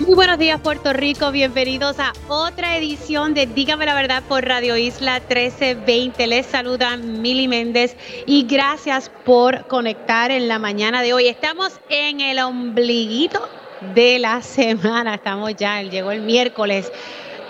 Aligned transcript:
Muy 0.00 0.14
buenos 0.14 0.38
días 0.38 0.60
Puerto 0.60 0.92
Rico, 0.92 1.30
bienvenidos 1.30 1.98
a 1.98 2.12
otra 2.28 2.76
edición 2.76 3.34
de 3.34 3.46
Dígame 3.46 3.86
la 3.86 3.94
verdad 3.94 4.22
por 4.28 4.44
Radio 4.44 4.76
Isla 4.76 5.20
1320. 5.20 6.26
Les 6.26 6.46
saluda 6.46 6.96
Mili 6.96 7.48
Méndez 7.48 7.96
y 8.26 8.44
gracias 8.46 9.10
por 9.24 9.66
conectar 9.68 10.30
en 10.30 10.48
la 10.48 10.58
mañana 10.58 11.02
de 11.02 11.12
hoy. 11.12 11.28
Estamos 11.28 11.80
en 11.88 12.20
el 12.20 12.40
ombliguito 12.40 13.48
de 13.94 14.18
la 14.18 14.42
semana, 14.42 15.14
estamos 15.14 15.54
ya, 15.56 15.82
llegó 15.82 16.10
el 16.10 16.22
miércoles 16.22 16.90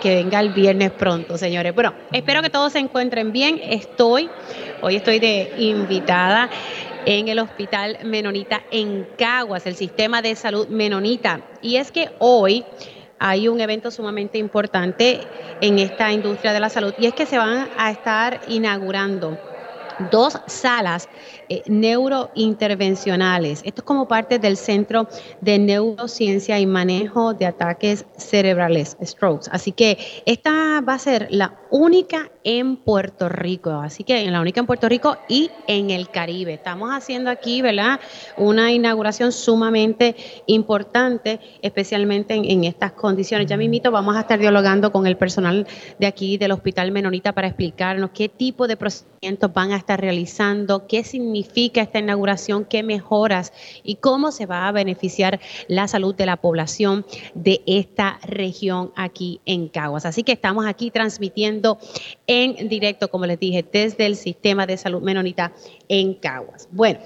que 0.01 0.15
venga 0.15 0.39
el 0.39 0.49
viernes 0.49 0.91
pronto, 0.91 1.37
señores. 1.37 1.73
Bueno, 1.73 1.93
espero 2.11 2.41
que 2.41 2.49
todos 2.49 2.73
se 2.73 2.79
encuentren 2.79 3.31
bien. 3.31 3.59
Estoy, 3.63 4.29
hoy 4.81 4.97
estoy 4.97 5.19
de 5.19 5.53
invitada 5.57 6.49
en 7.05 7.27
el 7.27 7.39
Hospital 7.39 7.99
Menonita 8.03 8.63
en 8.71 9.07
Caguas, 9.17 9.65
el 9.65 9.75
sistema 9.75 10.21
de 10.21 10.35
salud 10.35 10.67
Menonita. 10.67 11.41
Y 11.61 11.77
es 11.77 11.91
que 11.91 12.11
hoy 12.19 12.65
hay 13.19 13.47
un 13.47 13.61
evento 13.61 13.91
sumamente 13.91 14.37
importante 14.37 15.21
en 15.61 15.79
esta 15.79 16.11
industria 16.11 16.53
de 16.53 16.59
la 16.59 16.69
salud 16.69 16.93
y 16.97 17.05
es 17.05 17.13
que 17.13 17.25
se 17.25 17.37
van 17.37 17.69
a 17.77 17.91
estar 17.91 18.41
inaugurando 18.47 19.37
dos 20.11 20.39
salas 20.47 21.07
eh, 21.49 21.63
neurointervencionales. 21.67 23.61
Esto 23.63 23.81
es 23.81 23.85
como 23.85 24.07
parte 24.07 24.39
del 24.39 24.57
Centro 24.57 25.07
de 25.41 25.59
Neurociencia 25.59 26.59
y 26.59 26.65
Manejo 26.65 27.33
de 27.33 27.45
Ataques 27.45 28.05
Cerebrales, 28.17 28.97
strokes. 29.03 29.49
Así 29.51 29.71
que 29.71 29.97
esta 30.25 30.81
va 30.81 30.93
a 30.93 30.99
ser 30.99 31.27
la 31.29 31.59
única 31.69 32.31
en 32.43 32.75
Puerto 32.77 33.29
Rico, 33.29 33.71
así 33.71 34.03
que 34.03 34.29
la 34.29 34.41
única 34.41 34.59
en 34.59 34.67
Puerto 34.67 34.89
Rico 34.89 35.17
y 35.27 35.49
en 35.67 35.89
el 35.89 36.09
Caribe. 36.09 36.53
Estamos 36.53 36.89
haciendo 36.91 37.29
aquí, 37.29 37.61
¿verdad? 37.61 37.99
Una 38.37 38.71
inauguración 38.71 39.31
sumamente 39.31 40.15
importante, 40.45 41.39
especialmente 41.61 42.33
en, 42.35 42.63
estas 42.63 42.91
condiciones. 42.91 43.47
Ya 43.47 43.57
mismito 43.57 43.91
vamos 43.91 44.15
a 44.15 44.21
estar 44.21 44.39
dialogando 44.39 44.91
con 44.91 45.07
el 45.07 45.17
personal 45.17 45.67
de 45.99 46.07
aquí 46.07 46.37
del 46.37 46.51
Hospital 46.51 46.91
Menonita 46.91 47.33
para 47.33 47.47
explicarnos 47.47 48.11
qué 48.13 48.29
tipo 48.29 48.67
de 48.67 48.77
procedimientos 48.77 49.51
van 49.53 49.71
a 49.71 49.77
estar 49.77 49.99
realizando, 49.99 50.85
qué 50.87 51.03
significa 51.03 51.32
esta 51.35 51.99
inauguración, 51.99 52.65
qué 52.65 52.83
mejoras 52.83 53.53
y 53.83 53.95
cómo 53.95 54.31
se 54.31 54.45
va 54.45 54.67
a 54.67 54.71
beneficiar 54.71 55.39
la 55.67 55.87
salud 55.87 56.15
de 56.15 56.25
la 56.25 56.37
población 56.37 57.05
de 57.33 57.61
esta 57.65 58.19
región 58.23 58.91
aquí 58.95 59.41
en 59.45 59.67
Caguas. 59.67 60.05
Así 60.05 60.23
que 60.23 60.31
estamos 60.31 60.65
aquí 60.65 60.91
transmitiendo 60.91 61.77
en 62.27 62.67
directo, 62.69 63.09
como 63.09 63.25
les 63.25 63.39
dije, 63.39 63.65
desde 63.71 64.05
el 64.05 64.15
sistema 64.15 64.65
de 64.65 64.77
salud 64.77 65.01
menonita 65.01 65.53
en 65.87 66.15
Caguas. 66.15 66.67
Bueno, 66.71 66.99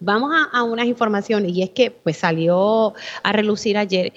vamos 0.00 0.32
a, 0.52 0.62
unas 0.62 0.86
informaciones 0.86 1.52
y 1.52 1.62
es 1.62 1.70
que 1.70 1.90
pues 1.90 2.18
salió 2.18 2.94
a 3.22 3.32
relucir 3.32 3.78
ayer 3.78 4.12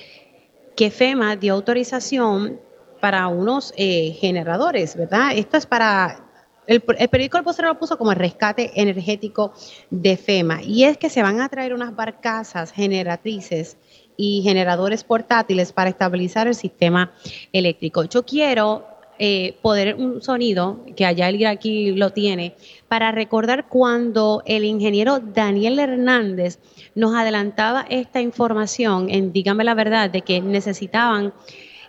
que 0.75 0.91
FEMA 0.91 1.35
dio 1.35 1.53
autorización 1.53 2.59
para 2.99 3.27
unos 3.27 3.73
eh, 3.77 4.17
generadores, 4.19 4.95
¿verdad? 4.95 5.31
Esto 5.35 5.57
es 5.57 5.65
para 5.65 6.24
el, 6.67 6.81
periódico 6.81 7.37
El 7.37 7.43
Postero 7.43 7.69
lo 7.69 7.79
puso 7.79 7.97
como 7.97 8.11
el 8.11 8.17
rescate 8.17 8.71
energético 8.75 9.53
de 9.89 10.17
FEMA. 10.17 10.63
Y 10.63 10.83
es 10.83 10.97
que 10.97 11.09
se 11.09 11.21
van 11.21 11.41
a 11.41 11.49
traer 11.49 11.73
unas 11.73 11.95
barcazas 11.95 12.71
generatrices 12.71 13.77
y 14.17 14.41
generadores 14.43 15.03
portátiles 15.03 15.73
para 15.73 15.89
estabilizar 15.89 16.47
el 16.47 16.55
sistema 16.55 17.13
eléctrico. 17.51 18.03
Yo 18.05 18.23
quiero 18.23 18.85
eh, 19.17 19.57
poder 19.61 19.95
un 19.95 20.21
sonido, 20.21 20.81
que 20.95 21.05
allá 21.05 21.29
el 21.29 21.45
aquí 21.45 21.91
lo 21.91 22.11
tiene, 22.11 22.55
para 22.87 23.11
recordar 23.11 23.67
cuando 23.69 24.43
el 24.45 24.65
ingeniero 24.65 25.19
Daniel 25.19 25.79
Hernández 25.79 26.59
nos 26.95 27.15
adelantaba 27.15 27.85
esta 27.89 28.21
información 28.21 29.09
en 29.09 29.31
Dígame 29.31 29.63
la 29.63 29.73
verdad 29.73 30.09
de 30.09 30.21
que 30.21 30.41
necesitaban 30.41 31.33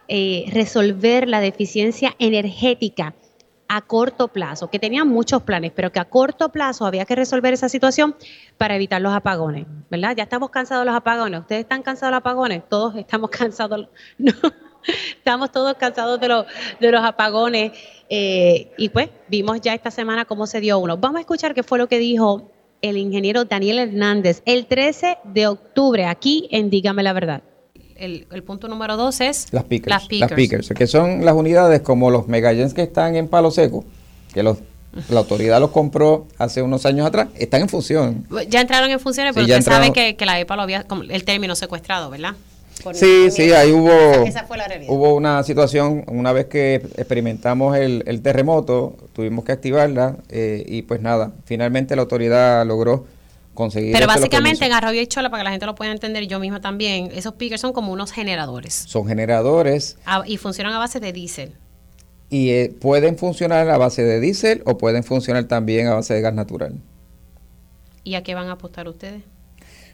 eh, 0.09 0.45
resolver 0.53 1.29
la 1.29 1.41
deficiencia 1.41 2.15
energética 2.21 3.15
a 3.69 3.83
corto 3.83 4.29
plazo, 4.29 4.69
que 4.71 4.79
tenían 4.79 5.09
muchos 5.09 5.43
planes, 5.43 5.73
pero 5.75 5.91
que 5.93 5.99
a 5.99 6.05
corto 6.05 6.51
plazo 6.51 6.87
había 6.87 7.05
que 7.05 7.15
resolver 7.15 7.53
esa 7.53 7.69
situación 7.69 8.17
para 8.57 8.77
evitar 8.77 9.01
los 9.01 9.13
apagones, 9.13 9.67
¿verdad? 9.91 10.15
Ya 10.17 10.25
estamos 10.25 10.51
cansados 10.51 10.83
de 10.83 10.87
los 10.87 10.97
apagones. 10.97 11.41
¿Ustedes 11.41 11.63
están 11.63 11.83
cansados 11.83 12.11
de 12.11 12.13
los 12.13 12.21
apagones? 12.21 12.63
Todos 12.69 12.97
estamos 12.97 13.31
cansados. 13.39 13.89
No. 14.19 14.33
Estamos 15.17 15.51
todos 15.51 15.75
cansados 15.75 16.21
de, 16.21 16.29
los, 16.29 16.47
de 16.79 16.93
los 16.93 17.03
apagones 17.03 17.73
eh, 18.09 18.73
y 18.79 18.89
pues 18.91 19.11
vimos 19.27 19.61
ya 19.61 19.75
esta 19.75 19.91
semana 19.91 20.25
cómo 20.25 20.47
se 20.47 20.61
dio 20.61 20.79
uno. 20.79 20.97
Vamos 20.97 21.19
a 21.19 21.21
escuchar 21.21 21.55
qué 21.55 21.65
fue 21.65 21.79
lo 21.79 21.89
que 21.89 21.99
dijo 21.99 22.51
el 22.83 22.97
ingeniero 22.97 23.45
Daniel 23.45 23.81
Hernández 23.81 24.43
el 24.45 24.67
13 24.67 25.19
de 25.25 25.49
octubre 25.49 26.05
aquí 26.05 26.49
en 26.53 26.71
Dígame 26.71 27.03
la 27.03 27.13
Verdad. 27.13 27.43
El, 27.99 28.43
punto 28.45 28.69
número 28.69 28.97
dos 28.97 29.21
es 29.21 29.53
las 29.53 29.65
pickers, 29.65 30.09
las 30.11 30.33
pickers. 30.33 30.69
que 30.69 30.87
son 30.87 31.25
las 31.25 31.35
unidades 31.35 31.81
como 31.81 32.11
los 32.11 32.29
megallens 32.29 32.75
que 32.75 32.83
están 32.83 33.17
en 33.17 33.29
Palo 33.29 33.51
Seco, 33.51 33.85
que 34.33 34.43
los 34.43 34.59
la 35.11 35.21
autoridad 35.21 35.61
los 35.61 35.71
compró 35.71 36.27
hace 36.39 36.63
unos 36.63 36.87
años 36.87 37.07
atrás, 37.07 37.29
están 37.35 37.61
en 37.61 37.69
función. 37.69 38.27
Ya 38.49 38.63
entraron 38.63 38.91
en 38.91 38.99
funciones, 38.99 39.35
pero 39.35 39.45
ustedes 39.45 39.65
saben 39.65 39.93
que, 39.93 40.17
que, 40.17 40.25
la 40.25 40.41
EPA 40.41 40.57
lo 40.57 40.63
había, 40.63 40.87
el 41.11 41.25
término 41.25 41.55
secuestrado, 41.55 42.09
¿verdad? 42.09 42.35
Sí, 42.93 43.31
sí, 43.31 43.53
ahí 43.53 43.73
hubo, 43.73 43.91
hubo 44.89 45.15
una 45.15 45.43
situación, 45.43 46.05
una 46.09 46.33
vez 46.33 46.47
que 46.47 46.77
experimentamos 46.97 47.77
el, 47.77 48.21
terremoto, 48.23 48.97
tuvimos 49.13 49.45
que 49.45 49.53
activarla 49.53 50.17
eh, 50.29 50.63
y 50.67 50.83
pues 50.83 51.01
nada, 51.01 51.33
finalmente 51.45 51.97
la 51.97 52.03
autoridad 52.03 52.65
logró 52.67 53.07
conseguir. 53.57 53.93
Pero 53.93 54.07
básicamente 54.07 54.65
en 54.65 54.73
Arroyo 54.73 55.01
y 55.01 55.09
Chola, 55.09 55.29
para 55.31 55.41
que 55.41 55.45
la 55.45 55.51
gente 55.51 55.67
lo 55.67 55.75
pueda 55.75 55.91
entender, 55.91 56.29
yo 56.29 56.39
misma 56.39 56.61
también, 56.61 57.11
esos 57.13 57.35
pickers 57.35 57.61
son 57.61 57.73
como 57.73 57.93
unos 57.93 58.13
generadores. 58.13 58.73
Son 58.87 59.09
generadores. 59.09 59.97
y 60.27 60.37
funcionan 60.37 60.73
a 60.75 60.79
base 60.79 61.01
de 61.01 61.13
diésel. 61.13 61.55
Y 62.31 62.51
eh, 62.51 62.73
pueden 62.81 63.19
funcionar 63.19 63.69
a 63.69 63.79
base 63.79 64.05
de 64.05 64.21
diésel 64.21 64.63
o 64.65 64.79
pueden 64.79 65.03
funcionar 65.03 65.45
también 65.45 65.89
a 65.89 65.95
base 65.95 66.15
de 66.15 66.21
gas 66.21 66.35
natural. 66.35 66.81
¿Y 68.05 68.15
a 68.15 68.23
qué 68.23 68.37
van 68.37 68.49
a 68.49 68.53
apostar 68.53 68.89
ustedes? 68.89 69.23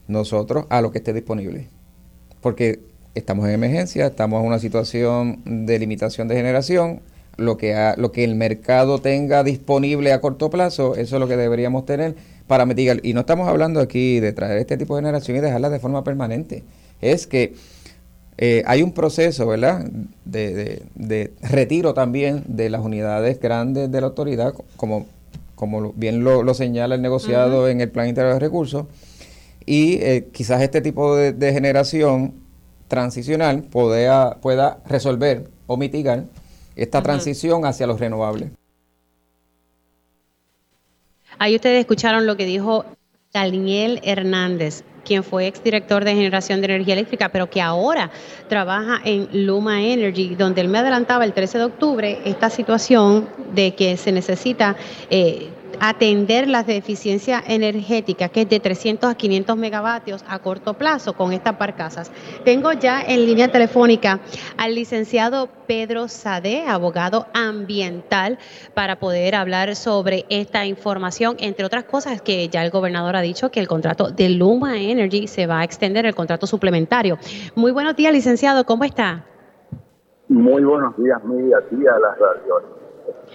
Nosotros 0.06 0.66
a 0.68 0.82
lo 0.82 0.92
que 0.92 0.98
esté 0.98 1.14
disponible 1.14 1.68
porque 2.42 2.80
estamos 3.14 3.46
en 3.46 3.54
emergencia, 3.54 4.06
estamos 4.06 4.40
en 4.40 4.48
una 4.48 4.58
situación 4.58 5.40
de 5.46 5.78
limitación 5.78 6.28
de 6.28 6.34
generación, 6.34 7.00
lo 7.38 7.56
que, 7.56 7.94
lo 7.96 8.12
que 8.12 8.24
el 8.24 8.34
mercado 8.34 8.98
tenga 8.98 9.42
disponible 9.42 10.12
a 10.12 10.20
corto 10.20 10.50
plazo, 10.50 10.96
eso 10.96 11.16
es 11.16 11.20
lo 11.20 11.28
que 11.28 11.36
deberíamos 11.36 11.86
tener 11.86 12.14
para 12.46 12.66
mitigar. 12.66 13.00
Y 13.02 13.14
no 13.14 13.20
estamos 13.20 13.48
hablando 13.48 13.80
aquí 13.80 14.20
de 14.20 14.32
traer 14.32 14.58
este 14.58 14.76
tipo 14.76 14.96
de 14.96 15.02
generación 15.02 15.36
y 15.36 15.40
dejarla 15.40 15.70
de 15.70 15.80
forma 15.80 16.04
permanente. 16.04 16.64
Es 17.00 17.26
que 17.26 17.54
eh, 18.38 18.62
hay 18.66 18.82
un 18.82 18.92
proceso, 18.92 19.46
¿verdad?, 19.46 19.84
de, 20.24 20.82
de, 20.94 21.32
retiro 21.42 21.94
también 21.94 22.44
de 22.46 22.70
las 22.70 22.80
unidades 22.80 23.38
grandes 23.40 23.90
de 23.90 24.00
la 24.00 24.06
autoridad, 24.08 24.54
como, 24.76 25.06
como 25.54 25.92
bien 25.92 26.24
lo, 26.24 26.54
señala 26.54 26.94
el 26.94 27.02
negociado 27.02 27.68
en 27.68 27.80
el 27.80 27.90
Plan 27.90 28.08
Integral 28.08 28.34
de 28.34 28.40
Recursos 28.40 28.86
y 29.66 29.94
eh, 29.94 30.28
quizás 30.32 30.62
este 30.62 30.80
tipo 30.80 31.14
de, 31.16 31.52
generación 31.52 32.34
transicional 32.88 33.62
pueda, 33.62 34.40
pueda 34.40 34.78
resolver 34.86 35.48
o 35.66 35.76
mitigar 35.76 36.24
esta 36.74 37.02
transición 37.02 37.64
hacia 37.64 37.86
los 37.86 38.00
renovables. 38.00 38.50
Ahí 41.42 41.56
ustedes 41.56 41.80
escucharon 41.80 42.24
lo 42.24 42.36
que 42.36 42.44
dijo 42.44 42.84
Daniel 43.32 43.98
Hernández, 44.04 44.84
quien 45.04 45.24
fue 45.24 45.48
exdirector 45.48 46.04
de 46.04 46.14
generación 46.14 46.60
de 46.60 46.66
energía 46.66 46.94
eléctrica, 46.94 47.30
pero 47.30 47.50
que 47.50 47.60
ahora 47.60 48.12
trabaja 48.48 49.00
en 49.04 49.28
Luma 49.44 49.82
Energy, 49.82 50.36
donde 50.36 50.60
él 50.60 50.68
me 50.68 50.78
adelantaba 50.78 51.24
el 51.24 51.32
13 51.32 51.58
de 51.58 51.64
octubre 51.64 52.20
esta 52.24 52.48
situación 52.48 53.28
de 53.52 53.74
que 53.74 53.96
se 53.96 54.12
necesita 54.12 54.76
eh, 55.10 55.48
atender 55.80 56.48
las 56.48 56.66
deficiencias 56.66 57.42
energéticas, 57.46 58.30
que 58.30 58.42
es 58.42 58.48
de 58.48 58.60
300 58.60 59.10
a 59.10 59.14
500 59.14 59.56
megavatios 59.56 60.24
a 60.28 60.38
corto 60.38 60.74
plazo 60.74 61.14
con 61.14 61.32
estas 61.32 61.58
barcazas. 61.58 62.10
Tengo 62.44 62.72
ya 62.72 63.02
en 63.02 63.26
línea 63.26 63.50
telefónica 63.50 64.20
al 64.56 64.74
licenciado 64.74 65.48
Pedro 65.66 66.08
Sade, 66.08 66.64
abogado 66.66 67.26
ambiental, 67.34 68.38
para 68.74 68.98
poder 68.98 69.34
hablar 69.34 69.74
sobre 69.76 70.26
esta 70.28 70.66
información, 70.66 71.36
entre 71.38 71.64
otras 71.64 71.84
cosas 71.84 72.20
que 72.20 72.48
ya 72.48 72.64
el 72.64 72.70
gobernador 72.70 73.16
ha 73.16 73.20
dicho 73.20 73.50
que 73.50 73.60
el 73.60 73.68
contrato 73.68 74.10
de 74.10 74.28
Luma 74.28 74.80
Energy 74.80 75.26
se 75.26 75.46
va 75.46 75.60
a 75.60 75.64
extender, 75.64 76.06
el 76.06 76.14
contrato 76.14 76.46
suplementario. 76.46 77.18
Muy 77.54 77.72
buenos 77.72 77.96
días, 77.96 78.12
licenciado, 78.12 78.64
¿cómo 78.64 78.84
está? 78.84 79.24
Muy 80.28 80.64
buenos 80.64 80.96
días, 80.96 81.22
Miriam, 81.24 81.60
a 81.60 81.96
a 81.96 81.98
las 82.00 82.18
radio 82.18 82.82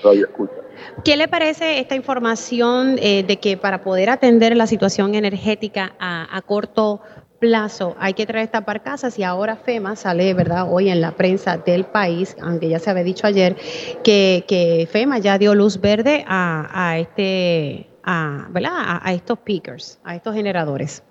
radio 0.03 0.25
escucha. 0.25 0.66
¿Qué 1.03 1.17
le 1.17 1.27
parece 1.27 1.79
esta 1.79 1.95
información 1.95 2.97
eh, 2.99 3.23
de 3.23 3.37
que 3.37 3.57
para 3.57 3.83
poder 3.83 4.09
atender 4.09 4.55
la 4.55 4.67
situación 4.67 5.15
energética 5.15 5.93
a, 5.99 6.41
corto 6.45 7.01
plazo 7.39 7.95
hay 7.99 8.13
que 8.13 8.25
traer 8.25 8.45
estas 8.45 8.65
barcazas 8.65 9.19
y 9.19 9.23
ahora 9.23 9.55
FEMA 9.55 9.95
sale, 9.95 10.33
¿verdad? 10.33 10.67
Hoy 10.69 10.89
en 10.89 11.01
la 11.01 11.11
prensa 11.11 11.57
del 11.57 11.85
país, 11.85 12.35
aunque 12.41 12.69
ya 12.69 12.79
se 12.79 12.89
había 12.89 13.03
dicho 13.03 13.27
ayer, 13.27 13.55
que, 14.03 14.87
FEMA 14.91 15.19
ya 15.19 15.37
dio 15.37 15.53
luz 15.53 15.79
verde 15.79 16.25
a, 16.27 16.97
este, 16.97 17.89
a, 18.03 18.47
¿verdad? 18.49 18.99
A, 19.03 19.13
estos 19.13 19.37
peakers, 19.39 19.99
a 20.03 20.15
estos 20.15 20.33
generadores. 20.33 21.03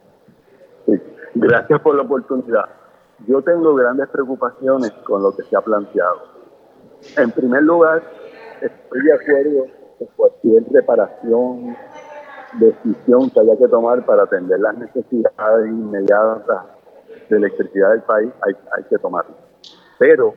Gracias 1.35 1.81
por 1.81 1.95
la 1.95 2.03
oportunidad. 2.03 2.65
Yo 3.27 3.43
tengo 3.43 3.75
grandes 3.75 4.09
preocupaciones 4.09 4.93
con 5.05 5.23
lo 5.23 5.35
que 5.35 5.43
se 5.45 5.57
ha 5.57 5.61
planteado. 5.61 6.23
En 7.17 7.31
primer 7.31 7.63
lugar, 7.63 8.03
estoy 8.67 9.03
de 9.03 9.13
acuerdo 9.13 9.67
que 9.99 10.07
cualquier 10.17 10.65
reparación, 10.71 11.77
decisión 12.59 13.31
que 13.31 13.41
haya 13.41 13.57
que 13.57 13.69
tomar 13.69 14.05
para 14.05 14.25
atender 14.25 14.61
las 14.61 14.77
necesidades 14.79 15.67
inmediatas 15.67 16.65
de 17.29 17.37
electricidad 17.37 17.91
del 17.91 18.03
país, 18.03 18.31
hay, 18.43 18.55
hay 18.77 18.85
que 18.85 18.99
tomarlo. 18.99 19.35
Pero 19.99 20.35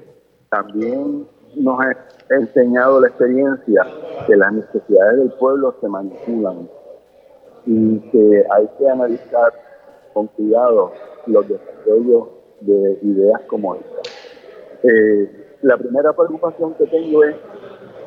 también 0.49 1.27
nos 1.55 1.79
ha 1.79 1.95
enseñado 2.29 3.01
la 3.01 3.07
experiencia 3.07 3.85
que 4.25 4.35
las 4.35 4.53
necesidades 4.53 5.17
del 5.17 5.31
pueblo 5.33 5.75
se 5.81 5.87
manipulan 5.87 6.69
y 7.65 7.99
que 8.11 8.45
hay 8.51 8.69
que 8.77 8.89
analizar 8.89 9.53
con 10.13 10.27
cuidado 10.27 10.91
los 11.27 11.47
desarrollos 11.47 12.29
de 12.61 12.99
ideas 13.03 13.41
como 13.47 13.75
esta. 13.75 14.01
Eh, 14.83 15.57
la 15.61 15.77
primera 15.77 16.13
preocupación 16.13 16.73
que 16.75 16.85
tengo 16.87 17.23
es 17.23 17.35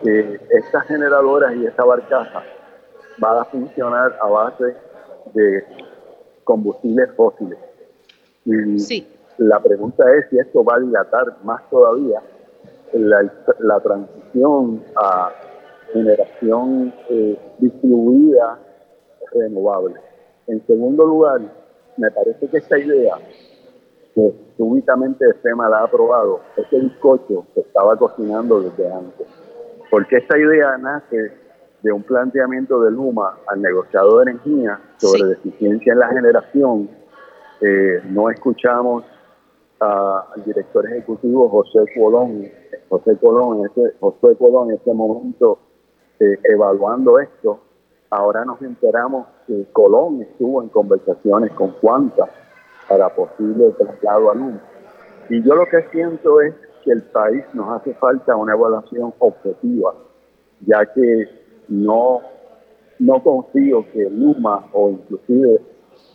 que 0.02 0.40
estas 0.50 0.87
generadoras 0.87 1.54
y 1.56 1.66
esta 1.66 1.84
barcaza 1.84 2.43
van 3.19 3.38
a 3.38 3.44
funcionar 3.46 4.16
a 4.20 4.28
base 4.28 4.76
de 5.34 5.64
combustibles 6.44 7.10
fósiles. 7.16 7.58
Y 8.44 9.04
la 9.38 9.60
pregunta 9.60 10.04
es 10.14 10.28
si 10.31 10.38
esto 10.38 10.64
va 10.64 10.76
a 10.76 10.81
dilatar 10.81 11.37
más 11.44 11.69
todavía 11.70 12.20
la, 12.93 13.81
transición 13.81 14.82
a 14.96 15.31
generación 15.93 16.93
eh, 17.08 17.38
distribuida 17.58 18.58
renovable. 19.32 19.96
En 20.46 20.64
segundo 20.66 21.06
lugar, 21.06 21.40
me 21.96 22.10
parece 22.10 22.49
que 22.49 22.58
esta 22.58 22.78
idea 22.78 23.16
que 24.14 24.34
súbitamente 24.56 25.25
FEMA 25.43 25.69
la 25.69 25.78
ha 25.78 25.84
aprobado, 25.84 26.40
ese 26.56 26.78
bizcocho 26.81 27.46
se 27.54 27.60
estaba 27.60 27.96
cocinando 27.96 28.60
desde 28.60 28.93
antes. 28.93 29.26
Porque 29.93 30.17
esta 30.17 30.39
idea 30.39 30.79
nace 30.79 31.33
de 31.83 31.93
un 31.93 32.03
planteamiento 32.03 32.81
de 32.81 32.91
Luma 32.91 33.37
al 33.47 33.61
negociado 33.61 34.21
de 34.21 34.31
energía 34.31 34.81
sobre 34.97 35.27
deficiencia 35.27 35.93
en 35.93 35.99
la 35.99 36.09
generación. 36.09 36.89
Eh, 37.61 38.00
no 38.09 38.31
escuchamos 38.31 39.05
al 39.81 40.44
director 40.47 40.87
ejecutivo 40.87 41.47
José 41.50 41.81
Colón, 41.94 42.49
José 42.89 43.19
Colón 43.21 43.67
ese, 43.67 43.94
José 44.00 44.35
Colón 44.39 44.71
en 44.71 44.77
ese 44.77 44.94
momento 44.94 45.59
eh, 46.19 46.38
evaluando 46.45 47.19
esto. 47.19 47.61
Ahora 48.09 48.47
nos 48.47 48.62
enteramos 48.62 49.27
que 49.47 49.67
Colón 49.75 50.23
estuvo 50.23 50.62
en 50.62 50.71
conversaciones 50.71 51.53
con 51.53 51.73
Cuanta 51.73 52.31
para 52.88 53.11
posible 53.11 53.75
traslado 53.77 54.31
a 54.31 54.35
Luma. 54.37 54.61
Y 55.29 55.43
yo 55.43 55.55
lo 55.55 55.67
que 55.67 55.83
siento 55.91 56.41
es 56.41 56.55
que 56.84 56.93
el 56.93 57.02
país 57.02 57.44
nos 57.55 57.81
hace 57.81 57.94
falta 57.94 58.37
una 58.37 58.55
evaluación 58.55 59.14
objetiva, 59.19 59.94
ya 60.67 60.84
que 60.87 61.29
no, 61.69 62.20
no 62.99 63.23
confío 63.23 63.84
que 63.93 64.08
Luma 64.11 64.67
o 64.73 64.90
inclusive 64.90 65.61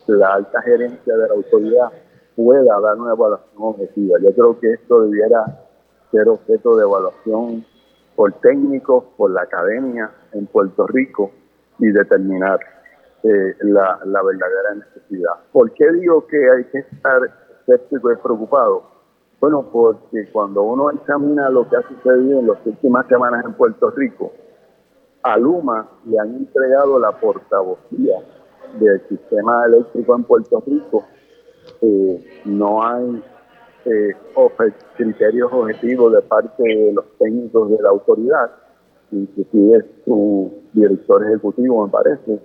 la 0.06 0.34
alta 0.34 0.62
gerencia 0.62 1.16
de 1.16 1.28
la 1.28 1.34
autoridad 1.34 1.90
pueda 2.36 2.80
dar 2.80 2.96
una 2.96 3.12
evaluación 3.12 3.56
objetiva. 3.56 4.18
Yo 4.20 4.32
creo 4.32 4.60
que 4.60 4.72
esto 4.74 5.02
debiera 5.02 5.44
ser 6.10 6.28
objeto 6.28 6.76
de 6.76 6.82
evaluación 6.84 7.64
por 8.16 8.32
técnicos, 8.40 9.04
por 9.16 9.30
la 9.30 9.42
academia 9.42 10.10
en 10.32 10.46
Puerto 10.46 10.86
Rico 10.86 11.30
y 11.78 11.88
determinar 11.88 12.58
eh, 13.22 13.54
la, 13.60 14.00
la, 14.04 14.22
verdadera 14.22 14.74
necesidad. 14.76 15.32
¿Por 15.52 15.72
qué 15.72 15.92
digo 15.92 16.26
que 16.26 16.50
hay 16.50 16.64
que 16.64 16.78
estar 16.78 17.20
escéptico 17.60 18.12
y 18.12 18.16
preocupado? 18.16 18.97
Bueno, 19.40 19.68
porque 19.70 20.28
cuando 20.32 20.62
uno 20.62 20.90
examina 20.90 21.48
lo 21.48 21.68
que 21.68 21.76
ha 21.76 21.82
sucedido 21.82 22.40
en 22.40 22.48
las 22.48 22.58
últimas 22.66 23.06
semanas 23.06 23.44
en 23.44 23.54
Puerto 23.54 23.90
Rico, 23.90 24.32
a 25.22 25.36
Luma 25.38 25.88
le 26.06 26.18
han 26.18 26.34
entregado 26.34 26.98
la 26.98 27.12
portavocía 27.12 28.18
del 28.80 29.00
sistema 29.08 29.64
eléctrico 29.66 30.16
en 30.16 30.24
Puerto 30.24 30.62
Rico. 30.66 31.04
Eh, 31.82 32.42
no 32.46 32.82
hay 32.82 33.22
eh, 33.84 34.16
criterios 34.96 35.52
objetivos 35.52 36.12
de 36.12 36.22
parte 36.22 36.62
de 36.62 36.92
los 36.92 37.04
técnicos 37.18 37.70
de 37.70 37.82
la 37.82 37.90
autoridad, 37.90 38.50
inclusive 39.12 39.86
su 40.04 40.52
director 40.72 41.24
ejecutivo, 41.24 41.86
me 41.86 41.92
parece, 41.92 42.40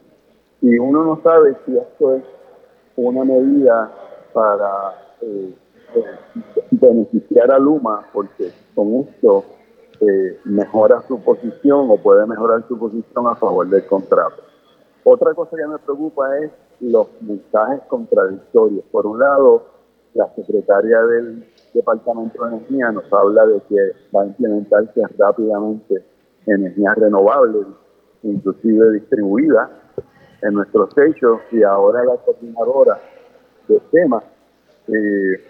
y 0.62 0.78
uno 0.78 1.04
no 1.04 1.22
sabe 1.24 1.58
si 1.66 1.78
esto 1.78 2.16
es 2.16 2.24
una 2.96 3.26
medida 3.26 3.92
para 4.34 4.94
eh, 5.22 5.54
beneficiar 6.72 7.52
a 7.52 7.60
Luma, 7.60 8.06
porque 8.14 8.52
con 8.76 8.94
esto 9.08 9.44
eh, 10.02 10.40
mejora 10.46 11.02
su 11.08 11.22
posición 11.22 11.90
o 11.90 11.98
puede 11.98 12.26
mejorar 12.26 12.68
su 12.68 12.78
posición 12.78 13.28
a 13.28 13.36
favor 13.36 13.68
del 13.70 13.86
contrato. 13.86 14.42
Otra 15.04 15.34
cosa 15.34 15.58
que 15.58 15.68
me 15.68 15.78
preocupa 15.80 16.38
es 16.40 16.52
los 16.80 17.08
mensajes 17.22 17.82
contradictorios. 17.88 18.84
Por 18.92 19.06
un 19.06 19.20
lado, 19.20 19.66
la 20.14 20.34
secretaria 20.36 21.02
del 21.04 21.46
Departamento 21.74 22.44
de 22.44 22.56
Energía 22.56 22.92
nos 22.92 23.12
habla 23.12 23.46
de 23.46 23.62
que 23.68 23.76
va 24.16 24.24
a 24.24 24.26
implementarse 24.28 25.02
rápidamente 25.18 26.06
energías 26.46 26.96
renovables, 26.96 27.68
inclusive 28.24 28.92
distribuidas, 28.92 29.70
en 30.44 30.54
nuestros 30.54 30.90
hechos 30.98 31.40
y 31.52 31.64
ahora 31.64 32.04
la 32.04 32.18
coordinadora 32.18 33.00
de 33.68 33.80
temas, 33.92 34.24
eh, 34.88 35.42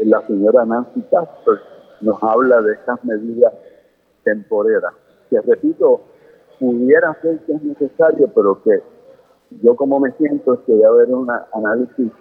la 0.00 0.26
señora 0.26 0.64
Nancy 0.64 1.02
Casper, 1.10 1.60
nos 2.00 2.22
habla 2.22 2.60
de 2.62 2.74
estas 2.74 3.04
medidas 3.04 3.52
temporeras, 4.24 4.92
que 5.30 5.40
repito, 5.40 6.02
pudiera 6.58 7.14
ser 7.22 7.38
que 7.40 7.52
es 7.52 7.62
necesario, 7.62 8.30
pero 8.34 8.62
que 8.62 8.82
yo 9.62 9.74
como 9.76 10.00
me 10.00 10.12
siento 10.12 10.54
es 10.54 10.60
que 10.60 10.72
debe 10.72 10.86
haber 10.86 11.08
un 11.10 11.28
análisis 11.52 12.12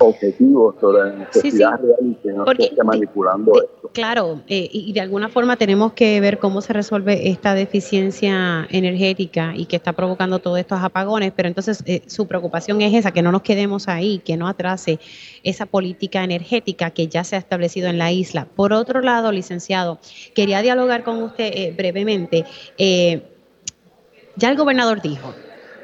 objetivos 0.00 0.74
sobre 0.80 1.10
la 1.10 1.16
necesidad 1.16 1.80
real 1.80 1.98
y 2.02 2.14
que 2.14 2.32
no 2.32 2.44
se 2.46 2.64
esté 2.64 2.82
manipulando 2.82 3.52
esto. 3.62 3.90
Claro, 3.92 4.42
eh, 4.48 4.68
y 4.72 4.92
de 4.92 5.00
alguna 5.00 5.28
forma 5.28 5.56
tenemos 5.56 5.92
que 5.92 6.20
ver 6.20 6.38
cómo 6.38 6.60
se 6.60 6.72
resuelve 6.72 7.28
esta 7.28 7.54
deficiencia 7.54 8.66
energética 8.70 9.52
y 9.54 9.66
que 9.66 9.76
está 9.76 9.92
provocando 9.92 10.40
todos 10.40 10.58
estos 10.58 10.80
apagones, 10.82 11.32
pero 11.34 11.48
entonces 11.48 11.82
eh, 11.86 12.02
su 12.06 12.26
preocupación 12.26 12.80
es 12.82 12.92
esa, 12.94 13.12
que 13.12 13.22
no 13.22 13.30
nos 13.30 13.42
quedemos 13.42 13.86
ahí, 13.86 14.18
que 14.18 14.36
no 14.36 14.48
atrase 14.48 14.98
esa 15.44 15.66
política 15.66 16.24
energética 16.24 16.90
que 16.90 17.06
ya 17.06 17.22
se 17.22 17.36
ha 17.36 17.38
establecido 17.38 17.88
en 17.88 17.98
la 17.98 18.10
isla. 18.10 18.48
Por 18.56 18.72
otro 18.72 19.00
lado, 19.00 19.30
licenciado, 19.30 20.00
quería 20.34 20.60
dialogar 20.62 21.04
con 21.04 21.22
usted 21.22 21.52
eh, 21.54 21.74
brevemente. 21.76 22.44
ya 24.36 24.50
el 24.50 24.56
gobernador 24.56 25.00
dijo 25.00 25.32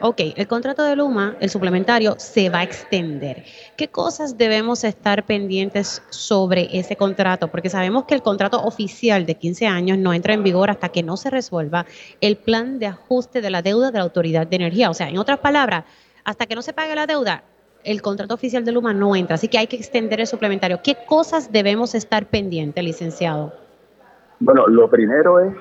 ok, 0.01 0.21
el 0.37 0.47
contrato 0.47 0.83
de 0.83 0.97
Luma, 0.97 1.37
el 1.41 1.51
suplementario, 1.51 2.15
se 2.19 2.49
va 2.49 2.61
a 2.61 2.63
extender. 2.63 3.45
¿Qué 3.77 3.89
cosas 3.89 4.39
debemos 4.39 4.85
estar 4.85 5.25
pendientes 5.25 6.03
sobre 6.11 6.69
ese 6.79 6.97
contrato? 6.97 7.49
Porque 7.49 7.69
sabemos 7.69 8.05
que 8.05 8.15
el 8.15 8.23
contrato 8.23 8.63
oficial 8.63 9.27
de 9.27 9.35
15 9.35 9.67
años 9.67 9.99
no 9.99 10.13
entra 10.13 10.35
en 10.35 10.43
vigor 10.43 10.71
hasta 10.71 10.89
que 10.89 11.03
no 11.03 11.17
se 11.17 11.31
resuelva 11.31 11.87
el 12.21 12.37
plan 12.37 12.79
de 12.79 12.87
ajuste 12.87 13.41
de 13.41 13.51
la 13.51 13.63
deuda 13.63 13.91
de 13.91 13.99
la 13.99 14.05
Autoridad 14.05 14.47
de 14.47 14.57
Energía. 14.57 14.91
O 14.91 14.95
sea, 14.95 15.09
en 15.09 15.19
otras 15.19 15.39
palabras, 15.39 15.85
hasta 16.25 16.47
que 16.47 16.55
no 16.55 16.63
se 16.63 16.73
pague 16.73 16.95
la 16.95 17.07
deuda, 17.07 17.45
el 17.85 18.03
contrato 18.03 18.35
oficial 18.35 18.65
de 18.65 18.73
Luma 18.73 18.93
no 18.93 19.17
entra. 19.17 19.35
Así 19.35 19.49
que 19.49 19.59
hay 19.59 19.67
que 19.67 19.77
extender 19.77 20.21
el 20.21 20.27
suplementario. 20.27 20.81
¿Qué 20.83 20.97
cosas 21.07 21.53
debemos 21.53 21.95
estar 21.95 22.27
pendientes, 22.27 22.83
licenciado? 22.83 23.53
Bueno, 24.39 24.67
lo 24.67 24.89
primero 24.89 25.41
es, 25.41 25.55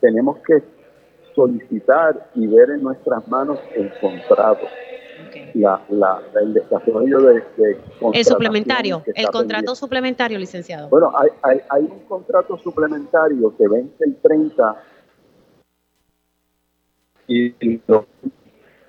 tenemos 0.00 0.38
que 0.46 0.62
solicitar 1.38 2.30
y 2.34 2.48
ver 2.48 2.70
en 2.70 2.82
nuestras 2.82 3.26
manos 3.28 3.60
el 3.76 3.92
contrato. 4.00 4.66
La, 5.54 5.80
el 6.40 6.54
desarrollo 6.54 7.20
de, 7.20 7.42
el 8.12 8.24
suplementario, 8.24 9.02
el 9.14 9.26
contrato 9.28 9.74
suplementario, 9.74 10.38
licenciado. 10.38 10.88
Bueno, 10.88 11.12
hay, 11.16 11.28
hay, 11.42 11.60
hay, 11.70 11.82
un 11.84 12.00
contrato 12.08 12.56
suplementario 12.58 13.56
que 13.56 13.68
vence 13.68 14.04
el 14.04 14.16
30 14.16 14.82
y 17.28 17.80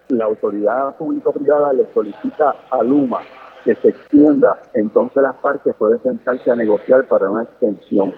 la 0.10 0.26
autoridad 0.26 0.96
público-privada 0.98 1.74
le 1.74 1.92
solicita 1.94 2.56
a 2.72 2.84
Luma 2.84 3.22
que 3.64 3.76
se 3.76 3.90
extienda, 3.90 4.62
entonces 4.74 5.22
las 5.22 5.36
partes 5.36 5.76
pueden 5.76 6.02
sentarse 6.02 6.50
a 6.50 6.56
negociar 6.56 7.08
para 7.08 7.30
una 7.30 7.44
extensión. 7.44 8.14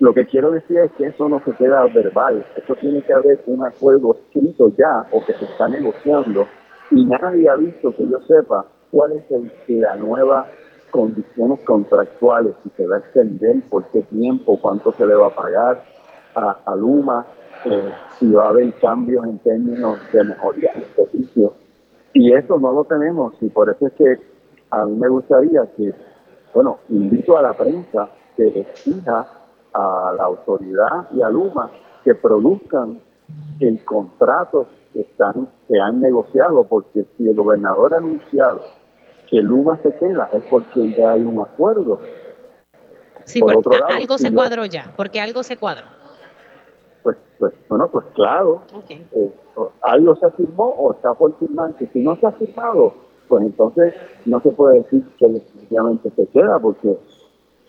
Lo 0.00 0.14
que 0.14 0.24
quiero 0.24 0.50
decir 0.50 0.78
es 0.78 0.92
que 0.92 1.08
eso 1.08 1.28
no 1.28 1.42
se 1.44 1.52
queda 1.52 1.84
verbal, 1.84 2.44
eso 2.56 2.74
tiene 2.76 3.02
que 3.02 3.12
haber 3.12 3.38
un 3.46 3.62
acuerdo 3.62 4.14
escrito 4.14 4.72
ya 4.76 5.06
o 5.12 5.22
que 5.24 5.34
se 5.34 5.44
está 5.44 5.68
negociando. 5.68 6.46
Y 6.90 7.04
nadie 7.04 7.48
ha 7.50 7.56
visto 7.56 7.94
que 7.94 8.08
yo 8.08 8.18
sepa 8.22 8.64
cuál 8.90 9.12
es 9.12 9.24
la 9.68 9.96
nueva 9.96 10.46
condiciones 10.90 11.60
contractuales, 11.60 12.54
si 12.62 12.70
se 12.70 12.86
va 12.86 12.96
a 12.96 12.98
extender, 13.00 13.56
por 13.68 13.84
qué 13.90 14.02
tiempo, 14.02 14.58
cuánto 14.60 14.92
se 14.92 15.06
le 15.06 15.14
va 15.14 15.28
a 15.28 15.34
pagar 15.34 15.84
a, 16.34 16.74
Luma, 16.76 17.26
eh, 17.66 17.92
si 18.18 18.32
va 18.32 18.46
a 18.46 18.48
haber 18.48 18.72
cambios 18.74 19.24
en 19.26 19.38
términos 19.40 19.98
de 20.12 20.24
mejoría 20.24 20.72
del 20.72 20.84
servicio. 20.96 21.54
Y 22.14 22.32
eso 22.32 22.58
no 22.58 22.72
lo 22.72 22.84
tenemos. 22.84 23.34
Y 23.40 23.50
por 23.50 23.68
eso 23.68 23.86
es 23.86 23.92
que 23.92 24.18
a 24.70 24.84
mí 24.86 24.96
me 24.96 25.08
gustaría 25.08 25.66
que, 25.76 25.92
bueno, 26.54 26.78
invito 26.88 27.36
a 27.36 27.42
la 27.42 27.52
prensa 27.52 28.08
que 28.36 28.46
exija 28.60 29.26
a 29.72 30.12
la 30.16 30.24
autoridad 30.24 31.10
y 31.12 31.22
a 31.22 31.28
Luma 31.28 31.70
que 32.04 32.14
produzcan 32.14 33.00
el 33.60 33.84
contrato 33.84 34.66
que, 34.92 35.02
están, 35.02 35.48
que 35.68 35.78
han 35.78 36.00
negociado, 36.00 36.64
porque 36.64 37.04
si 37.16 37.28
el 37.28 37.34
gobernador 37.34 37.94
ha 37.94 37.98
anunciado 37.98 38.60
que 39.30 39.40
Luma 39.40 39.78
se 39.82 39.94
queda 39.94 40.28
es 40.32 40.42
porque 40.50 40.92
ya 40.92 41.12
hay 41.12 41.22
un 41.22 41.40
acuerdo. 41.40 42.00
Sí, 43.24 43.40
porque 43.40 43.78
algo 43.88 44.18
se 44.18 44.34
cuadró 44.34 44.64
ya, 44.64 44.92
porque 44.96 45.20
algo 45.20 45.42
se 45.44 45.56
cuadró. 45.56 45.86
Pues, 47.02 47.16
pues 47.38 47.54
bueno, 47.68 47.88
pues 47.88 48.04
claro, 48.14 48.62
eh, 48.88 49.32
algo 49.82 50.16
se 50.16 50.30
firmó 50.32 50.64
o 50.64 50.92
está 50.92 51.14
por 51.14 51.38
firmar, 51.38 51.74
que 51.74 51.86
si 51.88 52.00
no 52.00 52.16
se 52.16 52.26
ha 52.26 52.32
firmado, 52.32 52.94
pues 53.28 53.44
entonces 53.44 53.94
no 54.26 54.40
se 54.40 54.50
puede 54.50 54.80
decir 54.80 55.04
que 55.16 55.28
definitivamente 55.28 56.10
se 56.16 56.26
queda, 56.26 56.58
porque 56.58 56.98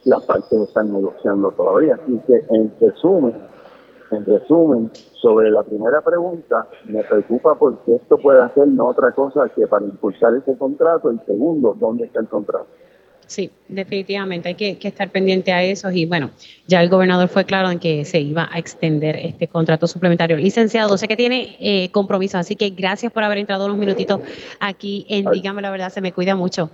las 0.06 0.24
partes 0.24 0.60
están 0.60 0.94
negociando 0.94 1.52
todavía. 1.52 1.96
Así 1.96 2.20
que 2.28 2.44
en 2.50 2.74
resumen, 2.80 3.36
en 4.12 4.26
resumen, 4.26 4.92
sobre 5.14 5.52
la 5.52 5.64
primera 5.64 6.02
pregunta, 6.02 6.68
me 6.86 7.04
preocupa 7.04 7.56
porque 7.56 7.96
esto 7.96 8.18
puede 8.18 8.42
hacer 8.42 8.68
no 8.68 8.88
otra 8.88 9.12
cosa 9.12 9.48
que 9.50 9.68
para 9.68 9.86
impulsar 9.86 10.34
ese 10.36 10.58
contrato. 10.58 11.12
Y 11.12 11.20
segundo, 11.26 11.76
¿dónde 11.80 12.06
está 12.06 12.20
el 12.20 12.28
contrato? 12.28 12.68
Sí, 13.32 13.50
definitivamente 13.70 14.50
hay 14.50 14.56
que, 14.56 14.78
estar 14.82 15.10
pendiente 15.10 15.54
a 15.54 15.64
eso 15.64 15.90
y 15.90 16.06
bueno, 16.06 16.32
ya 16.68 16.82
el 16.82 16.90
gobernador 16.90 17.30
fue 17.30 17.46
claro 17.46 17.72
en 17.72 17.80
que 17.80 18.04
se 18.04 18.20
iba 18.20 18.50
a 18.52 18.60
extender 18.60 19.16
este 19.16 19.48
contrato 19.48 19.88
suplementario. 19.88 20.36
Licenciado, 20.36 20.98
sé 20.98 21.08
que 21.08 21.16
tiene 21.16 21.56
eh, 21.62 21.90
compromiso, 21.92 22.38
así 22.38 22.58
que 22.58 22.72
gracias 22.72 23.10
por 23.14 23.24
haber 23.24 23.38
entrado 23.38 23.68
unos 23.68 23.78
minutitos 23.78 24.20
aquí 24.60 25.06
en 25.08 25.32
Dígame 25.32 25.62
la 25.62 25.72
verdad, 25.72 25.90
se 25.92 26.02
me 26.02 26.12
cuida 26.12 26.36
mucho. 26.36 26.70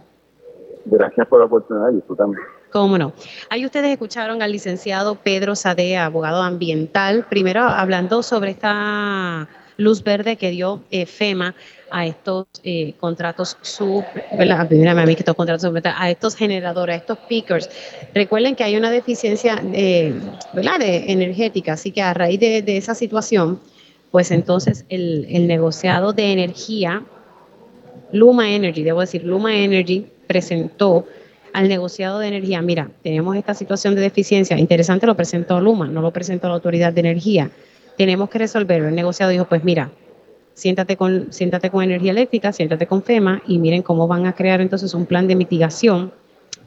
Gracias 0.86 1.28
por 1.28 1.42
la 1.42 1.46
oportunidad 1.46 1.92
y 1.92 2.02
tú 2.02 2.16
también. 2.16 2.42
Cómo 2.72 2.98
no. 2.98 3.14
Ahí 3.50 3.66
ustedes 3.66 3.92
escucharon 3.92 4.42
al 4.42 4.52
licenciado 4.52 5.16
Pedro 5.16 5.56
Sadea, 5.56 6.06
abogado 6.06 6.42
ambiental, 6.42 7.26
primero 7.30 7.64
hablando 7.64 8.24
sobre 8.24 8.52
esta 8.52 9.48
luz 9.78 10.04
verde 10.04 10.36
que 10.36 10.50
dio 10.50 10.84
eh, 10.92 11.06
FEMA 11.06 11.56
a 11.90 12.06
estos 12.06 12.48
eh, 12.64 12.94
contratos 13.00 13.58
sub, 13.62 14.04
a 14.32 14.66
mí 15.06 15.16
que 15.16 15.22
estos 15.22 15.36
contratos 15.36 15.72
a 15.86 16.10
estos 16.10 16.36
generadores, 16.36 16.96
a 16.96 16.98
estos 16.98 17.18
pickers. 17.30 17.70
Recuerden 18.14 18.56
que 18.56 18.64
hay 18.64 18.76
una 18.76 18.92
deficiencia 18.92 19.62
eh, 19.74 20.14
¿verdad? 20.54 20.80
De 20.80 21.12
energética, 21.12 21.74
así 21.74 21.92
que 21.92 22.02
a 22.02 22.14
raíz 22.14 22.40
de, 22.40 22.78
esa 22.78 22.96
situación, 22.96 23.62
pues 24.12 24.32
entonces 24.32 24.86
el 24.90 25.48
negociado 25.48 26.12
de 26.12 26.34
energía, 26.34 27.06
Luma 28.12 28.50
Energy, 28.50 28.84
debo 28.84 29.02
decir, 29.02 29.24
Luma 29.24 29.56
Energy 29.56 30.08
presentó 30.28 31.06
al 31.58 31.70
negociado 31.70 32.20
de 32.20 32.28
energía, 32.28 32.62
mira, 32.62 32.92
tenemos 33.02 33.36
esta 33.36 33.56
situación 33.56 33.96
de 33.96 34.02
deficiencia, 34.02 34.60
interesante 34.60 35.08
lo 35.08 35.16
presentó 35.16 35.60
Luma, 35.60 35.88
no 35.88 36.02
lo 36.04 36.12
presentó 36.12 36.48
la 36.50 36.54
Autoridad 36.54 36.94
de 36.94 37.00
Energía, 37.00 37.50
tenemos 37.98 38.30
que 38.30 38.38
resolverlo. 38.38 38.90
El 38.90 38.94
negociado 38.94 39.32
dijo, 39.32 39.46
pues 39.46 39.64
mira, 39.64 39.90
siéntate 40.54 40.98
con, 40.98 41.34
siéntate 41.34 41.72
con 41.72 41.84
energía 41.84 42.12
eléctrica, 42.12 42.54
siéntate 42.54 42.86
con 42.86 43.02
FEMA 43.02 43.42
y 43.48 43.58
miren 43.58 43.82
cómo 43.82 44.08
van 44.08 44.28
a 44.28 44.34
crear 44.34 44.62
entonces 44.62 44.94
un 44.94 45.08
plan 45.08 45.28
de 45.28 45.36
mitigación 45.36 46.14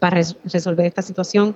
para 0.01 0.21
resolver 0.53 0.87
esta 0.87 1.03
situación 1.03 1.55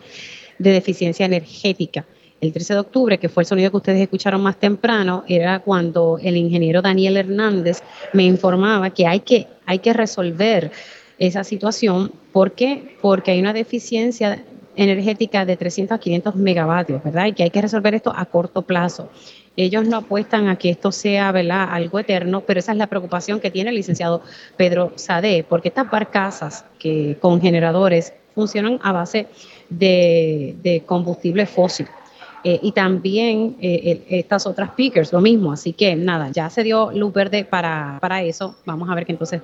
de 0.61 0.71
deficiencia 0.71 1.27
energética. 1.27 2.05
El 2.41 2.53
13 2.53 2.75
de 2.75 2.81
octubre, 2.81 3.19
que 3.19 3.29
fue 3.29 3.43
el 3.43 3.49
sonido 3.49 3.73
que 3.73 3.79
ustedes 3.79 4.01
escucharon 4.01 4.45
más 4.45 4.61
temprano, 4.61 5.25
era 5.27 5.59
cuando 5.59 6.21
el 6.23 6.37
ingeniero 6.37 6.83
Daniel 6.83 7.17
Hernández 7.17 7.83
me 8.13 8.23
informaba 8.23 8.91
que 8.91 9.09
hay 9.09 9.21
que, 9.21 9.49
hay 9.67 9.81
que 9.81 9.93
resolver 9.93 10.71
esa 11.19 11.45
situación. 11.45 12.13
¿Por 12.33 12.53
qué? 12.53 12.97
Porque 13.01 13.33
hay 13.33 13.41
una 13.41 13.53
deficiencia 13.53 14.45
energética 14.77 15.45
de 15.45 15.57
300 15.57 15.95
a 15.95 15.99
500 15.99 16.37
megavatios, 16.37 17.03
¿verdad? 17.03 17.27
Y 17.27 17.33
que 17.33 17.45
hay 17.45 17.51
que 17.51 17.63
resolver 17.63 17.95
esto 17.95 18.13
a 18.15 18.25
corto 18.27 18.63
plazo. 18.63 19.09
Ellos 19.57 19.87
no 19.87 19.99
apuestan 19.99 20.49
a 20.49 20.57
que 20.57 20.71
esto 20.71 20.91
sea, 20.91 21.31
¿verdad?, 21.31 21.69
algo 21.71 22.01
eterno, 22.01 22.41
pero 22.41 22.59
esa 22.59 22.73
es 22.73 22.79
la 22.79 22.89
preocupación 22.89 23.39
que 23.39 23.53
tiene 23.53 23.71
el 23.71 23.77
licenciado 23.77 24.23
Pedro 24.57 24.93
Sade, 24.97 25.45
porque 25.49 25.69
estas 25.69 25.89
barcazas 25.89 26.65
que 26.79 27.17
con 27.21 27.41
generadores 27.41 28.13
funcionan 28.35 28.81
a 28.83 28.91
base 28.91 29.29
de, 29.71 30.83
combustible 30.87 31.47
fósil. 31.47 31.87
Eh, 32.43 32.59
y 32.63 32.73
también 32.73 33.57
eh, 33.61 34.05
estas 34.11 34.47
otras 34.47 34.71
pickers, 34.73 35.13
lo 35.13 35.21
mismo. 35.21 35.53
Así 35.53 35.73
que 35.73 35.95
nada, 35.97 36.31
ya 36.31 36.51
se 36.51 36.63
dio 36.63 36.91
luz 36.93 37.13
verde 37.13 37.45
para, 37.45 37.97
para 38.03 38.23
eso. 38.23 38.57
Vamos 38.67 38.91
a 38.91 38.95
ver 38.95 39.07
que 39.07 39.13
entonces 39.13 39.41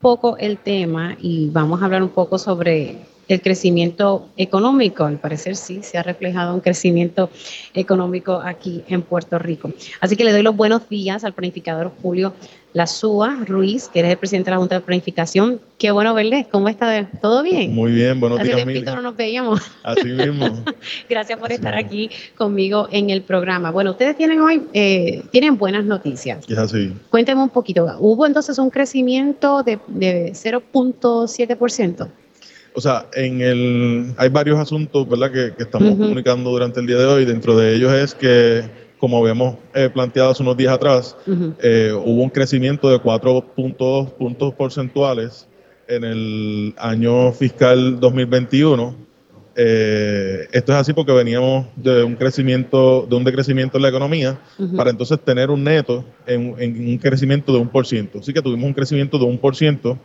poco 0.00 0.38
el 0.38 0.56
tema 0.56 1.14
y 1.20 1.50
vamos 1.50 1.82
a 1.82 1.84
hablar 1.84 2.02
un 2.02 2.08
poco 2.08 2.38
sobre 2.38 2.96
el 3.28 3.42
crecimiento 3.42 4.28
económico. 4.38 5.04
Al 5.04 5.18
parecer 5.18 5.56
sí, 5.56 5.82
se 5.82 5.98
ha 5.98 6.02
reflejado 6.02 6.54
un 6.54 6.60
crecimiento 6.60 7.28
económico 7.74 8.40
aquí 8.42 8.82
en 8.88 9.02
Puerto 9.02 9.38
Rico. 9.38 9.70
Así 10.00 10.16
que 10.16 10.24
le 10.24 10.32
doy 10.32 10.42
los 10.42 10.56
buenos 10.56 10.88
días 10.88 11.22
al 11.22 11.34
planificador 11.34 11.92
Julio 12.00 12.32
Lazúa 12.72 13.44
Ruiz, 13.46 13.88
que 13.88 14.00
eres 14.00 14.12
el 14.12 14.18
presidente 14.18 14.50
de 14.50 14.54
la 14.54 14.58
Junta 14.58 14.76
de 14.76 14.80
Planificación. 14.82 15.60
Qué 15.78 15.90
bueno 15.90 16.14
verle. 16.14 16.46
¿Cómo 16.50 16.68
está? 16.68 17.08
¿Todo 17.20 17.42
bien? 17.42 17.74
Muy 17.74 17.92
bien, 17.92 18.20
buenos 18.20 18.42
días. 18.42 18.60
Hace 18.60 18.82
no 18.82 19.02
nos 19.02 19.16
veíamos. 19.16 19.60
Así 19.82 20.08
mismo. 20.08 20.64
Gracias 21.08 21.38
por 21.38 21.50
estar 21.52 21.74
aquí 21.74 22.10
conmigo 22.36 22.88
en 22.92 23.10
el 23.10 23.22
programa. 23.22 23.70
Bueno, 23.70 23.92
ustedes 23.92 24.16
tienen 24.16 24.40
hoy, 24.40 24.62
eh, 24.72 25.22
tienen 25.30 25.58
buenas 25.58 25.84
noticias. 25.84 26.44
Es 26.48 26.58
así. 26.58 26.94
Cuéntenme 27.10 27.42
un 27.42 27.48
poquito. 27.48 27.86
¿Hubo 27.98 28.26
entonces 28.26 28.58
un 28.58 28.70
crecimiento 28.70 29.62
de, 29.62 29.78
de 29.88 30.32
0.7%? 30.32 32.08
o 32.74 32.80
sea, 32.80 33.06
en 33.14 33.40
el, 33.40 34.14
hay 34.16 34.28
varios 34.28 34.58
asuntos, 34.58 35.08
¿verdad?, 35.08 35.32
que, 35.32 35.62
estamos 35.62 35.96
comunicando 35.96 36.50
durante 36.50 36.80
el 36.80 36.86
día 36.86 36.98
de 36.98 37.06
hoy. 37.06 37.24
Dentro 37.24 37.56
de 37.56 37.74
ellos 37.74 37.92
es 37.92 38.14
que, 38.14 38.62
como 39.00 39.18
habíamos 39.18 39.56
eh, 39.74 39.88
planteado 39.88 40.30
hace 40.30 40.42
unos 40.42 40.56
días 40.56 40.74
atrás, 40.74 41.16
eh, 41.62 41.90
hubo 41.92 42.22
un 42.22 42.28
crecimiento 42.28 42.90
de 42.90 42.98
4.2 42.98 44.10
puntos 44.10 44.54
porcentuales 44.54 45.48
en 45.88 46.04
el 46.04 46.74
año 46.76 47.32
fiscal 47.32 47.98
2021. 47.98 48.94
Eh, 49.56 50.46
esto 50.52 50.72
es 50.72 50.78
así 50.78 50.92
porque 50.92 51.12
veníamos 51.12 51.66
de 51.76 52.04
un 52.04 52.14
crecimiento, 52.14 53.06
de 53.08 53.16
un 53.16 53.24
decrecimiento 53.24 53.78
en 53.78 53.82
la 53.82 53.88
economía, 53.88 54.38
para 54.76 54.90
entonces 54.90 55.18
tener 55.18 55.50
un 55.50 55.64
neto 55.64 56.04
en, 56.26 56.54
en, 56.58 56.88
un 56.88 56.98
crecimiento 56.98 57.52
de 57.54 57.58
un 57.58 57.68
por 57.68 57.86
ciento. 57.86 58.18
Así 58.18 58.34
que 58.34 58.42
tuvimos 58.42 58.66
un 58.66 58.74
crecimiento 58.74 59.18
de 59.18 59.24
un 59.24 59.38
por 59.38 59.56
ciento 59.56 59.98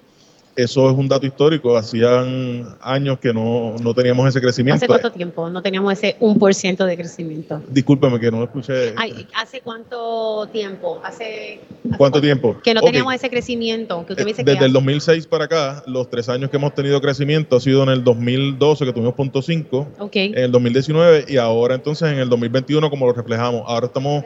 eso 0.55 0.89
es 0.89 0.97
un 0.97 1.07
dato 1.07 1.25
histórico. 1.25 1.75
Hacían 1.75 2.77
años 2.81 3.19
que 3.19 3.33
no, 3.33 3.75
teníamos 3.95 4.27
ese 4.29 4.39
crecimiento. 4.39 4.77
¿Hace 4.77 4.87
cuánto 4.87 5.11
tiempo 5.11 5.49
no 5.49 5.61
teníamos 5.61 5.93
ese 5.93 6.17
1% 6.19 6.85
de 6.85 6.97
crecimiento? 6.97 7.61
Discúlpeme 7.69 8.19
que 8.19 8.31
no 8.31 8.39
lo 8.39 8.45
escuché. 8.45 8.93
¿Hace 9.35 9.61
cuánto 9.61 10.47
tiempo? 10.51 11.01
¿Hace, 11.03 11.59
cuánto 11.97 12.21
tiempo? 12.21 12.57
Que 12.63 12.73
no 12.73 12.81
teníamos 12.81 13.13
ese 13.13 13.29
crecimiento. 13.29 14.05
Eh, 14.09 14.43
desde 14.43 14.65
el 14.65 14.73
2006 14.73 15.27
para 15.27 15.45
acá, 15.45 15.83
los 15.87 16.09
tres 16.09 16.29
años 16.29 16.49
que 16.49 16.57
hemos 16.57 16.73
tenido 16.73 17.01
crecimiento 17.01 17.57
ha 17.57 17.59
sido 17.59 17.83
en 17.83 17.89
el 17.89 18.03
2012, 18.03 18.85
que 18.85 18.93
tuvimos 18.93 19.13
punto 19.13 19.41
.5, 19.41 19.87
en 20.13 20.37
el 20.37 20.51
2019 20.51 21.25
y 21.27 21.37
ahora 21.37 21.75
entonces 21.75 22.11
en 22.11 22.19
el 22.19 22.29
2021 22.29 22.89
como 22.89 23.05
lo 23.07 23.13
reflejamos. 23.13 23.63
Ahora 23.67 23.87
estamos... 23.87 24.23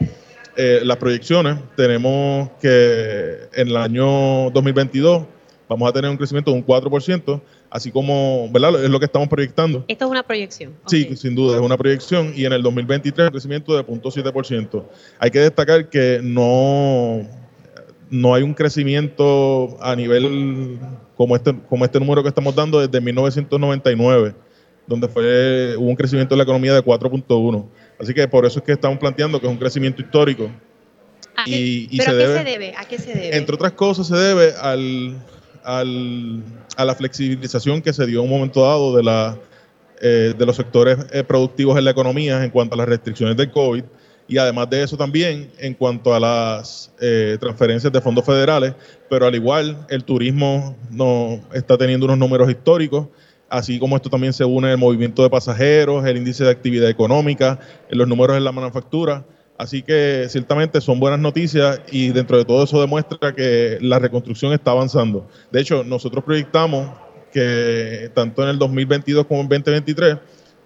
Eh, 0.57 0.81
las 0.83 0.98
proyecciones, 0.98 1.57
tenemos 1.77 2.50
que 2.59 3.48
en 3.53 3.69
el 3.69 3.77
año 3.77 4.50
2022 4.50 5.24
vamos 5.69 5.88
a 5.88 5.93
tener 5.93 6.09
un 6.09 6.17
crecimiento 6.17 6.51
de 6.51 6.57
un 6.57 6.65
4%, 6.65 7.41
así 7.69 7.91
como, 7.91 8.49
¿verdad? 8.51 8.83
Es 8.83 8.89
lo 8.89 8.99
que 8.99 9.05
estamos 9.05 9.29
proyectando. 9.29 9.85
Esto 9.88 10.05
es 10.05 10.11
una 10.11 10.23
proyección. 10.23 10.73
Sí, 10.88 11.15
sin 11.15 11.35
duda, 11.35 11.57
es 11.57 11.61
una 11.61 11.77
proyección 11.77 12.33
y 12.35 12.45
en 12.45 12.53
el 12.53 12.63
2023 12.63 13.27
un 13.27 13.31
crecimiento 13.31 13.77
de 13.77 13.85
0.7%. 13.85 14.83
Hay 15.19 15.29
que 15.29 15.39
destacar 15.39 15.88
que 15.89 16.19
no, 16.23 17.21
no 18.09 18.33
hay 18.33 18.41
un 18.41 18.55
crecimiento 18.55 19.77
a 19.79 19.95
nivel 19.95 20.79
como 21.15 21.35
este, 21.35 21.55
como 21.69 21.85
este 21.85 21.99
número 21.99 22.23
que 22.23 22.29
estamos 22.29 22.55
dando 22.55 22.79
desde 22.79 22.99
1999, 22.99 24.33
donde 24.88 25.07
fue, 25.07 25.75
hubo 25.77 25.88
un 25.88 25.95
crecimiento 25.95 26.33
de 26.33 26.38
la 26.38 26.43
economía 26.43 26.73
de 26.73 26.83
4.1. 26.83 27.65
Así 27.99 28.13
que 28.15 28.27
por 28.27 28.43
eso 28.45 28.57
es 28.57 28.65
que 28.65 28.71
estamos 28.71 28.97
planteando 28.97 29.39
que 29.39 29.45
es 29.45 29.51
un 29.51 29.59
crecimiento 29.59 30.01
histórico. 30.01 30.49
Y, 31.45 31.95
¿Pero 31.97 32.11
a 32.11 32.15
qué 32.15 32.27
se 32.27 32.43
debe? 32.43 32.73
¿A 32.75 32.85
qué 32.85 32.97
se 32.97 33.13
debe? 33.13 33.38
Entre 33.38 33.55
otras 33.55 33.71
cosas 33.73 34.07
se 34.07 34.15
debe 34.15 34.53
al, 34.61 35.15
al, 35.77 36.43
a 36.75 36.85
la 36.85 36.95
flexibilización 36.95 37.81
que 37.81 37.93
se 37.93 38.05
dio 38.05 38.19
en 38.19 38.25
un 38.25 38.31
momento 38.31 38.61
dado 38.61 38.95
de 38.95 39.03
la 39.03 39.38
de 40.01 40.45
los 40.45 40.55
sectores 40.55 40.97
productivos 41.27 41.77
en 41.77 41.83
la 41.83 41.91
economía 41.91 42.41
en 42.41 42.51
cuanto 42.51 42.73
a 42.73 42.77
las 42.77 42.88
restricciones 42.88 43.35
del 43.35 43.51
COVID 43.51 43.83
y 44.29 44.38
además 44.38 44.69
de 44.69 44.81
eso 44.81 44.95
también 44.95 45.51
en 45.57 45.73
cuanto 45.73 46.13
a 46.13 46.21
las 46.21 46.89
transferencias 47.41 47.91
de 47.91 47.99
fondos 47.99 48.23
federales, 48.23 48.75
pero 49.09 49.27
al 49.27 49.35
igual 49.35 49.85
el 49.89 50.05
turismo 50.05 50.77
no 50.89 51.41
está 51.51 51.77
teniendo 51.77 52.05
unos 52.05 52.17
números 52.17 52.49
históricos 52.49 53.07
así 53.49 53.79
como 53.79 53.95
esto 53.95 54.09
también 54.09 54.33
se 54.33 54.45
une 54.45 54.71
el 54.71 54.77
movimiento 54.77 55.23
de 55.23 55.29
pasajeros, 55.29 56.05
el 56.05 56.17
índice 56.17 56.43
de 56.43 56.51
actividad 56.51 56.89
económica, 56.89 57.59
los 57.89 58.07
números 58.07 58.38
en 58.38 58.43
la 58.43 58.51
manufactura. 58.51 59.25
Así 59.60 59.82
que 59.84 60.25
ciertamente 60.30 60.80
son 60.80 61.01
buenas 61.01 61.20
noticias 61.20 61.82
y 61.92 62.12
dentro 62.12 62.38
de 62.38 62.46
todo 62.46 62.63
eso 62.63 62.80
demuestra 62.80 63.36
que 63.36 63.78
la 63.82 64.00
reconstrucción 64.00 64.54
está 64.54 64.72
avanzando. 64.72 65.28
De 65.51 65.60
hecho, 65.60 65.84
nosotros 65.84 66.24
proyectamos 66.24 66.89
que 67.34 68.10
tanto 68.13 68.42
en 68.44 68.50
el 68.51 68.58
2022 68.58 69.25
como 69.25 69.42
en 69.42 69.50
2023 69.50 70.16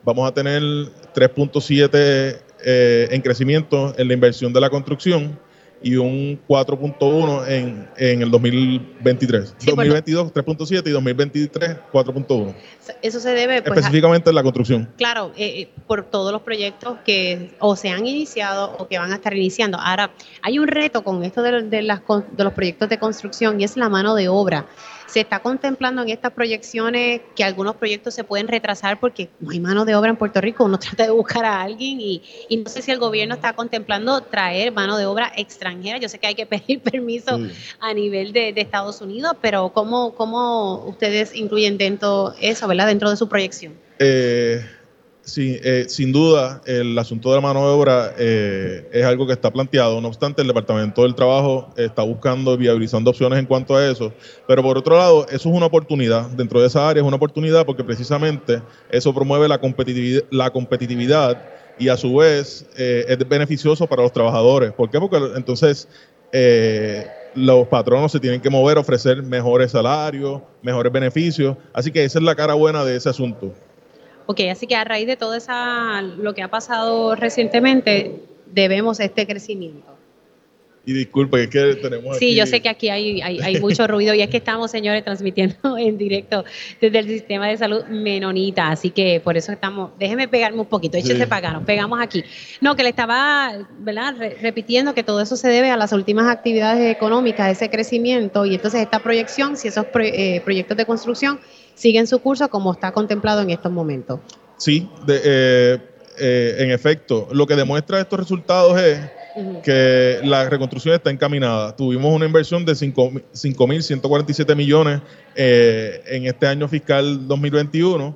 vamos 0.05 0.29
a 0.29 0.31
tener 0.31 0.61
3.7 0.61 2.39
eh, 2.63 3.07
en 3.09 3.21
crecimiento 3.23 3.95
en 3.97 4.09
la 4.09 4.13
inversión 4.13 4.53
de 4.53 4.61
la 4.61 4.69
construcción 4.69 5.39
y 5.83 5.97
un 5.97 6.39
4.1 6.47 7.47
en, 7.47 7.89
en 7.97 8.21
el 8.21 8.31
2023. 8.31 9.55
2022 9.65 10.33
3.7 10.33 10.87
y 10.87 10.89
2023 10.91 11.77
4.1. 11.91 12.55
Eso 13.01 13.19
se 13.19 13.29
debe 13.31 13.61
pues, 13.61 13.77
específicamente 13.77 14.29
en 14.29 14.35
la 14.35 14.43
construcción. 14.43 14.89
Claro, 14.97 15.31
eh, 15.35 15.61
eh, 15.61 15.69
por 15.85 16.05
todos 16.05 16.31
los 16.31 16.41
proyectos 16.41 16.97
que 17.05 17.55
o 17.59 17.75
se 17.75 17.89
han 17.89 18.05
iniciado 18.07 18.75
o 18.77 18.87
que 18.87 18.97
van 18.97 19.11
a 19.11 19.15
estar 19.15 19.35
iniciando. 19.35 19.77
Ahora, 19.77 20.11
hay 20.41 20.57
un 20.57 20.67
reto 20.67 21.03
con 21.03 21.23
esto 21.23 21.41
de, 21.41 21.63
de, 21.63 21.81
las, 21.81 22.01
de 22.31 22.43
los 22.43 22.53
proyectos 22.53 22.89
de 22.89 22.97
construcción 22.97 23.59
y 23.59 23.65
es 23.65 23.77
la 23.77 23.89
mano 23.89 24.15
de 24.15 24.29
obra. 24.29 24.65
Se 25.13 25.19
está 25.19 25.41
contemplando 25.41 26.01
en 26.01 26.09
estas 26.09 26.31
proyecciones 26.31 27.21
que 27.35 27.43
algunos 27.43 27.75
proyectos 27.75 28.15
se 28.15 28.23
pueden 28.23 28.47
retrasar 28.47 28.99
porque 28.99 29.29
no 29.39 29.51
hay 29.51 29.59
mano 29.59 29.85
de 29.85 29.93
obra 29.93 30.09
en 30.09 30.15
Puerto 30.15 30.41
Rico. 30.41 30.65
Uno 30.65 30.79
trata 30.79 31.03
de 31.03 31.11
buscar 31.11 31.45
a 31.45 31.61
alguien 31.61 32.01
y, 32.01 32.23
no 32.57 32.67
sé 32.67 32.81
si 32.81 32.89
el 32.89 32.97
gobierno 32.97 33.35
está 33.35 33.53
contemplando 33.53 34.21
traer 34.21 34.71
mano 34.71 34.97
de 34.97 35.05
obra 35.05 35.31
extranjera. 35.37 35.99
Yo 35.99 36.09
sé 36.09 36.17
que 36.17 36.25
hay 36.25 36.33
que 36.33 36.45
pedir 36.47 36.81
permiso 36.81 37.39
a 37.79 37.93
nivel 37.93 38.33
de, 38.33 38.53
Estados 38.55 39.01
Unidos, 39.01 39.35
pero 39.39 39.71
¿cómo, 39.71 40.15
¿cómo 40.15 40.83
ustedes 40.87 41.35
incluyen 41.35 41.77
dentro 41.77 42.33
eso, 42.41 42.67
¿verdad? 42.67 42.87
dentro 42.87 43.11
de 43.11 43.17
su 43.17 43.29
proyección? 43.29 43.73
Eh, 43.99 44.65
Sí, 45.25 45.57
eh, 45.63 45.85
sin 45.87 46.11
duda, 46.11 46.61
el 46.65 46.99
asunto 46.99 47.29
de 47.29 47.35
la 47.35 47.41
mano 47.41 47.61
de 47.61 47.73
obra 47.73 48.13
eh, 48.17 48.89
es 48.91 49.05
algo 49.05 49.25
que 49.25 49.31
está 49.31 49.51
planteado. 49.51 50.01
No 50.01 50.09
obstante, 50.09 50.41
el 50.41 50.49
Departamento 50.49 51.03
del 51.03 51.15
Trabajo 51.15 51.69
está 51.77 52.01
buscando, 52.01 52.57
viabilizando 52.57 53.09
opciones 53.09 53.39
en 53.39 53.45
cuanto 53.45 53.77
a 53.77 53.87
eso. 53.89 54.11
Pero 54.49 54.61
por 54.61 54.77
otro 54.77 54.97
lado, 54.97 55.25
eso 55.27 55.49
es 55.49 55.55
una 55.55 55.67
oportunidad. 55.67 56.29
Dentro 56.31 56.59
de 56.59 56.67
esa 56.67 56.89
área 56.89 57.01
es 57.01 57.07
una 57.07 57.15
oportunidad 57.15 57.65
porque 57.65 57.85
precisamente 57.85 58.61
eso 58.91 59.13
promueve 59.13 59.47
la 59.47 59.59
competitividad, 60.51 61.41
y 61.79 61.87
a 61.87 61.95
su 61.95 62.17
vez 62.17 62.67
eh, 62.77 63.05
es 63.07 63.17
beneficioso 63.29 63.87
para 63.87 64.03
los 64.03 64.11
trabajadores. 64.11 64.73
¿Por 64.73 64.89
qué? 64.91 64.99
Porque 64.99 65.17
entonces 65.37 65.87
los 67.35 67.67
patronos 67.67 68.11
se 68.11 68.19
tienen 68.19 68.41
que 68.41 68.49
mover, 68.49 68.77
ofrecer 68.77 69.23
mejores 69.23 69.71
salarios, 69.71 70.41
mejores 70.61 70.91
beneficios. 70.91 71.55
Así 71.71 71.91
que 71.91 72.03
esa 72.03 72.19
es 72.19 72.25
la 72.25 72.35
cara 72.35 72.55
buena 72.55 72.83
de 72.83 72.97
ese 72.97 73.07
asunto. 73.07 73.53
Ok, 74.25 74.41
así 74.51 74.67
que 74.67 74.75
a 74.75 74.83
raíz 74.83 75.07
de 75.07 75.17
todo 75.17 75.35
esa, 75.35 76.01
lo 76.01 76.33
que 76.33 76.41
ha 76.41 76.49
pasado 76.49 77.15
recientemente, 77.15 78.21
debemos 78.45 78.99
este 78.99 79.27
crecimiento. 79.27 79.93
Y 80.85 80.91
disculpe, 80.91 81.43
es 81.43 81.49
que 81.49 81.75
tenemos 81.75 82.17
Sí, 82.17 82.35
yo 82.35 82.45
sé 82.45 82.61
que 82.61 82.67
aquí 82.67 82.89
hay, 82.89 83.21
hay, 83.21 83.59
mucho 83.61 83.87
ruido 83.87 84.13
y 84.13 84.21
es 84.21 84.29
que 84.29 84.37
estamos, 84.37 84.69
señores, 84.69 85.03
transmitiendo 85.03 85.55
en 85.77 85.97
directo 85.97 86.43
desde 86.81 86.99
el 86.99 87.07
sistema 87.07 87.47
de 87.47 87.57
salud 87.57 87.85
menonita, 87.85 88.69
así 88.69 88.89
que 88.89 89.21
por 89.23 89.37
eso 89.37 89.53
estamos, 89.53 89.91
déjeme 89.97 90.27
pegarme 90.27 90.59
un 90.59 90.65
poquito, 90.65 90.97
échese 90.97 91.25
para 91.25 91.47
acá, 91.47 91.57
nos 91.57 91.63
pegamos 91.63 92.01
aquí. 92.01 92.23
No, 92.59 92.75
que 92.75 92.83
le 92.83 92.89
estaba, 92.89 93.65
¿verdad?, 93.79 94.15
repitiendo 94.41 94.93
que 94.93 95.03
todo 95.03 95.21
eso 95.21 95.37
se 95.37 95.47
debe 95.47 95.69
a 95.69 95.77
las 95.77 95.93
últimas 95.93 96.29
actividades 96.29 96.93
económicas, 96.93 97.49
ese 97.49 97.69
crecimiento 97.69 98.45
y 98.45 98.55
entonces 98.55 98.81
esta 98.81 98.99
proyección, 98.99 99.55
si 99.55 99.69
esos 99.69 99.85
eh, 99.95 100.41
proyectos 100.43 100.75
de 100.75 100.85
construcción 100.85 101.39
siguen 101.75 102.07
su 102.07 102.19
curso 102.19 102.49
como 102.49 102.71
está 102.73 102.91
contemplado 102.91 103.41
en 103.41 103.49
estos 103.49 103.71
momentos. 103.71 104.19
Sí, 104.57 104.87
eh, 105.07 105.77
eh, 106.19 106.55
en 106.59 106.71
efecto, 106.71 107.27
lo 107.31 107.47
que 107.47 107.55
demuestra 107.55 107.99
estos 107.99 108.19
resultados 108.19 108.79
es 108.79 108.99
que 109.63 110.19
la 110.23 110.47
reconstrucción 110.47 110.93
está 110.93 111.09
encaminada. 111.09 111.75
Tuvimos 111.75 112.13
una 112.13 112.25
inversión 112.25 112.63
de 112.65 112.73
5.147 112.73 114.55
millones 114.55 115.01
eh, 115.35 116.03
en 116.05 116.27
este 116.27 116.45
año 116.45 116.67
fiscal 116.67 117.27
2021 117.27 118.15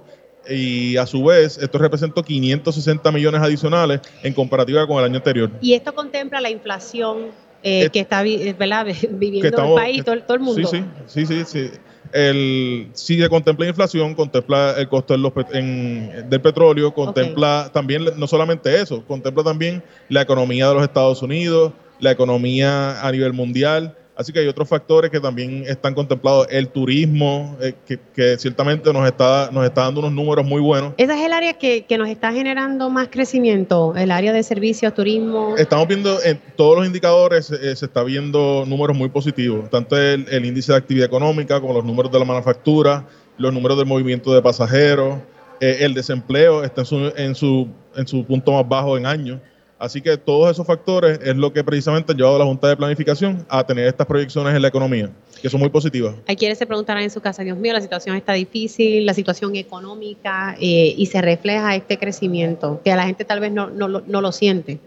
y 0.49 0.95
a 0.95 1.05
su 1.07 1.23
vez 1.25 1.57
esto 1.57 1.77
representó 1.79 2.23
560 2.23 3.11
millones 3.11 3.41
adicionales 3.41 3.99
en 4.23 4.33
comparativa 4.33 4.85
con 4.85 4.99
el 4.99 5.05
año 5.05 5.17
anterior. 5.17 5.51
Y 5.59 5.73
esto 5.73 5.93
contempla 5.93 6.39
la 6.39 6.51
inflación 6.51 7.31
que 7.63 7.89
está 7.93 8.21
viviendo 8.23 9.47
el 9.47 9.73
país, 9.73 10.05
todo, 10.05 10.21
todo, 10.21 10.35
el 10.35 10.39
mundo. 10.39 10.69
Sí, 10.69 10.83
sí, 11.07 11.25
sí, 11.25 11.43
sí 11.45 11.71
el, 12.13 12.89
sí 12.93 13.19
se 13.19 13.29
contempla 13.29 13.67
inflación, 13.67 14.15
contempla 14.15 14.75
el 14.77 14.87
costo 14.87 15.15
del 15.17 16.41
petróleo, 16.41 16.93
contempla 16.93 17.69
también 17.73 18.05
no 18.15 18.27
solamente 18.27 18.81
eso, 18.81 19.03
contempla 19.05 19.43
también 19.43 19.83
la 20.09 20.21
economía 20.21 20.67
de 20.67 20.73
los 20.75 20.83
Estados 20.83 21.21
Unidos, 21.21 21.73
la 21.99 22.11
economía 22.11 23.01
a 23.01 23.11
nivel 23.11 23.33
mundial, 23.33 23.95
Así 24.17 24.33
que 24.33 24.39
hay 24.39 24.47
otros 24.47 24.67
factores 24.67 25.11
que 25.11 25.19
también 25.19 25.63
están 25.67 25.93
contemplados. 25.93 26.47
El 26.49 26.69
turismo, 26.69 27.55
eh, 27.61 27.75
que, 27.85 28.37
ciertamente 28.39 28.91
nos 28.91 29.05
está, 29.05 29.51
nos 29.51 29.63
está 29.63 29.83
dando 29.83 29.99
unos 29.99 30.11
números 30.11 30.43
muy 30.43 30.59
buenos. 30.59 30.93
¿Esa 30.97 31.19
es 31.19 31.23
el 31.23 31.33
área 31.33 31.53
que, 31.53 31.85
nos 31.97 32.09
está 32.09 32.33
generando 32.33 32.89
más 32.89 33.09
crecimiento? 33.09 33.93
¿El 33.95 34.09
área 34.09 34.33
de 34.33 34.41
servicios, 34.41 34.91
turismo? 34.95 35.55
Estamos 35.55 35.87
viendo 35.87 36.19
en 36.23 36.41
todos 36.55 36.77
los 36.77 36.87
indicadores, 36.87 37.51
eh, 37.51 37.75
se 37.75 37.85
está 37.85 38.03
viendo 38.03 38.65
números 38.65 38.97
muy 38.97 39.09
positivos. 39.09 39.69
Tanto 39.69 39.95
el, 39.95 40.45
índice 40.45 40.71
de 40.71 40.79
actividad 40.79 41.05
económica 41.05 41.61
como 41.61 41.73
los 41.73 41.85
números 41.85 42.11
de 42.11 42.17
la 42.17 42.25
manufactura, 42.25 43.05
los 43.37 43.53
números 43.53 43.77
del 43.77 43.85
movimiento 43.85 44.33
de 44.33 44.41
pasajeros. 44.41 45.19
Eh, 45.59 45.77
el 45.81 45.93
desempleo 45.93 46.63
está 46.63 46.81
en 46.81 46.85
su, 46.85 47.13
en, 47.15 47.35
su, 47.35 47.67
en 47.95 48.07
su 48.07 48.25
punto 48.25 48.51
más 48.51 48.67
bajo 48.67 48.97
en 48.97 49.05
años. 49.05 49.39
Así 49.79 50.01
que 50.01 50.17
todos 50.17 50.51
esos 50.51 50.65
factores 50.65 51.19
es 51.23 51.35
lo 51.35 51.53
que 51.53 51.63
precisamente 51.63 52.11
ha 52.11 52.15
llevado 52.15 52.37
a 52.37 52.39
la 52.39 52.45
Junta 52.45 52.67
de 52.67 52.75
Planificación 52.75 53.45
a 53.47 53.65
tener 53.65 53.87
estas 53.87 54.07
proyecciones 54.07 54.55
en 54.55 54.61
la 54.61 54.69
economía, 54.69 55.11
que 55.39 55.49
son 55.49 55.59
muy 55.59 55.69
positivas. 55.69 56.15
Hay 56.27 56.35
quienes 56.35 56.57
se 56.57 56.65
preguntarán 56.65 57.03
en 57.03 57.11
su 57.11 57.21
casa, 57.21 57.43
Dios 57.43 57.57
mío, 57.57 57.73
la 57.73 57.81
situación 57.81 58.15
está 58.15 58.33
difícil, 58.33 59.05
la 59.05 59.13
situación 59.13 59.55
económica, 59.55 60.55
eh, 60.59 60.95
y 60.97 61.05
se 61.05 61.21
refleja 61.21 61.75
este 61.75 61.99
crecimiento, 61.99 62.81
que 62.83 62.91
a 62.91 62.95
la 62.95 63.05
gente 63.05 63.23
tal 63.23 63.39
vez 63.39 63.51
no, 63.51 63.69
no, 63.69 63.87
no 63.87 64.21
lo 64.21 64.31
siente. 64.31 64.79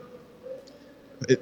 Eh, 1.28 1.36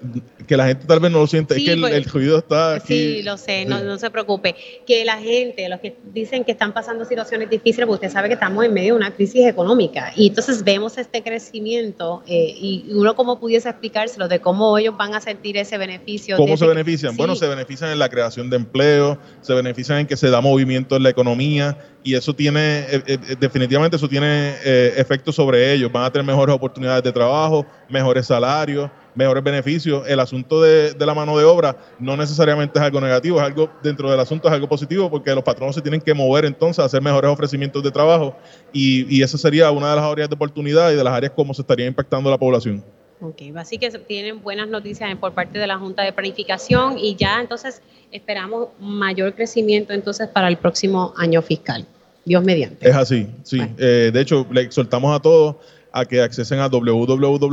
que 0.47 0.57
la 0.57 0.67
gente 0.67 0.87
tal 0.87 0.99
vez 0.99 1.13
no 1.13 1.21
lo 1.21 1.27
siente, 1.27 1.57
es 1.57 1.63
que 1.63 1.73
el, 1.73 1.81
pues, 1.81 2.13
ruido 2.13 2.39
está 2.39 2.75
aquí. 2.77 3.17
Sí, 3.17 3.23
lo 3.23 3.37
sé, 3.37 3.65
no, 3.65 3.99
se 3.99 4.11
preocupe. 4.11 4.57
Que 4.87 5.05
la 5.05 5.19
gente, 5.19 5.69
los 5.69 5.79
que 5.79 5.97
dicen 6.13 6.45
que 6.45 6.53
están 6.53 6.73
pasando 6.73 7.05
situaciones 7.05 7.49
difíciles, 7.49 7.87
porque 7.87 8.07
usted 8.07 8.13
sabe 8.13 8.29
que 8.29 8.35
estamos 8.35 8.65
en 8.65 8.73
medio 8.73 8.95
de 8.95 8.99
una 8.99 9.15
crisis 9.15 9.47
económica 9.47 10.13
y 10.17 10.29
entonces 10.29 10.65
vemos 10.65 10.99
este 10.99 11.23
crecimiento 11.23 12.23
eh, 12.27 12.55
y 12.57 12.87
uno 12.91 13.15
como 13.15 13.39
pudiese 13.39 13.69
explicárselo 13.69 14.27
de 14.27 14.41
cómo 14.41 14.77
ellos 14.79 14.97
van 14.97 15.15
a 15.15 15.21
sentir 15.21 15.57
ese 15.57 15.79
beneficio. 15.79 16.37
¿Cómo 16.37 16.57
se 16.57 16.67
benefician? 16.67 17.17
Bueno, 17.17 17.37
se 17.37 17.47
benefician 17.47 17.91
en 17.91 17.99
la 17.99 18.09
creación 18.09 18.51
de 18.51 18.57
empleo, 18.57 19.19
se 19.43 19.55
benefician 19.55 19.99
en 19.99 20.07
que 20.07 20.17
se 20.17 20.31
da 20.31 20.41
movimiento 20.41 20.97
en 20.97 21.05
la 21.05 21.11
economía 21.11 21.79
y 22.03 22.15
eso 22.15 22.35
tiene, 22.35 22.87
eh, 22.91 23.19
definitivamente 23.39 23.97
eso 23.97 24.09
tiene 24.09 24.55
efectos 24.97 25.37
sobre 25.37 25.73
ellos. 25.73 25.93
Van 25.93 26.05
a 26.05 26.11
tener 26.11 26.27
mejores 26.27 26.55
oportunidades 26.55 27.05
de 27.05 27.13
trabajo, 27.13 27.67
mejores 27.89 28.27
salarios 28.27 28.91
mejores 29.19 29.43
beneficios. 29.43 30.09
El 30.09 30.21
asunto 30.21 30.63
de, 30.63 30.95
la 30.99 31.15
mano 31.15 31.37
de 31.37 31.45
obra 31.45 31.77
no 31.99 32.17
necesariamente 32.17 32.79
es 32.79 32.85
algo 32.85 33.01
negativo, 33.01 33.39
es 33.39 33.45
algo 33.45 33.69
dentro 33.83 34.11
del 34.11 34.21
asunto 34.21 34.49
es 34.49 34.55
algo 34.55 34.69
positivo 34.69 35.11
porque 35.11 35.35
los 35.35 35.43
patronos 35.43 35.75
se 35.75 35.83
tienen 35.83 36.01
que 36.01 36.15
mover 36.15 36.45
entonces 36.45 36.79
a 36.79 36.85
hacer 36.85 37.03
mejores 37.03 37.31
ofrecimientos 37.31 37.83
de 37.83 37.91
trabajo 37.91 38.37
y, 38.73 39.15
y 39.15 39.23
esa 39.23 39.37
sería 39.37 39.71
una 39.71 39.91
de 39.91 39.97
las 39.97 40.05
áreas 40.05 40.29
de 40.29 40.35
oportunidad 40.37 40.93
y 40.93 40.95
de 40.95 41.05
las 41.05 41.13
áreas 41.13 41.33
como 41.35 41.53
se 41.53 41.63
estaría 41.63 41.87
impactando 41.87 42.31
la 42.31 42.39
población. 42.39 42.83
Ok, 43.21 43.43
así 43.57 43.79
que 43.79 43.91
tienen 43.91 44.41
buenas 44.43 44.69
noticias 44.69 45.15
por 45.17 45.33
parte 45.33 45.59
de 45.59 45.67
la 45.67 45.77
Junta 45.77 46.05
de 46.05 46.13
Planificación 46.13 46.97
y 46.99 47.17
ya 47.17 47.41
entonces 47.41 47.83
esperamos 48.13 48.69
mayor 48.79 49.35
crecimiento 49.35 49.93
entonces 49.93 50.29
para 50.29 50.47
el 50.47 50.57
próximo 50.57 51.13
año 51.17 51.43
fiscal. 51.43 51.85
Dios 52.25 52.45
mediante. 52.45 52.89
Es 52.89 52.95
así, 52.95 53.27
sí. 53.43 53.59
Eh, 53.79 54.11
de 54.13 54.21
hecho, 54.21 54.47
le 54.53 54.61
exhortamos 54.61 55.17
a 55.17 55.21
todos 55.21 55.57
a 55.99 56.05
que 56.05 56.21
accesen 56.23 56.61
a 56.61 56.69
www.jppr.gov 56.69 57.53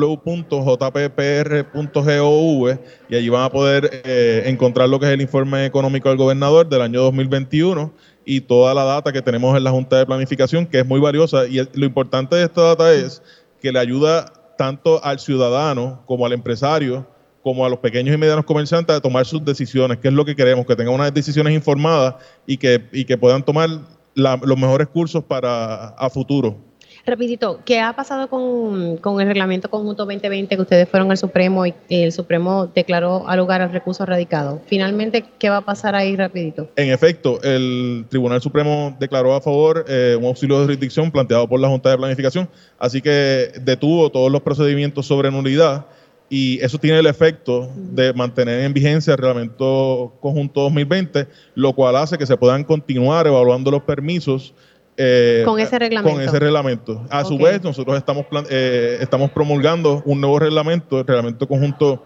y 3.10 3.16
allí 3.16 3.30
van 3.30 3.44
a 3.44 3.50
poder 3.50 4.02
eh, 4.04 4.44
encontrar 4.46 4.90
lo 4.90 5.00
que 5.00 5.08
es 5.08 5.12
el 5.14 5.22
informe 5.22 5.66
económico 5.66 6.10
del 6.10 6.18
gobernador 6.18 6.68
del 6.68 6.82
año 6.82 7.02
2021 7.02 7.94
y 8.26 8.42
toda 8.42 8.74
la 8.74 8.84
data 8.84 9.14
que 9.14 9.22
tenemos 9.22 9.56
en 9.56 9.64
la 9.64 9.72
Junta 9.72 9.98
de 9.98 10.06
Planificación, 10.06 10.66
que 10.66 10.80
es 10.80 10.86
muy 10.86 11.00
valiosa. 11.00 11.46
Y 11.48 11.62
lo 11.74 11.86
importante 11.86 12.36
de 12.36 12.44
esta 12.44 12.62
data 12.62 12.94
es 12.94 13.22
que 13.62 13.72
le 13.72 13.80
ayuda 13.80 14.34
tanto 14.58 15.04
al 15.04 15.20
ciudadano 15.20 16.04
como 16.06 16.26
al 16.26 16.34
empresario, 16.34 17.08
como 17.44 17.66
a 17.66 17.70
los 17.70 17.80
pequeños 17.80 18.16
y 18.16 18.18
medianos 18.18 18.46
comerciantes 18.46 18.96
a 18.96 19.02
tomar 19.02 19.26
sus 19.26 19.46
decisiones, 19.46 20.00
que 20.00 20.08
es 20.08 20.14
lo 20.14 20.26
que 20.26 20.36
queremos, 20.36 20.66
que 20.66 20.76
tengan 20.76 20.96
unas 20.96 21.14
decisiones 21.14 21.54
informadas 21.54 22.16
y 22.48 22.58
que, 22.58 22.90
y 22.92 23.06
que 23.06 23.18
puedan 23.18 23.44
tomar 23.44 23.70
los 24.16 24.58
mejores 24.58 24.88
cursos 24.88 25.24
para 25.24 25.90
a 25.90 26.10
futuro. 26.10 26.58
Rapidito, 27.06 27.60
¿qué 27.66 27.80
ha 27.80 27.94
pasado 27.94 28.28
con, 28.28 28.98
con, 28.98 29.22
el 29.22 29.28
reglamento 29.28 29.70
conjunto 29.70 30.06
2020 30.06 30.56
que 30.56 30.62
ustedes 30.62 30.90
fueron 30.90 31.12
al 31.12 31.18
Supremo 31.18 31.64
y 31.68 31.74
el 31.88 32.12
Supremo 32.12 32.66
declaró 32.74 33.28
al 33.28 33.38
lugar 33.38 33.62
al 33.62 33.72
recurso 33.72 34.08
radicado? 34.08 34.60
Finalmente, 34.66 35.24
¿qué 35.38 35.52
va 35.52 35.58
a 35.58 35.62
pasar 35.62 35.94
ahí 35.94 36.16
rapidito? 36.16 36.68
En 36.76 36.90
efecto, 36.90 37.40
el 37.44 38.06
Tribunal 38.10 38.42
Supremo 38.42 38.98
declaró 39.00 39.36
a 39.36 39.42
favor 39.42 39.86
eh, 39.88 40.18
un 40.20 40.26
auxilio 40.26 40.58
de 40.58 40.66
jurisdicción 40.66 41.12
planteado 41.12 41.48
por 41.48 41.60
la 41.60 41.68
Junta 41.68 41.92
de 41.92 41.98
Planificación, 41.98 42.50
así 42.80 43.04
que 43.04 43.52
detuvo 43.62 44.10
todos 44.10 44.32
los 44.32 44.42
procedimientos 44.42 45.06
sobre 45.06 45.30
nulidad 45.30 45.86
y 46.28 46.60
eso 46.64 46.80
tiene 46.80 46.98
el 46.98 47.06
efecto 47.06 47.70
de 47.76 48.14
mantener 48.14 48.62
en 48.62 48.74
vigencia 48.74 49.12
el 49.12 49.20
reglamento 49.20 50.14
conjunto 50.20 50.62
2020, 50.62 51.28
lo 51.54 51.74
cual 51.74 51.98
hace 51.98 52.18
que 52.18 52.26
se 52.26 52.36
puedan 52.36 52.64
continuar 52.64 53.28
evaluando 53.28 53.70
los 53.70 53.84
permisos 53.84 54.56
eh, 54.98 55.44
con 55.46 55.60
ese 55.60 55.78
reglamento. 55.78 56.18
Con 56.18 56.28
ese 56.28 56.40
reglamento. 56.40 57.06
A 57.10 57.24
su 57.24 57.38
vez, 57.38 57.64
nosotros 57.64 57.98
estamos, 57.98 58.26
eh, 58.50 58.98
estamos 59.02 59.32
promulgando 59.32 60.02
un 60.06 60.22
nuevo 60.22 60.40
reglamento, 60.40 61.00
el 61.00 61.08
reglamento 61.08 61.48
conjunto 61.48 62.06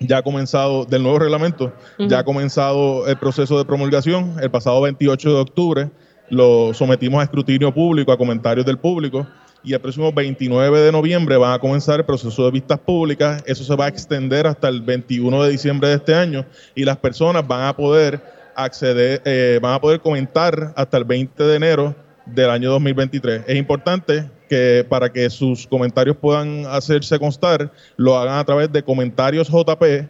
ya 0.00 0.18
ha 0.18 0.22
comenzado, 0.22 0.84
del 0.84 1.02
nuevo 1.02 1.18
reglamento, 1.18 1.72
ya 1.98 2.20
ha 2.20 2.24
comenzado 2.24 3.08
el 3.08 3.16
proceso 3.16 3.58
de 3.58 3.64
promulgación 3.64 4.36
el 4.40 4.50
pasado 4.50 4.80
28 4.82 5.28
de 5.28 5.40
octubre, 5.40 5.90
lo 6.30 6.72
sometimos 6.72 7.20
a 7.20 7.24
escrutinio 7.24 7.74
público, 7.74 8.12
a 8.12 8.16
comentarios 8.16 8.64
del 8.64 8.78
público 8.78 9.26
y 9.64 9.72
el 9.72 9.80
próximo 9.80 10.12
29 10.12 10.80
de 10.80 10.92
noviembre 10.92 11.36
van 11.36 11.52
a 11.52 11.58
comenzar 11.58 11.98
el 12.00 12.06
proceso 12.06 12.44
de 12.44 12.50
vistas 12.52 12.78
públicas. 12.78 13.42
Eso 13.46 13.64
se 13.64 13.74
va 13.74 13.86
a 13.86 13.88
extender 13.88 14.46
hasta 14.46 14.68
el 14.68 14.82
21 14.82 15.42
de 15.42 15.50
diciembre 15.50 15.88
de 15.88 15.96
este 15.96 16.14
año 16.14 16.46
y 16.74 16.84
las 16.84 16.96
personas 16.96 17.46
van 17.46 17.64
a 17.64 17.76
poder 17.76 18.37
acceder, 18.58 19.22
eh, 19.24 19.58
van 19.62 19.74
a 19.74 19.80
poder 19.80 20.00
comentar 20.00 20.72
hasta 20.76 20.98
el 20.98 21.04
20 21.04 21.42
de 21.42 21.56
enero 21.56 21.94
del 22.26 22.50
año 22.50 22.70
2023. 22.70 23.44
Es 23.46 23.56
importante 23.56 24.28
que 24.48 24.84
para 24.88 25.12
que 25.12 25.30
sus 25.30 25.66
comentarios 25.66 26.16
puedan 26.16 26.66
hacerse 26.66 27.18
constar, 27.18 27.72
lo 27.96 28.18
hagan 28.18 28.38
a 28.38 28.44
través 28.44 28.72
de 28.72 28.82
comentarios 28.82 29.48
jp 29.48 30.08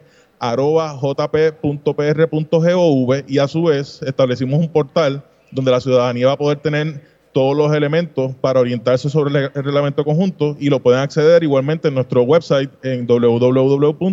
jp.pr.gov 1.61 3.15
y 3.27 3.39
a 3.39 3.49
su 3.49 3.65
vez 3.65 4.01
establecimos 4.03 4.61
un 4.61 4.69
portal 4.69 5.25
donde 5.51 5.71
la 5.71 5.81
ciudadanía 5.81 6.29
va 6.29 6.35
a 6.35 6.39
poder 6.39 6.59
tener 6.59 7.03
todos 7.33 7.57
los 7.57 7.75
elementos 7.75 8.35
para 8.41 8.61
orientarse 8.61 9.11
sobre 9.11 9.47
el 9.47 9.53
reglamento 9.53 10.05
conjunto 10.05 10.57
y 10.59 10.69
lo 10.71 10.81
pueden 10.81 11.01
acceder 11.01 11.43
igualmente 11.43 11.89
en 11.89 11.95
nuestro 11.95 12.23
website 12.23 12.71
en 12.83 13.07
www.jppr.gov. 13.07 14.09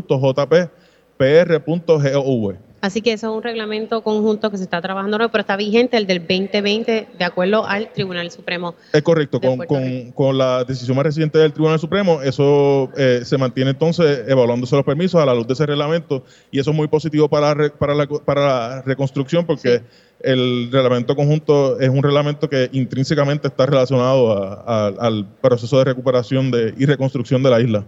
Así 2.86 3.02
que 3.02 3.14
eso 3.14 3.32
es 3.32 3.36
un 3.36 3.42
reglamento 3.42 4.02
conjunto 4.02 4.52
que 4.52 4.58
se 4.58 4.64
está 4.64 4.80
trabajando, 4.80 5.18
pero 5.18 5.42
está 5.42 5.58
vigente 5.58 5.98
el 5.98 6.06
del 6.06 6.20
2020 6.20 7.08
de 7.18 7.26
acuerdo 7.26 7.66
al 7.66 7.92
Tribunal 7.92 8.30
Supremo. 8.30 8.76
Es 8.94 9.02
correcto, 9.02 9.42
con, 9.42 10.12
con, 10.12 10.38
la 10.38 10.64
decisión 10.64 10.96
más 10.96 11.04
reciente 11.04 11.40
del 11.40 11.52
Tribunal 11.52 11.80
Supremo, 11.80 12.22
eso 12.22 12.92
eh, 12.96 13.22
se 13.26 13.40
mantiene 13.40 13.72
entonces 13.72 14.26
evaluándose 14.28 14.76
los 14.76 14.86
permisos 14.86 15.20
a 15.20 15.26
la 15.26 15.34
luz 15.34 15.48
de 15.48 15.54
ese 15.54 15.66
reglamento 15.66 16.24
y 16.52 16.60
eso 16.60 16.70
es 16.70 16.78
muy 16.78 16.88
positivo 16.88 17.28
para, 17.28 17.56
para, 17.70 17.96
la, 17.96 18.06
para 18.06 18.46
la 18.46 18.82
reconstrucción 18.84 19.48
porque 19.48 19.82
el 20.20 20.70
reglamento 20.72 21.16
conjunto 21.16 21.80
es 21.80 21.90
un 21.90 22.04
reglamento 22.04 22.48
que 22.48 22.70
intrínsecamente 22.72 23.48
está 23.48 23.66
relacionado 23.66 24.32
al 24.68 25.26
proceso 25.42 25.80
de 25.80 25.86
recuperación 25.86 26.52
de, 26.52 26.76
y 26.78 26.86
reconstrucción 26.86 27.42
de 27.42 27.50
la 27.50 27.62
isla. 27.62 27.84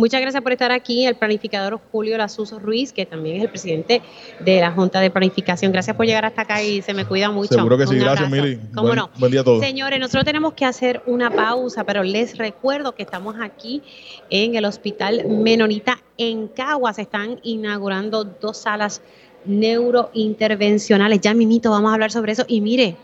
Muchas 0.00 0.20
gracias 0.20 0.44
por 0.44 0.52
estar 0.52 0.70
aquí, 0.70 1.06
el 1.06 1.16
planificador 1.16 1.80
Julio 1.90 2.16
Lasuso 2.16 2.60
Ruiz, 2.60 2.92
que 2.92 3.04
también 3.04 3.38
es 3.38 3.42
el 3.42 3.48
presidente 3.48 4.00
de 4.38 4.60
la 4.60 4.70
Junta 4.70 5.00
de 5.00 5.10
Planificación. 5.10 5.72
Gracias 5.72 5.96
por 5.96 6.06
llegar 6.06 6.24
hasta 6.24 6.42
acá 6.42 6.62
y 6.62 6.82
se 6.82 6.94
me 6.94 7.04
cuida 7.04 7.32
mucho. 7.32 7.54
Seguro 7.54 7.76
que 7.76 7.84
sí, 7.88 7.96
gracias 7.96 8.30
Mili. 8.30 8.60
¿Cómo 8.72 8.94
no? 8.94 9.10
Buen 9.18 9.32
día 9.32 9.40
a 9.40 9.44
todos. 9.44 9.60
Señores, 9.60 9.98
nosotros 9.98 10.24
tenemos 10.24 10.54
que 10.54 10.64
hacer 10.64 11.02
una 11.06 11.32
pausa, 11.32 11.82
pero 11.82 12.04
les 12.04 12.38
recuerdo 12.38 12.94
que 12.94 13.02
estamos 13.02 13.34
aquí 13.40 13.82
en 14.30 14.54
el 14.54 14.66
Hospital 14.66 15.24
Menonita 15.26 16.00
en 16.16 16.46
Caguas. 16.46 17.00
Están 17.00 17.40
inaugurando 17.42 18.22
dos 18.22 18.56
salas 18.56 19.02
neurointervencionales. 19.46 21.20
Ya 21.22 21.34
mimito, 21.34 21.72
vamos 21.72 21.90
a 21.90 21.94
hablar 21.94 22.12
sobre 22.12 22.30
eso. 22.30 22.44
Y 22.46 22.60
mire, 22.60 22.96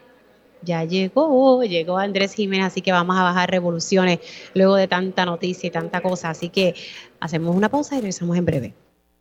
ya 0.65 0.85
llegó, 0.85 1.63
llegó 1.65 1.99
Andrés 1.99 2.35
Jiménez, 2.35 2.67
así 2.67 2.83
que 2.83 2.93
vamos 2.93 3.17
a 3.17 3.23
bajar 3.23 3.51
revoluciones 3.51 4.21
luego 4.55 4.77
de 4.77 4.89
tanta 4.89 5.25
noticia 5.25 5.67
y 5.69 5.71
tanta 5.71 6.01
cosa. 6.01 6.31
Así 6.31 6.49
que 6.49 6.75
hacemos 7.21 7.55
una 7.55 7.69
pausa 7.69 7.97
y 7.97 7.99
regresamos 7.99 8.37
en 8.37 8.45
breve. 8.45 8.75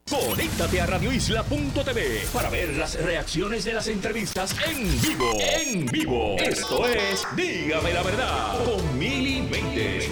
Conéctate 0.09 0.81
a 0.81 0.85
radioisla.tv 0.85 2.25
para 2.33 2.49
ver 2.49 2.75
las 2.75 3.01
reacciones 3.01 3.63
de 3.63 3.73
las 3.73 3.87
entrevistas 3.87 4.53
en 4.69 5.01
vivo. 5.01 5.31
En 5.39 5.85
vivo. 5.85 6.35
Esto 6.39 6.85
es 6.87 7.25
Dígame 7.37 7.93
la 7.93 8.03
verdad 8.03 8.63
con 8.65 8.99
Mili 8.99 9.41
Méndez. 9.43 10.11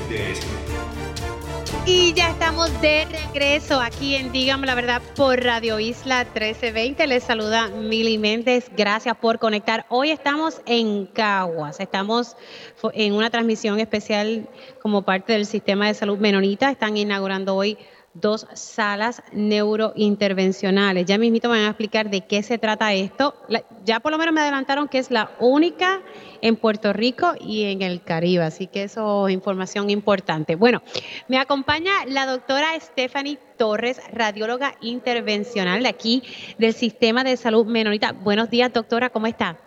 Y 1.85 2.13
ya 2.13 2.29
estamos 2.29 2.69
de 2.81 3.05
regreso 3.05 3.79
aquí 3.79 4.15
en 4.15 4.31
Dígame 4.31 4.67
la 4.67 4.75
Verdad 4.75 5.01
por 5.15 5.43
Radio 5.43 5.79
Isla 5.79 6.23
1320. 6.25 7.07
Les 7.07 7.23
saluda 7.23 7.67
Mili 7.69 8.17
Méndez. 8.17 8.69
Gracias 8.77 9.17
por 9.17 9.39
conectar. 9.39 9.85
Hoy 9.89 10.11
estamos 10.11 10.61
en 10.65 11.07
Caguas. 11.07 11.79
Estamos 11.79 12.37
en 12.93 13.13
una 13.13 13.29
transmisión 13.29 13.79
especial 13.79 14.47
como 14.81 15.01
parte 15.01 15.33
del 15.33 15.45
sistema 15.45 15.87
de 15.87 15.95
salud 15.95 16.19
menonita. 16.19 16.69
Están 16.69 16.97
inaugurando 16.97 17.55
hoy 17.55 17.77
dos 18.13 18.45
salas 18.53 19.23
neurointervencionales. 19.31 21.05
Ya 21.05 21.17
mismito 21.17 21.49
me 21.49 21.57
van 21.57 21.65
a 21.65 21.69
explicar 21.69 22.09
de 22.09 22.21
qué 22.21 22.43
se 22.43 22.57
trata 22.57 22.93
esto. 22.93 23.35
ya 23.85 23.99
por 23.99 24.11
lo 24.11 24.17
menos 24.17 24.33
me 24.33 24.41
adelantaron 24.41 24.87
que 24.87 24.99
es 24.99 25.11
la 25.11 25.31
única 25.39 26.01
en 26.41 26.55
Puerto 26.55 26.91
Rico 26.93 27.33
y 27.39 27.63
en 27.65 27.81
el 27.81 28.01
Caribe, 28.01 28.43
así 28.43 28.67
que 28.67 28.83
eso 28.83 29.27
es 29.27 29.33
información 29.33 29.89
importante. 29.89 30.55
Bueno, 30.55 30.81
me 31.27 31.37
acompaña 31.37 31.91
la 32.07 32.25
doctora 32.25 32.79
Stephanie 32.79 33.39
Torres, 33.57 34.01
radióloga 34.11 34.75
intervencional 34.81 35.83
de 35.83 35.89
aquí 35.89 36.23
del 36.57 36.73
Sistema 36.73 37.23
de 37.23 37.37
Salud 37.37 37.65
Menonita. 37.65 38.11
Buenos 38.11 38.49
días, 38.49 38.73
doctora, 38.73 39.09
¿cómo 39.09 39.27
está? 39.27 39.57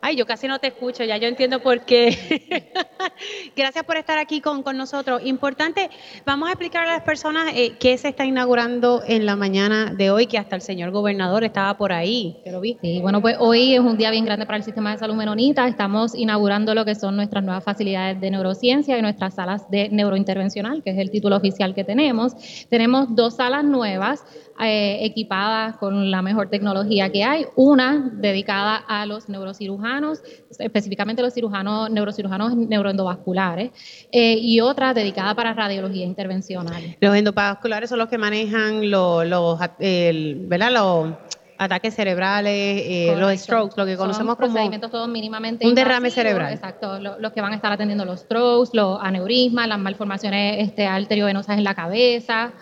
Ay, 0.00 0.16
yo 0.16 0.26
casi 0.26 0.46
no 0.46 0.58
te 0.58 0.68
escucho, 0.68 1.02
ya 1.04 1.16
yo 1.16 1.26
entiendo 1.26 1.60
por 1.60 1.84
qué. 1.84 2.16
Gracias 3.56 3.84
por 3.84 3.96
estar 3.96 4.18
aquí 4.18 4.40
con, 4.40 4.62
nosotros. 4.76 5.22
Importante, 5.24 5.90
vamos 6.24 6.48
a 6.48 6.52
explicar 6.52 6.86
a 6.86 6.92
las 6.92 7.02
personas 7.02 7.52
eh, 7.54 7.72
qué 7.80 7.98
se 7.98 8.08
está 8.08 8.24
inaugurando 8.24 9.02
en 9.06 9.26
la 9.26 9.34
mañana 9.34 9.92
de 9.92 10.10
hoy, 10.10 10.26
que 10.26 10.38
hasta 10.38 10.54
el 10.56 10.62
señor 10.62 10.90
gobernador 10.90 11.42
estaba 11.42 11.76
por 11.76 11.92
ahí. 11.92 12.40
¿Te 12.44 12.52
lo 12.52 12.60
vi? 12.60 12.78
Sí, 12.80 13.00
bueno, 13.00 13.20
pues 13.20 13.36
hoy 13.40 13.74
es 13.74 13.80
un 13.80 13.96
día 13.96 14.10
bien 14.10 14.24
grande 14.24 14.46
para 14.46 14.58
el 14.58 14.64
sistema 14.64 14.92
de 14.92 14.98
salud 14.98 15.14
menonita. 15.14 15.66
Estamos 15.66 16.14
inaugurando 16.14 16.74
lo 16.74 16.84
que 16.84 16.94
son 16.94 17.16
nuestras 17.16 17.42
nuevas 17.42 17.64
facilidades 17.64 18.20
de 18.20 18.30
neurociencia 18.30 18.96
y 18.98 19.02
nuestras 19.02 19.34
salas 19.34 19.68
de 19.70 19.88
neurointervencional, 19.88 20.82
que 20.82 20.90
es 20.90 20.98
el 20.98 21.10
título 21.10 21.36
oficial 21.36 21.74
que 21.74 21.84
tenemos. 21.84 22.34
Tenemos 22.68 23.14
dos 23.14 23.36
salas 23.36 23.64
nuevas 23.64 24.24
eh, 24.60 25.04
equipadas 25.04 25.76
con 25.76 26.10
la 26.10 26.22
mejor 26.22 26.48
tecnología 26.50 27.10
que 27.10 27.24
hay. 27.24 27.46
Una 27.56 28.10
dedicada 28.14 28.76
a 28.76 29.06
los 29.06 29.28
neurocirujanos, 29.28 30.22
específicamente 30.58 31.22
los 31.22 31.34
cirujanos, 31.34 31.90
neurocirujanos 31.90 32.56
neuroendovasculares, 32.56 33.70
eh, 34.10 34.34
y 34.34 34.60
otra 34.60 34.94
dedicada 34.94 35.34
para 35.34 35.54
radiología 35.54 36.04
intervencional. 36.04 36.96
Los 37.00 37.14
endovasculares 37.14 37.88
son 37.90 37.98
los 37.98 38.08
que 38.08 38.18
manejan 38.18 38.90
los, 38.90 39.26
los, 39.26 39.58
¿verdad? 39.58 40.72
los 40.72 41.14
ataques 41.58 41.94
cerebrales, 41.94 42.82
eh, 42.86 43.14
los 43.16 43.32
strokes, 43.40 43.74
lo 43.76 43.84
que 43.84 43.96
conocemos 43.96 44.36
como 44.36 44.48
procedimientos 44.48 44.90
todos 44.90 45.08
mínimamente 45.08 45.66
un 45.66 45.74
derrame 45.74 46.10
cerebral. 46.10 46.52
Exacto, 46.52 46.98
los 47.00 47.32
que 47.32 47.40
van 47.40 47.52
a 47.52 47.56
estar 47.56 47.72
atendiendo 47.72 48.04
los 48.04 48.20
strokes, 48.20 48.70
los 48.72 48.98
aneurismas, 49.02 49.68
las 49.68 49.78
malformaciones 49.78 50.68
este, 50.68 50.86
arteriovenosas 50.86 51.58
en 51.58 51.64
la 51.64 51.74
cabeza. 51.74 52.52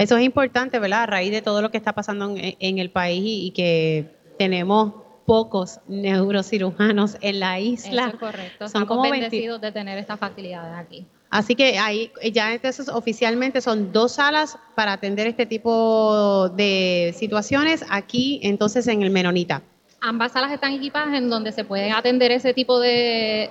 Eso 0.00 0.16
es 0.16 0.24
importante, 0.24 0.78
¿verdad? 0.78 1.02
A 1.02 1.06
raíz 1.06 1.30
de 1.30 1.42
todo 1.42 1.60
lo 1.60 1.70
que 1.70 1.76
está 1.76 1.92
pasando 1.92 2.34
en, 2.34 2.78
el 2.78 2.90
país 2.90 3.22
y, 3.22 3.50
que 3.50 4.06
tenemos 4.38 4.94
pocos 5.26 5.80
neurocirujanos 5.88 7.18
en 7.20 7.38
la 7.38 7.60
isla. 7.60 8.04
Eso 8.04 8.14
es 8.14 8.20
correcto. 8.20 8.68
Son 8.70 8.86
como 8.86 9.02
bendecidos 9.02 9.60
de 9.60 9.72
tener 9.72 9.98
esta 9.98 10.16
facilidad 10.16 10.74
aquí. 10.78 11.06
Así 11.28 11.54
que 11.54 11.78
ahí 11.78 12.10
ya 12.32 12.54
entonces 12.54 12.88
oficialmente 12.88 13.60
son 13.60 13.92
dos 13.92 14.12
salas 14.12 14.58
para 14.74 14.94
atender 14.94 15.26
este 15.26 15.44
tipo 15.44 16.48
de 16.48 17.14
situaciones 17.14 17.84
aquí 17.90 18.40
entonces 18.42 18.86
en 18.86 19.02
el 19.02 19.10
Menonita. 19.10 19.62
Ambas 20.02 20.32
salas 20.32 20.50
están 20.50 20.72
equipadas 20.72 21.12
en 21.12 21.28
donde 21.28 21.52
se 21.52 21.62
pueden 21.62 21.92
atender 21.92 22.30
ese 22.32 22.54
tipo 22.54 22.80
de, 22.80 23.50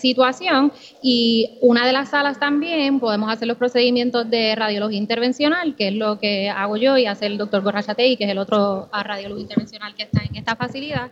situación 0.00 0.72
y 1.02 1.58
una 1.60 1.84
de 1.86 1.92
las 1.92 2.10
salas 2.10 2.38
también 2.38 3.00
podemos 3.00 3.28
hacer 3.32 3.48
los 3.48 3.56
procedimientos 3.56 4.30
de 4.30 4.54
radiología 4.54 4.98
intervencional, 4.98 5.74
que 5.74 5.88
es 5.88 5.94
lo 5.94 6.20
que 6.20 6.50
hago 6.50 6.76
yo 6.76 6.96
y 6.96 7.06
hace 7.06 7.26
el 7.26 7.36
doctor 7.36 7.62
Gorrachatei, 7.62 8.16
que 8.16 8.24
es 8.24 8.30
el 8.30 8.38
otro 8.38 8.88
radiólogo 8.92 9.40
intervencional 9.40 9.96
que 9.96 10.04
está 10.04 10.22
en 10.22 10.36
esta 10.36 10.54
facilidad. 10.54 11.10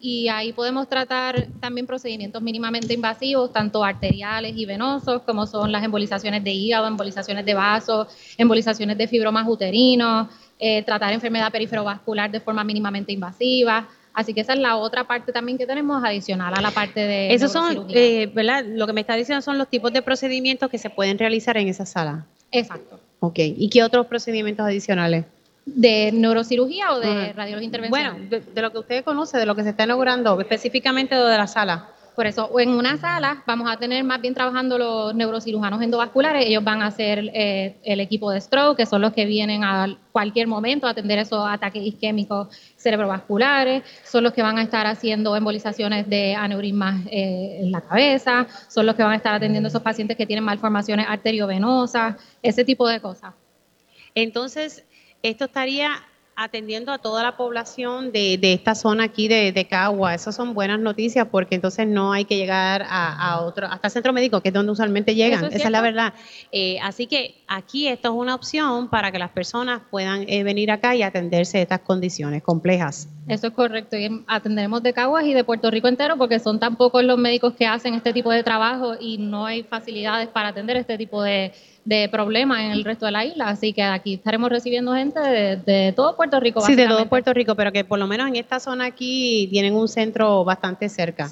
Y 0.00 0.28
ahí 0.28 0.54
podemos 0.54 0.88
tratar 0.88 1.48
también 1.60 1.86
procedimientos 1.86 2.42
mínimamente 2.42 2.94
invasivos, 2.94 3.52
tanto 3.52 3.84
arteriales 3.84 4.56
y 4.56 4.64
venosos, 4.64 5.22
como 5.22 5.46
son 5.46 5.70
las 5.70 5.84
embolizaciones 5.84 6.42
de 6.42 6.52
hígado, 6.52 6.86
embolizaciones 6.86 7.44
de 7.44 7.52
vasos, 7.52 8.08
embolizaciones 8.38 8.96
de 8.96 9.06
fibromas 9.06 9.46
uterinos, 9.46 10.28
eh, 10.58 10.82
tratar 10.84 11.12
enfermedad 11.12 11.52
periferovascular 11.52 12.30
de 12.30 12.40
forma 12.40 12.64
mínimamente 12.64 13.12
invasiva 13.12 13.86
Así 14.14 14.34
que 14.34 14.42
esa 14.42 14.52
es 14.52 14.58
la 14.58 14.76
otra 14.76 15.04
parte 15.04 15.32
también 15.32 15.56
que 15.56 15.66
tenemos 15.66 16.04
adicional 16.04 16.52
a 16.54 16.60
la 16.60 16.70
parte 16.70 17.00
de... 17.00 17.32
Esos 17.32 17.50
son, 17.50 17.86
eh, 17.90 18.30
¿verdad? 18.34 18.64
Lo 18.66 18.86
que 18.86 18.92
me 18.92 19.00
está 19.00 19.14
diciendo 19.14 19.40
son 19.40 19.56
los 19.56 19.68
tipos 19.68 19.92
de 19.92 20.02
procedimientos 20.02 20.70
que 20.70 20.78
se 20.78 20.90
pueden 20.90 21.18
realizar 21.18 21.56
en 21.56 21.68
esa 21.68 21.86
sala. 21.86 22.26
Exacto. 22.50 23.00
Ok, 23.20 23.38
¿y 23.38 23.70
qué 23.70 23.82
otros 23.82 24.06
procedimientos 24.06 24.66
adicionales? 24.66 25.24
¿De 25.64 26.10
neurocirugía 26.12 26.92
o 26.92 27.00
de 27.00 27.32
radiología 27.32 27.66
intervencional? 27.66 28.12
Bueno, 28.28 28.42
de, 28.52 28.62
lo 28.62 28.72
que 28.72 28.78
usted 28.78 29.04
conoce, 29.04 29.38
de 29.38 29.46
lo 29.46 29.54
que 29.54 29.62
se 29.62 29.70
está 29.70 29.84
inaugurando, 29.84 30.38
específicamente 30.40 31.14
de 31.14 31.38
la 31.38 31.46
sala. 31.46 31.88
Por 32.14 32.26
eso, 32.26 32.58
en 32.58 32.70
una 32.70 32.98
sala 32.98 33.42
vamos 33.46 33.70
a 33.70 33.78
tener 33.78 34.04
más 34.04 34.20
bien 34.20 34.34
trabajando 34.34 34.76
los 34.76 35.14
neurocirujanos 35.14 35.80
endovasculares. 35.80 36.44
Ellos 36.46 36.62
van 36.62 36.82
a 36.82 36.90
ser 36.90 37.30
eh, 37.32 37.76
el 37.84 38.00
equipo 38.00 38.30
de 38.30 38.40
stroke, 38.40 38.76
que 38.76 38.86
son 38.86 39.00
los 39.00 39.14
que 39.14 39.24
vienen 39.24 39.64
a 39.64 39.96
cualquier 40.12 40.46
momento 40.46 40.86
a 40.86 40.90
atender 40.90 41.18
esos 41.18 41.42
ataques 41.48 41.82
isquémicos 41.82 42.48
cerebrovasculares. 42.76 43.82
Son 44.04 44.22
los 44.22 44.34
que 44.34 44.42
van 44.42 44.58
a 44.58 44.62
estar 44.62 44.86
haciendo 44.86 45.34
embolizaciones 45.36 46.06
de 46.08 46.34
aneurismas 46.34 47.00
eh, 47.10 47.60
en 47.62 47.72
la 47.72 47.80
cabeza. 47.80 48.46
Son 48.68 48.84
los 48.84 48.94
que 48.94 49.02
van 49.02 49.12
a 49.12 49.16
estar 49.16 49.34
atendiendo 49.34 49.68
esos 49.68 49.82
pacientes 49.82 50.16
que 50.16 50.26
tienen 50.26 50.44
malformaciones 50.44 51.06
arteriovenosas, 51.08 52.16
ese 52.42 52.62
tipo 52.64 52.86
de 52.88 53.00
cosas. 53.00 53.32
Entonces, 54.14 54.84
esto 55.22 55.46
estaría 55.46 56.02
atendiendo 56.36 56.92
a 56.92 56.98
toda 56.98 57.22
la 57.22 57.36
población 57.36 58.12
de, 58.12 58.38
esta 58.42 58.74
zona 58.74 59.04
aquí 59.04 59.28
de, 59.28 59.52
de, 59.52 59.66
Cagua. 59.66 60.14
Esas 60.14 60.34
son 60.34 60.54
buenas 60.54 60.80
noticias 60.80 61.28
porque 61.30 61.54
entonces 61.54 61.86
no 61.86 62.12
hay 62.12 62.24
que 62.24 62.36
llegar 62.36 62.84
a, 62.88 63.40
otro, 63.42 63.66
hasta 63.66 63.88
el 63.88 63.92
centro 63.92 64.12
médico, 64.12 64.40
que 64.40 64.48
es 64.48 64.54
donde 64.54 64.72
usualmente 64.72 65.14
llegan. 65.14 65.44
Esa 65.46 65.64
es 65.64 65.70
la 65.70 65.80
verdad. 65.80 66.14
Eh, 66.50 66.78
así 66.82 67.06
que 67.06 67.42
aquí 67.46 67.88
esto 67.88 68.08
es 68.08 68.14
una 68.14 68.34
opción 68.34 68.88
para 68.88 69.12
que 69.12 69.18
las 69.18 69.30
personas 69.30 69.82
puedan 69.90 70.24
eh, 70.28 70.42
venir 70.42 70.70
acá 70.70 70.94
y 70.94 71.02
atenderse 71.02 71.58
de 71.58 71.62
estas 71.62 71.80
condiciones 71.80 72.42
complejas. 72.42 73.08
Eso 73.28 73.46
es 73.46 73.52
correcto. 73.52 73.96
Y 73.96 74.24
atenderemos 74.26 74.82
de 74.82 74.92
Caguas 74.92 75.24
y 75.24 75.34
de 75.34 75.44
Puerto 75.44 75.70
Rico 75.70 75.88
entero 75.88 76.16
porque 76.16 76.38
son 76.38 76.58
tan 76.58 76.76
pocos 76.76 77.04
los 77.04 77.18
médicos 77.18 77.54
que 77.54 77.66
hacen 77.66 77.94
este 77.94 78.12
tipo 78.12 78.30
de 78.30 78.42
trabajo 78.42 78.94
y 78.98 79.18
no 79.18 79.46
hay 79.46 79.62
facilidades 79.62 80.28
para 80.28 80.48
atender 80.48 80.76
este 80.76 80.98
tipo 80.98 81.22
de 81.22 81.52
de 81.84 82.08
problemas 82.08 82.60
en 82.60 82.70
el 82.70 82.84
resto 82.84 83.06
de 83.06 83.12
la 83.12 83.24
isla. 83.24 83.48
Así 83.48 83.72
que 83.72 83.82
aquí 83.82 84.14
estaremos 84.14 84.50
recibiendo 84.50 84.94
gente 84.94 85.20
de, 85.20 85.92
todo 85.94 86.16
Puerto 86.16 86.38
Rico. 86.38 86.60
Sí, 86.60 86.74
de 86.74 86.86
todo 86.86 87.06
Puerto 87.06 87.32
Rico, 87.32 87.54
pero 87.54 87.72
que 87.72 87.84
por 87.84 87.98
lo 87.98 88.06
menos 88.06 88.28
en 88.28 88.36
esta 88.36 88.60
zona 88.60 88.86
aquí 88.86 89.48
tienen 89.50 89.74
un 89.74 89.88
centro 89.88 90.44
bastante 90.44 90.88
cerca. 90.88 91.30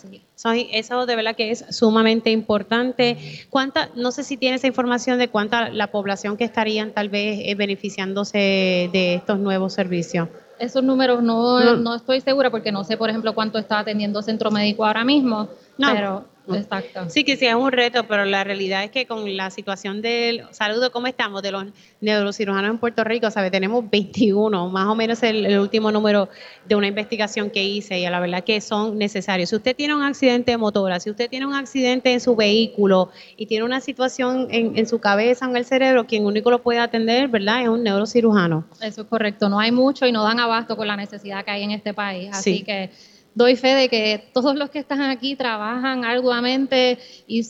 eso 0.72 1.06
de 1.06 1.16
verdad 1.16 1.36
que 1.36 1.50
es 1.50 1.64
sumamente 1.70 2.30
importante. 2.30 3.46
¿Cuánta, 3.48 3.90
no 3.94 4.10
sé 4.10 4.24
si 4.24 4.36
tiene 4.36 4.56
esa 4.56 4.66
información 4.66 5.18
de 5.18 5.28
cuánta 5.28 5.68
la 5.68 5.88
población 5.88 6.36
que 6.36 6.44
estarían 6.44 6.92
tal 6.92 7.08
vez 7.08 7.40
eh, 7.44 7.54
beneficiándose 7.54 8.90
de 8.92 9.14
estos 9.14 9.38
nuevos 9.38 9.72
servicios? 9.72 10.28
Esos 10.58 10.84
números 10.84 11.22
no, 11.22 11.76
no, 11.76 11.94
estoy 11.94 12.20
segura 12.20 12.50
porque 12.50 12.70
no 12.70 12.84
sé, 12.84 12.98
por 12.98 13.08
ejemplo, 13.08 13.34
cuánto 13.34 13.58
está 13.58 13.78
atendiendo 13.78 14.20
centro 14.20 14.50
médico 14.50 14.84
ahora 14.84 15.04
mismo. 15.04 15.48
No. 15.80 15.92
Pero 15.94 16.30
Exacto. 16.56 17.08
Sí, 17.08 17.24
que 17.24 17.36
sí 17.36 17.46
es 17.46 17.54
un 17.54 17.72
reto, 17.72 18.04
pero 18.04 18.24
la 18.24 18.44
realidad 18.44 18.84
es 18.84 18.90
que 18.90 19.06
con 19.06 19.36
la 19.36 19.50
situación 19.50 20.02
del 20.02 20.42
saludo, 20.50 20.90
¿cómo 20.90 21.06
estamos? 21.06 21.42
De 21.42 21.52
los 21.52 21.66
neurocirujanos 22.00 22.70
en 22.70 22.78
Puerto 22.78 23.04
Rico, 23.04 23.30
¿sabe? 23.30 23.50
Tenemos 23.50 23.88
21, 23.88 24.68
más 24.68 24.86
o 24.86 24.94
menos 24.94 25.22
el, 25.22 25.46
el, 25.46 25.58
último 25.58 25.92
número 25.92 26.28
de 26.66 26.74
una 26.74 26.86
investigación 26.86 27.50
que 27.50 27.62
hice 27.62 27.98
y 27.98 28.04
a 28.04 28.10
la 28.10 28.20
verdad 28.20 28.44
que 28.44 28.60
son 28.60 28.98
necesarios. 28.98 29.50
Si 29.50 29.56
usted 29.56 29.76
tiene 29.76 29.94
un 29.94 30.02
accidente 30.02 30.52
de 30.52 30.56
motora, 30.56 31.00
si 31.00 31.10
usted 31.10 31.28
tiene 31.28 31.46
un 31.46 31.54
accidente 31.54 32.12
en 32.12 32.20
su 32.20 32.34
vehículo 32.36 33.10
y 33.36 33.46
tiene 33.46 33.64
una 33.64 33.80
situación 33.80 34.48
en, 34.50 34.76
en 34.76 34.86
su 34.86 34.98
cabeza 34.98 35.46
en 35.46 35.56
el 35.56 35.64
cerebro, 35.64 36.06
quien 36.06 36.26
único 36.26 36.50
lo 36.50 36.62
puede 36.62 36.78
atender, 36.78 37.28
¿verdad? 37.28 37.62
Es 37.62 37.68
un 37.68 37.82
neurocirujano. 37.82 38.64
Eso 38.80 39.02
es 39.02 39.06
correcto. 39.06 39.48
No 39.48 39.60
hay 39.60 39.72
mucho 39.72 40.06
y 40.06 40.12
no 40.12 40.22
dan 40.22 40.40
abasto 40.40 40.76
con 40.76 40.86
la 40.86 40.96
necesidad 40.96 41.44
que 41.44 41.50
hay 41.50 41.62
en 41.62 41.70
este 41.70 41.94
país. 41.94 42.30
Así 42.32 42.62
que 42.62 42.90
doy 43.34 43.56
fe 43.56 43.74
de 43.74 43.88
que 43.88 44.30
todos 44.32 44.54
los 44.56 44.70
que 44.70 44.78
están 44.78 45.02
aquí 45.02 45.36
trabajan 45.36 46.04
arduamente 46.04 46.98
y 47.26 47.42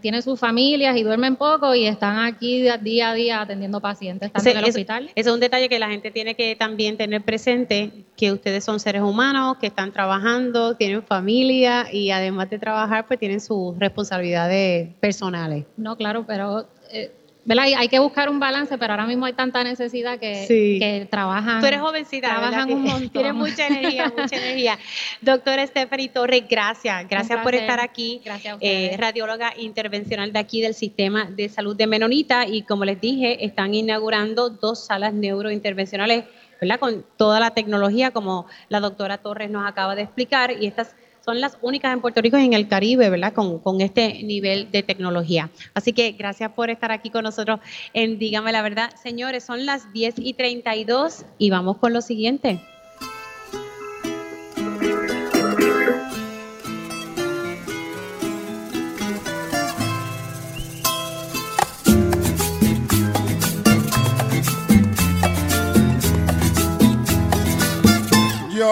tienen 0.00 0.22
sus 0.22 0.40
familias 0.40 0.96
y 0.96 1.04
duermen 1.04 1.36
poco 1.36 1.74
y 1.74 1.86
están 1.86 2.18
aquí 2.18 2.62
día 2.82 3.10
a 3.10 3.14
día 3.14 3.40
atendiendo 3.42 3.80
pacientes, 3.80 4.32
están 4.34 4.48
en 4.48 4.56
el 4.56 4.64
hospital. 4.64 5.10
es 5.14 5.26
un 5.28 5.38
detalle 5.38 5.68
que 5.68 5.78
la 5.78 5.88
gente 5.88 6.10
tiene 6.10 6.34
que 6.34 6.56
también 6.56 6.96
tener 6.96 7.22
presente, 7.22 7.92
que 8.16 8.32
ustedes 8.32 8.64
son 8.64 8.80
seres 8.80 9.02
humanos, 9.02 9.58
que 9.58 9.68
están 9.68 9.92
trabajando, 9.92 10.74
tienen 10.74 11.04
familia 11.04 11.86
y 11.92 12.10
además 12.10 12.50
de 12.50 12.58
trabajar, 12.58 13.06
pues 13.06 13.20
tienen 13.20 13.40
sus 13.40 13.78
responsabilidades 13.78 14.92
personales. 14.98 15.66
No, 15.76 15.96
claro, 15.96 16.24
pero... 16.26 16.66
Eh, 16.90 17.12
hay, 17.48 17.88
que 17.88 17.98
buscar 17.98 18.28
un 18.28 18.40
balance, 18.40 18.76
pero 18.78 18.92
ahora 18.92 19.06
mismo 19.06 19.26
hay 19.26 19.32
tanta 19.32 19.62
necesidad 19.62 20.18
que, 20.18 20.46
que 20.48 21.06
trabajan. 21.10 21.60
Tú 21.60 21.66
eres 21.66 21.80
jovencita, 21.80 22.28
trabajan 22.28 22.72
un 22.72 22.82
montón. 22.82 23.10
Tienes 23.10 23.34
mucha 23.34 23.66
energía, 23.66 24.12
mucha 24.16 24.36
energía. 24.36 24.78
Doctora 25.20 25.66
Stephanie 25.66 26.08
Torres, 26.08 26.44
gracias. 26.48 27.08
Gracias 27.08 27.40
por 27.42 27.54
estar 27.54 27.80
aquí. 27.80 28.20
Gracias 28.24 28.56
eh, 28.60 28.96
radióloga 28.98 29.52
intervencional 29.56 30.32
de 30.32 30.38
aquí 30.38 30.60
del 30.60 30.74
Sistema 30.74 31.30
de 31.30 31.48
Salud 31.48 31.76
de 31.76 31.86
Menonita. 31.86 32.46
Y 32.46 32.62
como 32.62 32.84
les 32.84 33.00
dije, 33.00 33.44
están 33.44 33.74
inaugurando 33.74 34.50
dos 34.50 34.84
salas 34.86 35.12
neurointervencionales, 35.12 36.24
¿verdad? 36.60 36.80
Con 36.80 37.04
toda 37.16 37.38
la 37.38 37.52
tecnología, 37.52 38.10
como 38.10 38.46
la 38.68 38.80
doctora 38.80 39.18
Torres 39.18 39.50
nos 39.50 39.66
acaba 39.66 39.94
de 39.94 40.02
explicar. 40.02 40.50
Y 40.60 40.66
estas 40.66 40.96
son 41.26 41.40
las 41.40 41.58
únicas 41.60 41.92
en 41.92 42.00
Puerto 42.00 42.22
Rico 42.22 42.38
y 42.38 42.44
en 42.44 42.52
el 42.52 42.68
Caribe, 42.68 43.10
¿verdad? 43.10 43.32
Con, 43.34 43.58
con, 43.58 43.80
este 43.80 44.22
nivel 44.22 44.70
de 44.70 44.84
tecnología. 44.84 45.50
Así 45.74 45.92
que 45.92 46.12
gracias 46.12 46.52
por 46.52 46.70
estar 46.70 46.92
aquí 46.92 47.10
con 47.10 47.24
nosotros 47.24 47.58
en 47.92 48.18
Dígame 48.18 48.52
la 48.52 48.62
Verdad. 48.62 48.90
Señores, 48.94 49.44
son 49.44 49.66
las 49.66 49.92
10 49.92 50.14
y 50.18 50.34
32 50.34 51.24
y 51.38 51.50
vamos 51.50 51.78
con 51.78 51.92
lo 51.92 52.00
siguiente. 52.00 52.60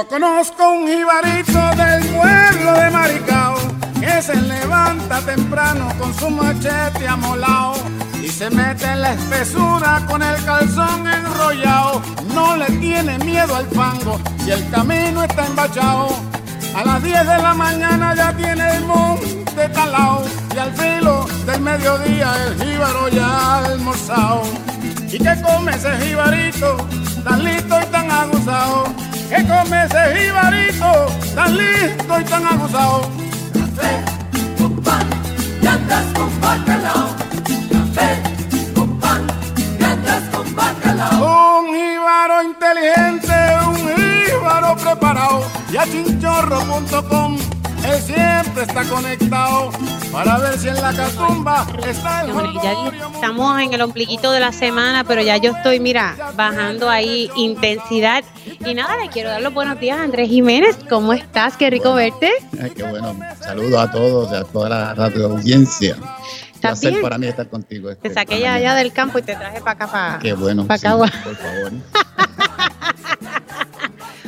Conozco 0.08 0.70
un 0.70 0.86
jibarito 0.86 1.58
del 1.76 2.04
pueblo 2.08 2.72
de 2.72 2.90
Maricao 2.90 3.56
que 3.98 4.20
se 4.20 4.36
levanta 4.36 5.20
temprano 5.20 5.88
con 5.98 6.12
su 6.14 6.28
machete 6.30 7.08
amolao 7.08 7.74
y 8.22 8.28
se 8.28 8.50
mete 8.50 8.84
en 8.84 9.00
la 9.00 9.14
espesura 9.14 10.04
con 10.06 10.22
el 10.22 10.44
calzón 10.44 11.06
enrollado. 11.06 12.02
No 12.34 12.56
le 12.56 12.66
tiene 12.78 13.18
miedo 13.20 13.56
al 13.56 13.66
fango 13.68 14.20
y 14.46 14.50
el 14.50 14.68
camino 14.70 15.24
está 15.24 15.46
embachado. 15.46 16.08
A 16.76 16.84
las 16.84 17.02
10 17.02 17.26
de 17.26 17.38
la 17.38 17.54
mañana 17.54 18.14
ya 18.14 18.36
tiene 18.36 18.76
el 18.76 18.84
monte 18.84 19.68
talao 19.72 20.22
y 20.54 20.58
al 20.58 20.72
filo 20.74 21.24
del 21.46 21.60
mediodía 21.60 22.32
el 22.46 22.62
jíbaro 22.62 23.08
ya 23.08 23.58
almorzado. 23.58 24.42
¿Y 25.10 25.18
qué 25.18 25.34
come 25.42 25.72
ese 25.72 25.96
jibarito 25.98 26.76
tan 27.24 27.42
listo 27.42 27.80
y 27.80 27.86
tan 27.86 28.10
aguzado? 28.10 29.03
Que 29.28 29.46
come 29.46 29.84
ese 29.84 30.02
jibarito 30.16 31.06
tan 31.34 31.56
listo 31.56 32.20
y 32.20 32.24
tan 32.24 32.46
abusado. 32.46 33.10
Café 33.52 34.04
con 34.58 34.76
pan 34.82 35.06
y 35.62 35.66
andas 35.66 36.04
con 36.14 36.40
bacalao. 36.40 37.08
Café 37.72 38.22
con 38.74 38.98
pan 39.00 39.26
y 39.78 39.84
andas 39.84 40.22
con 40.32 40.54
bacalao. 40.54 41.60
Un 41.60 41.74
jíbaro 41.74 42.42
inteligente, 42.42 43.34
un 43.66 43.76
jíbaro 43.96 44.76
preparado. 44.76 45.44
Y 45.72 45.76
a 45.76 45.84
chinchorro.com 45.84 47.53
él 47.84 48.00
siempre 48.00 48.62
está 48.62 48.84
conectado 48.84 49.70
para 50.10 50.38
ver 50.38 50.58
si 50.58 50.68
en 50.68 50.76
la 50.76 50.92
catumba 50.92 51.66
está 51.86 52.22
el 52.22 52.32
ya 52.62 52.72
Estamos 53.14 53.60
en 53.60 53.72
el 53.72 53.82
ombliguito 53.82 54.32
de 54.32 54.40
la 54.40 54.52
semana, 54.52 55.04
pero 55.04 55.22
ya 55.22 55.36
yo 55.36 55.52
estoy, 55.52 55.80
mira, 55.80 56.16
bajando 56.36 56.88
ahí 56.88 57.30
intensidad. 57.36 58.24
Y 58.64 58.74
nada, 58.74 58.96
le 58.96 59.08
quiero 59.08 59.30
dar 59.30 59.42
los 59.42 59.52
buenos 59.52 59.78
días 59.80 59.98
a 59.98 60.02
Andrés 60.02 60.28
Jiménez. 60.28 60.76
¿Cómo 60.88 61.12
estás? 61.12 61.56
Qué 61.56 61.70
rico 61.70 61.94
verte. 61.94 62.30
Ay, 62.60 62.70
qué 62.70 62.82
bueno. 62.82 63.16
Saludos 63.40 63.80
a 63.80 63.90
todos, 63.90 64.32
a 64.32 64.44
toda 64.44 64.68
la 64.68 64.94
radio 64.94 65.26
audiencia. 65.26 65.96
Placer 66.60 67.00
para 67.02 67.18
mí 67.18 67.26
estar 67.26 67.48
contigo. 67.48 67.90
Este, 67.90 68.08
te 68.08 68.14
saqué 68.14 68.40
ya 68.40 68.54
allá 68.54 68.74
del 68.74 68.92
campo 68.92 69.18
y 69.18 69.22
te 69.22 69.36
traje 69.36 69.60
para 69.60 69.72
acá, 69.72 69.86
para, 69.86 70.18
qué 70.18 70.32
bueno, 70.32 70.66
para 70.66 70.96
Por 70.96 71.36
favor. 71.36 71.72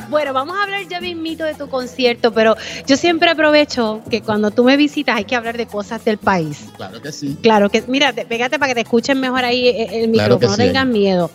Bueno, 0.09 0.33
vamos 0.33 0.57
a 0.57 0.63
hablar 0.65 0.87
ya 0.89 1.01
mismito 1.01 1.45
de 1.45 1.55
tu 1.55 1.69
concierto, 1.69 2.33
pero 2.33 2.57
yo 2.87 2.97
siempre 2.97 3.31
aprovecho 3.31 4.03
que 4.11 4.23
cuando 4.23 4.51
tú 4.51 4.65
me 4.65 4.77
visitas 4.77 5.17
hay 5.17 5.25
que 5.25 5.37
hablar 5.37 5.57
de 5.57 5.67
cosas 5.67 6.05
del 6.05 6.19
país. 6.19 6.67
Claro 6.77 7.03
que 7.03 7.13
sí. 7.13 7.37
Claro 7.43 7.71
que, 7.71 7.83
mira, 7.89 8.13
pégate 8.13 8.59
para 8.59 8.69
que 8.71 8.75
te 8.75 8.81
escuchen 8.83 9.21
mejor 9.21 9.45
ahí 9.45 9.69
eh, 9.69 9.83
eh, 9.83 10.05
el 10.05 10.09
micrófono, 10.09 10.51
no 10.51 10.57
tengas 10.57 10.87
miedo. 10.87 11.31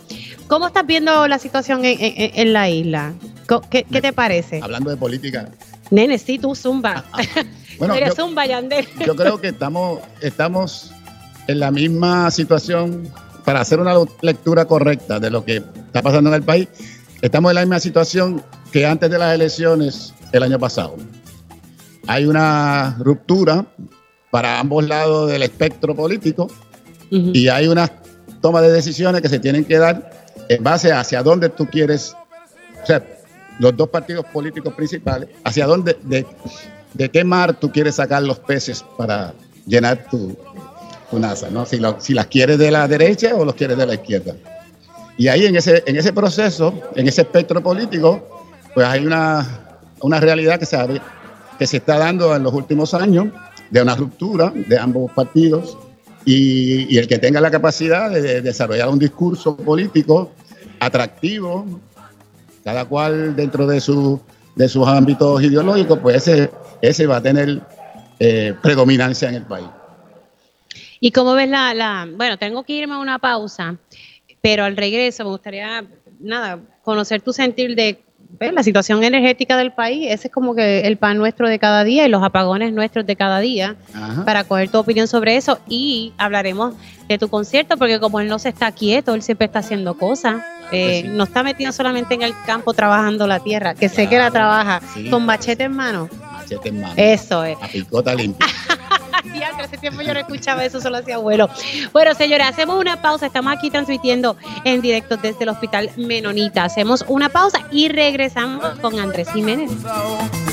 ¿Cómo 0.46 0.66
estás 0.66 0.86
viendo 0.86 1.26
la 1.28 1.38
situación 1.38 1.80
en, 1.84 2.52
la 2.52 2.68
isla? 2.68 3.14
¿Qué, 3.70 3.84
te 3.84 4.12
parece? 4.12 4.60
Hablando 4.62 4.90
de 4.90 4.96
política. 4.96 5.48
Nene, 5.90 6.18
sí, 6.18 6.38
tú 6.38 6.54
zumba. 6.54 7.04
Ah, 7.12 7.22
ah. 7.36 7.42
Bueno, 7.78 7.98
yo, 8.06 8.14
zumba, 8.14 8.46
Yandel. 8.46 8.86
yo 9.06 9.16
creo 9.16 9.40
que 9.40 9.48
estamos, 9.48 10.00
estamos 10.20 10.92
en 11.46 11.60
la 11.60 11.70
misma 11.70 12.30
situación 12.30 13.08
para 13.44 13.60
hacer 13.60 13.80
una 13.80 13.94
lectura 14.20 14.64
correcta 14.66 15.18
de 15.18 15.30
lo 15.30 15.44
que 15.44 15.56
está 15.56 16.02
pasando 16.02 16.30
en 16.30 16.34
el 16.34 16.42
país. 16.42 16.68
Estamos 17.22 17.50
en 17.50 17.54
la 17.54 17.60
misma 17.62 17.80
situación 17.80 18.42
que 18.70 18.84
antes 18.84 19.10
de 19.10 19.18
las 19.18 19.34
elecciones 19.34 20.12
el 20.32 20.42
año 20.42 20.58
pasado. 20.58 20.96
Hay 22.06 22.26
una 22.26 22.96
ruptura 22.98 23.64
para 24.30 24.58
ambos 24.58 24.86
lados 24.86 25.30
del 25.30 25.42
espectro 25.42 25.94
político 25.94 26.48
y 27.34 27.48
hay 27.48 27.68
una 27.68 27.90
toma 28.40 28.60
de 28.60 28.72
decisiones 28.72 29.20
que 29.22 29.28
se 29.28 29.38
tienen 29.38 29.64
que 29.64 29.78
dar 29.78 30.26
en 30.48 30.62
base 30.64 30.90
hacia 30.92 31.22
dónde 31.22 31.48
tú 31.50 31.66
quieres, 31.66 32.14
o 32.82 32.86
sea, 32.86 33.04
los 33.60 33.76
dos 33.76 33.88
partidos 33.90 34.24
políticos 34.32 34.72
principales, 34.74 35.28
hacia 35.44 35.66
dónde, 35.66 35.96
de, 36.02 36.26
de 36.94 37.08
qué 37.10 37.22
mar 37.22 37.54
tú 37.54 37.70
quieres 37.70 37.96
sacar 37.96 38.22
los 38.22 38.38
peces 38.40 38.84
para 38.98 39.34
llenar 39.66 40.06
tu, 40.10 40.36
tu 41.10 41.18
NASA, 41.18 41.50
¿no? 41.50 41.66
Si, 41.66 41.76
lo- 41.78 42.00
si 42.00 42.14
las 42.14 42.26
quieres 42.26 42.58
de 42.58 42.70
la 42.70 42.88
derecha 42.88 43.34
o 43.36 43.44
los 43.44 43.54
quieres 43.54 43.76
de 43.76 43.86
la 43.86 43.94
izquierda. 43.94 44.34
Y 45.16 45.28
ahí 45.28 45.46
en 45.46 45.56
ese, 45.56 45.82
en 45.86 45.96
ese 45.96 46.12
proceso, 46.12 46.74
en 46.94 47.08
ese 47.08 47.22
espectro 47.22 47.62
político, 47.62 48.44
pues 48.74 48.86
hay 48.86 49.04
una, 49.04 49.46
una 50.00 50.20
realidad 50.20 50.58
que 50.58 50.66
se, 50.66 50.78
que 51.58 51.66
se 51.66 51.78
está 51.78 51.98
dando 51.98 52.34
en 52.34 52.42
los 52.42 52.52
últimos 52.52 52.94
años 52.94 53.28
de 53.70 53.82
una 53.82 53.94
ruptura 53.94 54.52
de 54.54 54.78
ambos 54.78 55.10
partidos 55.12 55.76
y, 56.24 56.96
el 56.96 57.08
que 57.08 57.18
tenga 57.18 57.40
la 57.40 57.50
capacidad 57.50 58.10
de, 58.10 58.22
de 58.22 58.40
desarrollar 58.42 58.88
un 58.88 58.98
discurso 58.98 59.56
político 59.56 60.30
atractivo, 60.80 61.80
cada 62.64 62.84
cual 62.84 63.36
dentro 63.36 63.66
de, 63.66 63.80
su, 63.80 64.20
de 64.54 64.68
sus 64.68 64.86
ámbitos 64.86 65.42
ideológicos, 65.42 65.98
pues 66.00 66.16
ese, 66.16 66.50
ese 66.80 67.06
va 67.06 67.16
a 67.16 67.22
tener 67.22 67.60
eh, 68.18 68.54
predominancia 68.62 69.28
en 69.28 69.36
el 69.36 69.42
país. 69.42 69.66
¿Y 71.00 71.10
cómo 71.10 71.34
ves 71.34 71.48
la, 71.48 72.08
bueno, 72.16 72.38
tengo 72.38 72.62
que 72.62 72.74
irme 72.74 72.94
a 72.94 72.98
una 72.98 73.18
pausa, 73.18 73.76
pero 74.42 74.64
al 74.64 74.76
regreso 74.76 75.24
me 75.24 75.30
gustaría, 75.30 75.84
nada, 76.20 76.58
conocer 76.82 77.22
tu 77.22 77.32
sentir 77.32 77.74
de 77.76 78.02
¿ves? 78.40 78.52
la 78.52 78.62
situación 78.62 79.02
energética 79.04 79.56
del 79.56 79.72
país. 79.72 80.08
Ese 80.10 80.26
es 80.28 80.32
como 80.34 80.54
que 80.54 80.80
el 80.80 80.96
pan 80.98 81.16
nuestro 81.16 81.48
de 81.48 81.58
cada 81.58 81.84
día 81.84 82.04
y 82.04 82.08
los 82.08 82.22
apagones 82.24 82.72
nuestros 82.72 83.06
de 83.06 83.14
cada 83.16 83.38
día, 83.40 83.76
Ajá. 83.94 84.24
para 84.24 84.44
coger 84.44 84.68
tu 84.68 84.78
opinión 84.78 85.06
sobre 85.06 85.36
eso. 85.36 85.58
Y 85.68 86.12
hablaremos 86.18 86.74
de 87.08 87.18
tu 87.18 87.28
concierto, 87.28 87.76
porque 87.76 88.00
como 88.00 88.18
él 88.20 88.26
no 88.28 88.38
se 88.40 88.48
está 88.48 88.72
quieto, 88.72 89.14
él 89.14 89.22
siempre 89.22 89.46
está 89.46 89.60
haciendo 89.60 89.94
cosas. 89.96 90.42
Eh, 90.72 91.02
sí. 91.02 91.08
No 91.08 91.24
está 91.24 91.42
metido 91.42 91.70
solamente 91.70 92.14
en 92.14 92.22
el 92.22 92.32
campo 92.46 92.72
trabajando 92.72 93.26
la 93.26 93.38
tierra, 93.40 93.74
que 93.74 93.88
sé 93.88 94.08
que 94.08 94.18
la 94.18 94.30
trabaja 94.30 94.80
Sí. 94.94 95.08
con 95.10 95.24
machete 95.24 95.64
en 95.64 95.72
mano. 95.76 96.08
Machete 96.32 96.70
en 96.70 96.80
mano. 96.80 96.94
Eso 96.96 97.44
es. 97.44 97.56
A 97.62 97.68
picota 97.68 98.14
limpia. 98.14 98.46
Diantre, 99.24 99.64
hace 99.64 99.78
tiempo 99.78 100.02
yo 100.02 100.14
no 100.14 100.20
escuchaba 100.20 100.64
eso, 100.64 100.80
solo 100.80 100.98
hacía 100.98 101.16
abuelo. 101.16 101.48
Bueno, 101.92 102.14
señores, 102.14 102.46
hacemos 102.48 102.78
una 102.78 103.00
pausa. 103.00 103.26
Estamos 103.26 103.52
aquí 103.52 103.70
transmitiendo 103.70 104.36
en 104.64 104.80
directo 104.80 105.16
desde 105.16 105.44
el 105.44 105.50
Hospital 105.50 105.90
Menonita. 105.96 106.64
Hacemos 106.64 107.04
una 107.08 107.28
pausa 107.28 107.60
y 107.70 107.88
regresamos 107.88 108.78
con 108.80 108.98
Andrés 108.98 109.28
Jiménez. 109.32 109.70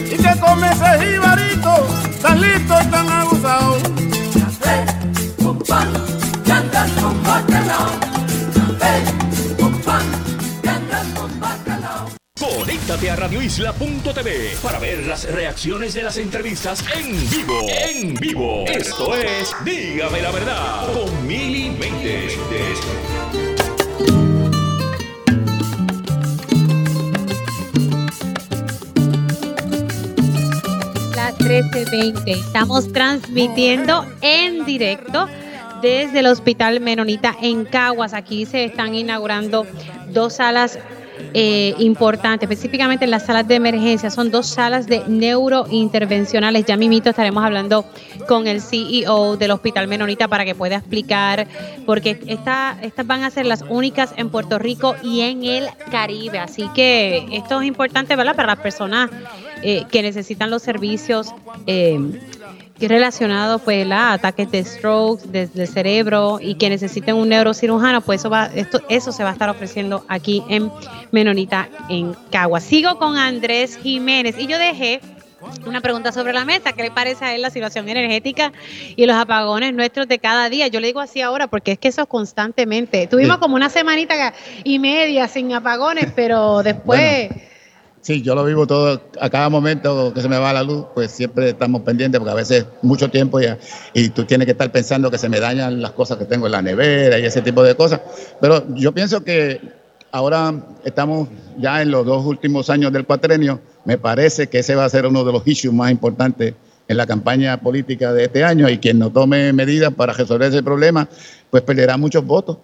Y 0.05 0.17
que 0.17 0.39
come 0.39 0.67
ese 0.67 1.05
jibarito, 1.05 1.87
tan 2.21 2.41
listo 2.41 2.73
y 2.81 2.85
tan 2.87 3.09
abusado. 3.09 3.77
Café 4.33 4.85
con 5.43 5.59
pan, 5.59 5.89
y 6.45 6.51
andas 6.51 6.91
con 6.91 7.23
bacalao. 7.23 7.89
Café 8.53 9.28
Conéctate 12.39 13.11
a 13.11 13.17
radioisla.tv 13.17 14.55
para 14.63 14.79
ver 14.79 15.05
las 15.05 15.29
reacciones 15.29 15.93
de 15.93 16.03
las 16.03 16.15
entrevistas 16.15 16.85
en 16.95 17.29
vivo. 17.29 17.67
En 17.67 18.13
vivo. 18.13 18.63
Esto 18.65 19.13
es 19.13 19.53
Dígame 19.65 20.21
la 20.21 20.31
verdad 20.31 20.93
con 20.93 21.27
Mili 21.27 21.69
Méndez. 21.71 22.37
Las 31.13 31.37
13:20. 31.37 32.31
Estamos 32.31 32.93
transmitiendo 32.93 34.05
en 34.21 34.63
directo 34.63 35.27
desde 35.81 36.19
el 36.19 36.27
Hospital 36.27 36.79
Menonita 36.79 37.35
en 37.41 37.65
Caguas. 37.65 38.13
Aquí 38.13 38.45
se 38.45 38.63
están 38.63 38.95
inaugurando 38.95 39.67
dos 40.13 40.35
salas 40.37 40.79
eh, 41.33 41.73
importantes, 41.79 42.49
específicamente 42.49 43.05
en 43.05 43.11
las 43.11 43.25
salas 43.25 43.47
de 43.47 43.55
emergencia. 43.55 44.09
Son 44.09 44.31
dos 44.31 44.47
salas 44.47 44.87
de 44.87 45.03
neurointervencionales. 45.07 46.65
Ya 46.65 46.77
mimito 46.77 47.09
estaremos 47.09 47.43
hablando 47.43 47.85
con 48.27 48.47
el 48.47 48.61
CEO 48.61 49.37
del 49.37 49.51
Hospital 49.51 49.87
Menonita 49.87 50.27
para 50.27 50.45
que 50.45 50.55
pueda 50.55 50.77
explicar, 50.77 51.47
porque 51.85 52.19
esta- 52.27 52.77
estas 52.81 53.05
van 53.07 53.23
a 53.23 53.29
ser 53.29 53.45
las 53.45 53.63
únicas 53.69 54.13
en 54.17 54.29
Puerto 54.29 54.59
Rico 54.59 54.95
y 55.03 55.21
en 55.21 55.43
el 55.43 55.67
Caribe. 55.91 56.39
Así 56.39 56.69
que 56.75 57.27
esto 57.31 57.61
es 57.61 57.67
importante, 57.67 58.15
¿verdad? 58.15 58.35
Para 58.35 58.47
las 58.47 58.59
personas 58.59 59.09
eh, 59.61 59.83
que 59.91 60.01
necesitan 60.01 60.49
los 60.49 60.61
servicios. 60.61 61.33
eh, 61.67 61.99
que 62.79 62.87
relacionados 62.87 63.61
pues 63.61 63.85
la 63.85 64.13
ataques 64.13 64.49
de 64.51 64.63
stroke 64.63 65.21
desde 65.23 65.63
el 65.63 65.67
cerebro 65.67 66.39
y 66.41 66.55
que 66.55 66.69
necesiten 66.69 67.15
un 67.15 67.29
neurocirujano 67.29 68.01
pues 68.01 68.21
eso 68.21 68.29
va 68.29 68.49
esto 68.55 68.81
eso 68.89 69.11
se 69.11 69.23
va 69.23 69.29
a 69.29 69.33
estar 69.33 69.49
ofreciendo 69.49 70.05
aquí 70.07 70.43
en 70.49 70.71
Menonita 71.11 71.69
en 71.89 72.15
Cagua 72.31 72.59
sigo 72.59 72.97
con 72.97 73.17
Andrés 73.17 73.77
Jiménez 73.81 74.35
y 74.39 74.47
yo 74.47 74.57
dejé 74.57 75.01
una 75.65 75.81
pregunta 75.81 76.11
sobre 76.11 76.33
la 76.33 76.43
mesa, 76.45 76.73
¿qué 76.73 76.83
le 76.83 76.91
parece 76.91 77.23
a 77.23 77.33
él 77.33 77.41
la 77.41 77.49
situación 77.49 77.87
energética 77.87 78.51
y 78.95 79.05
los 79.05 79.15
apagones 79.15 79.73
nuestros 79.73 80.07
de 80.07 80.19
cada 80.19 80.49
día? 80.49 80.67
Yo 80.67 80.79
le 80.79 80.87
digo 80.87 80.99
así 80.99 81.21
ahora 81.21 81.47
porque 81.47 81.71
es 81.73 81.79
que 81.79 81.87
eso 81.87 82.01
es 82.01 82.07
constantemente. 82.07 83.07
Tuvimos 83.07 83.37
Sí. 83.37 83.39
como 83.39 83.55
una 83.55 83.69
semanita 83.69 84.33
y 84.63 84.79
media 84.79 85.27
sin 85.27 85.53
apagones, 85.53 86.11
pero 86.15 86.61
después... 86.63 87.29
Sí, 88.01 88.21
yo 88.21 88.33
lo 88.33 88.45
vivo 88.45 88.65
todo, 88.65 89.01
a 89.19 89.29
cada 89.29 89.49
momento 89.49 90.13
que 90.13 90.21
se 90.21 90.29
me 90.29 90.37
va 90.37 90.53
la 90.53 90.63
luz, 90.63 90.85
pues 90.93 91.11
siempre 91.11 91.49
estamos 91.49 91.81
pendientes, 91.81 92.17
porque 92.19 92.31
a 92.31 92.35
veces 92.35 92.65
mucho 92.81 93.09
tiempo 93.09 93.41
ya, 93.41 93.57
y 93.93 94.09
tú 94.09 94.23
tienes 94.23 94.45
que 94.45 94.53
estar 94.53 94.71
pensando 94.71 95.11
que 95.11 95.17
se 95.17 95.27
me 95.27 95.39
dañan 95.39 95.81
las 95.81 95.91
cosas 95.91 96.17
que 96.17 96.25
tengo 96.25 96.45
en 96.45 96.53
la 96.53 96.61
nevera 96.61 97.19
y 97.19 97.25
ese 97.25 97.41
tipo 97.41 97.61
de 97.61 97.75
cosas. 97.75 97.99
Pero 98.39 98.63
yo 98.73 98.93
pienso 98.93 99.23
que 99.23 99.59
ahora 100.11 100.53
estamos 100.85 101.27
ya 101.57 101.81
en 101.81 101.91
los 101.91 102.05
dos 102.05 102.25
últimos 102.25 102.69
años 102.69 102.93
del 102.93 103.05
cuatrenio, 103.05 103.59
me 103.83 103.97
parece 103.97 104.47
que 104.47 104.59
ese 104.59 104.75
va 104.75 104.85
a 104.85 104.89
ser 104.89 105.05
uno 105.05 105.25
de 105.25 105.33
los 105.33 105.45
issues 105.45 105.73
más 105.73 105.91
importantes 105.91 106.53
en 106.87 106.97
la 106.97 107.05
campaña 107.05 107.59
política 107.59 108.13
de 108.13 108.25
este 108.25 108.43
año 108.43 108.69
y 108.69 108.79
quien 108.79 108.97
no 108.97 109.11
tome 109.11 109.51
medidas 109.51 109.93
para 109.93 110.13
resolver 110.13 110.49
ese 110.49 110.63
problema, 110.63 111.07
pues 111.49 111.63
perderá 111.63 111.97
muchos 111.97 112.25
votos. 112.25 112.57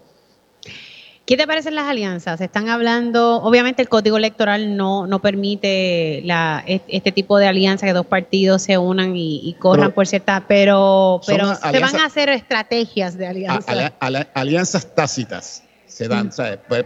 ¿Qué 1.26 1.38
te 1.38 1.48
parecen 1.48 1.74
las 1.74 1.86
alianzas? 1.86 2.40
Están 2.40 2.70
hablando, 2.70 3.38
obviamente 3.42 3.82
el 3.82 3.90
código 3.90 4.18
electoral 4.18 4.78
no, 4.78 5.08
no 5.08 5.20
permite 5.20 6.22
la, 6.24 6.64
est- 6.68 6.86
este 6.88 7.12
tipo 7.12 7.40
de 7.40 7.48
alianza 7.48 7.88
que 7.88 7.94
dos 7.94 8.06
partidos 8.06 8.62
se 8.62 8.78
unan 8.78 9.16
y, 9.18 9.42
y 9.44 9.54
corran 9.56 9.86
Pero- 9.88 9.96
por 9.96 10.06
cierta, 10.08 10.46
pero, 10.48 11.20
pero 11.26 11.56
se 11.56 11.80
van 11.80 11.96
a 11.96 12.06
hacer 12.06 12.30
estrategias 12.30 13.18
de 13.18 13.26
a- 13.26 13.30
alianza. 13.32 13.92
ala- 14.00 14.28
alianzas 14.36 14.94
tácitas 14.94 15.64
se 15.88 16.08
dan, 16.08 16.28
Mm. 16.28 16.32
¿sabes? 16.32 16.60
Pues, 16.68 16.86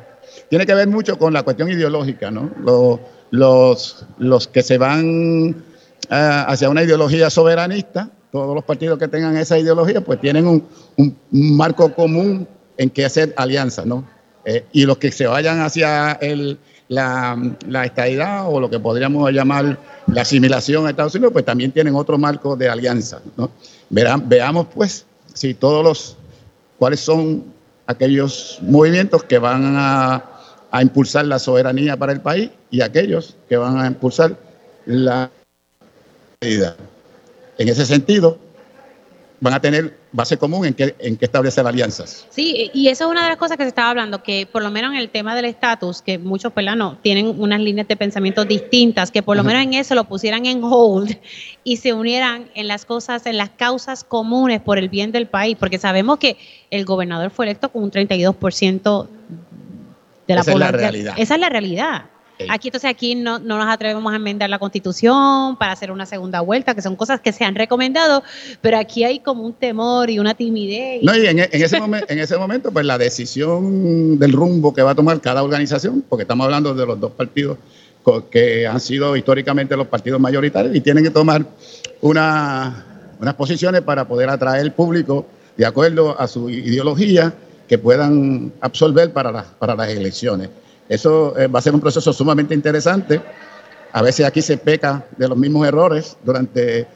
tiene 0.50 0.66
que 0.66 0.74
ver 0.74 0.88
mucho 0.88 1.18
con 1.20 1.34
la 1.34 1.44
cuestión 1.44 1.70
ideológica, 1.70 2.32
¿no? 2.32 2.50
Lo- 2.64 3.02
los, 3.32 4.06
los 4.20 4.48
que 4.48 4.64
se 4.64 4.78
van 4.78 5.64
ah, 6.10 6.46
hacia 6.48 6.70
una 6.70 6.82
ideología 6.84 7.30
soberanista, 7.30 8.10
todos 8.32 8.56
los 8.56 8.64
partidos 8.64 8.98
que 9.00 9.08
tengan 9.10 9.36
esa 9.36 9.60
ideología, 9.60 10.00
pues 10.00 10.22
tienen 10.22 10.48
un, 10.48 10.66
un- 10.96 11.18
un 11.30 11.58
marco 11.58 11.94
común 11.94 12.48
en 12.78 12.90
que 12.90 13.04
hacer 13.04 13.34
alianzas, 13.36 13.86
¿no? 13.86 14.18
Eh, 14.46 14.66
y 14.72 14.86
los 14.86 14.98
que 14.98 15.12
se 15.12 15.28
vayan 15.28 15.62
hacia 15.62 16.14
el, 16.14 16.58
la, 16.88 17.38
la 17.68 17.86
estadidad 17.86 18.46
o 18.48 18.60
lo 18.60 18.70
que 18.70 18.80
podríamos 18.80 19.32
llamar 19.32 19.78
la 20.08 20.22
asimilación 20.22 20.88
a 20.88 20.92
Estados 20.92 21.16
Unidos, 21.16 21.34
pues 21.34 21.46
también 21.46 21.72
tienen 21.72 21.96
otro 21.96 22.18
marco 22.18 22.56
de 22.56 22.70
alianza, 22.70 23.22
¿no? 23.38 23.52
Verán, 23.90 24.28
veamos, 24.28 24.68
pues, 24.74 25.06
si 25.34 25.54
todos 25.54 25.84
los 25.84 26.18
cuáles 26.78 27.00
son 27.00 27.44
aquellos 27.86 28.60
movimientos 28.62 29.24
que 29.24 29.38
van 29.38 29.76
a, 29.76 30.24
a 30.72 30.82
impulsar 30.82 31.26
la 31.26 31.40
soberanía 31.40 31.98
para 31.98 32.14
el 32.14 32.22
país 32.22 32.50
y 32.72 32.82
aquellos 32.82 33.36
que 33.48 33.58
van 33.58 33.80
a 33.80 33.88
impulsar 33.88 34.38
la. 34.86 35.30
En 36.42 37.68
ese 37.68 37.86
sentido, 37.86 38.38
van 39.42 39.54
a 39.54 39.62
tener 39.62 39.98
base 40.12 40.38
común 40.38 40.66
en 40.66 40.74
que, 40.74 40.96
en 41.00 41.16
que 41.16 41.26
establecer 41.26 41.66
alianzas. 41.66 42.28
Sí, 42.30 42.70
y 42.74 42.90
eso 42.90 43.06
es 43.06 43.12
una 43.12 43.24
de 43.24 43.30
las 43.30 43.38
cosas 43.38 43.58
que 43.58 43.64
se 43.64 43.70
estaba 43.70 43.90
hablando, 43.90 44.22
que 44.22 44.46
por 44.52 44.62
lo 44.62 44.70
menos 44.72 44.92
en 44.92 44.98
el 44.98 45.10
tema 45.10 45.36
del 45.36 45.46
estatus, 45.46 46.02
que 46.02 46.18
muchos 46.18 46.52
pelanos 46.52 46.98
tienen 47.02 47.40
unas 47.40 47.60
líneas 47.62 47.88
de 47.88 47.96
pensamiento 47.96 48.44
distintas, 48.44 49.12
que 49.12 49.24
por 49.24 49.36
lo 49.38 49.42
Ajá. 49.42 49.50
menos 49.50 49.64
en 49.64 49.74
eso 49.76 49.96
lo 49.96 50.04
pusieran 50.06 50.46
en 50.46 50.62
hold 50.64 51.16
y 51.64 51.78
se 51.78 51.94
unieran 51.94 52.50
en 52.56 52.68
las 52.68 52.86
cosas, 52.86 53.26
en 53.26 53.38
las 53.38 53.50
causas 53.52 54.04
comunes 54.04 54.62
por 54.62 54.78
el 54.78 54.90
bien 54.90 55.12
del 55.12 55.28
país, 55.28 55.56
porque 55.60 55.78
sabemos 55.80 56.20
que 56.20 56.38
el 56.70 56.86
gobernador 56.86 57.32
fue 57.32 57.46
electo 57.46 57.70
con 57.70 57.84
un 57.84 57.92
32% 57.92 59.08
de 60.28 60.36
la 60.36 60.42
Esa 60.42 60.52
es 60.52 60.58
la 60.58 60.66
población. 60.66 60.80
realidad. 60.80 61.14
Esa 61.18 61.34
es 61.36 61.40
la 61.40 61.50
realidad. 61.50 62.06
Aquí 62.48 62.70
entonces 62.70 62.90
aquí 62.90 63.16
no, 63.16 63.38
no 63.40 63.58
nos 63.58 63.68
atrevemos 63.68 64.14
a 64.14 64.16
enmendar 64.16 64.50
la 64.50 64.60
constitución 64.60 65.58
para 65.58 65.74
hacer 65.74 65.92
una 65.92 66.06
segunda 66.06 66.40
vuelta, 66.40 66.74
que 66.74 66.82
son 66.82 66.96
cosas 66.96 67.20
que 67.20 67.34
se 67.34 67.44
han 67.44 67.54
recomendado, 67.56 68.24
pero 68.62 68.78
aquí 68.78 69.04
hay 69.04 69.20
como 69.20 69.44
un 69.44 69.54
temor 69.54 70.10
y 70.10 70.20
una 70.20 70.34
timidez. 70.36 71.04
No, 71.04 71.16
y 71.18 71.28
en, 71.28 71.40
en 71.40 71.50
ese 71.52 71.80
momen- 71.82 72.06
en 72.08 72.20
ese 72.20 72.38
momento, 72.38 72.72
pues 72.72 72.86
la 72.86 72.98
decisión 72.98 74.18
del 74.20 74.32
rumbo 74.32 74.74
que 74.74 74.82
va 74.82 74.92
a 74.92 74.96
tomar 74.96 75.20
cada 75.20 75.44
organización, 75.44 76.04
porque 76.08 76.22
estamos 76.24 76.46
hablando 76.46 76.74
de 76.74 76.86
los 76.86 77.00
dos 77.00 77.12
partidos 77.12 77.58
que 78.32 78.66
han 78.66 78.80
sido 78.80 79.16
históricamente 79.18 79.76
los 79.76 79.88
partidos 79.88 80.20
mayoritarios 80.20 80.76
y 80.76 80.80
tienen 80.82 81.04
que 81.04 81.12
tomar 81.12 81.46
una- 82.02 82.86
unas 83.20 83.34
posiciones 83.36 83.82
para 83.82 84.08
poder 84.08 84.30
atraer 84.30 84.74
público 84.74 85.26
de 85.58 85.66
acuerdo 85.66 86.20
a 86.20 86.28
su 86.28 86.50
ideología 86.50 87.34
que 87.68 87.78
puedan 87.78 88.52
absorber 88.62 89.12
para, 89.12 89.32
las- 89.32 89.46
para 89.46 89.76
las 89.76 89.90
elecciones. 89.90 90.50
Eso 90.90 91.38
eh, 91.38 91.48
va 91.48 91.60
a 91.60 91.62
ser 91.62 91.74
un 91.74 91.80
proceso 91.80 92.12
sumamente 92.12 92.54
interesante. 92.54 93.22
A 93.94 94.02
veces 94.02 94.26
aquí 94.26 94.42
se 94.42 94.58
peca 94.58 95.06
de 95.18 95.28
los 95.28 95.38
mismos 95.38 95.66
errores 95.68 96.18
durante, 96.24 96.88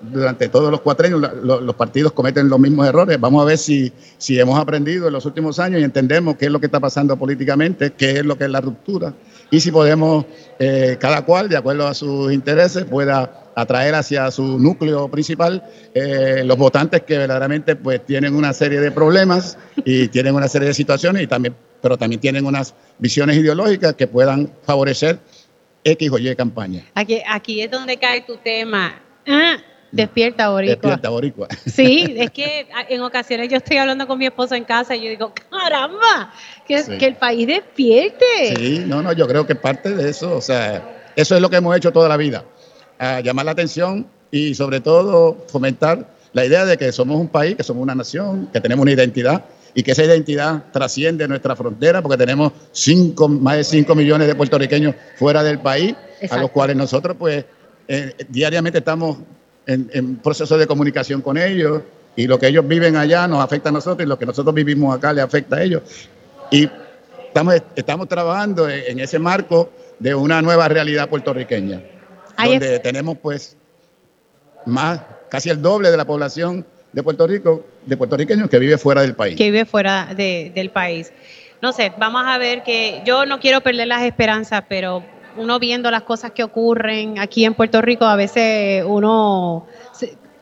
durante 0.00 0.48
todos 0.48 0.70
los 0.70 0.80
cuatrenios. 0.80 1.20
la- 1.20 1.32
lo- 1.34 1.60
los 1.60 1.74
partidos 1.74 2.12
cometen 2.12 2.48
los 2.48 2.58
mismos 2.58 2.86
errores. 2.86 3.20
Vamos 3.20 3.42
a 3.42 3.44
ver 3.44 3.58
si, 3.58 3.92
si 4.18 4.38
hemos 4.40 4.58
aprendido 4.58 5.08
en 5.08 5.12
los 5.12 5.26
últimos 5.26 5.58
años 5.58 5.80
y 5.80 5.84
entendemos 5.84 6.36
qué 6.36 6.46
es 6.46 6.50
lo 6.52 6.58
que 6.60 6.66
está 6.66 6.80
pasando 6.80 7.16
políticamente, 7.16 7.92
qué 7.92 8.18
es 8.20 8.24
lo 8.24 8.38
que 8.38 8.44
es 8.44 8.50
la 8.50 8.60
ruptura 8.60 9.12
y 9.52 9.58
si 9.58 9.72
podemos, 9.72 10.26
eh, 10.60 10.96
cada 11.00 11.24
cual, 11.24 11.48
de 11.48 11.56
acuerdo 11.56 11.88
a 11.88 11.92
sus 11.92 12.32
intereses, 12.32 12.84
pueda 12.84 13.50
atraer 13.56 13.96
hacia 13.96 14.30
su 14.30 14.60
núcleo 14.60 15.08
principal 15.08 15.64
eh, 15.92 16.42
los 16.46 16.56
votantes 16.56 17.02
que 17.02 17.18
verdaderamente 17.18 17.74
pues 17.74 18.06
tienen 18.06 18.36
una 18.36 18.52
serie 18.52 18.78
de 18.80 18.92
problemas 18.92 19.58
y 19.84 20.06
tienen 20.06 20.36
una 20.36 20.46
serie 20.46 20.68
de 20.68 20.74
situaciones 20.74 21.24
y 21.24 21.26
también 21.26 21.56
pero 21.80 21.96
también 21.96 22.20
tienen 22.20 22.44
unas 22.46 22.74
visiones 22.98 23.36
ideológicas 23.36 23.94
que 23.94 24.06
puedan 24.06 24.50
favorecer 24.64 25.18
X 25.84 26.10
o 26.12 26.18
Y 26.18 26.34
campaña. 26.36 26.84
Aquí, 26.94 27.20
aquí 27.26 27.62
es 27.62 27.70
donde 27.70 27.96
cae 27.96 28.20
tu 28.22 28.36
tema. 28.36 29.00
Ah, 29.26 29.56
despierta, 29.92 30.50
Boricua. 30.50 30.74
Despierta, 30.74 31.08
Boricua. 31.08 31.48
Sí, 31.66 32.14
es 32.18 32.30
que 32.30 32.66
a- 32.74 32.92
en 32.92 33.00
ocasiones 33.00 33.48
yo 33.48 33.56
estoy 33.56 33.78
hablando 33.78 34.06
con 34.06 34.18
mi 34.18 34.26
esposo 34.26 34.54
en 34.54 34.64
casa 34.64 34.94
y 34.94 35.04
yo 35.04 35.10
digo, 35.10 35.32
caramba, 35.50 36.32
que, 36.66 36.82
Sí. 36.82 36.98
que 36.98 37.06
el 37.06 37.16
país 37.16 37.46
despierte. 37.46 38.56
Sí, 38.56 38.84
no, 38.86 39.02
no, 39.02 39.12
yo 39.12 39.26
creo 39.26 39.46
que 39.46 39.54
parte 39.54 39.90
de 39.94 40.10
eso, 40.10 40.36
o 40.36 40.40
sea, 40.40 41.10
eso 41.16 41.34
es 41.34 41.40
lo 41.42 41.48
que 41.50 41.56
hemos 41.56 41.76
hecho 41.76 41.92
toda 41.92 42.08
la 42.08 42.16
vida, 42.16 42.44
a 42.98 43.20
llamar 43.20 43.46
la 43.46 43.52
atención 43.52 44.06
y 44.30 44.54
sobre 44.54 44.80
todo 44.80 45.44
fomentar 45.48 46.08
la 46.32 46.44
idea 46.44 46.64
de 46.64 46.76
que 46.78 46.92
somos 46.92 47.18
un 47.18 47.26
país, 47.28 47.56
que 47.56 47.62
somos 47.64 47.82
una 47.82 47.94
nación, 47.94 48.48
que 48.52 48.60
tenemos 48.60 48.82
una 48.82 48.92
identidad 48.92 49.44
y 49.74 49.82
que 49.82 49.92
esa 49.92 50.04
identidad 50.04 50.64
trasciende 50.72 51.26
nuestra 51.28 51.54
frontera 51.56 52.02
porque 52.02 52.16
tenemos 52.16 52.52
cinco, 52.72 53.28
más 53.28 53.56
de 53.56 53.64
5 53.64 53.94
millones 53.94 54.26
de 54.28 54.34
puertorriqueños 54.34 54.94
fuera 55.16 55.42
del 55.42 55.58
país, 55.60 55.94
a 56.30 56.38
los 56.38 56.50
cuales 56.50 56.76
nosotros 56.76 57.16
pues 57.18 57.44
eh, 57.88 58.14
diariamente 58.28 58.78
estamos 58.78 59.18
en, 59.66 59.90
en 59.92 60.16
proceso 60.16 60.58
de 60.58 60.66
comunicación 60.66 61.22
con 61.22 61.38
ellos 61.38 61.82
y 62.16 62.26
lo 62.26 62.38
que 62.38 62.48
ellos 62.48 62.66
viven 62.66 62.96
allá 62.96 63.28
nos 63.28 63.42
afecta 63.44 63.68
a 63.68 63.72
nosotros 63.72 64.04
y 64.04 64.08
lo 64.08 64.18
que 64.18 64.26
nosotros 64.26 64.54
vivimos 64.54 64.94
acá 64.96 65.12
les 65.12 65.24
afecta 65.24 65.56
a 65.56 65.62
ellos. 65.62 65.82
Y 66.50 66.68
estamos, 67.28 67.54
estamos 67.76 68.08
trabajando 68.08 68.68
en, 68.68 68.82
en 68.88 69.00
ese 69.00 69.18
marco 69.18 69.70
de 70.00 70.14
una 70.14 70.42
nueva 70.42 70.68
realidad 70.68 71.08
puertorriqueña, 71.08 71.80
Ahí 72.36 72.50
donde 72.52 72.76
es- 72.76 72.82
tenemos 72.82 73.18
pues 73.18 73.56
más, 74.66 75.00
casi 75.30 75.50
el 75.50 75.62
doble 75.62 75.90
de 75.90 75.96
la 75.96 76.04
población 76.06 76.66
de 76.92 77.02
Puerto 77.02 77.26
Rico, 77.26 77.64
de 77.86 77.96
puertorriqueños 77.96 78.48
que 78.48 78.58
vive 78.58 78.78
fuera 78.78 79.02
del 79.02 79.14
país. 79.14 79.36
que 79.36 79.44
vive 79.44 79.64
fuera 79.64 80.08
de- 80.14 80.52
del 80.54 80.70
país. 80.70 81.12
No 81.62 81.72
sé, 81.72 81.92
vamos 81.98 82.22
a 82.26 82.38
ver 82.38 82.62
que 82.62 83.02
yo 83.04 83.26
no 83.26 83.38
quiero 83.40 83.60
perder 83.60 83.88
las 83.88 84.02
esperanzas, 84.02 84.64
pero 84.68 85.04
uno 85.36 85.58
viendo 85.58 85.90
las 85.90 86.02
cosas 86.02 86.32
que 86.32 86.42
ocurren 86.42 87.18
aquí 87.18 87.44
en 87.44 87.54
Puerto 87.54 87.80
Rico, 87.82 88.04
a 88.04 88.16
veces 88.16 88.82
uno, 88.86 89.66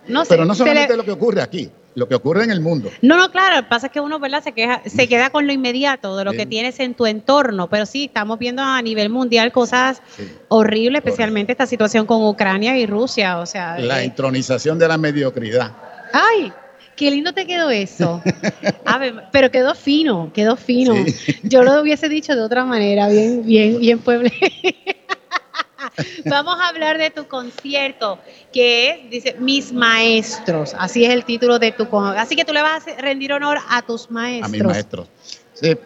no 0.07 0.25
sé, 0.25 0.29
Pero 0.29 0.45
no 0.45 0.53
le- 0.53 0.59
solamente 0.59 0.97
lo 0.97 1.05
que 1.05 1.11
ocurre 1.11 1.43
aquí, 1.43 1.71
lo 1.95 2.09
que 2.09 2.15
ocurre 2.15 2.45
en 2.45 2.51
el 2.53 2.61
mundo. 2.61 2.89
No, 3.03 3.17
no, 3.17 3.31
claro, 3.31 3.57
lo 3.57 3.63
que 3.63 3.69
pasa 3.69 3.87
es 3.89 3.93
que 3.93 4.01
uno, 4.01 4.19
¿verdad? 4.21 4.43
Se, 4.43 4.53
queja, 4.53 4.81
se 4.87 5.09
queda 5.09 5.31
con 5.31 5.47
lo 5.47 5.53
inmediato 5.53 6.17
de 6.17 6.25
lo 6.25 6.33
que 6.33 6.47
tienes 6.47 6.79
en 6.81 6.95
tu 6.95 7.05
entorno, 7.07 7.69
pero 7.69 7.85
sí, 7.85 8.05
estamos 8.07 8.39
viendo 8.39 8.63
a 8.63 8.81
nivel 8.81 9.11
mundial 9.11 9.51
cosas 9.53 10.01
Sí. 10.17 10.31
horribles, 10.49 11.01
especialmente 11.05 11.53
esta 11.53 11.67
situación 11.67 12.07
con 12.07 12.25
Ucrania 12.25 12.79
y 12.79 12.87
Rusia, 12.87 13.39
o 13.39 13.47
sea, 13.47 13.79
La 13.79 14.03
eh, 14.03 14.07
intronización 14.07 14.79
de 14.79 14.89
la 14.89 14.97
mediocridad. 14.97 15.73
ay, 16.13 16.53
qué 16.99 17.11
lindo 17.11 17.33
te 17.33 17.47
quedó 17.47 17.71
eso. 17.71 18.21
A 18.85 18.99
ver, 18.99 19.25
pero 19.33 19.51
quedó 19.51 19.75
fino, 19.75 20.31
quedó 20.35 20.57
fino. 20.57 20.95
Sí. 21.07 21.35
Yo 21.45 21.63
lo 21.63 21.81
hubiese 21.81 22.09
dicho 22.09 22.35
de 22.35 22.43
otra 22.43 22.65
manera, 22.65 23.09
bien, 23.09 23.47
bien, 23.47 23.79
bien 23.79 23.99
pueble. 24.01 24.33
Vamos 26.25 26.57
a 26.61 26.69
hablar 26.69 26.99
de 26.99 27.11
tu 27.11 27.27
concierto, 27.27 28.19
que 28.53 28.91
es, 28.91 29.11
dice, 29.11 29.37
Mis 29.39 29.73
Maestros. 29.73 30.75
Así 30.79 31.05
es 31.05 31.11
el 31.11 31.25
título 31.25 31.59
de 31.59 31.73
tu 31.73 31.89
con- 31.89 32.17
Así 32.17 32.35
que 32.37 32.45
tú 32.45 32.53
le 32.53 32.63
vas 32.63 32.87
a 32.87 33.01
rendir 33.01 33.33
honor 33.33 33.59
a 33.69 33.83
tus 33.83 34.11
maestros. 34.11 34.49
a 34.49 34.53
mis 34.53 34.65
maestros. 34.65 35.09
Sí, 35.55 35.77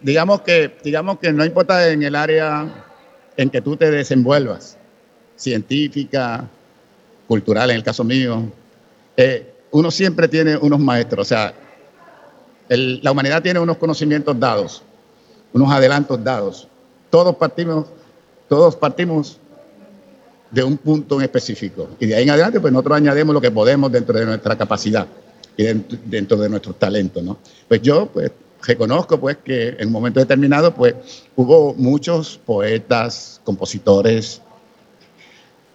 digamos 0.00 0.40
que, 0.40 0.76
digamos 0.82 1.18
que 1.18 1.32
no 1.32 1.44
importa 1.44 1.88
en 1.90 2.02
el 2.02 2.14
área 2.16 2.66
en 3.36 3.50
que 3.50 3.60
tú 3.60 3.76
te 3.76 3.90
desenvuelvas, 3.90 4.78
científica, 5.36 6.48
cultural 7.28 7.70
en 7.70 7.76
el 7.76 7.82
caso 7.82 8.04
mío, 8.04 8.50
eh, 9.16 9.51
uno 9.72 9.90
siempre 9.90 10.28
tiene 10.28 10.56
unos 10.56 10.78
maestros. 10.78 11.26
O 11.26 11.28
sea, 11.28 11.52
la 12.68 13.10
humanidad 13.10 13.42
tiene 13.42 13.58
unos 13.58 13.76
conocimientos 13.78 14.38
dados, 14.38 14.82
unos 15.52 15.70
adelantos 15.72 16.22
dados. 16.22 16.68
Todos 17.10 17.34
partimos, 17.36 17.86
todos 18.48 18.76
partimos 18.76 19.38
de 20.50 20.62
un 20.62 20.76
punto 20.76 21.16
en 21.16 21.22
específico. 21.22 21.88
Y 21.98 22.06
de 22.06 22.14
ahí 22.14 22.22
en 22.24 22.30
adelante, 22.30 22.60
pues 22.60 22.72
nosotros 22.72 22.98
añadimos 22.98 23.34
lo 23.34 23.40
que 23.40 23.50
podemos 23.50 23.90
dentro 23.90 24.18
de 24.18 24.26
nuestra 24.26 24.56
capacidad 24.56 25.06
y 25.56 25.64
dentro, 25.64 25.98
dentro 26.04 26.36
de 26.36 26.48
nuestros 26.48 26.78
talentos, 26.78 27.22
¿no? 27.22 27.38
Pues 27.68 27.82
yo, 27.82 28.06
pues, 28.06 28.30
reconozco, 28.62 29.18
pues, 29.18 29.38
que 29.38 29.70
en 29.78 29.86
un 29.86 29.92
momento 29.92 30.20
determinado, 30.20 30.74
pues, 30.74 30.94
hubo 31.36 31.74
muchos 31.74 32.38
poetas, 32.44 33.40
compositores, 33.44 34.40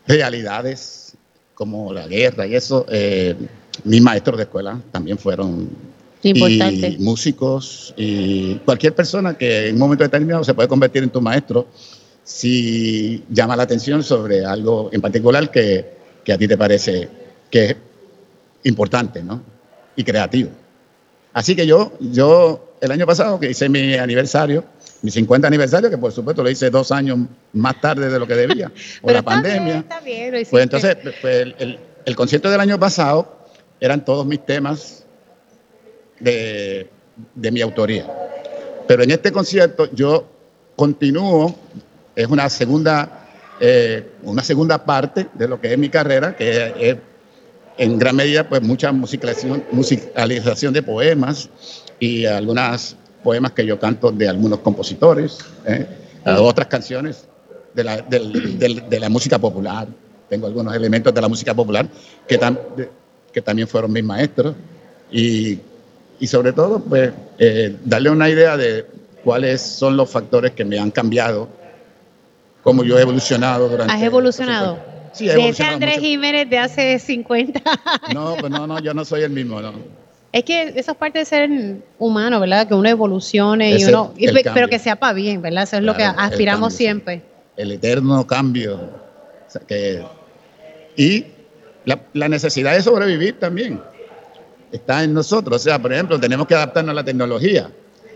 realidades, 0.08 1.18
como 1.58 1.92
la 1.92 2.08
guerra 2.08 2.46
y 2.46 2.56
eso. 2.56 2.86
eh, 2.90 3.36
mis 3.84 4.02
maestros 4.02 4.38
de 4.38 4.44
escuela 4.44 4.80
también 4.92 5.18
fueron 5.18 5.70
Importante. 6.24 6.90
y 6.90 6.98
músicos 6.98 7.94
y 7.96 8.56
cualquier 8.66 8.94
persona 8.96 9.38
que 9.38 9.68
en 9.68 9.76
un 9.76 9.80
momento 9.80 10.04
determinado 10.04 10.44
se 10.44 10.54
puede 10.54 10.68
convertir 10.68 11.04
en 11.04 11.10
tu 11.10 11.22
maestro 11.22 11.68
si 12.24 13.24
llama 13.30 13.56
la 13.56 13.64
atención 13.64 14.04
sobre 14.04 14.44
algo 14.46 14.90
en 14.92 15.00
particular 15.02 15.50
que, 15.52 15.98
que 16.24 16.34
a 16.34 16.38
ti 16.38 16.48
te 16.48 16.58
parece 16.58 17.08
que 17.50 17.66
es 17.66 17.76
importante 18.64 19.24
¿no? 19.24 19.42
y 19.96 20.04
creativo. 20.04 20.50
Así 21.34 21.56
que 21.56 21.66
yo, 21.66 21.94
yo 22.00 22.74
el 22.82 22.92
año 22.92 23.06
pasado 23.06 23.40
que 23.40 23.52
hice 23.52 23.70
mi 23.70 23.94
aniversario, 23.94 24.66
mi 25.04 25.12
50 25.12 25.48
aniversario, 25.48 25.90
que 25.90 25.98
por 25.98 26.12
supuesto 26.12 26.44
lo 26.44 26.50
hice 26.50 26.70
dos 26.70 26.92
años 26.92 27.20
más 27.54 27.80
tarde 27.80 28.10
de 28.10 28.20
lo 28.20 28.28
que 28.28 28.34
debía, 28.36 28.72
por 29.02 29.14
la 29.14 29.22
pandemia. 29.22 29.62
bien, 29.64 29.78
está 29.78 30.00
bien, 30.02 30.32
lo 30.32 30.38
hiciste. 30.38 30.52
Pues 30.52 30.64
entonces, 30.64 30.98
pues, 31.22 31.36
el, 31.42 31.56
el- 31.60 31.80
el 32.06 32.16
concierto 32.16 32.50
del 32.50 32.62
año 32.62 32.80
pasado 32.80 33.37
eran 33.80 34.04
todos 34.04 34.26
mis 34.26 34.46
temas 34.46 35.06
de, 36.20 36.90
de 37.36 37.52
mi 37.52 37.62
autoría. 37.62 38.06
Pero 38.88 39.04
en 39.04 39.12
este 39.12 39.32
concierto 39.32 39.90
yo 39.94 40.26
continúo, 40.76 41.56
es 42.16 42.28
una 42.28 42.50
segunda, 42.50 43.28
eh, 43.60 44.12
una 44.24 44.44
segunda 44.44 44.84
parte 44.84 45.28
de 45.34 45.48
lo 45.48 45.60
que 45.60 45.72
es 45.74 45.78
mi 45.78 45.90
carrera, 45.90 46.36
que 46.36 46.74
es 46.80 46.98
en 47.78 48.00
gran 48.00 48.16
medida 48.16 48.48
pues 48.48 48.62
mucha 48.62 48.92
musicalización, 48.92 49.64
musicalización 49.72 50.74
de 50.74 50.82
poemas 50.82 51.50
y 52.00 52.26
algunas 52.26 52.96
poemas 53.24 53.52
que 53.52 53.66
yo 53.66 53.80
canto 53.80 54.12
de 54.12 54.28
algunos 54.28 54.60
compositores, 54.60 55.40
¿eh? 55.66 55.86
a 56.26 56.42
otras 56.42 56.68
canciones 56.68 57.28
de 57.74 57.84
la, 57.84 57.98
del- 58.02 58.58
del- 58.58 58.90
de 58.90 59.00
la 59.00 59.10
música 59.10 59.38
popular. 59.38 59.88
Tengo 60.30 60.48
algunos 60.48 60.74
elementos 60.76 61.14
de 61.14 61.22
la 61.22 61.28
música 61.28 61.54
popular 61.54 61.88
que, 62.28 62.38
de- 62.38 62.90
que 63.38 63.42
también 63.44 63.68
fueron 63.68 63.92
mis 63.92 64.04
maestros 64.04 64.56
y, 65.12 65.60
y 66.20 66.26
sobre 66.26 66.54
todo 66.54 66.80
pues 66.80 67.14
eh, 67.38 67.76
darle 67.86 68.10
una 68.10 68.28
idea 68.32 68.58
de 68.58 68.84
cuáles 69.24 69.62
son 69.62 69.96
los 69.96 70.10
factores 70.10 70.54
que 70.54 70.66
me 70.66 70.80
han 70.80 70.90
cambiado, 70.90 71.48
cómo 72.64 72.84
yo 72.84 72.98
he 72.98 73.04
evolucionado 73.04 73.70
durante... 73.70 73.94
¿Has 73.94 74.02
evolucionado? 74.02 74.80
Sí, 75.14 75.30
he 75.30 75.36
de 75.36 75.50
ese 75.50 75.64
Andrés 75.64 75.98
mucho. 75.98 76.08
Jiménez 76.08 76.50
de 76.50 76.58
hace 76.58 76.98
50 76.98 77.62
No, 78.12 78.36
pues 78.40 78.52
no, 78.52 78.66
no, 78.66 78.80
yo 78.80 78.96
no 78.96 79.06
soy 79.06 79.22
el 79.22 79.30
mismo, 79.30 79.62
no. 79.62 79.72
Es 80.32 80.44
que 80.44 80.74
eso 80.76 80.94
es 80.94 80.98
parte 80.98 81.20
de 81.20 81.26
ser 81.26 81.48
humano, 82.00 82.40
¿verdad? 82.40 82.68
Que 82.68 82.74
uno 82.74 82.90
evolucione 82.90 83.78
y 83.78 83.86
uno, 83.86 84.14
y 84.18 84.30
pero 84.52 84.68
que 84.68 84.80
sea 84.80 84.96
para 84.96 85.14
bien, 85.14 85.44
¿verdad? 85.44 85.62
Eso 85.66 85.78
es 85.78 85.84
lo 85.84 85.94
que 85.94 86.00
Claro, 86.02 86.18
el 86.18 86.26
aspiramos 86.26 86.70
cambio, 86.70 86.78
siempre. 86.78 87.22
el 87.56 87.72
eterno 87.72 88.26
cambio. 88.26 88.78
O 88.78 89.50
sea, 89.52 89.62
que, 89.62 90.04
y 90.96 91.37
la, 91.88 92.00
la 92.14 92.30
necesidad 92.30 92.74
de 92.76 92.84
sobrevivir 92.84 93.40
también 93.40 93.82
está 94.72 95.04
en 95.04 95.14
nosotros. 95.14 95.56
O 95.62 95.64
sea, 95.64 95.82
por 95.82 95.92
ejemplo, 95.94 96.20
tenemos 96.20 96.46
que 96.46 96.54
adaptarnos 96.56 96.92
a 96.92 96.96
la 96.96 97.04
tecnología. 97.04 97.70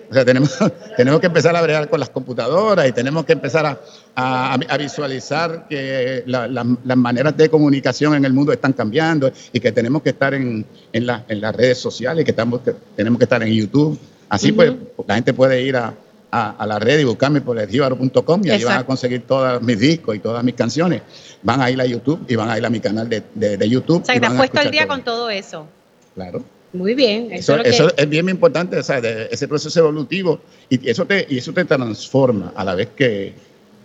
O 0.09 0.13
sea, 0.13 0.25
tenemos, 0.25 0.57
tenemos 0.97 1.21
que 1.21 1.27
empezar 1.27 1.55
a 1.55 1.61
bregar 1.61 1.89
con 1.89 1.99
las 2.01 2.09
computadoras 2.09 2.87
y 2.87 2.91
tenemos 2.91 3.23
que 3.25 3.31
empezar 3.33 3.65
a, 3.65 3.79
a- 4.15 4.53
a 4.67 4.77
visualizar 4.77 5.67
que 5.69 6.23
la- 6.25 6.47
la- 6.49 6.65
las 6.83 6.97
maneras 6.97 7.35
de 7.37 7.49
comunicación 7.49 8.13
en 8.15 8.25
el 8.25 8.33
mundo 8.33 8.51
están 8.51 8.73
cambiando 8.73 9.31
y 9.53 9.59
que 9.61 9.71
tenemos 9.71 10.01
que 10.01 10.09
estar 10.09 10.33
en, 10.33 10.65
en, 10.91 11.05
la- 11.07 11.23
en 11.29 11.39
las 11.39 11.55
redes 11.55 11.77
sociales, 11.77 12.25
que, 12.25 12.31
estamos, 12.31 12.59
que 12.61 12.73
tenemos 12.95 13.17
que 13.19 13.23
estar 13.23 13.41
en 13.41 13.53
YouTube. 13.53 13.97
Así 14.27 14.51
pues, 14.51 14.73
la 15.07 15.15
gente 15.15 15.33
puede 15.33 15.61
ir 15.61 15.77
a, 15.77 15.93
a, 16.31 16.51
a 16.51 16.65
la 16.65 16.79
red 16.79 16.99
y 16.99 17.03
buscarme 17.03 17.41
por 17.41 17.59
eljíbaro.com 17.59 18.41
y 18.45 18.49
ahí 18.51 18.63
van 18.63 18.79
a 18.79 18.85
conseguir 18.85 19.23
todos 19.27 19.61
mis 19.61 19.77
discos 19.79 20.15
y 20.15 20.19
todas 20.19 20.43
mis 20.43 20.55
canciones. 20.55 21.01
Van 21.43 21.61
a 21.61 21.69
ir 21.69 21.79
a 21.81 21.85
YouTube 21.85 22.21
y 22.27 22.35
van 22.35 22.49
a 22.49 22.57
ir 22.57 22.65
a 22.65 22.69
mi 22.69 22.79
canal 22.79 23.09
de, 23.09 23.21
de- 23.35 23.57
de 23.57 23.69
YouTube. 23.69 24.01
O 24.01 24.05
sea, 24.05 24.15
y 24.15 24.19
te 24.19 24.25
has 24.27 24.33
puesto 24.33 24.59
al 24.59 24.71
día 24.71 24.81
todo. 24.85 24.89
con 24.89 25.03
todo 25.03 25.29
eso. 25.29 25.67
Claro. 26.15 26.43
Muy 26.73 26.95
bien. 26.95 27.27
Eso, 27.33 27.33
Eso, 27.33 27.51
es 27.53 27.57
lo 27.57 27.63
que- 27.63 27.69
eso 27.69 27.93
es 27.97 28.09
bien 28.09 28.29
importante, 28.29 28.77
o 28.77 28.83
sea, 28.83 29.01
de 29.01 29.27
ese 29.29 29.45
proceso 29.47 29.77
evolutivo 29.79 30.39
y 30.69 30.89
eso 30.89 31.05
te, 31.05 31.27
y 31.29 31.37
eso 31.39 31.51
te 31.51 31.65
transforma 31.65 32.53
a 32.55 32.63
la 32.63 32.75
vez 32.75 32.89
que 32.95 33.33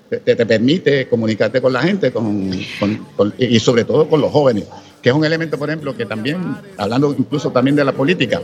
te, 0.09 0.21
te 0.37 0.47
permite 0.47 1.09
comunicarte 1.09 1.61
con 1.61 1.73
la 1.73 1.83
gente 1.83 2.13
con, 2.13 2.53
con- 2.79 3.07
con- 3.17 3.35
y 3.39 3.59
sobre 3.59 3.83
todo 3.85 4.09
con 4.09 4.21
los 4.21 4.31
jóvenes, 4.31 4.65
que 5.03 5.09
es 5.09 5.15
un 5.17 5.25
elemento, 5.25 5.59
por 5.59 5.69
ejemplo, 5.69 5.97
que 5.97 6.07
también, 6.07 6.57
hablando 6.77 7.13
incluso 7.19 7.51
también 7.51 7.75
de 7.75 7.85
la 7.85 7.91
política, 7.93 8.41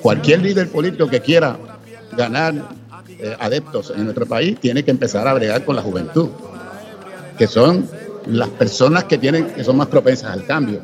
cualquier 0.00 0.40
líder 0.40 0.70
político 0.70 1.06
que 1.08 1.20
quiera 1.20 1.58
ganar 2.16 2.54
eh, 3.20 3.36
adeptos 3.38 3.92
en 3.96 4.04
nuestro 4.04 4.26
país 4.26 4.58
tiene 4.60 4.82
que 4.84 4.90
empezar 4.90 5.26
a 5.26 5.34
bregar 5.34 5.64
con 5.64 5.76
la 5.76 5.82
juventud, 5.82 6.28
que 7.36 7.46
son 7.46 7.88
las 8.26 8.48
personas 8.50 9.04
que 9.04 9.18
tienen 9.18 9.46
que 9.46 9.64
son 9.64 9.76
más 9.76 9.86
propensas 9.88 10.30
al 10.32 10.44
cambio 10.44 10.80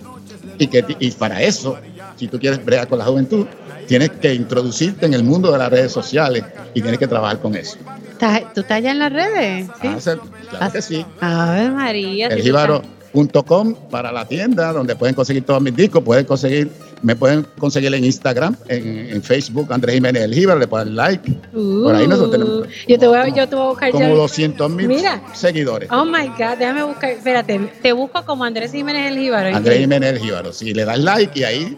y 0.59 0.67
que 0.67 0.85
y 0.99 1.11
para 1.13 1.43
eso 1.43 1.77
si 2.17 2.29
tú 2.29 2.39
quieres 2.39 2.65
bregar 2.65 2.89
con 2.89 2.99
la 2.99 3.05
juventud 3.05 3.47
tienes 3.87 4.11
que 4.13 4.33
introducirte 4.35 5.05
en 5.07 5.15
el 5.15 5.23
mundo 5.25 5.53
de 5.53 5.59
las 5.59 5.71
redes 5.71 5.93
sociales 5.93 6.43
y 6.73 6.81
tienes 6.81 6.99
que 6.99 7.07
trabajar 7.09 7.39
con 7.41 7.55
eso 7.55 7.77
¿Estás- 8.13 8.55
¿Tú 8.55 8.61
estás 8.61 8.81
ya 8.83 8.93
en 8.93 8.99
las 9.01 9.13
redes? 9.13 9.67
Sí. 9.83 9.89
Ah, 9.89 10.01
se- 10.01 10.19
claro 10.49 10.73
que 10.73 10.81
sí 10.83 11.05
Ave 11.21 11.71
María. 11.71 12.29
si 12.31 12.51
tú 12.51 12.83
eljíbaro.com 13.15 13.75
para 13.91 14.11
la 14.13 14.27
tienda 14.27 14.73
donde 14.73 14.97
pueden 14.97 15.15
conseguir 15.15 15.45
todos 15.45 15.61
mis 15.63 15.75
discos 15.75 16.03
pueden 16.03 16.25
conseguir 16.25 16.71
me 17.03 17.15
pueden 17.17 17.47
conseguir 17.59 17.93
en 17.95 18.05
Instagram 18.05 18.57
en, 18.69 19.11
en 19.11 19.23
Facebook 19.23 19.73
Andrés 19.73 19.95
Jiménez 19.97 20.23
El 20.23 20.35
Jíbaro 20.35 20.59
le 20.59 20.67
ponen 20.67 20.97
like 20.97 21.31
por 21.53 21.95
ahí 21.95 22.07
nosotros 22.07 22.31
tenemos 22.33 22.55
Uh, 22.55 22.67
Yo 22.89 22.99
te 22.99 23.07
voy 23.07 23.19
a, 23.19 23.29
yo 23.29 23.49
te 23.49 23.57
voy 23.57 23.65
a 23.65 23.69
buscar 23.71 23.91
como 23.91 24.05
ya. 24.05 24.15
200 24.15 24.71
mil 24.71 24.89
Mira. 24.89 25.23
seguidores 25.33 25.89
Oh 25.91 26.05
my 26.05 26.29
God, 26.29 26.59
déjame 26.59 26.83
buscar. 26.85 27.11
Espérate, 27.11 27.59
te 27.83 27.93
busco 27.93 28.25
como 28.25 28.45
Andrés 28.45 28.73
Jiménez 28.73 29.11
el 29.13 29.19
Jíbaro. 29.19 29.57
Andrés 29.57 29.79
Jiménez 29.79 30.13
El 30.15 30.19
Jíbaro 30.21 30.53
si 30.53 30.73
le 30.75 30.85
das 30.85 30.99
like 30.99 31.39
y 31.39 31.45
ahí 31.45 31.77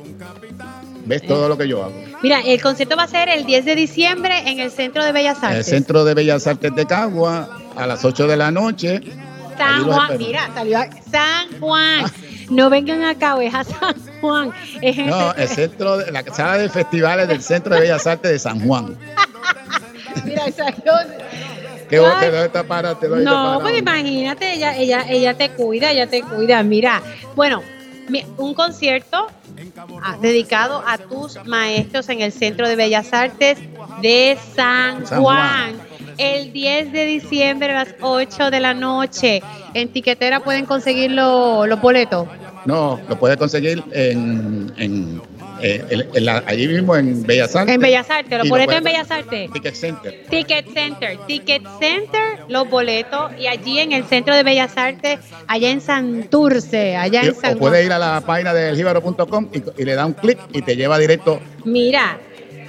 ves 1.06 1.22
todo 1.26 1.48
lo 1.48 1.56
que 1.56 1.68
yo 1.68 1.82
hago 1.84 1.94
Mira, 2.22 2.40
el 2.40 2.60
concierto 2.60 2.96
va 2.96 3.04
a 3.04 3.08
ser 3.08 3.28
el 3.28 3.44
10 3.46 3.64
de 3.64 3.74
diciembre 3.76 4.34
en 4.50 4.58
el 4.60 4.70
Centro 4.70 5.04
de 5.04 5.12
Bellas 5.12 5.38
En 5.38 5.44
el 5.44 5.50
Artes. 5.56 5.66
Centro 5.66 6.04
de 6.04 6.14
Bellas 6.14 6.46
Artes 6.46 6.74
de 6.74 6.86
Cagua 6.86 7.48
a 7.76 7.86
las 7.86 8.04
8 8.04 8.26
de 8.26 8.36
la 8.36 8.50
noche. 8.50 9.00
San 9.56 9.84
Juan, 9.84 10.18
mira, 10.18 10.50
salió 10.54 10.78
a- 10.78 10.88
San 11.10 11.60
Juan. 11.60 12.04
No 12.50 12.70
vengan 12.70 13.02
acá, 13.02 13.36
es 13.42 13.54
a 13.54 13.64
San 13.64 13.94
Juan. 14.20 14.52
Es 14.80 14.96
No, 14.98 15.32
el 15.34 15.48
centro 15.48 15.98
de, 15.98 16.10
la 16.12 16.22
sala 16.22 16.58
de 16.58 16.68
festivales 16.68 17.28
del 17.28 17.42
Centro 17.42 17.74
de 17.74 17.80
Bellas 17.80 18.06
Artes 18.06 18.30
de 18.30 18.38
San 18.38 18.60
Juan. 18.66 18.96
Mira, 20.24 20.44
salió. 20.52 20.92
¿Qué 21.88 22.00
vos 22.00 22.18
te 22.18 22.30
doy 22.30 22.48
para? 22.66 22.98
Te 22.98 23.06
doy 23.08 23.24
No, 23.24 23.58
pues 23.60 23.78
imagínate, 23.78 24.54
ella, 24.54 24.76
ella, 24.76 25.04
ella 25.08 25.34
te 25.34 25.50
cuida, 25.50 25.92
ella 25.92 26.08
te 26.08 26.22
cuida. 26.22 26.62
Mira, 26.62 27.00
bueno, 27.36 27.62
un 28.38 28.54
concierto 28.54 29.28
ah, 30.02 30.16
dedicado 30.20 30.82
a 30.86 30.98
tus 30.98 31.44
maestros 31.44 32.08
en 32.08 32.20
el 32.22 32.32
Centro 32.32 32.68
de 32.68 32.76
Bellas 32.76 33.12
Artes 33.12 33.58
de 34.02 34.36
San, 34.54 35.06
San 35.06 35.22
Juan. 35.22 35.74
El 36.18 36.52
10 36.52 36.92
de 36.92 37.04
diciembre 37.04 37.70
a 37.72 37.84
las 37.84 37.94
8 38.00 38.50
de 38.50 38.60
la 38.60 38.74
noche. 38.74 39.42
En 39.74 39.88
Tiquetera 39.88 40.40
pueden 40.40 40.66
conseguir 40.66 41.10
lo- 41.10 41.66
los 41.66 41.80
boletos. 41.80 42.26
No, 42.64 42.98
lo 43.08 43.18
puedes 43.18 43.36
conseguir 43.36 43.82
en, 43.92 44.72
en, 44.76 45.22
eh, 45.62 45.84
en- 46.14 46.24
la- 46.24 46.42
allí 46.46 46.66
mismo 46.66 46.96
en 46.96 47.22
Bellas 47.22 47.54
Artes. 47.54 47.74
En 47.74 47.80
Bellas 47.80 48.10
Artes, 48.10 48.38
los 48.38 48.48
lo 48.48 48.50
boletos 48.50 48.74
en 48.76 48.84
Bellas 48.84 49.10
Artes. 49.10 49.52
Ticket 49.52 49.74
Center. 49.74 50.24
Ticket 50.28 50.66
Center, 50.74 51.18
Ticket 51.28 51.62
Center, 51.78 52.40
los 52.48 52.68
boletos 52.68 53.30
y 53.38 53.46
allí 53.46 53.78
en 53.78 53.92
el 53.92 54.04
Centro 54.04 54.34
de 54.34 54.42
Bellas 54.42 54.76
Artes, 54.76 55.20
allá 55.46 55.70
en 55.70 55.80
Santurce, 55.80 56.96
allá 56.96 57.22
Y- 57.24 57.28
en 57.28 57.34
San 57.36 57.54
o 57.56 57.58
puedes 57.58 57.86
ir 57.86 57.92
a 57.92 57.98
la 58.00 58.20
página 58.26 58.52
de 58.52 58.70
eljíbaro.com 58.70 59.48
y, 59.52 59.82
y 59.82 59.84
le 59.84 59.94
da 59.94 60.04
un 60.06 60.14
clic 60.14 60.38
y 60.52 60.62
te 60.62 60.74
lleva 60.76 60.98
directo 60.98 61.40
Mira, 61.64 62.18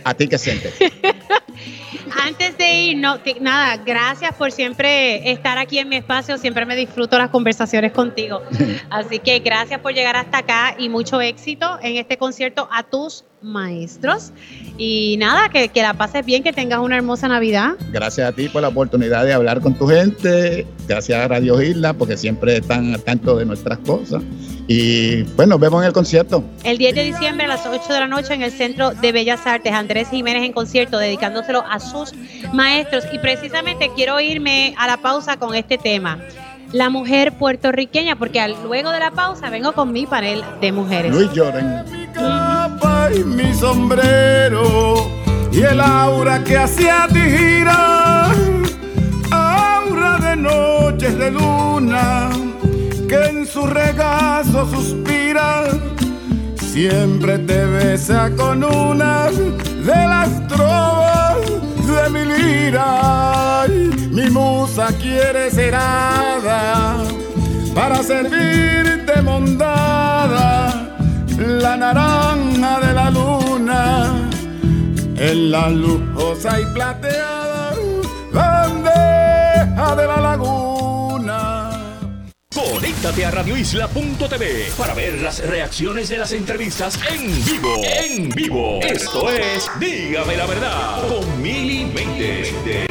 a 0.10 0.14
Ticket 0.14 0.40
Center. 0.40 0.72
antes 2.26 2.58
de 2.58 2.82
ir, 2.82 2.98
no, 2.98 3.20
ti- 3.20 3.38
nada, 3.42 3.78
gracias 3.78 4.34
por 4.36 4.52
siempre 4.52 5.30
estar 5.32 5.58
aquí 5.58 5.80
en 5.80 5.90
mi 5.90 5.98
espacio, 5.98 6.38
siempre 6.38 6.66
me 6.66 6.76
disfruto 6.76 7.18
las 7.18 7.30
conversaciones 7.30 7.92
contigo. 7.92 8.42
Así 8.90 9.20
que 9.20 9.40
gracias 9.40 9.80
por 9.82 9.94
llegar 9.94 10.16
hasta 10.16 10.40
acá 10.40 10.76
y 10.78 10.90
mucho 10.90 11.20
éxito 11.22 11.78
en 11.82 11.98
este 11.98 12.18
concierto 12.18 12.68
a 12.72 12.84
tus 12.84 13.26
maestros. 13.42 14.32
Y 14.78 15.16
nada, 15.18 15.50
que, 15.50 15.70
que 15.70 15.82
la 15.82 15.94
pases 15.94 16.26
bien, 16.26 16.44
que 16.44 16.54
tengas 16.54 16.80
una 16.80 16.98
hermosa 16.98 17.28
Navidad. 17.28 17.72
Gracias 17.92 18.28
a 18.28 18.32
ti 18.32 18.50
por 18.50 18.62
la 18.62 18.68
oportunidad 18.70 19.24
de 19.26 19.34
hablar 19.34 19.62
con 19.62 19.74
tu 19.76 19.88
gente. 19.88 20.66
Gracias 20.88 21.20
a 21.20 21.28
Radio 21.28 21.62
Isla 21.62 21.94
porque 21.94 22.18
siempre 22.18 22.58
están 22.58 22.94
al 22.94 23.02
tanto 23.04 23.36
de 23.38 23.46
nuestras 23.46 23.78
cosas. 23.80 24.22
Y 24.68 25.24
pues 25.24 25.48
nos 25.48 25.60
vemos 25.60 25.82
en 25.82 25.88
el 25.88 25.94
concierto. 25.94 26.44
El 26.64 26.78
10 26.78 26.96
de 26.96 27.04
diciembre 27.04 27.46
a 27.46 27.50
las 27.50 27.66
8 27.66 27.94
de 27.94 28.00
la 28.00 28.08
noche 28.08 28.34
en 28.34 28.42
el 28.42 28.52
Centro 28.52 28.92
de 28.92 29.12
Bellas 29.12 29.46
Artes, 29.48 29.72
Andrés 29.72 30.10
Jiménez 30.10 30.44
en 30.44 30.52
concierto, 30.54 30.98
dedicándoselo 30.98 31.64
a 31.66 31.80
sus 31.80 32.14
maestros. 32.54 33.06
Y 33.14 33.20
precisamente 33.20 33.90
quiero 33.96 34.20
irme 34.20 34.76
a 34.78 34.88
la 34.88 34.98
pausa 34.98 35.38
con 35.38 35.56
este 35.56 35.78
tema. 35.78 36.20
La 36.74 36.90
mujer 36.90 37.32
puertorriqueña, 37.38 38.18
porque 38.18 38.42
al- 38.42 38.58
luego 38.66 38.90
de 38.92 39.00
la 39.00 39.12
pausa 39.12 39.50
vengo 39.50 39.72
con 39.72 39.94
mi 39.94 40.06
panel 40.06 40.44
de 40.60 40.72
mujeres. 40.74 41.14
Luis 41.14 41.30
Jordan. 41.34 41.86
capa 42.14 42.97
y 43.16 43.24
mi 43.24 43.54
sombrero 43.54 45.10
y 45.52 45.62
el 45.62 45.80
aura 45.80 46.44
que 46.44 46.58
hacia 46.58 47.08
ti 47.08 47.20
gira, 47.20 48.30
aura 49.32 50.18
de 50.18 50.36
noches 50.36 51.18
de 51.18 51.32
luna 51.32 52.30
que 53.08 53.16
en 53.16 53.46
su 53.46 53.66
regazo 53.66 54.68
suspira, 54.70 55.66
siempre 56.56 57.40
te 57.40 57.66
besa 57.66 58.30
con 58.36 58.64
una 58.64 59.30
de 59.32 60.08
las 60.08 60.48
trovas 60.48 61.38
de 61.88 62.10
mi 62.10 62.26
lira. 62.26 63.66
Mi 64.12 64.30
musa 64.30 64.88
quiere 65.00 65.50
ser 65.50 65.76
hada 65.76 66.98
para 67.74 68.04
servirte 68.04 69.22
mondada 69.22 70.87
la 71.38 71.78
naranja 71.78 72.80
de 72.80 72.94
la 72.94 73.10
luna, 73.12 74.30
en 75.18 75.52
la 75.52 75.70
lujosa 75.70 76.60
y 76.60 76.66
plateada 76.74 77.74
bandeja 78.32 79.96
de 79.96 80.08
la 80.08 80.22
laguna. 80.22 81.68
Conéctate 82.54 83.26
a 83.26 83.32
radioisla.tv 83.32 84.72
para 84.78 84.94
ver 84.94 85.22
las 85.22 85.46
reacciones 85.48 86.10
de 86.10 86.18
las 86.18 86.32
entrevistas 86.32 87.00
en 87.12 87.46
vivo. 87.46 87.76
En 87.84 88.30
vivo. 88.30 88.80
Esto 88.82 89.30
es 89.32 89.70
Dígame 89.80 90.38
la 90.38 90.46
verdad 90.46 91.08
con 91.08 91.42
Mil 91.42 91.64
Mili 91.64 91.84
2020 91.86 92.87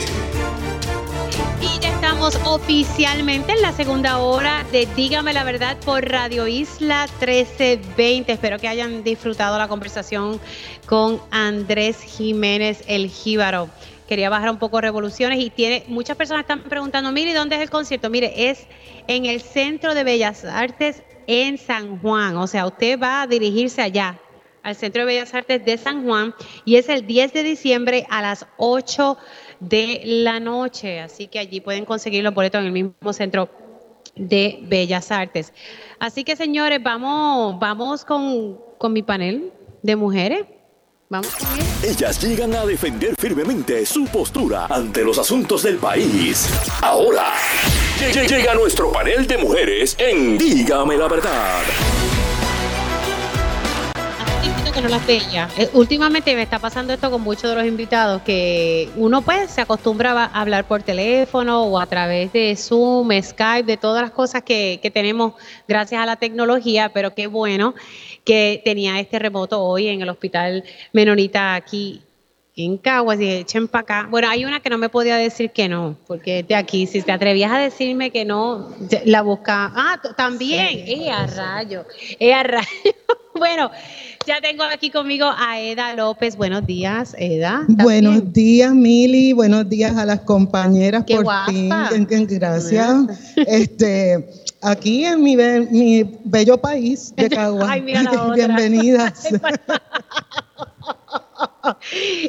ya 1.80 1.90
estamos 1.90 2.38
oficialmente 2.44 3.52
en 3.52 3.60
la 3.60 3.72
segunda 3.72 4.18
hora 4.18 4.64
de 4.72 4.86
Dígame 4.96 5.34
la 5.34 5.44
verdad 5.44 5.76
por 5.84 6.08
Radio 6.08 6.46
Isla 6.46 7.06
1320. 7.20 8.32
Espero 8.32 8.58
que 8.58 8.68
hayan 8.68 9.02
disfrutado 9.04 9.58
la 9.58 9.68
conversación 9.68 10.40
con 10.86 11.20
Andrés 11.30 12.00
Jiménez 12.00 12.82
el 12.86 13.10
Jíbaro. 13.10 13.68
Quería 14.08 14.30
bajar 14.30 14.50
un 14.50 14.58
poco 14.58 14.80
revoluciones 14.80 15.38
y 15.40 15.50
tiene 15.50 15.84
muchas 15.88 16.16
personas 16.16 16.42
están 16.42 16.62
preguntando, 16.62 17.12
mire, 17.12 17.34
¿dónde 17.34 17.56
es 17.56 17.62
el 17.62 17.70
concierto? 17.70 18.08
Mire, 18.08 18.50
es 18.50 18.66
en 19.06 19.26
el 19.26 19.42
Centro 19.42 19.94
de 19.94 20.04
Bellas 20.04 20.44
Artes 20.44 21.02
en 21.26 21.58
San 21.58 21.98
Juan. 21.98 22.36
O 22.36 22.46
sea, 22.46 22.66
usted 22.66 22.98
va 22.98 23.22
a 23.22 23.26
dirigirse 23.26 23.82
allá 23.82 24.18
al 24.62 24.74
Centro 24.76 25.02
de 25.02 25.06
Bellas 25.06 25.34
Artes 25.34 25.64
de 25.64 25.76
San 25.78 26.04
Juan 26.04 26.34
y 26.64 26.76
es 26.76 26.88
el 26.88 27.06
10 27.06 27.32
de 27.34 27.42
diciembre 27.42 28.06
a 28.08 28.22
las 28.22 28.46
8 28.56 29.16
de 29.16 29.36
la 30.04 30.40
noche. 30.40 31.00
Así 31.00 31.26
que 31.28 31.38
allí 31.38 31.60
pueden 31.60 31.84
conseguir 31.84 32.22
los 32.24 32.34
boletos 32.34 32.60
en 32.60 32.66
el 32.66 32.72
mismo 32.72 33.12
Centro 33.12 33.48
de 34.14 34.58
Bellas 34.62 35.10
Artes. 35.10 35.52
Así 35.98 36.24
que 36.24 36.36
señores, 36.36 36.82
vamos, 36.82 37.58
vamos 37.58 38.04
con, 38.04 38.58
con 38.78 38.92
mi 38.92 39.02
panel 39.02 39.52
de 39.82 39.96
mujeres. 39.96 40.46
Vamos 41.08 41.28
con 41.36 41.46
él. 41.58 41.64
Ellas 41.84 42.20
llegan 42.20 42.52
a 42.56 42.66
defender 42.66 43.14
firmemente 43.16 43.86
su 43.86 44.06
postura 44.06 44.66
ante 44.66 45.04
los 45.04 45.18
asuntos 45.18 45.62
del 45.62 45.76
país. 45.76 46.48
Ahora, 46.82 47.32
lle- 48.12 48.26
llega 48.26 48.54
nuestro 48.54 48.90
panel 48.90 49.24
de 49.26 49.38
mujeres 49.38 49.94
en 50.00 50.36
Dígame 50.36 50.96
la 50.96 51.06
verdad. 51.06 51.62
Que 54.76 54.82
no 54.82 54.88
las 54.90 55.06
veía. 55.06 55.48
Eh, 55.56 55.70
últimamente 55.72 56.34
me 56.34 56.42
está 56.42 56.58
pasando 56.58 56.92
esto 56.92 57.10
con 57.10 57.22
muchos 57.22 57.48
de 57.48 57.56
los 57.56 57.64
invitados, 57.64 58.20
que 58.20 58.90
uno 58.96 59.22
pues 59.22 59.50
se 59.50 59.62
acostumbra 59.62 60.12
a 60.12 60.26
hablar 60.26 60.68
por 60.68 60.82
teléfono 60.82 61.64
o 61.64 61.78
a 61.78 61.86
través 61.86 62.30
de 62.34 62.54
Zoom, 62.56 63.08
Skype, 63.22 63.62
de 63.62 63.78
todas 63.78 64.02
las 64.02 64.10
cosas 64.10 64.42
que, 64.42 64.78
que 64.82 64.90
tenemos 64.90 65.32
gracias 65.66 66.02
a 66.02 66.04
la 66.04 66.16
tecnología, 66.16 66.90
pero 66.92 67.14
qué 67.14 67.26
bueno 67.26 67.74
que 68.24 68.60
tenía 68.66 69.00
este 69.00 69.18
remoto 69.18 69.62
hoy 69.62 69.88
en 69.88 70.02
el 70.02 70.10
Hospital 70.10 70.62
Menonita 70.92 71.54
aquí 71.54 72.02
en 72.56 72.78
Caguas 72.78 73.20
y 73.20 73.30
echen 73.30 73.68
para 73.68 73.82
acá. 73.82 74.06
Bueno, 74.10 74.28
hay 74.30 74.44
una 74.44 74.60
que 74.60 74.70
no 74.70 74.78
me 74.78 74.88
podía 74.88 75.16
decir 75.16 75.50
que 75.50 75.68
no, 75.68 75.96
porque 76.06 76.42
de 76.42 76.54
aquí, 76.54 76.86
si 76.86 77.02
te 77.02 77.12
atrevías 77.12 77.52
a 77.52 77.58
decirme 77.58 78.10
que 78.10 78.24
no, 78.24 78.70
la 79.04 79.20
busca. 79.22 79.72
Ah, 79.74 80.00
también. 80.16 80.68
Eh, 80.70 81.10
a 81.10 81.26
rayo. 81.26 81.84
Eh, 82.18 82.32
a 82.32 82.42
rayo. 82.42 82.66
bueno, 83.34 83.70
ya 84.26 84.40
tengo 84.40 84.64
aquí 84.64 84.90
conmigo 84.90 85.26
a 85.36 85.60
Eda 85.60 85.94
López. 85.94 86.36
Buenos 86.36 86.66
días, 86.66 87.14
Eda. 87.18 87.64
Buenos 87.68 88.32
días, 88.32 88.74
Mili. 88.74 89.32
Buenos 89.32 89.68
días 89.68 89.96
a 89.96 90.04
las 90.04 90.20
compañeras 90.20 91.04
Qué 91.06 91.14
por 91.14 91.24
guapa. 91.24 91.46
fin. 91.52 91.70
Gracias. 92.28 92.88
Este, 93.36 94.28
aquí 94.62 95.04
en 95.04 95.22
mi, 95.22 95.36
be- 95.36 95.68
mi 95.70 96.18
bello 96.24 96.58
país 96.58 97.14
de 97.16 97.30
Caguas. 97.30 97.68
Ay, 97.70 97.82
mira 97.82 98.02
la 98.02 98.22
otra. 98.24 98.34
Bienvenidas. 98.34 99.28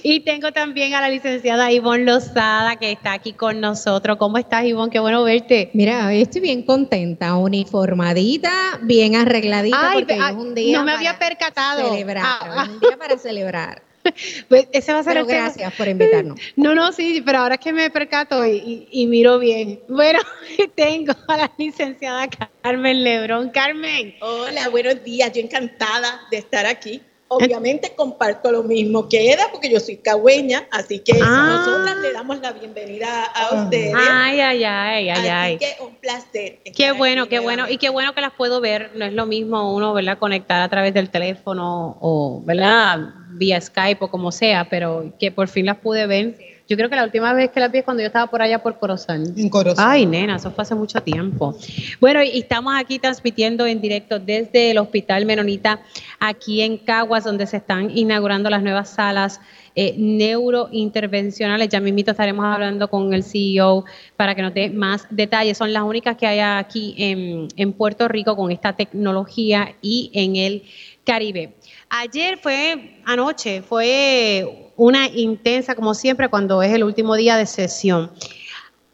Y 0.03 0.21
tengo 0.21 0.51
también 0.51 0.93
a 0.93 1.01
la 1.01 1.09
licenciada 1.09 1.71
Ivonne 1.71 2.05
Lozada 2.05 2.75
que 2.77 2.91
está 2.91 3.13
aquí 3.13 3.33
con 3.33 3.59
nosotros. 3.61 4.17
¿Cómo 4.17 4.37
estás, 4.37 4.65
Ivonne? 4.65 4.91
Qué 4.91 4.99
bueno 4.99 5.23
verte. 5.23 5.69
Mira, 5.73 6.07
hoy 6.07 6.21
estoy 6.21 6.41
bien 6.41 6.63
contenta, 6.63 7.35
uniformadita, 7.35 8.51
bien 8.81 9.15
arregladita, 9.15 9.91
Ay, 9.91 9.99
porque 9.99 10.17
ah, 10.19 10.29
es 10.31 10.35
un 10.35 10.55
día 10.55 10.77
no 10.79 10.83
me 10.85 10.91
había 10.93 11.17
percatado. 11.19 11.89
celebrar, 11.91 12.25
Ah, 12.25 12.63
es 12.63 12.69
un 12.69 12.79
día 12.79 12.97
para 12.97 13.17
celebrar. 13.17 13.81
Pues 14.47 14.69
ese 14.71 14.93
va 14.93 14.99
a 14.99 15.03
ser 15.03 15.13
Pero 15.15 15.21
el 15.25 15.27
tema. 15.27 15.43
gracias 15.47 15.73
por 15.73 15.85
invitarnos. 15.87 16.39
No, 16.55 16.73
no, 16.73 16.93
sí, 16.93 17.21
pero 17.25 17.39
ahora 17.39 17.55
es 17.55 17.59
que 17.59 17.73
me 17.73 17.89
percato 17.89 18.45
y, 18.45 18.51
y- 18.51 18.87
y 19.03 19.07
miro 19.07 19.37
bien. 19.37 19.81
Bueno, 19.89 20.19
tengo 20.75 21.13
a 21.27 21.35
la 21.37 21.51
licenciada 21.57 22.25
Carmen 22.63 23.03
Lebrón. 23.03 23.49
Carmen. 23.49 24.15
Hola, 24.21 24.69
buenos 24.69 25.03
días. 25.03 25.29
Yo 25.33 25.41
encantada 25.41 26.21
de 26.31 26.37
estar 26.37 26.65
aquí. 26.65 27.01
Obviamente 27.29 27.93
comparto 27.95 28.51
lo 28.51 28.63
mismo 28.63 29.09
que 29.09 29.31
Eda, 29.31 29.47
porque 29.51 29.69
yo 29.69 29.79
soy 29.79 29.97
cagüeña, 29.97 30.67
así 30.71 30.99
que 30.99 31.13
Ah. 31.21 31.63
nosotras 31.65 31.97
le 31.97 32.13
damos 32.13 32.39
la 32.39 32.53
bienvenida 32.53 33.25
a 33.25 33.63
ustedes. 33.63 33.93
Ay, 33.97 34.39
ay, 34.39 34.63
ay, 34.63 35.09
ay, 35.09 35.09
así 35.09 35.27
ay. 35.27 35.57
que 35.57 35.75
un 35.83 35.95
placer. 35.95 36.59
Qué 36.75 36.91
bueno, 36.93 37.27
qué 37.27 37.39
bueno. 37.39 37.67
Y 37.69 37.77
qué 37.77 37.89
bueno 37.89 38.13
que 38.13 38.21
las 38.21 38.31
puedo 38.33 38.61
ver. 38.61 38.91
No 38.95 39.05
es 39.05 39.13
lo 39.13 39.25
mismo 39.25 39.75
uno, 39.75 39.93
¿verdad? 39.93 40.17
Conectar 40.17 40.61
a 40.61 40.69
través 40.69 40.93
del 40.93 41.09
teléfono 41.09 41.97
o, 41.99 42.41
¿verdad? 42.45 42.99
Vía 43.31 43.59
Skype 43.59 44.03
o 44.05 44.07
como 44.09 44.31
sea, 44.31 44.67
pero 44.69 45.13
que 45.19 45.31
por 45.31 45.47
fin 45.47 45.65
las 45.65 45.77
pude 45.77 46.07
ver. 46.07 46.35
Yo 46.67 46.75
creo 46.75 46.89
que 46.89 46.95
la 46.97 47.05
última 47.05 47.33
vez 47.33 47.51
que 47.51 47.61
las 47.61 47.71
vi 47.71 47.79
es 47.79 47.85
cuando 47.85 48.01
yo 48.01 48.07
estaba 48.07 48.27
por 48.27 48.41
allá 48.41 48.61
por 48.61 48.77
Corozal. 48.77 49.33
En 49.37 49.49
Corozal. 49.49 49.85
Ay, 49.87 50.05
nena, 50.05 50.35
eso 50.35 50.51
fue 50.51 50.63
hace 50.63 50.75
mucho 50.75 51.01
tiempo. 51.01 51.57
Bueno, 52.01 52.21
y 52.21 52.39
estamos 52.39 52.73
aquí 52.77 52.99
transmitiendo 52.99 53.65
en 53.65 53.79
directo 53.79 54.19
desde 54.19 54.71
el 54.71 54.77
Hospital 54.77 55.25
Menonita, 55.25 55.79
aquí 56.19 56.61
en 56.61 56.77
Caguas, 56.77 57.23
donde 57.23 57.47
se 57.47 57.57
están 57.57 57.95
inaugurando 57.95 58.49
las 58.49 58.61
nuevas 58.61 58.89
salas 58.89 59.39
eh, 59.75 59.95
neurointervencionales. 59.97 61.69
Ya 61.69 61.79
mismito 61.79 62.11
estaremos 62.11 62.43
hablando 62.43 62.89
con 62.89 63.13
el 63.13 63.23
CEO 63.23 63.85
para 64.17 64.35
que 64.35 64.41
nos 64.41 64.53
dé 64.53 64.69
más 64.69 65.07
detalles. 65.09 65.57
Son 65.57 65.71
las 65.71 65.83
únicas 65.83 66.17
que 66.17 66.27
hay 66.27 66.39
aquí 66.39 66.95
en, 66.97 67.47
en 67.55 67.71
Puerto 67.71 68.09
Rico 68.09 68.35
con 68.35 68.51
esta 68.51 68.73
tecnología 68.73 69.73
y 69.81 70.11
en 70.13 70.35
el 70.35 70.63
Caribe. 71.05 71.53
Ayer 71.89 72.37
fue, 72.37 72.97
anoche, 73.05 73.61
fue 73.61 74.66
una 74.77 75.07
intensa, 75.09 75.75
como 75.75 75.93
siempre, 75.93 76.29
cuando 76.29 76.63
es 76.63 76.71
el 76.71 76.83
último 76.85 77.15
día 77.15 77.35
de 77.35 77.45
sesión. 77.45 78.11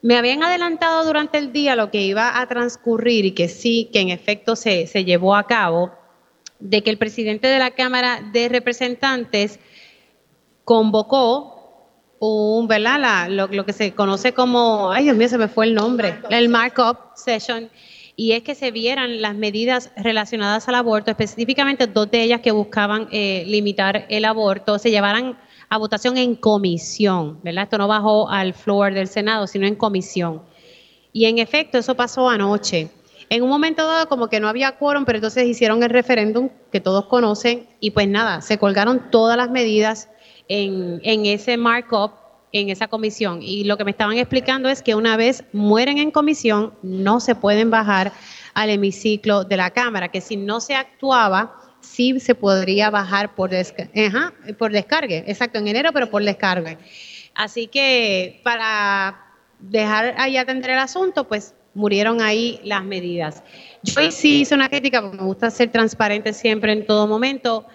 Me 0.02 0.18
habían 0.18 0.42
adelantado 0.44 1.06
durante 1.06 1.38
el 1.38 1.54
día 1.54 1.76
lo 1.76 1.92
que 1.92 2.02
iba 2.02 2.42
a 2.42 2.48
transcurrir 2.48 3.26
y 3.26 3.32
que 3.32 3.48
sí, 3.48 3.90
que 3.94 4.00
en 4.00 4.10
efecto 4.10 4.56
se, 4.56 4.88
se 4.88 5.06
llevó 5.06 5.36
a 5.36 5.46
cabo, 5.46 5.92
de 6.60 6.82
que 6.82 6.90
el 6.90 6.98
presidente 6.98 7.48
de 7.48 7.60
la 7.60 7.72
Cámara 7.72 8.22
de 8.32 8.48
Representantes 8.50 9.60
convocó 10.64 11.52
un, 12.20 12.68
¿verdad? 12.68 13.00
La- 13.00 13.30
lo, 13.30 13.48
lo 13.48 13.66
que 13.66 13.74
se 13.74 13.94
conoce 13.94 14.34
como, 14.34 14.92
ay 14.92 15.04
Dios 15.04 15.18
mío, 15.18 15.28
se 15.28 15.38
me 15.38 15.50
fue 15.50 15.66
el 15.66 15.74
nombre, 15.76 16.16
el 16.30 16.48
markup 16.48 16.98
session, 17.16 17.70
y 18.16 18.32
es 18.32 18.44
que 18.44 18.56
se 18.56 18.72
vieran 18.72 19.22
las 19.22 19.36
medidas 19.36 19.92
relacionadas 19.98 20.68
al 20.70 20.76
aborto, 20.76 21.12
específicamente 21.12 21.88
dos 21.88 22.10
de 22.12 22.22
ellas 22.24 22.42
que 22.42 22.52
buscaban 22.52 23.08
eh, 23.12 23.44
limitar 23.48 24.06
el 24.10 24.24
aborto, 24.24 24.80
se 24.80 24.92
llevaran 24.92 25.38
a 25.74 25.78
votación 25.78 26.18
en 26.18 26.36
comisión, 26.36 27.40
¿verdad? 27.42 27.64
Esto 27.64 27.80
no 27.80 27.88
bajó 27.88 28.30
al 28.30 28.54
floor 28.54 28.94
del 28.94 29.08
Senado, 29.08 29.48
sino 29.48 29.66
en 29.66 29.74
comisión. 29.74 30.44
Y 31.12 31.26
en 31.26 31.40
efecto, 31.40 31.80
eso 31.80 31.96
pasó 31.96 32.30
anoche. 32.30 32.92
En 33.28 33.42
un 33.42 33.50
momento 33.50 33.88
dado, 33.88 34.08
como 34.08 34.28
que 34.28 34.40
no 34.40 34.48
había 34.48 34.78
quórum, 34.78 35.04
pero 35.04 35.18
entonces 35.18 35.48
hicieron 35.48 35.82
el 35.82 35.90
referéndum 35.90 36.50
que 36.72 36.80
todos 36.80 37.08
conocen 37.08 37.68
y 37.80 37.90
pues 37.90 38.08
nada, 38.08 38.42
se 38.42 38.60
colgaron 38.60 39.10
todas 39.10 39.36
las 39.36 39.50
medidas 39.50 40.10
en, 40.48 41.02
en 41.02 41.26
ese 41.26 41.58
markup, 41.58 42.12
en 42.52 42.70
esa 42.70 42.88
comisión. 42.88 43.42
Y 43.42 43.64
lo 43.64 43.76
que 43.76 43.84
me 43.84 43.90
estaban 43.90 44.20
explicando 44.20 44.70
es 44.70 44.84
que 44.84 44.94
una 44.94 45.18
vez 45.18 45.44
mueren 45.54 45.98
en 45.98 46.12
comisión, 46.12 46.76
no 46.84 47.20
se 47.20 47.34
pueden 47.34 47.72
bajar 47.72 48.12
al 48.54 48.70
hemiciclo 48.70 49.44
de 49.44 49.58
la 49.58 49.72
Cámara, 49.72 50.10
que 50.10 50.22
si 50.22 50.38
no 50.38 50.60
se 50.60 50.76
actuaba, 50.76 51.63
sí 51.84 52.20
se 52.20 52.36
podría 52.36 52.90
bajar 52.90 53.36
por, 53.36 53.52
desca- 53.52 53.90
por 54.58 54.72
descargue. 54.72 55.24
Exacto, 55.28 55.60
en 55.60 55.68
enero, 55.68 55.92
pero 55.94 56.10
por 56.10 56.24
descargue. 56.24 56.78
Así 57.36 57.68
que 57.68 58.40
para 58.44 59.20
dejar 59.60 60.16
ahí 60.18 60.38
atender 60.38 60.72
el 60.72 60.80
asunto, 60.80 61.28
pues 61.28 61.54
murieron 61.74 62.22
ahí 62.22 62.60
las 62.64 62.84
medidas. 62.84 63.44
Yo 63.84 64.12
sí 64.12 64.42
hice 64.42 64.56
una 64.56 64.70
crítica, 64.70 65.02
porque 65.02 65.18
me 65.18 65.24
gusta 65.24 65.50
ser 65.50 65.72
transparente 65.72 66.34
siempre 66.34 66.72
en 66.74 66.86
todo 66.86 67.08
momento, 67.08 67.66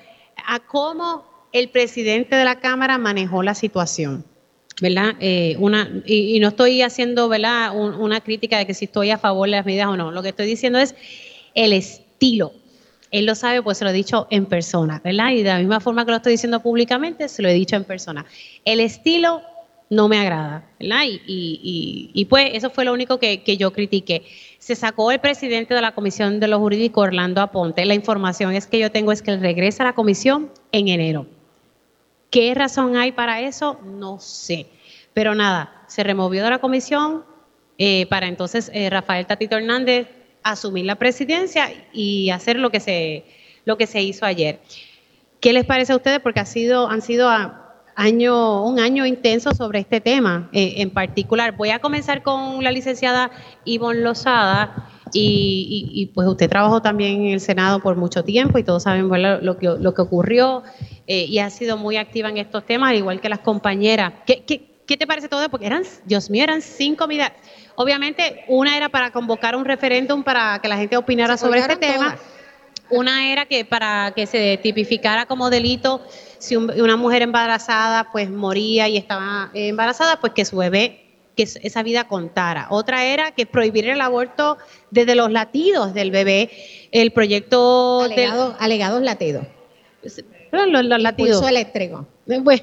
a 0.46 0.60
cómo 0.60 1.24
el 1.52 1.68
presidente 1.70 2.36
de 2.36 2.44
la 2.44 2.60
Cámara 2.60 2.98
manejó 2.98 3.42
la 3.42 3.54
situación. 3.54 4.24
¿Verdad? 4.80 5.16
Eh, 5.18 5.56
una, 5.58 5.90
y, 6.06 6.38
no 6.38 6.48
estoy 6.48 6.82
haciendo 6.82 7.28
¿verdad? 7.28 7.72
Un- 7.74 7.94
una 7.94 8.20
crítica 8.20 8.58
de 8.58 8.66
que 8.66 8.74
si 8.74 8.84
estoy 8.84 9.10
a 9.10 9.18
favor 9.18 9.48
de 9.48 9.56
las 9.56 9.66
medidas 9.66 9.88
o 9.88 9.96
no. 9.96 10.12
Lo 10.12 10.22
que 10.22 10.28
estoy 10.28 10.46
diciendo 10.46 10.78
es 10.78 10.94
el 11.54 11.72
estilo. 11.72 12.52
Él 13.10 13.26
lo 13.26 13.34
sabe, 13.34 13.62
pues 13.62 13.78
se 13.78 13.84
lo 13.84 13.90
he 13.90 13.94
dicho 13.94 14.26
en 14.30 14.46
persona, 14.46 15.00
¿verdad? 15.02 15.30
Y 15.30 15.42
de 15.42 15.50
la 15.50 15.58
misma 15.58 15.80
forma 15.80 16.04
que 16.04 16.10
lo 16.10 16.16
estoy 16.18 16.32
diciendo 16.32 16.60
públicamente, 16.60 17.28
se 17.28 17.42
lo 17.42 17.48
he 17.48 17.54
dicho 17.54 17.76
en 17.76 17.84
persona. 17.84 18.26
El 18.64 18.80
estilo 18.80 19.42
no 19.90 20.08
me 20.08 20.18
agrada, 20.18 20.64
¿verdad? 20.78 21.02
Y, 21.06 22.26
pues 22.28 22.50
eso 22.52 22.70
fue 22.70 22.84
lo 22.84 22.92
único 22.92 23.18
que, 23.18 23.42
que 23.42 23.56
yo 23.56 23.72
critiqué. 23.72 24.26
Se 24.58 24.74
sacó 24.74 25.10
el 25.10 25.20
presidente 25.20 25.74
de 25.74 25.80
la 25.80 25.92
Comisión 25.92 26.40
de 26.40 26.48
lo 26.48 26.58
Jurídico, 26.58 27.00
Orlando 27.00 27.40
Aponte. 27.40 27.84
La 27.86 27.94
información 27.94 28.52
es 28.54 28.66
que 28.66 28.78
yo 28.78 28.90
tengo 28.90 29.12
es 29.12 29.22
que 29.22 29.30
él 29.30 29.40
regresa 29.40 29.82
a 29.82 29.86
la 29.86 29.94
comisión 29.94 30.50
en 30.72 30.88
enero. 30.88 31.26
¿Qué 32.30 32.54
razón 32.54 32.96
hay 32.96 33.12
para 33.12 33.40
eso? 33.40 33.80
No 33.84 34.18
sé. 34.18 34.66
Pero 35.14 35.34
nada, 35.34 35.84
se 35.86 36.04
removió 36.04 36.44
de 36.44 36.50
la 36.50 36.58
comisión 36.58 37.24
eh, 37.78 38.06
para 38.06 38.26
entonces 38.26 38.70
eh, 38.74 38.90
Rafael 38.90 39.26
Tatito 39.26 39.56
Hernández 39.56 40.08
asumir 40.50 40.84
la 40.86 40.96
presidencia 40.96 41.70
y 41.92 42.30
hacer 42.30 42.58
lo 42.58 42.70
que 42.70 42.80
se, 42.80 43.24
lo 43.64 43.76
que 43.76 43.86
se 43.86 44.02
hizo 44.02 44.24
ayer. 44.24 44.60
¿Qué 45.40 45.52
les 45.52 45.64
parece 45.64 45.92
a 45.92 45.96
ustedes? 45.96 46.20
Porque 46.20 46.40
ha 46.40 46.46
sido, 46.46 46.88
han 46.88 47.02
sido 47.02 47.28
año, 47.98 48.64
un 48.64 48.78
año 48.78 49.04
intenso 49.06 49.54
sobre 49.54 49.80
este 49.80 50.00
tema 50.00 50.48
eh, 50.52 50.74
en 50.78 50.90
particular. 50.90 51.56
Voy 51.56 51.70
a 51.70 51.80
comenzar 51.80 52.22
con 52.22 52.62
la 52.62 52.70
licenciada 52.70 53.30
Ivonne 53.64 54.00
Lozada. 54.02 54.90
Y, 55.14 56.10
pues 56.14 56.28
usted 56.28 56.50
trabajó 56.50 56.82
también 56.82 57.24
en 57.24 57.32
el 57.32 57.40
Senado 57.40 57.80
por 57.80 57.96
mucho 57.96 58.24
tiempo 58.24 58.58
y 58.58 58.62
todos 58.62 58.82
saben 58.82 59.08
lo, 59.08 59.56
que, 59.56 59.66
lo 59.66 59.94
que 59.94 60.02
ocurrió 60.02 60.62
eh, 61.06 61.24
y 61.24 61.38
ha 61.38 61.48
sido 61.48 61.78
muy 61.78 61.96
activa 61.96 62.28
en 62.28 62.36
estos 62.36 62.66
temas, 62.66 62.90
al 62.90 62.96
igual 62.96 63.18
que 63.22 63.30
las 63.30 63.38
compañeras. 63.38 64.12
¿Qué, 64.26 64.44
qué, 64.46 64.67
qué 64.88 64.96
te 64.96 65.06
parece 65.06 65.28
todo? 65.28 65.48
Porque 65.50 65.66
eran, 65.66 65.84
Dios 66.04 66.30
mío, 66.30 66.42
eran 66.42 66.62
cinco 66.62 67.06
medidas. 67.06 67.30
Obviamente, 67.76 68.42
una 68.48 68.76
era 68.76 68.88
para 68.88 69.12
convocar 69.12 69.54
un 69.54 69.64
referéndum 69.64 70.24
para 70.24 70.58
que 70.60 70.66
la 70.66 70.76
gente 70.76 70.96
opinara 70.96 71.36
Se 71.36 71.44
sobre 71.46 71.60
este 71.60 71.76
tema. 71.76 72.16
Una 72.90 73.30
era 73.30 73.44
que 73.44 73.64
para 73.66 74.12
que 74.16 74.26
se 74.26 74.58
tipificara 74.62 75.26
como 75.26 75.50
delito 75.50 76.02
si 76.38 76.56
un- 76.56 76.70
una 76.80 76.96
mujer 76.96 77.20
embarazada 77.22 78.10
pues 78.10 78.30
moría 78.30 78.88
y 78.88 78.96
estaba 78.96 79.50
embarazada, 79.52 80.18
pues 80.20 80.32
que 80.32 80.46
su 80.46 80.56
bebé, 80.56 81.04
que 81.36 81.42
es- 81.42 81.56
esa 81.62 81.82
vida 81.82 82.08
contara. 82.08 82.66
Otra 82.70 83.04
era 83.04 83.32
que 83.32 83.44
prohibir 83.44 83.86
el 83.90 84.00
aborto 84.00 84.56
desde 84.90 85.14
los 85.14 85.30
latidos 85.30 85.92
del 85.92 86.10
bebé. 86.10 86.50
El 86.90 87.10
proyecto 87.12 88.00
Alegado- 88.04 88.56
alegados 88.58 89.02
latidos. 89.02 89.46
Los, 90.50 90.68
los 90.86 91.02
latidos. 91.02 91.36
Pulso 91.40 91.48
eléctrico. 91.48 92.06
Bueno, 92.26 92.62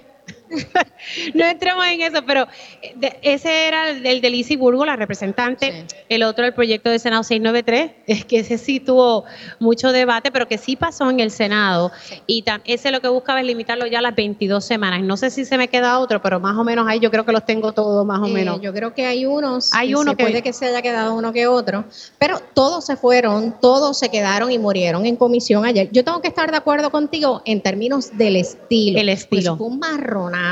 no 1.34 1.46
entremos 1.46 1.86
en 1.88 2.02
eso, 2.02 2.24
pero 2.26 2.48
eh, 2.82 2.94
de- 2.96 3.18
ese 3.22 3.68
era 3.68 3.90
el 3.90 4.02
del 4.04 4.22
de 4.22 4.58
Burgo, 4.58 4.86
la 4.86 4.96
representante. 4.96 5.86
El 6.10 6.24
otro, 6.24 6.46
el 6.46 6.54
proyecto 6.54 6.90
de 6.90 7.00
Senado 7.00 7.24
693, 7.24 7.92
es 8.08 8.26
que 8.26 8.40
ese 8.40 8.58
sí 8.58 8.80
tuvo 8.80 9.26
mucho 9.60 9.92
debate, 9.92 10.32
pero 10.32 10.48
que 10.48 10.58
sí 10.58 10.76
pasó 10.76 11.10
en 11.10 11.20
el 11.20 11.32
Senado. 11.32 11.92
Y 12.28 12.44
ese 12.66 12.92
lo 12.92 13.02
que 13.02 13.08
buscaba 13.08 13.40
es 13.42 13.46
limitarlo 13.46 13.86
ya 13.88 14.00
a 14.00 14.02
las 14.02 14.16
22 14.16 14.64
semanas. 14.64 15.02
No 15.04 15.18
sé 15.18 15.30
si 15.30 15.46
se 15.46 15.58
me 15.58 15.68
queda 15.68 16.00
otro, 16.00 16.22
pero 16.22 16.40
más 16.40 16.56
o 16.58 16.64
menos 16.64 16.88
ahí 16.88 17.00
yo 17.00 17.12
creo 17.12 17.26
que 17.26 17.32
los 17.32 17.46
tengo 17.46 17.72
todos, 17.74 18.06
más 18.06 18.20
o 18.22 18.28
Eh, 18.28 18.32
menos. 18.34 18.62
yo 18.62 18.74
creo 18.74 18.94
que 18.94 19.06
hay 19.06 19.26
unos, 19.26 19.74
Hay 19.74 19.94
uno 19.94 20.12
se 20.12 20.18
que- 20.18 20.24
puede 20.24 20.42
que 20.42 20.54
se 20.54 20.66
haya 20.68 20.82
quedado 20.82 21.14
uno 21.16 21.34
que 21.34 21.48
otro, 21.48 21.86
pero 22.20 22.40
todos 22.54 22.86
se 22.86 22.96
fueron, 22.96 23.56
todos 23.60 23.98
se 23.98 24.10
quedaron 24.10 24.52
y 24.52 24.60
murieron 24.60 25.06
en 25.06 25.16
comisión 25.16 25.66
ayer. 25.66 25.90
Yo 25.92 26.04
tengo 26.04 26.22
que 26.22 26.28
estar 26.28 26.52
de 26.52 26.58
acuerdo 26.58 26.90
contigo 26.92 27.42
en 27.46 27.62
términos 27.62 28.18
del 28.18 28.36
estilo. 28.36 29.00
El 29.00 29.10
estilo. 29.10 29.58
Pues 29.58 29.58
fue 29.58 29.68
un 29.68 29.80
marronazo 29.80 30.45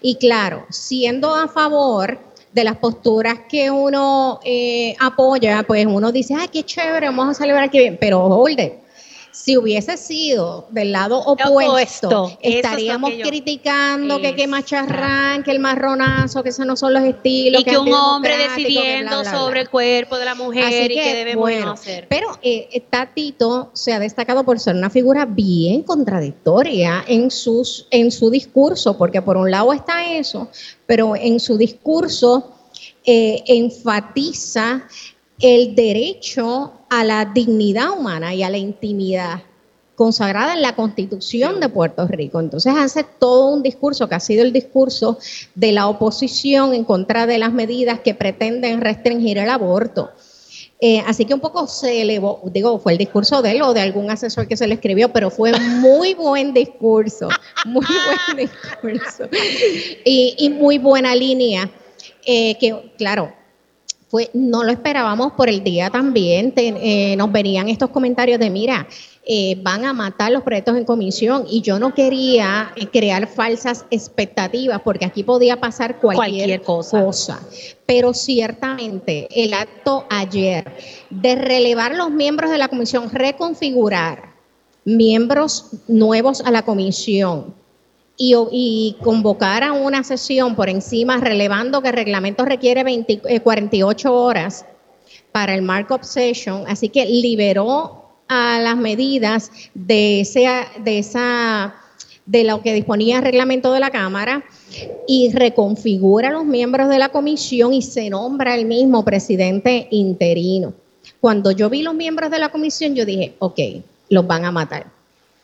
Y 0.00 0.16
claro, 0.16 0.66
siendo 0.70 1.34
a 1.34 1.48
favor 1.48 2.18
de 2.52 2.64
las 2.64 2.76
posturas 2.76 3.40
que 3.48 3.70
uno 3.70 4.40
eh, 4.44 4.96
apoya, 4.98 5.62
pues 5.62 5.86
uno 5.86 6.10
dice, 6.10 6.34
ay, 6.34 6.48
qué 6.48 6.64
chévere, 6.64 7.06
vamos 7.06 7.28
a 7.28 7.34
celebrar 7.34 7.70
que 7.70 7.78
bien, 7.78 7.98
pero 8.00 8.24
holde, 8.24 8.79
si 9.42 9.56
hubiese 9.56 9.96
sido 9.96 10.66
del 10.70 10.92
lado 10.92 11.18
opuesto, 11.18 12.36
es 12.42 12.56
estaríamos 12.56 13.10
que 13.10 13.22
criticando 13.22 14.20
que 14.20 14.34
qué 14.34 14.46
macharrán, 14.46 15.42
que 15.42 15.50
el 15.50 15.60
marronazo, 15.60 16.42
que 16.42 16.50
esos 16.50 16.66
no 16.66 16.76
son 16.76 16.92
los 16.92 17.02
estilos. 17.04 17.62
Y 17.62 17.64
que 17.64 17.78
un 17.78 17.90
hombre 17.90 18.36
bla, 18.36 18.44
decidiendo 18.48 19.20
bla, 19.20 19.30
bla. 19.30 19.38
sobre 19.38 19.60
el 19.62 19.70
cuerpo 19.70 20.18
de 20.18 20.24
la 20.26 20.34
mujer 20.34 20.64
Así 20.64 20.76
y 20.76 20.88
que, 20.88 21.02
que 21.02 21.14
debemos 21.14 21.40
bueno, 21.40 21.66
no 21.66 21.72
hacer. 21.72 22.06
Pero 22.10 22.38
eh, 22.42 22.68
eh, 22.70 22.80
Tatito 22.80 23.70
se 23.72 23.94
ha 23.94 23.98
destacado 23.98 24.44
por 24.44 24.60
ser 24.60 24.76
una 24.76 24.90
figura 24.90 25.24
bien 25.24 25.84
contradictoria 25.84 27.02
en, 27.08 27.30
sus, 27.30 27.86
en 27.90 28.10
su 28.10 28.28
discurso, 28.28 28.98
porque 28.98 29.22
por 29.22 29.38
un 29.38 29.50
lado 29.50 29.72
está 29.72 30.04
eso, 30.12 30.48
pero 30.84 31.16
en 31.16 31.40
su 31.40 31.56
discurso 31.56 32.52
eh, 33.06 33.42
enfatiza 33.46 34.86
el 35.40 35.74
derecho 35.74 36.74
a 36.90 37.04
la 37.04 37.24
dignidad 37.24 37.90
humana 37.90 38.34
y 38.34 38.42
a 38.42 38.50
la 38.50 38.58
intimidad 38.58 39.42
consagrada 39.94 40.54
en 40.54 40.62
la 40.62 40.74
Constitución 40.74 41.60
de 41.60 41.68
Puerto 41.68 42.06
Rico. 42.06 42.40
Entonces 42.40 42.74
hace 42.76 43.04
todo 43.04 43.52
un 43.52 43.62
discurso 43.62 44.08
que 44.08 44.14
ha 44.14 44.20
sido 44.20 44.42
el 44.42 44.52
discurso 44.52 45.18
de 45.54 45.72
la 45.72 45.88
oposición 45.88 46.74
en 46.74 46.84
contra 46.84 47.26
de 47.26 47.38
las 47.38 47.52
medidas 47.52 48.00
que 48.00 48.14
pretenden 48.14 48.80
restringir 48.80 49.38
el 49.38 49.50
aborto. 49.50 50.10
Eh, 50.80 51.02
así 51.06 51.26
que 51.26 51.34
un 51.34 51.40
poco 51.40 51.66
se 51.66 52.00
elevó, 52.00 52.40
digo, 52.46 52.78
fue 52.78 52.92
el 52.92 52.98
discurso 52.98 53.42
de 53.42 53.50
él 53.50 53.62
o 53.62 53.74
de 53.74 53.82
algún 53.82 54.10
asesor 54.10 54.48
que 54.48 54.56
se 54.56 54.66
le 54.66 54.74
escribió, 54.74 55.12
pero 55.12 55.30
fue 55.30 55.52
muy 55.60 56.14
buen 56.14 56.54
discurso, 56.54 57.28
muy 57.66 57.84
buen 57.84 58.48
discurso 58.48 59.28
y, 60.06 60.48
muy 60.58 60.78
buena 60.78 61.14
línea, 61.14 61.70
eh, 62.24 62.56
que 62.58 62.94
claro, 62.96 63.30
fue, 64.10 64.28
no 64.34 64.64
lo 64.64 64.72
esperábamos 64.72 65.32
por 65.32 65.48
el 65.48 65.62
día 65.62 65.88
también, 65.88 66.50
te- 66.52 67.12
eh, 67.12 67.16
nos 67.16 67.30
venían 67.30 67.68
estos 67.68 67.90
comentarios 67.90 68.40
de, 68.40 68.50
mira, 68.50 68.88
eh, 69.24 69.56
van 69.62 69.84
a 69.84 69.92
matar 69.92 70.32
los 70.32 70.42
proyectos 70.42 70.76
en 70.76 70.84
comisión 70.84 71.44
y 71.48 71.60
yo 71.60 71.78
no 71.78 71.94
quería 71.94 72.72
eh, 72.74 72.88
crear 72.88 73.28
falsas 73.28 73.84
expectativas 73.90 74.80
porque 74.82 75.04
aquí 75.04 75.22
podía 75.22 75.60
pasar 75.60 76.00
cualquier, 76.00 76.34
Cualquier 76.34 76.62
cosa. 76.62 77.04
cosa. 77.04 77.40
Pero 77.86 78.12
ciertamente 78.12 79.28
el 79.30 79.54
acto 79.54 80.06
ayer 80.10 80.64
de 81.10 81.36
relevar 81.36 81.94
los 81.94 82.10
miembros 82.10 82.50
de 82.50 82.58
la 82.58 82.66
comisión, 82.66 83.10
reconfigurar 83.10 84.30
miembros 84.84 85.66
nuevos 85.86 86.40
a 86.40 86.50
la 86.50 86.62
comisión, 86.62 87.54
y, 88.22 88.36
y 88.52 88.96
convocar 89.02 89.62
a 89.62 89.72
una 89.72 90.04
sesión 90.04 90.54
por 90.54 90.68
encima, 90.68 91.16
relevando 91.16 91.80
que 91.80 91.88
el 91.88 91.94
reglamento 91.94 92.44
requiere 92.44 92.84
20 92.84 93.22
eh, 93.24 93.40
48 93.40 94.14
horas 94.14 94.66
para 95.32 95.54
el 95.54 95.62
markup 95.62 96.02
session, 96.02 96.64
así 96.68 96.90
que 96.90 97.06
liberó 97.06 98.10
a 98.28 98.60
las 98.60 98.76
medidas 98.76 99.50
de, 99.72 100.20
ese, 100.20 100.46
de 100.84 100.98
esa 100.98 101.74
de 102.26 102.44
lo 102.44 102.60
que 102.60 102.74
disponía 102.74 103.16
el 103.16 103.24
reglamento 103.24 103.72
de 103.72 103.80
la 103.80 103.88
Cámara 103.88 104.44
y 105.08 105.32
reconfigura 105.32 106.28
a 106.28 106.32
los 106.32 106.44
miembros 106.44 106.90
de 106.90 106.98
la 106.98 107.08
comisión 107.08 107.72
y 107.72 107.80
se 107.80 108.10
nombra 108.10 108.54
el 108.54 108.66
mismo 108.66 109.02
presidente 109.02 109.88
interino. 109.90 110.74
Cuando 111.20 111.52
yo 111.52 111.70
vi 111.70 111.82
los 111.82 111.94
miembros 111.94 112.30
de 112.30 112.38
la 112.38 112.50
comisión, 112.50 112.94
yo 112.94 113.06
dije, 113.06 113.34
ok, 113.38 113.58
los 114.10 114.26
van 114.26 114.44
a 114.44 114.52
matar 114.52 114.99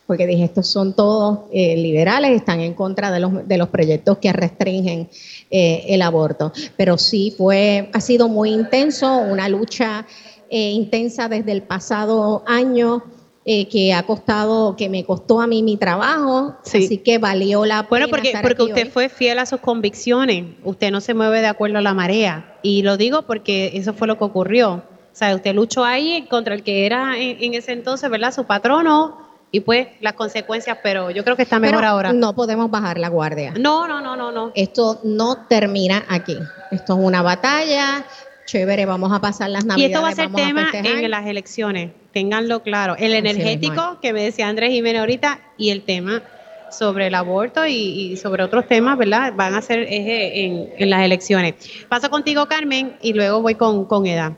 porque 0.07 0.27
dije, 0.27 0.45
estos 0.45 0.69
son 0.69 0.95
todos 0.95 1.41
eh, 1.53 1.77
liberales, 1.77 2.31
están 2.31 2.61
en 2.61 2.75
contra 2.75 3.11
de 3.11 3.21
los, 3.21 3.47
de 3.47 3.59
los 3.59 3.69
proyectos 3.69 4.19
que 4.19 4.33
restringen 4.33 5.09
eh, 5.51 5.85
el 5.89 6.03
aborto. 6.03 6.53
Pero 6.77 6.97
sí 6.97 7.35
fue, 7.37 7.91
ha 7.93 8.01
sido 8.01 8.29
muy 8.29 8.51
intenso, 8.51 9.19
una 9.19 9.49
lucha 9.49 10.07
eh, 10.49 10.71
intensa 10.71 11.29
desde 11.29 11.53
el 11.53 11.63
pasado 11.63 12.45
año. 12.47 13.03
eh, 13.49 13.69
que 13.69 13.95
ha 13.95 14.03
costado, 14.03 14.75
que 14.75 14.89
me 14.89 15.05
costó 15.05 15.41
a 15.41 15.47
mí 15.47 15.63
mi 15.63 15.77
trabajo, 15.77 16.57
así 16.65 16.99
que 16.99 17.19
valió 17.19 17.65
la 17.65 17.85
pena. 17.85 17.89
Bueno, 17.89 18.09
porque, 18.09 18.29
estar 18.31 18.43
porque 18.43 18.63
aquí 18.65 18.73
usted 18.73 18.85
hoy. 18.87 18.91
fue 18.91 19.09
fiel 19.09 19.39
a 19.39 19.47
sus 19.47 19.61
convicciones, 19.61 20.47
usted 20.65 20.91
no 20.91 21.01
se 21.01 21.15
mueve 21.15 21.41
de 21.41 21.47
acuerdo 21.47 21.79
a 21.79 21.81
la 21.81 21.95
marea. 21.95 22.59
Y 22.63 22.83
lo 22.83 22.97
digo 22.97 23.23
porque 23.23 23.71
eso 23.75 23.95
fue 23.95 24.09
lo 24.09 24.19
que 24.19 24.25
ocurrió. 24.25 24.73
O 24.73 25.19
sea, 25.19 25.33
usted 25.37 25.55
luchó 25.55 25.85
ahí 25.85 26.27
contra 26.29 26.55
el 26.57 26.65
que 26.65 26.87
era 26.87 27.17
en, 27.17 27.41
en 27.41 27.55
ese 27.55 27.71
entonces, 27.71 28.11
¿verdad? 28.11 28.35
Su 28.35 28.45
patrono 28.47 29.26
y 29.53 29.61
pues 29.61 29.88
las 30.01 30.14
consecuencias, 30.14 30.78
pero 30.82 31.11
yo 31.11 31.24
creo 31.24 31.36
que 31.36 31.42
está 31.42 31.59
mejor 31.59 31.78
Pero 31.78 31.88
ahora. 31.88 32.12
No 32.12 32.34
podemos 32.34 32.70
bajar 32.70 32.99
la 32.99 33.09
guardia. 33.09 33.55
No, 33.59 33.86
no, 33.88 34.01
no, 34.01 34.16
no, 34.16 34.32
no. 34.32 34.53
Esto 34.55 35.01
no 35.05 35.47
termina 35.47 36.05
aquí. 36.09 36.36
Esto 36.70 36.94
es 36.94 36.99
una 37.05 37.22
batalla. 37.22 38.05
Chévere, 38.47 38.86
vamos 38.86 39.12
a 39.12 39.20
pasar 39.20 39.51
las 39.51 39.64
Y 39.64 39.66
navidades. 39.66 39.90
esto 39.92 40.03
va 40.03 40.09
a 40.11 40.14
ser 40.14 40.32
tema 40.32 40.70
en 40.72 41.11
las 41.11 41.26
elecciones, 41.26 41.90
ténganlo 42.12 42.62
claro. 42.62 42.94
El 42.97 43.12
energético, 43.14 43.99
que 44.01 44.12
me 44.12 44.22
decía 44.22 44.47
Andrés 44.49 44.70
Jiménez 44.70 45.01
ahorita, 45.01 45.40
y 45.59 45.70
el 45.70 45.82
tema 45.82 46.22
sobre 46.70 47.09
el 47.09 47.14
aborto 47.16 47.66
y, 47.66 47.72
y 47.72 48.16
sobre 48.16 48.42
otros 48.44 48.66
temas, 48.68 48.99
¿verdad? 48.99 49.32
Van 49.34 49.55
a 49.55 49.62
ser 49.62 49.80
eje 49.80 50.44
en, 50.44 50.70
en 50.78 50.90
las 50.90 51.03
elecciones. 51.05 51.55
Paso 51.88 52.09
contigo, 52.11 52.47
Carmen, 52.47 52.97
y 53.03 53.14
luego 53.14 53.42
voy 53.42 53.55
con, 53.57 53.84
con 53.86 54.07
Eda. 54.07 54.36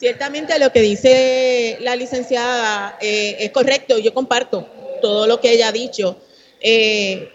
Ciertamente 0.00 0.58
lo 0.58 0.72
que 0.72 0.80
dice 0.80 1.76
la 1.82 1.94
licenciada 1.94 2.96
eh, 3.02 3.36
es 3.40 3.50
correcto, 3.50 3.98
yo 3.98 4.14
comparto 4.14 4.66
todo 5.02 5.26
lo 5.26 5.42
que 5.42 5.52
ella 5.52 5.68
ha 5.68 5.72
dicho. 5.72 6.16
Eh, 6.58 7.30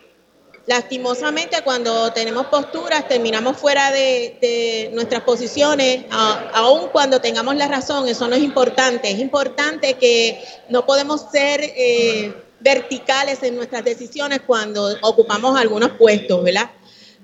lastimosamente 0.65 1.61
cuando 1.63 2.11
tenemos 2.11 2.47
posturas 2.47 3.07
terminamos 3.07 3.57
fuera 3.57 3.91
de, 3.91 4.89
nuestras 4.93 5.21
posiciones, 5.21 6.05
aun 6.09 6.89
cuando 6.89 7.21
tengamos 7.21 7.55
la 7.55 7.67
razón, 7.67 8.07
eso 8.07 8.27
no 8.27 8.35
es 8.35 8.41
importante. 8.41 9.11
Es 9.11 9.19
importante 9.19 9.93
que 9.93 10.43
no 10.67 10.87
podemos 10.87 11.27
ser 11.31 11.61
eh, 11.61 12.33
verticales 12.61 13.43
en 13.43 13.57
nuestras 13.57 13.85
decisiones 13.85 14.41
cuando 14.41 14.97
ocupamos 15.03 15.55
algunos 15.55 15.91
puestos, 15.99 16.43
¿verdad? 16.43 16.71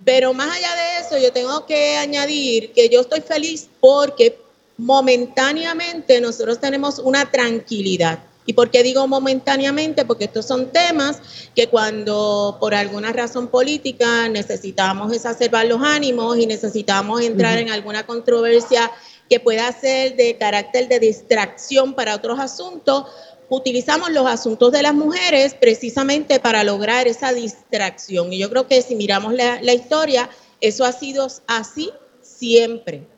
Pero 0.06 0.36
más 0.36 0.56
allá 0.56 0.76
de 0.76 1.00
eso, 1.00 1.18
yo 1.18 1.34
tengo 1.34 1.66
que 1.66 1.98
añadir 1.98 2.74
que 2.74 2.90
yo 2.90 3.02
estoy 3.02 3.22
feliz 3.22 3.70
porque 3.80 4.41
momentáneamente 4.82 6.20
nosotros 6.20 6.60
tenemos 6.60 6.98
una 6.98 7.30
tranquilidad. 7.30 8.18
¿Y 8.48 8.54
por 8.54 8.72
qué 8.72 8.82
digo 8.82 9.08
momentáneamente? 9.08 10.06
Porque 10.06 10.26
estos 10.26 10.48
son 10.48 10.72
temas 10.72 11.22
que 11.56 11.68
cuando 11.68 12.58
por 12.60 12.74
alguna 12.74 13.14
razón 13.14 13.48
política 13.50 14.28
necesitamos 14.28 15.14
exacerbar 15.14 15.68
los 15.68 15.84
ánimos 15.84 16.36
y 16.38 16.48
necesitamos 16.48 17.22
entrar 17.22 17.60
en 17.60 17.70
alguna 17.70 18.08
controversia 18.08 18.92
que 19.30 19.40
pueda 19.40 19.72
ser 19.72 20.16
de 20.16 20.36
carácter 20.38 20.88
de 20.88 21.00
distracción 21.00 21.94
para 21.94 22.16
otros 22.16 22.40
asuntos, 22.40 23.06
utilizamos 23.50 24.10
los 24.10 24.26
asuntos 24.26 24.72
de 24.72 24.82
las 24.82 24.96
mujeres 24.96 25.54
precisamente 25.54 26.40
para 26.40 26.64
lograr 26.64 27.08
esa 27.08 27.34
distracción. 27.34 28.34
Y 28.34 28.40
yo 28.40 28.50
creo 28.50 28.68
que 28.68 28.82
si 28.82 28.96
miramos 28.96 29.36
la, 29.36 29.62
la 29.62 29.74
historia, 29.74 30.28
eso 30.60 30.86
ha 30.86 30.92
sido 30.92 31.28
así 31.46 31.92
siempre. 32.24 33.11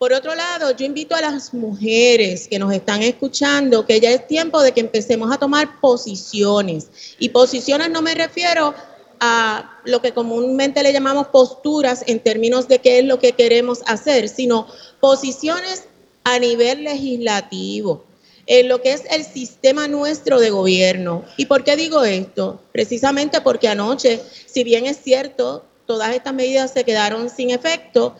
Por 0.00 0.14
otro 0.14 0.34
lado, 0.34 0.74
yo 0.74 0.86
invito 0.86 1.14
a 1.14 1.20
las 1.20 1.52
mujeres 1.52 2.48
que 2.48 2.58
nos 2.58 2.72
están 2.72 3.02
escuchando 3.02 3.84
que 3.84 4.00
ya 4.00 4.10
es 4.10 4.26
tiempo 4.26 4.62
de 4.62 4.72
que 4.72 4.80
empecemos 4.80 5.30
a 5.30 5.36
tomar 5.36 5.78
posiciones. 5.78 6.88
Y 7.18 7.28
posiciones 7.28 7.90
no 7.90 8.00
me 8.00 8.14
refiero 8.14 8.72
a 9.20 9.78
lo 9.84 10.00
que 10.00 10.12
comúnmente 10.12 10.82
le 10.82 10.94
llamamos 10.94 11.26
posturas 11.26 12.02
en 12.06 12.18
términos 12.18 12.66
de 12.66 12.78
qué 12.78 13.00
es 13.00 13.04
lo 13.04 13.18
que 13.18 13.32
queremos 13.32 13.80
hacer, 13.84 14.30
sino 14.30 14.66
posiciones 15.00 15.84
a 16.24 16.38
nivel 16.38 16.82
legislativo, 16.84 18.02
en 18.46 18.70
lo 18.70 18.80
que 18.80 18.94
es 18.94 19.02
el 19.10 19.22
sistema 19.22 19.86
nuestro 19.86 20.40
de 20.40 20.48
gobierno. 20.48 21.26
¿Y 21.36 21.44
por 21.44 21.62
qué 21.62 21.76
digo 21.76 22.04
esto? 22.04 22.58
Precisamente 22.72 23.42
porque 23.42 23.68
anoche, 23.68 24.18
si 24.46 24.64
bien 24.64 24.86
es 24.86 24.96
cierto, 24.96 25.66
todas 25.84 26.14
estas 26.14 26.32
medidas 26.32 26.70
se 26.72 26.84
quedaron 26.84 27.28
sin 27.28 27.50
efecto, 27.50 28.16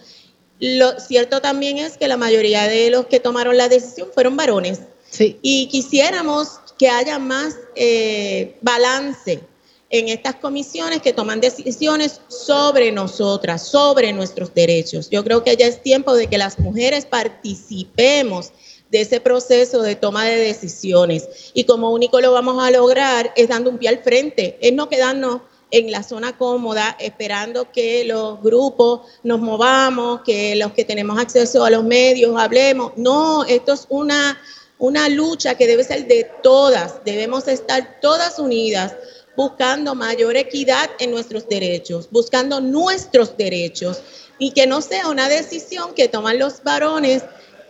lo 0.60 1.00
cierto 1.00 1.40
también 1.40 1.78
es 1.78 1.96
que 1.96 2.06
la 2.06 2.16
mayoría 2.16 2.68
de 2.68 2.90
los 2.90 3.06
que 3.06 3.18
tomaron 3.18 3.56
la 3.56 3.68
decisión 3.68 4.08
fueron 4.12 4.36
varones. 4.36 4.80
Y 5.18 5.66
quisiéramos 5.68 6.60
que 6.78 6.88
haya 6.88 7.18
más 7.18 7.56
eh, 7.74 8.56
balance 8.60 9.40
en 9.90 10.08
estas 10.08 10.36
comisiones 10.36 11.02
que 11.02 11.12
toman 11.12 11.40
decisiones 11.40 12.20
sobre 12.28 12.92
nosotras, 12.92 13.66
sobre 13.66 14.12
nuestros 14.12 14.54
derechos. 14.54 15.10
Yo 15.10 15.24
creo 15.24 15.42
que 15.42 15.56
ya 15.56 15.66
es 15.66 15.82
tiempo 15.82 16.14
de 16.14 16.28
que 16.28 16.38
las 16.38 16.58
mujeres 16.60 17.06
participemos 17.06 18.52
de 18.90 19.00
ese 19.00 19.20
proceso 19.20 19.82
de 19.82 19.96
toma 19.96 20.24
de 20.24 20.36
decisiones. 20.36 21.28
Y 21.54 21.64
como 21.64 21.90
único 21.90 22.20
lo 22.20 22.32
vamos 22.32 22.62
a 22.62 22.70
lograr 22.70 23.32
es 23.36 23.48
dando 23.48 23.70
un 23.70 23.78
pie 23.78 23.88
al 23.88 23.98
frente, 23.98 24.58
es 24.60 24.72
no 24.72 24.88
quedarnos 24.88 25.42
en 25.70 25.90
la 25.90 26.02
zona 26.02 26.36
cómoda 26.36 26.96
esperando 26.98 27.70
que 27.70 28.04
los 28.04 28.42
grupos 28.42 29.02
nos 29.22 29.40
movamos, 29.40 30.22
que 30.22 30.56
los 30.56 30.72
que 30.72 30.84
tenemos 30.84 31.18
acceso 31.18 31.64
a 31.64 31.70
los 31.70 31.84
medios 31.84 32.38
hablemos. 32.38 32.92
No, 32.96 33.44
esto 33.44 33.72
es 33.72 33.86
una, 33.88 34.40
una 34.78 35.08
lucha 35.08 35.54
que 35.54 35.66
debe 35.66 35.84
ser 35.84 36.06
de 36.06 36.28
todas, 36.42 37.04
debemos 37.04 37.46
estar 37.48 38.00
todas 38.00 38.38
unidas 38.38 38.94
buscando 39.36 39.94
mayor 39.94 40.36
equidad 40.36 40.90
en 40.98 41.12
nuestros 41.12 41.48
derechos, 41.48 42.08
buscando 42.10 42.60
nuestros 42.60 43.36
derechos 43.36 44.02
y 44.38 44.50
que 44.50 44.66
no 44.66 44.80
sea 44.82 45.08
una 45.08 45.28
decisión 45.28 45.94
que 45.94 46.08
toman 46.08 46.38
los 46.38 46.62
varones 46.62 47.22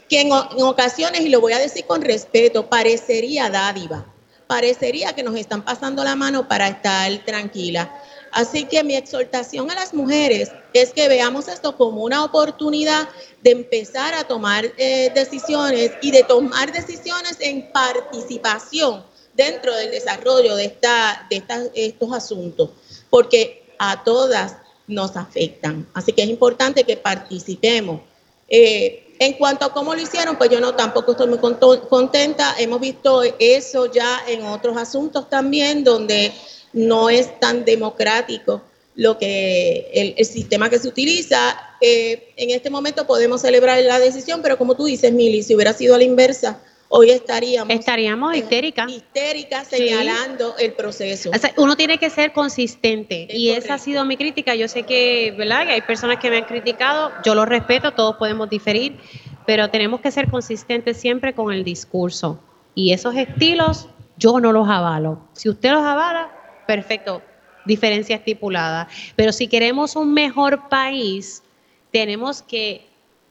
que 0.08 0.22
en, 0.22 0.28
en 0.28 0.62
ocasiones, 0.64 1.20
y 1.20 1.28
lo 1.28 1.40
voy 1.40 1.52
a 1.52 1.58
decir 1.58 1.84
con 1.84 2.02
respeto, 2.02 2.68
parecería 2.68 3.50
dádiva, 3.50 4.12
parecería 4.50 5.12
que 5.12 5.22
nos 5.22 5.36
están 5.36 5.64
pasando 5.64 6.02
la 6.02 6.16
mano 6.16 6.48
para 6.48 6.66
estar 6.66 7.24
tranquila. 7.24 7.94
Así 8.32 8.64
que 8.64 8.82
mi 8.82 8.96
exhortación 8.96 9.70
a 9.70 9.76
las 9.76 9.94
mujeres 9.94 10.50
es 10.72 10.92
que 10.92 11.06
veamos 11.06 11.46
esto 11.46 11.76
como 11.76 12.02
una 12.02 12.24
oportunidad 12.24 13.08
de 13.44 13.52
empezar 13.52 14.12
a 14.12 14.24
tomar 14.24 14.64
eh, 14.76 15.12
decisiones 15.14 15.92
y 16.02 16.10
de 16.10 16.24
tomar 16.24 16.72
decisiones 16.72 17.36
en 17.38 17.70
participación 17.70 19.04
dentro 19.34 19.72
del 19.76 19.92
desarrollo 19.92 20.56
de, 20.56 20.64
esta, 20.64 21.28
de 21.30 21.44
estos 21.76 22.12
asuntos, 22.12 22.70
porque 23.08 23.72
a 23.78 24.02
todas 24.02 24.56
nos 24.88 25.16
afectan. 25.16 25.86
Así 25.94 26.12
que 26.12 26.24
es 26.24 26.28
importante 26.28 26.82
que 26.82 26.96
participemos. 26.96 28.00
Eh, 28.48 29.09
en 29.20 29.34
cuanto 29.34 29.66
a 29.66 29.72
cómo 29.72 29.94
lo 29.94 30.00
hicieron, 30.00 30.36
pues 30.36 30.48
yo 30.48 30.60
no 30.60 30.74
tampoco 30.74 31.12
estoy 31.12 31.28
muy 31.28 31.38
contenta. 31.38 32.54
Hemos 32.58 32.80
visto 32.80 33.22
eso 33.38 33.92
ya 33.92 34.22
en 34.26 34.46
otros 34.46 34.78
asuntos 34.78 35.28
también, 35.28 35.84
donde 35.84 36.32
no 36.72 37.10
es 37.10 37.38
tan 37.38 37.66
democrático 37.66 38.62
lo 38.94 39.18
que 39.18 40.14
el, 40.16 40.24
sistema 40.24 40.70
que 40.70 40.78
se 40.78 40.88
utiliza. 40.88 41.54
Eh, 41.82 42.32
en 42.36 42.48
este 42.48 42.70
momento 42.70 43.06
podemos 43.06 43.42
celebrar 43.42 43.82
la 43.82 43.98
decisión, 43.98 44.40
pero 44.40 44.56
como 44.56 44.74
tú 44.74 44.86
dices, 44.86 45.12
Mili, 45.12 45.42
si 45.42 45.54
hubiera 45.54 45.74
sido 45.74 45.94
a 45.94 45.98
la 45.98 46.04
inversa, 46.04 46.58
hoy 46.92 47.10
estaríamos 47.10 47.72
estaríamos 47.72 48.36
histéricas 48.36 48.90
histéricas 48.90 49.68
señalando 49.68 50.56
el 50.58 50.72
proceso. 50.74 51.30
Uno 51.56 51.76
tiene 51.76 51.98
que 51.98 52.10
ser 52.10 52.32
consistente 52.32 53.26
y 53.30 53.50
esa 53.50 53.74
ha 53.74 53.78
sido 53.78 54.04
mi 54.04 54.16
crítica. 54.16 54.54
Yo 54.54 54.68
sé 54.68 54.82
que 54.82 55.32
verdad 55.38 55.64
que 55.64 55.72
hay 55.72 55.80
personas 55.80 56.18
que 56.18 56.28
me 56.28 56.36
han 56.36 56.44
criticado 56.44 57.12
yo 57.24 57.34
lo 57.34 57.46
respeto 57.46 57.92
todos 57.92 58.16
podemos 58.16 58.50
diferir 58.50 58.98
pero 59.46 59.70
tenemos 59.70 60.00
que 60.00 60.10
ser 60.10 60.30
consistentes 60.30 60.96
siempre 60.96 61.34
con 61.34 61.52
el 61.52 61.64
discurso. 61.64 62.38
Y 62.74 62.92
esos 62.92 63.16
estilos 63.16 63.88
yo 64.16 64.38
no 64.38 64.52
los 64.52 64.68
avalo. 64.68 65.18
Si 65.32 65.48
usted 65.48 65.70
los 65.70 65.82
avala 65.82 66.30
perfecto 66.66 67.22
diferencia 67.64 68.16
estipulada. 68.16 68.88
Pero 69.16 69.32
si 69.32 69.48
queremos 69.48 69.96
un 69.96 70.12
mejor 70.12 70.68
país 70.68 71.42
tenemos 71.90 72.42
que 72.42 72.86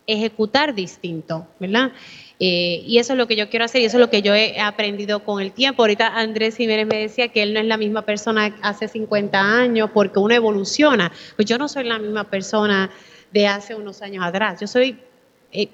ejecutar 0.08 0.74
distinto 0.74 1.48
verdad 1.60 1.92
eh, 2.42 2.84
y 2.86 3.00
eso 3.00 3.14
es 3.14 3.18
lo 3.18 3.28
que 3.28 3.36
yo 3.36 3.50
quiero 3.50 3.66
hacer 3.66 3.82
y 3.82 3.86
eso 3.86 3.98
es 3.98 4.02
lo 4.02 4.10
que 4.10 4.22
yo 4.22 4.34
he 4.34 4.62
aprendido 4.62 5.26
con 5.26 5.42
el 5.42 5.52
tiempo. 5.52 5.84
Ahorita 5.84 6.08
Andrés 6.08 6.56
Jiménez 6.56 6.88
me 6.88 6.98
decía 6.98 7.28
que 7.28 7.44
él 7.44 7.54
no 7.54 7.60
es 7.60 7.66
la 7.66 7.76
misma 7.76 8.04
persona 8.04 8.56
hace 8.62 8.88
50 8.88 9.38
años 9.38 9.90
porque 9.94 10.20
uno 10.20 10.34
evoluciona. 10.34 11.12
Pues 11.36 11.50
yo 11.50 11.58
no 11.58 11.68
soy 11.68 11.84
la 11.84 12.00
misma 12.00 12.24
persona 12.30 12.90
de 13.34 13.46
hace 13.46 13.76
unos 13.76 14.02
años 14.02 14.24
atrás. 14.24 14.62
Yo 14.62 14.68
soy, 14.68 14.98
eh, 15.52 15.68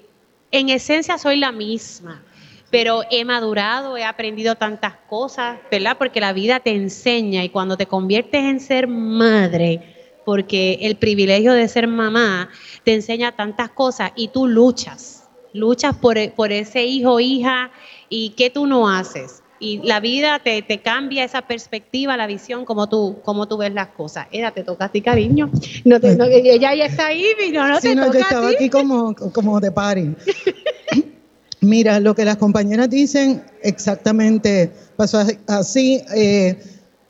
en 0.50 0.68
esencia 0.68 1.18
soy 1.18 1.36
la 1.36 1.52
misma, 1.52 2.24
pero 2.68 3.02
he 3.12 3.24
madurado, 3.24 3.96
he 3.96 4.02
aprendido 4.02 4.56
tantas 4.56 4.94
cosas, 5.08 5.60
¿verdad? 5.70 5.96
Porque 5.96 6.20
la 6.20 6.32
vida 6.32 6.58
te 6.58 6.70
enseña 6.70 7.44
y 7.44 7.48
cuando 7.48 7.76
te 7.76 7.86
conviertes 7.86 8.42
en 8.42 8.58
ser 8.58 8.88
madre, 8.88 9.94
porque 10.24 10.80
el 10.82 10.96
privilegio 10.96 11.52
de 11.52 11.68
ser 11.68 11.86
mamá 11.86 12.50
te 12.82 12.92
enseña 12.92 13.36
tantas 13.36 13.70
cosas 13.70 14.10
y 14.16 14.28
tú 14.28 14.48
luchas 14.48 15.15
luchas 15.52 15.96
por, 15.96 16.16
por 16.32 16.52
ese 16.52 16.84
hijo 16.84 17.14
o 17.14 17.20
hija 17.20 17.70
y 18.08 18.30
qué 18.30 18.50
tú 18.50 18.66
no 18.66 18.88
haces. 18.88 19.42
Y 19.58 19.78
la 19.78 20.00
vida 20.00 20.38
te, 20.38 20.60
te, 20.60 20.82
cambia 20.82 21.24
esa 21.24 21.42
perspectiva, 21.42 22.16
la 22.16 22.26
visión, 22.26 22.66
como 22.66 22.88
tú, 22.88 23.16
como 23.24 23.48
tú 23.48 23.56
ves 23.56 23.72
las 23.72 23.88
cosas. 23.88 24.26
Era, 24.30 24.52
te 24.52 24.62
toca 24.62 24.86
a 24.86 24.88
ti, 24.90 25.00
cariño. 25.00 25.50
No 25.84 25.98
te, 25.98 26.12
ella 26.12 26.74
ya 26.74 26.84
está 26.84 27.06
ahí, 27.06 27.24
no, 27.52 27.66
no 27.66 27.80
te 27.80 27.94
no, 27.94 28.12
yo 28.12 28.18
estaba 28.18 28.48
aquí 28.50 28.68
como, 28.68 29.14
como 29.14 29.58
de 29.58 29.72
party. 29.72 30.14
Mira, 31.62 32.00
lo 32.00 32.14
que 32.14 32.24
las 32.24 32.36
compañeras 32.36 32.90
dicen 32.90 33.42
exactamente 33.62 34.70
pasó 34.96 35.22
así. 35.46 36.02
Eh, 36.14 36.58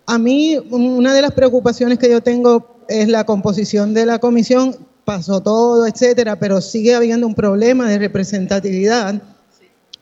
a 0.06 0.18
mí, 0.18 0.56
una 0.70 1.12
de 1.12 1.22
las 1.22 1.32
preocupaciones 1.32 1.98
que 1.98 2.08
yo 2.08 2.22
tengo 2.22 2.84
es 2.88 3.08
la 3.08 3.24
composición 3.24 3.92
de 3.92 4.06
la 4.06 4.20
comisión 4.20 4.76
pasó 5.06 5.40
todo, 5.40 5.86
etcétera, 5.86 6.36
pero 6.36 6.60
sigue 6.60 6.94
habiendo 6.94 7.28
un 7.28 7.34
problema 7.34 7.88
de 7.88 7.96
representatividad, 7.96 9.22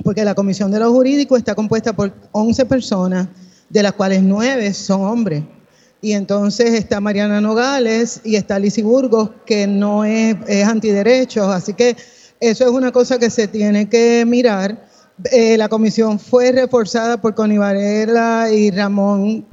porque 0.03 0.25
la 0.25 0.35
Comisión 0.35 0.73
de 0.73 0.81
lo 0.81 0.91
Jurídico 0.91 1.37
está 1.37 1.55
compuesta 1.55 1.93
por 1.93 2.13
11 2.33 2.65
personas, 2.65 3.29
de 3.69 3.83
las 3.83 3.93
cuales 3.93 4.23
9 4.23 4.73
son 4.73 5.03
hombres. 5.03 5.45
Y 6.01 6.13
entonces 6.13 6.73
está 6.73 7.01
Mariana 7.01 7.43
Nogales 7.43 8.23
y 8.25 8.37
está 8.37 8.59
Lizy 8.59 8.83
Burgos, 8.83 9.31
que 9.45 9.67
no 9.67 10.05
es, 10.05 10.37
es 10.49 10.67
antiderechos. 10.67 11.49
Así 11.49 11.75
que 11.75 11.97
eso 12.41 12.65
es 12.65 12.71
una 12.71 12.91
cosa 12.91 13.19
que 13.19 13.29
se 13.29 13.47
tiene 13.47 13.89
que 13.89 14.25
mirar. 14.27 14.87
Eh, 15.31 15.57
la 15.59 15.69
comisión 15.69 16.19
fue 16.19 16.51
reforzada 16.51 17.21
por 17.21 17.35
Connie 17.35 17.59
Varela 17.59 18.49
y 18.51 18.71
Ramón 18.71 19.47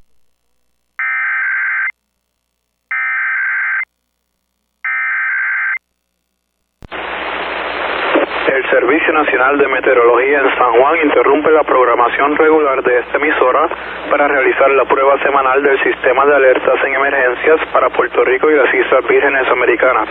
Servicio 8.72 9.12
Nacional 9.12 9.58
de 9.58 9.68
Meteorología 9.68 10.40
en 10.40 10.50
San 10.58 10.71
Juan 10.82 10.98
interrumpe 10.98 11.52
la 11.52 11.64
programación 11.64 12.36
regular 12.36 12.82
de 12.82 12.98
esta 12.98 13.18
emisora 13.18 13.70
para 14.10 14.28
realizar 14.28 14.68
la 14.72 14.84
prueba 14.86 15.16
semanal 15.20 15.62
del 15.62 15.80
sistema 15.84 16.26
de 16.26 16.36
alertas 16.36 16.84
en 16.84 16.96
emergencias 16.96 17.60
para 17.72 17.90
Puerto 17.90 18.24
Rico 18.24 18.50
y 18.50 18.56
las 18.56 18.74
Islas 18.74 19.08
Vírgenes 19.08 19.48
Americanas. 19.48 20.10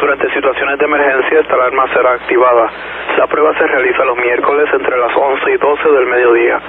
Durante 0.00 0.28
situaciones 0.34 0.80
de 0.80 0.84
emergencia 0.86 1.38
esta 1.38 1.54
alarma 1.54 1.86
será 1.94 2.14
activada. 2.14 2.68
La 3.16 3.28
prueba 3.28 3.56
se 3.56 3.64
realiza 3.64 4.04
los 4.06 4.18
miércoles 4.18 4.68
entre 4.72 4.98
las 4.98 5.14
11 5.14 5.52
y 5.52 5.56
12 5.56 5.88
del 5.88 6.06
mediodía, 6.06 6.60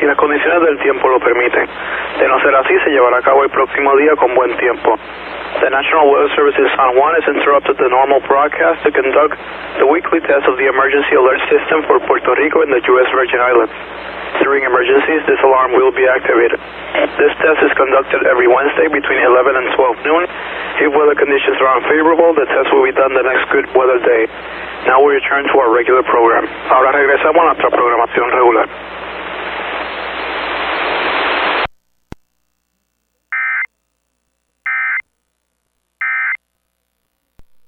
si 0.00 0.06
las 0.06 0.16
condiciones 0.16 0.62
del 0.62 0.78
tiempo 0.78 1.08
lo 1.08 1.20
permiten. 1.20 1.68
De 2.20 2.26
no 2.26 2.40
ser 2.40 2.56
así, 2.56 2.72
se 2.84 2.90
llevará 2.90 3.18
a 3.18 3.22
cabo 3.22 3.44
el 3.44 3.50
próximo 3.50 3.94
día 3.98 4.16
con 4.16 4.34
buen 4.34 4.56
tiempo. 4.56 4.98
The 5.52 5.68
National 5.68 6.08
Weather 6.08 6.32
Service 6.32 6.56
in 6.56 6.64
San 6.72 6.96
Juan 6.96 7.12
has 7.12 7.28
interrupted 7.28 7.76
the 7.76 7.92
normal 7.92 8.24
broadcast 8.24 8.80
to 8.88 8.90
conduct 8.90 9.36
the 9.76 9.84
weekly 9.84 10.24
test 10.24 10.48
of 10.48 10.56
the 10.56 10.64
emergency 10.64 11.12
alert 11.12 11.44
system 11.52 11.84
for 11.84 12.00
Puerto 12.08 12.32
Rico 12.32 12.64
and 12.64 12.72
the 12.72 12.80
U.S. 12.80 13.08
Virgin 13.12 13.36
Islands. 13.36 13.74
During 14.40 14.64
emergencies, 14.64 15.20
this 15.28 15.36
alarm 15.44 15.76
will 15.76 15.92
be 15.92 16.08
activated. 16.08 16.56
This 17.20 17.36
test 17.36 17.60
is 17.68 17.72
conducted 17.76 18.24
every 18.24 18.48
Wednesday 18.48 18.88
between 18.88 19.20
11 19.20 19.52
and 19.60 19.66
12 19.76 20.08
noon. 20.08 20.24
If 20.80 20.88
weather 20.96 21.14
conditions 21.20 21.60
are 21.60 21.70
unfavorable, 21.84 22.32
the 22.32 22.48
test 22.48 22.72
will 22.72 22.88
be 22.88 22.96
done 22.96 23.12
the 23.12 23.22
next 23.22 23.44
good 23.52 23.68
weather 23.76 24.00
day. 24.00 24.24
Now 24.88 25.04
we 25.04 25.20
return 25.20 25.44
to 25.52 25.54
our 25.60 25.68
regular 25.68 26.00
program. 26.08 26.48
Ahora 26.72 26.96
regresamos 26.96 27.38
a 27.44 27.46
nuestra 27.52 27.68
programación 27.68 28.32
regular. 28.32 28.66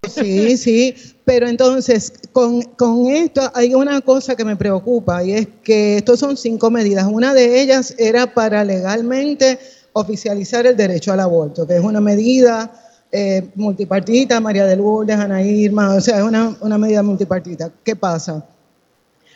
Sí, 0.09 0.57
sí, 0.57 0.95
pero 1.25 1.49
entonces 1.49 2.13
con, 2.33 2.63
con, 2.63 3.09
esto 3.09 3.51
hay 3.55 3.75
una 3.75 4.01
cosa 4.01 4.37
que 4.37 4.45
me 4.45 4.57
preocupa 4.57 5.23
y 5.25 5.33
es 5.33 5.49
que 5.63 5.99
estos 5.99 6.21
son 6.21 6.37
cinco 6.37 6.71
medidas. 6.71 7.07
Una 7.11 7.35
de 7.35 7.61
ellas 7.61 7.95
era 7.99 8.33
para 8.33 8.65
legalmente 8.65 9.59
oficializar 9.93 10.67
el 10.67 10.77
derecho 10.77 11.13
al 11.13 11.21
aborto, 11.21 11.67
que 11.67 11.77
es 11.77 11.83
una 11.83 12.01
medida 12.01 12.73
eh, 13.13 13.49
multipartita, 13.55 14.41
María 14.41 14.67
de 14.67 14.77
Lourdes, 14.77 15.17
Ana 15.17 15.43
Irma, 15.43 15.95
o 15.95 16.01
sea, 16.01 16.19
es 16.19 16.25
una, 16.25 16.57
una 16.61 16.79
medida 16.79 17.03
multipartita. 17.03 17.71
¿Qué 17.85 17.95
pasa? 17.95 18.45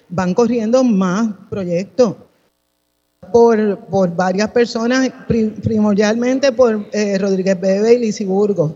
Van 0.09 0.35
corriendo 0.35 0.83
más 0.83 1.29
proyectos 1.49 2.17
por, 3.33 3.79
por 3.87 4.15
varias 4.15 4.51
personas, 4.51 5.11
primordialmente 5.63 6.51
por 6.53 6.87
eh, 6.93 7.19
Rodríguez 7.19 7.61
Bebe 7.61 7.95
y 7.95 7.99
Lizy 7.99 8.25
Burgos 8.25 8.73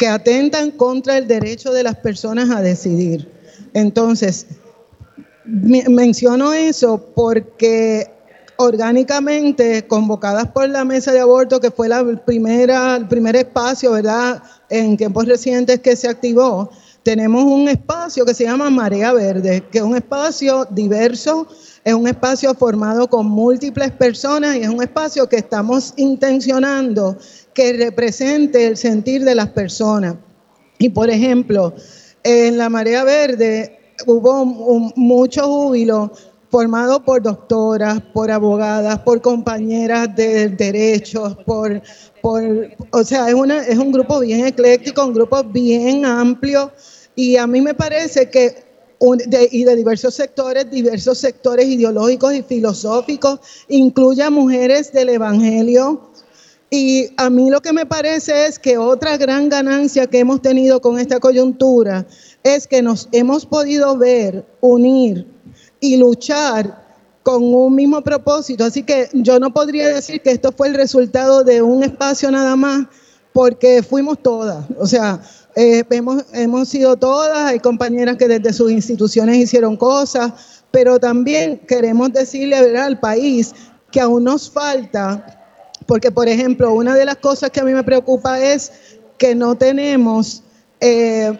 que 0.00 0.08
atentan 0.08 0.70
contra 0.70 1.18
el 1.18 1.28
derecho 1.28 1.74
de 1.74 1.82
las 1.82 1.94
personas 1.94 2.48
a 2.48 2.62
decidir. 2.62 3.30
Entonces, 3.74 4.46
menciono 5.44 6.54
eso 6.54 7.12
porque 7.14 8.10
orgánicamente 8.56 9.86
convocadas 9.86 10.48
por 10.52 10.70
la 10.70 10.86
mesa 10.86 11.12
de 11.12 11.20
aborto, 11.20 11.60
que 11.60 11.70
fue 11.70 11.86
la 11.86 12.02
primera, 12.24 12.96
el 12.96 13.08
primer 13.08 13.36
espacio, 13.36 13.92
¿verdad?, 13.92 14.42
en 14.70 14.96
tiempos 14.96 15.26
recientes 15.26 15.80
que 15.80 15.94
se 15.94 16.08
activó, 16.08 16.70
tenemos 17.02 17.44
un 17.44 17.68
espacio 17.68 18.24
que 18.24 18.32
se 18.32 18.44
llama 18.44 18.70
Marea 18.70 19.12
Verde, 19.12 19.62
que 19.70 19.78
es 19.78 19.84
un 19.84 19.96
espacio 19.96 20.66
diverso, 20.70 21.46
es 21.84 21.94
un 21.94 22.06
espacio 22.06 22.54
formado 22.54 23.08
con 23.08 23.26
múltiples 23.26 23.90
personas 23.92 24.56
y 24.56 24.60
es 24.60 24.68
un 24.68 24.82
espacio 24.82 25.28
que 25.28 25.36
estamos 25.36 25.94
intencionando 25.96 27.16
que 27.54 27.72
represente 27.72 28.66
el 28.66 28.76
sentir 28.76 29.24
de 29.24 29.34
las 29.34 29.48
personas. 29.50 30.16
Y 30.78 30.90
por 30.90 31.10
ejemplo, 31.10 31.74
en 32.22 32.58
la 32.58 32.68
Marea 32.68 33.04
Verde 33.04 33.94
hubo 34.06 34.44
mucho 34.44 35.46
júbilo 35.46 36.12
formado 36.50 37.02
por 37.04 37.22
doctoras, 37.22 38.00
por 38.12 38.30
abogadas, 38.30 38.98
por 39.00 39.20
compañeras 39.20 40.14
de 40.16 40.48
derechos, 40.48 41.36
por, 41.46 41.80
por 42.20 42.42
o 42.90 43.04
sea, 43.04 43.28
es, 43.28 43.34
una, 43.34 43.58
es 43.58 43.78
un 43.78 43.92
grupo 43.92 44.20
bien 44.20 44.46
ecléctico, 44.46 45.06
un 45.06 45.14
grupo 45.14 45.44
bien 45.44 46.04
amplio 46.04 46.72
y 47.14 47.36
a 47.36 47.46
mí 47.46 47.60
me 47.60 47.74
parece 47.74 48.28
que 48.28 48.69
y 49.00 49.64
de 49.64 49.76
diversos 49.76 50.14
sectores, 50.14 50.70
diversos 50.70 51.18
sectores 51.18 51.66
ideológicos 51.66 52.34
y 52.34 52.42
filosóficos, 52.42 53.40
incluye 53.68 54.22
a 54.22 54.30
mujeres 54.30 54.92
del 54.92 55.08
Evangelio. 55.08 56.10
Y 56.68 57.08
a 57.16 57.30
mí 57.30 57.50
lo 57.50 57.60
que 57.60 57.72
me 57.72 57.86
parece 57.86 58.46
es 58.46 58.58
que 58.58 58.78
otra 58.78 59.16
gran 59.16 59.48
ganancia 59.48 60.06
que 60.06 60.20
hemos 60.20 60.42
tenido 60.42 60.80
con 60.80 60.98
esta 60.98 61.18
coyuntura 61.18 62.06
es 62.44 62.66
que 62.66 62.82
nos 62.82 63.08
hemos 63.10 63.46
podido 63.46 63.96
ver, 63.96 64.44
unir 64.60 65.26
y 65.80 65.96
luchar 65.96 66.80
con 67.22 67.42
un 67.42 67.74
mismo 67.74 68.02
propósito. 68.02 68.64
Así 68.64 68.82
que 68.82 69.08
yo 69.14 69.38
no 69.40 69.52
podría 69.52 69.88
decir 69.88 70.20
que 70.20 70.30
esto 70.30 70.52
fue 70.52 70.68
el 70.68 70.74
resultado 70.74 71.42
de 71.42 71.62
un 71.62 71.82
espacio 71.82 72.30
nada 72.30 72.54
más, 72.54 72.86
porque 73.32 73.82
fuimos 73.82 74.22
todas. 74.22 74.66
O 74.78 74.86
sea, 74.86 75.20
eh, 75.56 75.84
hemos, 75.90 76.68
sido 76.68 76.96
todas, 76.96 77.38
hay 77.38 77.58
compañeras 77.58 78.16
que 78.16 78.28
desde 78.28 78.52
sus 78.52 78.70
instituciones 78.70 79.36
hicieron 79.36 79.76
cosas, 79.76 80.62
pero 80.70 80.98
también 80.98 81.58
queremos 81.66 82.12
decirle 82.12 82.56
al 82.78 83.00
país 83.00 83.54
que 83.90 84.00
aún 84.00 84.24
nos 84.24 84.50
falta, 84.50 85.42
porque 85.86 86.10
por 86.10 86.28
ejemplo, 86.28 86.72
una 86.72 86.94
de 86.94 87.04
las 87.04 87.16
cosas 87.16 87.50
que 87.50 87.60
a 87.60 87.64
mí 87.64 87.72
me 87.72 87.82
preocupa 87.82 88.40
es 88.40 88.72
que 89.18 89.34
no 89.34 89.56
tenemos 89.56 90.42
eh, 90.80 91.38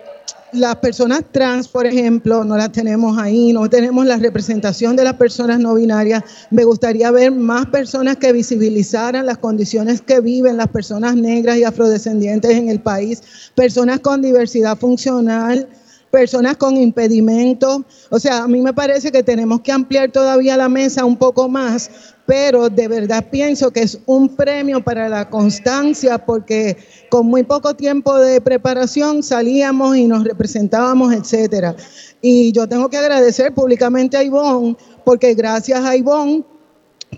las 0.52 0.76
personas 0.76 1.22
trans, 1.30 1.68
por 1.68 1.86
ejemplo, 1.86 2.44
no 2.44 2.56
las 2.56 2.72
tenemos 2.72 3.18
ahí, 3.18 3.52
no 3.52 3.68
tenemos 3.68 4.06
la 4.06 4.16
representación 4.16 4.96
de 4.96 5.04
las 5.04 5.14
personas 5.14 5.60
no 5.60 5.74
binarias. 5.74 6.22
Me 6.50 6.64
gustaría 6.64 7.10
ver 7.10 7.32
más 7.32 7.66
personas 7.66 8.16
que 8.16 8.32
visibilizaran 8.32 9.26
las 9.26 9.38
condiciones 9.38 10.00
que 10.00 10.20
viven 10.20 10.56
las 10.56 10.68
personas 10.68 11.14
negras 11.14 11.58
y 11.58 11.64
afrodescendientes 11.64 12.50
en 12.50 12.68
el 12.68 12.80
país, 12.80 13.22
personas 13.54 14.00
con 14.00 14.22
diversidad 14.22 14.78
funcional, 14.78 15.68
personas 16.10 16.56
con 16.56 16.76
impedimentos. 16.76 17.82
O 18.10 18.18
sea, 18.18 18.44
a 18.44 18.48
mí 18.48 18.60
me 18.60 18.72
parece 18.72 19.12
que 19.12 19.22
tenemos 19.22 19.60
que 19.60 19.72
ampliar 19.72 20.10
todavía 20.10 20.56
la 20.56 20.68
mesa 20.68 21.04
un 21.04 21.16
poco 21.16 21.48
más, 21.48 21.90
pero 22.26 22.68
de 22.68 22.88
verdad 22.88 23.26
pienso 23.30 23.70
que 23.70 23.82
es 23.82 23.98
un 24.06 24.36
premio 24.36 24.82
para 24.82 25.08
la 25.08 25.28
constancia 25.28 26.18
porque 26.18 26.76
con 27.10 27.26
muy 27.26 27.42
poco 27.42 27.74
tiempo 27.74 28.18
de 28.18 28.40
preparación 28.40 29.22
salíamos 29.22 29.96
y 29.96 30.06
nos 30.06 30.24
representábamos, 30.24 31.12
etcétera. 31.12 31.74
Y 32.20 32.52
yo 32.52 32.68
tengo 32.68 32.88
que 32.88 32.98
agradecer 32.98 33.54
públicamente 33.54 34.16
a 34.16 34.22
Ivonne 34.22 34.76
porque 35.04 35.34
gracias 35.34 35.84
a 35.84 35.96
Ivonne 35.96 36.44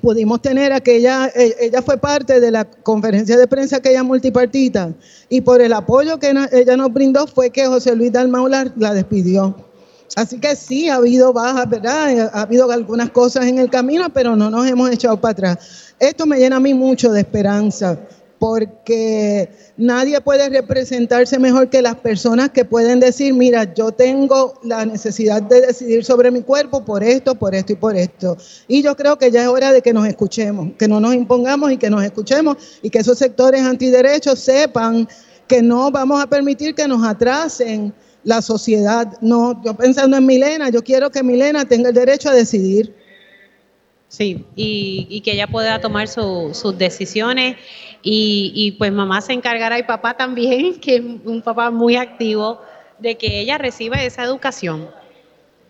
pudimos 0.01 0.40
tener 0.40 0.72
aquella, 0.72 1.26
eh, 1.34 1.55
ella 1.61 1.82
fue 1.82 1.97
parte 1.97 2.40
de 2.40 2.51
la 2.51 2.64
conferencia 2.64 3.36
de 3.36 3.47
prensa 3.47 3.76
aquella 3.76 4.03
multipartita 4.03 4.93
y 5.28 5.40
por 5.40 5.61
el 5.61 5.72
apoyo 5.72 6.18
que 6.18 6.34
ella 6.53 6.76
nos 6.76 6.93
brindó 6.93 7.26
fue 7.26 7.51
que 7.51 7.66
José 7.66 7.95
Luis 7.95 8.12
Dalmau 8.12 8.49
la, 8.49 8.72
la 8.76 8.95
despidió. 8.95 9.55
Así 10.14 10.38
que 10.38 10.57
sí, 10.57 10.88
ha 10.88 10.97
habido 10.97 11.32
bajas, 11.32 11.68
¿verdad? 11.70 12.30
Ha 12.34 12.43
habido 12.43 12.70
algunas 12.70 13.11
cosas 13.11 13.47
en 13.47 13.59
el 13.59 13.70
camino, 13.70 14.12
pero 14.12 14.36
no 14.36 14.51
nos 14.51 14.66
hemos 14.66 14.90
echado 14.90 15.18
para 15.18 15.32
atrás. 15.32 15.95
Esto 15.99 16.26
me 16.26 16.38
llena 16.38 16.57
a 16.57 16.61
mí 16.61 16.74
mucho 16.74 17.12
de 17.12 17.20
esperanza 17.20 17.99
porque 18.43 19.51
nadie 19.76 20.20
puede 20.20 20.49
representarse 20.49 21.38
mejor 21.38 21.70
que 21.70 21.80
las 21.80 21.95
personas 21.95 22.51
que 22.51 22.64
pueden 22.64 22.99
decir, 22.99 23.32
mira, 23.34 23.72
yo 23.72 23.93
tengo 23.93 24.55
la 24.64 24.84
necesidad 24.84 25.40
de 25.40 25.61
decidir 25.61 26.05
sobre 26.05 26.32
mi 26.32 26.43
cuerpo 26.43 26.84
por 26.84 27.05
esto, 27.05 27.36
por 27.36 27.55
esto 27.55 27.74
y 27.74 27.76
por 27.76 27.95
esto. 27.95 28.36
Y 28.66 28.82
yo 28.82 28.97
creo 28.97 29.16
que 29.16 29.30
ya 29.30 29.43
es 29.43 29.47
hora 29.47 29.70
de 29.70 29.80
que 29.80 29.93
nos 29.93 30.09
escuchemos, 30.09 30.72
que 30.76 30.88
no 30.88 30.99
nos 30.99 31.14
impongamos 31.14 31.70
y 31.70 31.76
que 31.76 31.88
nos 31.88 32.03
escuchemos 32.03 32.57
y 32.82 32.90
que 32.90 32.99
esos 32.99 33.16
sectores 33.16 33.62
antiderechos 33.62 34.40
sepan 34.40 35.09
que 35.47 35.62
no 35.62 35.93
vamos 35.93 36.20
a 36.20 36.26
permitir 36.26 36.74
que 36.74 36.88
nos 36.88 37.07
atrasen 37.07 37.95
la 38.24 38.43
sociedad. 38.43 39.07
No, 39.20 39.62
yo 39.64 39.74
pensando 39.74 40.16
en 40.16 40.26
Milena, 40.26 40.68
yo 40.68 40.82
quiero 40.82 41.12
que 41.12 41.22
Milena 41.22 41.64
tenga 41.64 41.90
el 41.90 41.95
derecho 41.95 42.28
a 42.28 42.34
decidir. 42.34 42.93
Sí, 44.09 44.45
y, 44.57 45.22
que 45.22 45.32
ella 45.32 45.47
pueda 45.47 45.80
tomar 45.80 46.07
sus 46.07 46.76
decisiones 46.76 47.57
y, 48.03 48.72
pues 48.78 48.92
mamá 48.92 49.20
se 49.20 49.32
encargará 49.32 49.78
y 49.78 49.84
papá 49.84 50.14
también, 50.14 50.74
que 50.80 50.96
es 50.96 51.03
un 51.03 51.42
papá 51.42 51.70
muy 51.70 51.96
activo, 51.96 52.61
de 52.98 53.16
que 53.16 53.40
ella 53.40 53.59
reciba 53.59 54.03
esa 54.03 54.22
educación, 54.22 54.88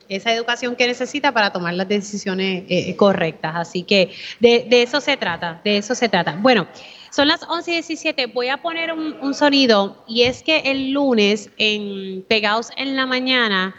esa 0.08 0.32
educación 0.34 0.76
que 0.76 0.86
necesita 0.86 1.32
para 1.32 1.52
tomar 1.52 1.74
las 1.74 1.88
decisiones 1.88 2.64
eh, 2.68 2.94
correctas. 2.96 3.52
Así 3.56 3.82
que 3.82 4.12
de, 4.40 4.66
eso 4.70 5.00
se 5.00 5.16
trata, 5.16 5.60
de 5.64 5.78
eso 5.78 5.94
se 5.94 6.08
trata. 6.08 6.36
Bueno, 6.40 6.66
son 7.10 7.28
las 7.28 7.42
11 7.42 7.70
y 7.70 7.74
17, 7.74 8.26
voy 8.26 8.48
a 8.48 8.58
poner 8.58 8.92
un, 8.92 9.16
un 9.20 9.34
sonido 9.34 10.02
y 10.06 10.22
es 10.22 10.42
que 10.42 10.58
el 10.58 10.90
lunes 10.90 11.50
en 11.56 12.22
Pegados 12.28 12.70
en 12.76 12.96
la 12.96 13.06
Mañana, 13.06 13.74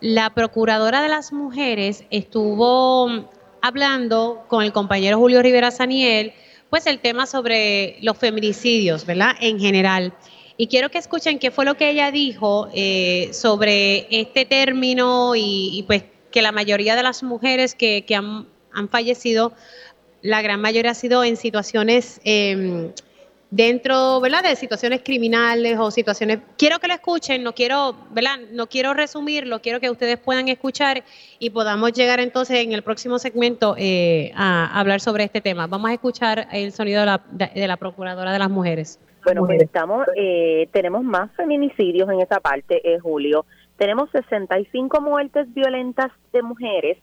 la 0.00 0.30
Procuradora 0.30 1.00
de 1.00 1.08
las 1.08 1.32
Mujeres 1.32 2.04
estuvo 2.10 3.08
hablando 3.62 4.44
con 4.48 4.64
el 4.64 4.72
compañero 4.72 5.18
Julio 5.18 5.40
Rivera 5.40 5.70
Saniel, 5.70 6.34
pues 6.72 6.86
el 6.86 7.00
tema 7.00 7.26
sobre 7.26 7.98
los 8.00 8.16
feminicidios, 8.16 9.04
¿verdad? 9.04 9.32
En 9.42 9.60
general. 9.60 10.14
Y 10.56 10.68
quiero 10.68 10.88
que 10.88 10.96
escuchen 10.96 11.38
qué 11.38 11.50
fue 11.50 11.66
lo 11.66 11.76
que 11.76 11.90
ella 11.90 12.10
dijo 12.10 12.70
eh, 12.72 13.28
sobre 13.34 14.06
este 14.08 14.46
término 14.46 15.34
y, 15.36 15.84
pues 15.86 16.04
que 16.30 16.40
la 16.40 16.50
mayoría 16.50 16.96
de 16.96 17.02
las 17.02 17.22
mujeres 17.22 17.74
que, 17.74 18.06
han, 18.16 18.46
han, 18.72 18.88
fallecido, 18.88 19.52
la 20.22 20.40
gran 20.40 20.62
mayoría 20.62 20.92
ha 20.92 20.94
sido 20.94 21.22
en 21.24 21.36
situaciones... 21.36 22.22
Eh, 22.24 22.90
dentro, 23.52 24.18
¿verdad? 24.20 24.42
De 24.42 24.56
situaciones 24.56 25.02
criminales 25.04 25.78
o 25.78 25.90
situaciones. 25.90 26.38
Quiero 26.56 26.78
que 26.78 26.88
lo 26.88 26.94
escuchen, 26.94 27.44
no 27.44 27.52
quiero, 27.52 27.94
¿verdad? 28.10 28.38
No 28.50 28.66
quiero 28.66 28.94
resumirlo, 28.94 29.60
quiero 29.60 29.78
que 29.78 29.90
ustedes 29.90 30.16
puedan 30.16 30.48
escuchar 30.48 31.04
y 31.38 31.50
podamos 31.50 31.92
llegar 31.92 32.18
entonces 32.18 32.60
en 32.60 32.72
el 32.72 32.82
próximo 32.82 33.18
segmento 33.18 33.74
eh, 33.78 34.32
a, 34.34 34.80
hablar 34.80 35.00
sobre 35.00 35.24
este 35.24 35.42
tema. 35.42 35.66
Vamos 35.66 35.90
a 35.90 35.92
escuchar 35.92 36.48
el 36.50 36.72
sonido 36.72 37.00
de 37.00 37.06
la, 37.06 37.22
de, 37.30 37.68
la 37.68 37.76
procuradora 37.76 38.32
de 38.32 38.38
las 38.38 38.50
mujeres. 38.50 38.98
Bueno, 39.22 39.44
pues 39.44 39.62
estamos, 39.62 40.06
eh, 40.16 40.68
tenemos 40.72 41.04
más 41.04 41.30
feminicidios 41.36 42.08
en 42.08 42.20
esa 42.20 42.40
parte, 42.40 42.80
eh, 42.90 42.98
Julio. 43.00 43.44
Tenemos 43.76 44.10
65 44.12 45.00
muertes 45.02 45.52
violentas 45.52 46.10
de 46.32 46.42
mujeres 46.42 46.98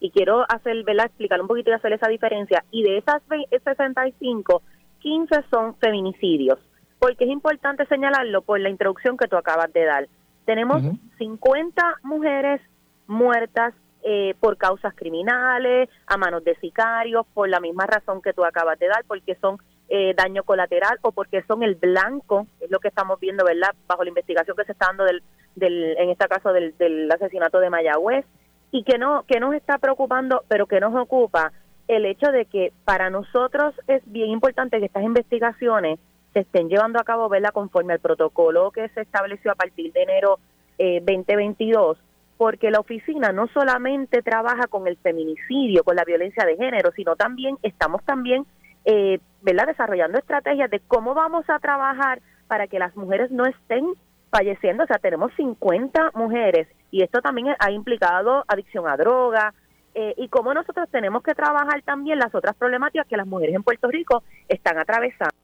y 0.00 0.10
quiero 0.10 0.44
hacer, 0.48 0.82
¿verdad? 0.82 1.06
Explicar 1.06 1.40
un 1.40 1.46
poquito 1.46 1.70
y 1.70 1.74
hacer 1.74 1.92
esa 1.92 2.08
diferencia. 2.08 2.64
Y 2.72 2.82
de 2.82 2.98
esas 2.98 3.22
65 3.64 4.62
15 5.02 5.44
son 5.50 5.76
feminicidios. 5.76 6.58
Porque 6.98 7.24
es 7.24 7.30
importante 7.30 7.84
señalarlo 7.86 8.42
por 8.42 8.60
la 8.60 8.70
introducción 8.70 9.16
que 9.16 9.26
tú 9.26 9.36
acabas 9.36 9.72
de 9.72 9.84
dar. 9.84 10.08
Tenemos 10.44 10.82
50 11.18 11.82
mujeres 12.02 12.60
muertas 13.06 13.74
eh, 14.04 14.34
por 14.40 14.56
causas 14.56 14.94
criminales, 14.94 15.88
a 16.06 16.16
manos 16.16 16.44
de 16.44 16.56
sicarios, 16.56 17.26
por 17.34 17.48
la 17.48 17.60
misma 17.60 17.86
razón 17.86 18.22
que 18.22 18.32
tú 18.32 18.44
acabas 18.44 18.78
de 18.78 18.88
dar, 18.88 19.04
porque 19.06 19.36
son 19.36 19.58
eh, 19.88 20.14
daño 20.16 20.42
colateral 20.42 20.98
o 21.02 21.12
porque 21.12 21.42
son 21.42 21.62
el 21.62 21.74
blanco, 21.76 22.46
es 22.60 22.70
lo 22.70 22.80
que 22.80 22.88
estamos 22.88 23.20
viendo, 23.20 23.44
¿verdad? 23.44 23.70
Bajo 23.86 24.02
la 24.02 24.08
investigación 24.08 24.56
que 24.56 24.64
se 24.64 24.72
está 24.72 24.86
dando 24.86 25.04
del, 25.04 25.22
del 25.54 25.96
en 25.98 26.10
este 26.10 26.26
caso 26.26 26.52
del, 26.52 26.76
del 26.78 27.10
asesinato 27.10 27.60
de 27.60 27.70
Mayagüez, 27.70 28.24
y 28.72 28.84
que 28.84 28.98
no 28.98 29.24
que 29.28 29.38
nos 29.38 29.54
está 29.54 29.78
preocupando, 29.78 30.44
pero 30.48 30.66
que 30.66 30.80
nos 30.80 30.94
ocupa 30.96 31.52
el 31.88 32.06
hecho 32.06 32.30
de 32.30 32.46
que 32.46 32.72
para 32.84 33.10
nosotros 33.10 33.74
es 33.86 34.02
bien 34.06 34.30
importante 34.30 34.78
que 34.78 34.86
estas 34.86 35.02
investigaciones 35.02 35.98
se 36.32 36.40
estén 36.40 36.68
llevando 36.68 36.98
a 37.00 37.04
cabo, 37.04 37.28
verla 37.28 37.52
conforme 37.52 37.92
al 37.92 38.00
protocolo 38.00 38.70
que 38.70 38.88
se 38.90 39.02
estableció 39.02 39.52
a 39.52 39.54
partir 39.54 39.92
de 39.92 40.02
enero 40.02 40.38
eh, 40.78 41.00
2022, 41.00 41.98
porque 42.38 42.70
la 42.70 42.80
oficina 42.80 43.32
no 43.32 43.46
solamente 43.48 44.22
trabaja 44.22 44.66
con 44.66 44.86
el 44.86 44.96
feminicidio, 44.96 45.84
con 45.84 45.96
la 45.96 46.04
violencia 46.04 46.44
de 46.44 46.56
género, 46.56 46.90
sino 46.96 47.16
también 47.16 47.58
estamos 47.62 48.02
también, 48.04 48.46
eh, 48.84 49.18
¿verdad?, 49.42 49.66
desarrollando 49.66 50.18
estrategias 50.18 50.70
de 50.70 50.80
cómo 50.80 51.14
vamos 51.14 51.44
a 51.48 51.58
trabajar 51.58 52.20
para 52.48 52.66
que 52.66 52.78
las 52.78 52.96
mujeres 52.96 53.30
no 53.30 53.44
estén 53.44 53.86
falleciendo. 54.30 54.84
O 54.84 54.86
sea, 54.86 54.98
tenemos 54.98 55.32
50 55.36 56.12
mujeres 56.14 56.66
y 56.90 57.02
esto 57.02 57.20
también 57.20 57.54
ha 57.58 57.70
implicado 57.70 58.44
adicción 58.48 58.88
a 58.88 58.96
droga, 58.96 59.54
eh, 59.94 60.14
y 60.16 60.28
cómo 60.28 60.54
nosotros 60.54 60.88
tenemos 60.90 61.22
que 61.22 61.34
trabajar 61.34 61.82
también 61.82 62.18
las 62.18 62.34
otras 62.34 62.56
problemáticas 62.56 63.06
que 63.06 63.16
las 63.16 63.26
mujeres 63.26 63.54
en 63.54 63.62
Puerto 63.62 63.88
Rico 63.88 64.22
están 64.48 64.78
atravesando. 64.78 65.34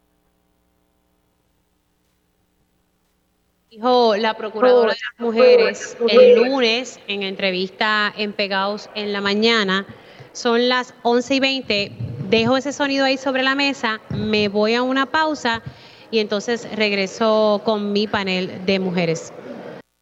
Dijo 3.70 4.16
la 4.16 4.32
Procuradora 4.34 4.92
de 4.92 4.98
las 4.98 5.20
Mujeres 5.20 5.98
el 6.08 6.36
lunes 6.36 6.98
en 7.06 7.22
entrevista 7.22 8.10
en 8.16 8.32
Pegaos 8.32 8.88
en 8.94 9.12
la 9.12 9.20
mañana. 9.20 9.84
Son 10.32 10.70
las 10.70 10.94
11 11.02 11.34
y 11.34 11.40
20. 11.40 11.92
Dejo 12.30 12.56
ese 12.56 12.72
sonido 12.72 13.04
ahí 13.04 13.18
sobre 13.18 13.42
la 13.42 13.54
mesa, 13.54 14.00
me 14.08 14.48
voy 14.48 14.74
a 14.74 14.82
una 14.82 15.06
pausa 15.06 15.62
y 16.10 16.20
entonces 16.20 16.74
regreso 16.76 17.60
con 17.64 17.92
mi 17.92 18.06
panel 18.06 18.64
de 18.64 18.78
mujeres. 18.78 19.32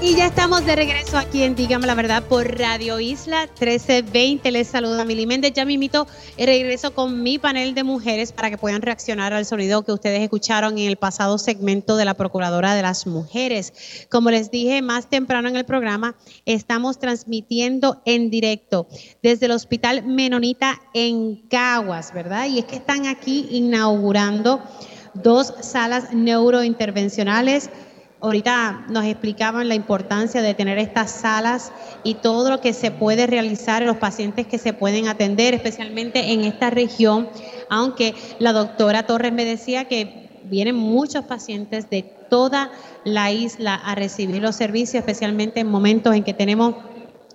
Y 0.00 0.16
ya 0.16 0.26
estamos 0.26 0.66
de 0.66 0.76
regreso 0.76 1.16
aquí 1.16 1.42
en 1.42 1.54
Dígame 1.54 1.86
la 1.86 1.94
Verdad 1.94 2.22
por 2.24 2.58
Radio 2.58 3.00
Isla 3.00 3.46
1320. 3.58 4.50
Les 4.50 4.68
saluda 4.68 5.04
Mili 5.04 5.26
Méndez. 5.26 5.52
Ya 5.54 5.64
me 5.64 5.72
invito 5.72 6.06
regreso 6.36 6.92
con 6.94 7.22
mi 7.22 7.38
panel 7.38 7.74
de 7.74 7.84
mujeres 7.84 8.32
para 8.32 8.50
que 8.50 8.58
puedan 8.58 8.82
reaccionar 8.82 9.32
al 9.32 9.46
sonido 9.46 9.82
que 9.82 9.92
ustedes 9.92 10.20
escucharon 10.20 10.78
en 10.78 10.88
el 10.88 10.96
pasado 10.96 11.38
segmento 11.38 11.96
de 11.96 12.04
la 12.04 12.14
Procuradora 12.14 12.74
de 12.74 12.82
las 12.82 13.06
Mujeres. 13.06 14.06
Como 14.10 14.30
les 14.30 14.50
dije 14.50 14.82
más 14.82 15.08
temprano 15.08 15.48
en 15.48 15.56
el 15.56 15.64
programa, 15.64 16.16
estamos 16.44 16.98
transmitiendo 16.98 18.02
en 18.04 18.30
directo 18.30 18.86
desde 19.22 19.46
el 19.46 19.52
Hospital 19.52 20.04
Menonita 20.04 20.82
en 20.92 21.36
Caguas, 21.48 22.12
¿verdad? 22.12 22.46
Y 22.46 22.58
es 22.58 22.66
que 22.66 22.76
están 22.76 23.06
aquí 23.06 23.48
inaugurando 23.50 24.60
dos 25.14 25.54
salas 25.60 26.12
neurointervencionales 26.12 27.70
ahorita 28.24 28.86
nos 28.88 29.04
explicaban 29.04 29.68
la 29.68 29.74
importancia 29.74 30.40
de 30.40 30.54
tener 30.54 30.78
estas 30.78 31.10
salas 31.10 31.72
y 32.04 32.14
todo 32.14 32.50
lo 32.50 32.60
que 32.60 32.72
se 32.72 32.90
puede 32.90 33.26
realizar 33.26 33.82
en 33.82 33.88
los 33.88 33.98
pacientes 33.98 34.46
que 34.46 34.58
se 34.58 34.72
pueden 34.72 35.08
atender, 35.08 35.52
especialmente 35.52 36.32
en 36.32 36.40
esta 36.40 36.70
región, 36.70 37.28
aunque 37.68 38.14
la 38.38 38.52
doctora 38.52 39.06
Torres 39.06 39.32
me 39.32 39.44
decía 39.44 39.84
que 39.84 40.30
vienen 40.44 40.74
muchos 40.74 41.24
pacientes 41.26 41.90
de 41.90 42.02
toda 42.02 42.70
la 43.04 43.30
isla 43.30 43.74
a 43.74 43.94
recibir 43.94 44.40
los 44.40 44.56
servicios, 44.56 45.00
especialmente 45.00 45.60
en 45.60 45.68
momentos 45.68 46.14
en 46.14 46.24
que 46.24 46.32
tenemos 46.32 46.74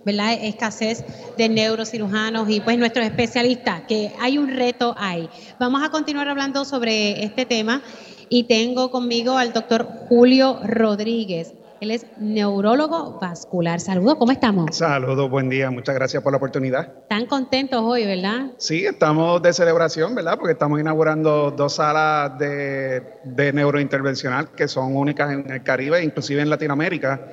escasez 0.06 1.06
de 1.38 1.50
neurocirujanos 1.50 2.50
y 2.50 2.62
pues 2.62 2.80
nuestros 2.80 3.06
especialistas, 3.06 3.84
que 3.88 4.12
hay 4.20 4.40
un 4.40 4.50
reto 4.50 4.96
ahí. 4.98 5.30
Vamos 5.60 5.84
a 5.84 5.90
continuar 5.90 6.28
hablando 6.28 6.66
sobre 6.66 7.24
este 7.24 7.46
tema 7.46 7.84
y 8.30 8.44
tengo 8.44 8.92
conmigo 8.92 9.38
al 9.38 9.54
doctor 9.54 9.88
Julio 10.08 10.60
Rodríguez. 10.64 11.54
Él 11.82 11.92
es 11.92 12.06
neurólogo 12.18 13.20
vascular. 13.22 13.80
Saludos, 13.80 14.16
¿cómo 14.16 14.34
estamos? 14.34 14.76
Saludos, 14.76 15.30
buen 15.30 15.50
día, 15.50 15.72
muchas 15.72 15.96
gracias 15.96 16.22
por 16.22 16.34
la 16.34 16.38
oportunidad. 16.38 16.92
Están 17.04 17.26
contentos 17.26 17.82
hoy, 17.82 18.06
¿verdad? 18.06 18.48
Sí, 18.58 18.86
estamos 18.86 19.42
de 19.42 19.54
celebración, 19.54 20.14
¿verdad? 20.14 20.38
Porque 20.38 20.52
estamos 20.52 20.80
inaugurando 20.82 21.52
dos 21.52 21.76
salas 21.76 22.38
de, 22.38 23.02
de 23.24 23.54
neurointervencional 23.54 24.52
que 24.52 24.68
son 24.68 24.96
únicas 24.98 25.32
en 25.32 25.50
el 25.50 25.64
Caribe, 25.64 26.04
inclusive 26.04 26.42
en 26.42 26.50
Latinoamérica, 26.50 27.30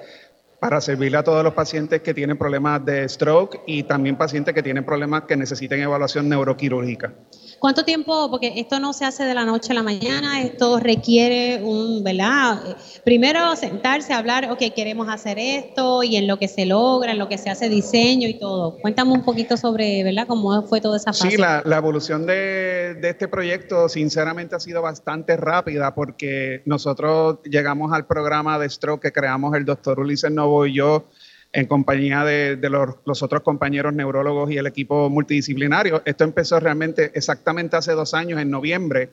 para 0.60 0.80
servirle 0.80 1.18
a 1.18 1.24
todos 1.24 1.44
los 1.44 1.54
pacientes 1.54 2.00
que 2.00 2.14
tienen 2.14 2.38
problemas 2.38 2.84
de 2.84 3.08
stroke 3.08 3.60
y 3.66 3.82
también 3.82 4.16
pacientes 4.16 4.54
que 4.54 4.62
tienen 4.62 4.84
problemas 4.84 5.22
que 5.22 5.36
necesiten 5.36 5.80
evaluación 5.80 6.28
neuroquirúrgica. 6.28 7.14
¿Cuánto 7.58 7.84
tiempo? 7.84 8.30
Porque 8.30 8.52
esto 8.56 8.78
no 8.80 8.92
se 8.92 9.04
hace 9.04 9.24
de 9.24 9.34
la 9.34 9.44
noche 9.44 9.72
a 9.72 9.74
la 9.74 9.82
mañana, 9.82 10.42
esto 10.42 10.78
requiere 10.78 11.62
un, 11.62 12.04
¿verdad? 12.04 12.76
Primero 13.04 13.56
sentarse 13.56 14.12
a 14.12 14.18
hablar, 14.18 14.50
ok, 14.50 14.58
queremos 14.74 15.08
hacer 15.08 15.38
esto 15.38 16.02
y 16.02 16.16
en 16.16 16.26
lo 16.26 16.38
que 16.38 16.48
se 16.48 16.66
logra, 16.66 17.12
en 17.12 17.18
lo 17.18 17.28
que 17.28 17.38
se 17.38 17.48
hace 17.48 17.68
diseño 17.68 18.28
y 18.28 18.38
todo. 18.38 18.76
Cuéntame 18.78 19.12
un 19.12 19.24
poquito 19.24 19.56
sobre, 19.56 20.04
¿verdad? 20.04 20.26
¿Cómo 20.26 20.62
fue 20.66 20.80
toda 20.80 20.98
esa 20.98 21.12
fase? 21.12 21.30
Sí, 21.30 21.36
la, 21.36 21.62
la 21.64 21.78
evolución 21.78 22.26
de, 22.26 22.96
de, 23.00 23.08
este 23.08 23.28
proyecto 23.28 23.88
sinceramente 23.88 24.54
ha 24.54 24.60
sido 24.60 24.82
bastante 24.82 25.36
rápida 25.36 25.94
porque 25.94 26.62
nosotros 26.66 27.38
llegamos 27.44 27.92
al 27.92 28.06
programa 28.06 28.58
de 28.58 28.68
stroke 28.68 29.02
que 29.02 29.12
creamos 29.12 29.54
el 29.54 29.64
doctor 29.64 30.00
Ulises 30.00 30.30
Y 30.66 30.74
yo 30.74 31.08
en 31.56 31.66
compañía 31.66 32.22
de, 32.22 32.58
los, 32.68 33.22
otros 33.22 33.42
compañeros 33.42 33.94
neurólogos 33.94 34.50
y 34.50 34.58
el 34.58 34.66
equipo 34.66 35.08
multidisciplinario. 35.08 36.02
Esto 36.04 36.24
empezó 36.24 36.60
realmente 36.60 37.12
exactamente 37.14 37.76
hace 37.76 37.92
dos 37.92 38.12
años, 38.12 38.38
en 38.40 38.50
noviembre. 38.50 39.08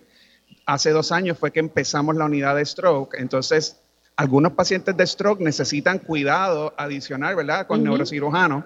Hace 0.66 0.92
dos 0.92 1.14
años 1.14 1.38
fue 1.38 1.52
que 1.52 1.62
empezamos 1.62 2.18
la 2.18 2.26
unidad 2.26 2.58
de 2.58 2.66
stroke. 2.66 3.16
Entonces, 3.18 3.78
algunos 4.18 4.52
pacientes 4.52 4.98
de 4.98 5.08
stroke 5.08 5.40
necesitan 5.40 6.00
cuidado 6.00 6.74
adicional, 6.76 7.38
¿verdad? 7.38 7.66
Con 7.66 7.82
neurocirujano. 7.82 8.66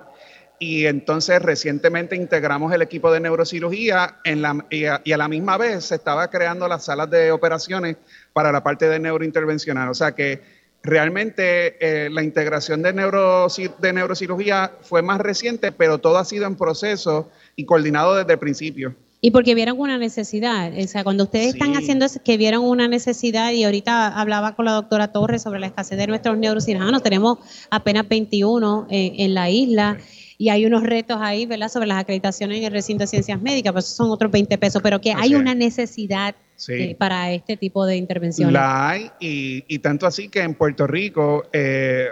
Y 0.58 0.88
entonces 0.88 1.40
recientemente 1.40 2.16
integramos 2.16 2.74
el 2.74 2.82
equipo 2.82 3.12
de 3.12 3.20
neurocirugía 3.20 4.18
en 4.24 4.42
la, 4.42 4.66
y, 4.72 4.86
a, 4.86 5.02
y, 5.04 5.12
a, 5.12 5.18
la 5.18 5.28
misma 5.28 5.56
vez 5.56 5.86
se 5.86 5.96
estaba 5.96 6.32
creando 6.32 6.68
las 6.68 6.86
salas 6.86 7.12
de 7.12 7.32
operaciones 7.32 7.98
para 8.34 8.52
la 8.52 8.64
parte 8.64 8.90
de 8.90 8.98
neurointervencional. 8.98 9.88
O 9.90 9.94
sea 9.94 10.14
que 10.14 10.57
Realmente 10.88 11.76
eh, 11.82 12.10
la 12.10 12.24
integración 12.24 12.82
de, 12.82 12.94
neuro, 12.94 13.48
de 13.82 13.92
neurocirugía 13.92 14.72
fue 14.84 15.02
más 15.02 15.20
reciente, 15.20 15.74
pero 15.74 15.98
todo 15.98 16.18
ha 16.18 16.24
sido 16.24 16.48
en 16.48 16.56
proceso 16.56 17.30
y 17.58 17.66
coordinado 17.66 18.16
desde 18.16 18.32
el 18.32 18.40
principio. 18.40 18.96
Y 19.20 19.32
porque 19.32 19.54
vieron 19.54 19.78
una 19.78 19.98
necesidad, 19.98 20.72
o 20.72 20.88
sea, 20.88 21.04
cuando 21.04 21.26
ustedes 21.26 21.56
están 21.56 21.76
haciendo 21.76 22.06
es 22.06 22.22
que 22.24 22.38
vieron 22.38 22.64
una 22.64 22.88
necesidad 22.88 23.52
y 23.52 23.66
ahorita 23.66 24.18
hablaba 24.18 24.56
con 24.56 24.64
la 24.64 24.72
doctora 24.72 25.12
Torres 25.12 25.42
sobre 25.42 25.60
la 25.60 25.68
escasez 25.68 25.98
de 25.98 26.08
nuestros 26.08 26.38
neurocirujanos, 26.38 27.04
tenemos 27.04 27.40
apenas 27.70 28.08
21 28.08 28.88
en, 28.90 29.20
en 29.20 29.34
la 29.34 29.50
isla 29.50 29.98
y 30.38 30.50
hay 30.50 30.66
unos 30.66 30.84
retos 30.84 31.18
ahí, 31.20 31.46
¿verdad?, 31.46 31.70
sobre 31.70 31.88
las 31.88 32.00
acreditaciones 32.00 32.60
en 32.60 32.66
el 32.66 32.72
recinto 32.72 33.04
de 33.04 33.08
ciencias 33.08 33.42
médicas, 33.42 33.74
pues 33.74 33.86
son 33.86 34.12
otros 34.12 34.32
20 34.32 34.58
pesos, 34.58 34.82
pero 34.84 35.02
que 35.02 35.12
hay 35.12 35.34
una 35.34 35.56
necesidad 35.56 36.36
eh, 36.68 36.96
para 36.96 37.32
este 37.32 37.58
tipo 37.58 37.86
de 37.86 37.98
intervenciones. 37.98 38.54
La 38.54 38.90
hay, 38.90 39.12
y, 39.20 39.66
y 39.68 39.80
tanto 39.80 40.06
así 40.06 40.30
que 40.30 40.42
en 40.42 40.54
Puerto 40.54 40.86
Rico 40.86 41.46
eh, 41.52 42.10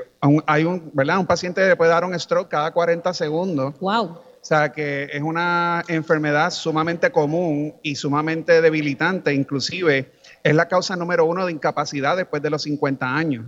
hay 0.48 0.64
un, 0.64 0.90
¿verdad? 0.94 1.20
Un 1.20 1.28
paciente 1.28 1.68
le 1.68 1.76
puede 1.76 1.92
dar 1.92 2.04
un 2.04 2.20
stroke 2.20 2.50
cada 2.50 2.72
40 2.72 3.14
segundos. 3.14 3.76
¡Wow! 3.80 4.04
O 4.06 4.48
sea, 4.48 4.72
que 4.72 5.10
es 5.12 5.22
una 5.24 5.84
enfermedad 5.88 6.52
sumamente 6.52 7.12
común 7.12 7.74
y 7.82 7.96
sumamente 7.96 8.62
debilitante, 8.62 9.34
inclusive 9.34 10.12
es 10.44 10.56
la 10.56 10.68
causa 10.68 10.96
número 10.96 11.26
uno 11.26 11.48
de 11.48 11.52
incapacidad 11.52 12.16
después 12.16 12.44
de 12.44 12.52
los 12.52 12.62
50 12.64 13.16
años. 13.16 13.46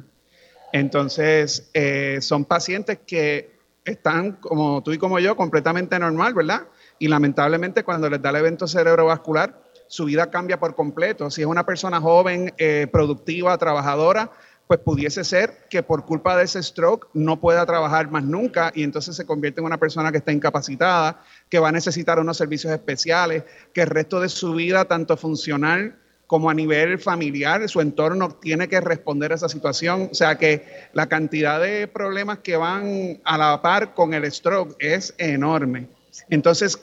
Entonces, 0.74 1.70
eh, 1.74 2.18
son 2.22 2.46
pacientes 2.46 3.00
que 3.06 3.57
están, 3.92 4.34
como 4.34 4.84
tú 4.84 4.92
y 4.92 4.98
como 4.98 5.20
yo, 5.20 5.36
completamente 5.36 5.98
normal, 5.98 6.34
¿verdad? 6.34 6.68
Y 7.00 7.08
lamentablemente 7.08 7.84
cuando 7.84 8.10
les 8.10 8.22
da 8.22 8.30
el 8.32 8.38
evento 8.38 8.68
cerebrovascular, 8.68 9.62
su 9.88 10.06
vida 10.06 10.30
cambia 10.30 10.60
por 10.60 10.76
completo. 10.76 11.30
Si 11.32 11.42
es 11.42 11.48
una 11.48 11.66
persona 11.66 12.02
joven, 12.02 12.54
eh, 12.58 12.88
productiva, 12.92 13.58
trabajadora, 13.58 14.32
pues 14.68 14.82
pudiese 14.82 15.24
ser 15.24 15.68
que 15.70 15.82
por 15.82 16.06
culpa 16.06 16.36
de 16.36 16.44
ese 16.44 16.62
stroke 16.62 17.08
no 17.14 17.40
pueda 17.40 17.66
trabajar 17.66 18.12
más 18.12 18.26
nunca 18.26 18.72
y 18.76 18.84
entonces 18.84 19.16
se 19.16 19.26
convierte 19.26 19.62
en 19.62 19.66
una 19.66 19.78
persona 19.78 20.12
que 20.12 20.18
está 20.18 20.34
incapacitada, 20.34 21.22
que 21.50 21.60
va 21.60 21.70
a 21.70 21.72
necesitar 21.72 22.20
unos 22.20 22.36
servicios 22.36 22.74
especiales, 22.74 23.46
que 23.74 23.84
el 23.84 23.88
resto 23.88 24.20
de 24.20 24.28
su 24.28 24.54
vida, 24.54 24.86
tanto 24.86 25.16
funcional 25.16 25.96
como 26.28 26.50
a 26.50 26.54
nivel 26.54 27.00
familiar, 27.00 27.68
su 27.70 27.80
entorno 27.80 28.30
tiene 28.30 28.68
que 28.68 28.82
responder 28.82 29.32
a 29.32 29.36
esa 29.36 29.48
situación. 29.50 30.10
O 30.12 30.14
sea 30.14 30.38
que 30.38 30.90
la 30.94 31.08
cantidad 31.08 31.62
de 31.62 31.88
problemas 31.88 32.40
que 32.40 32.58
van 32.58 33.22
a 33.24 33.38
la 33.38 33.62
par 33.62 33.94
con 33.94 34.14
el 34.14 34.30
stroke 34.32 34.76
es 34.80 35.16
enorme. 35.18 35.88
Entonces, 36.30 36.80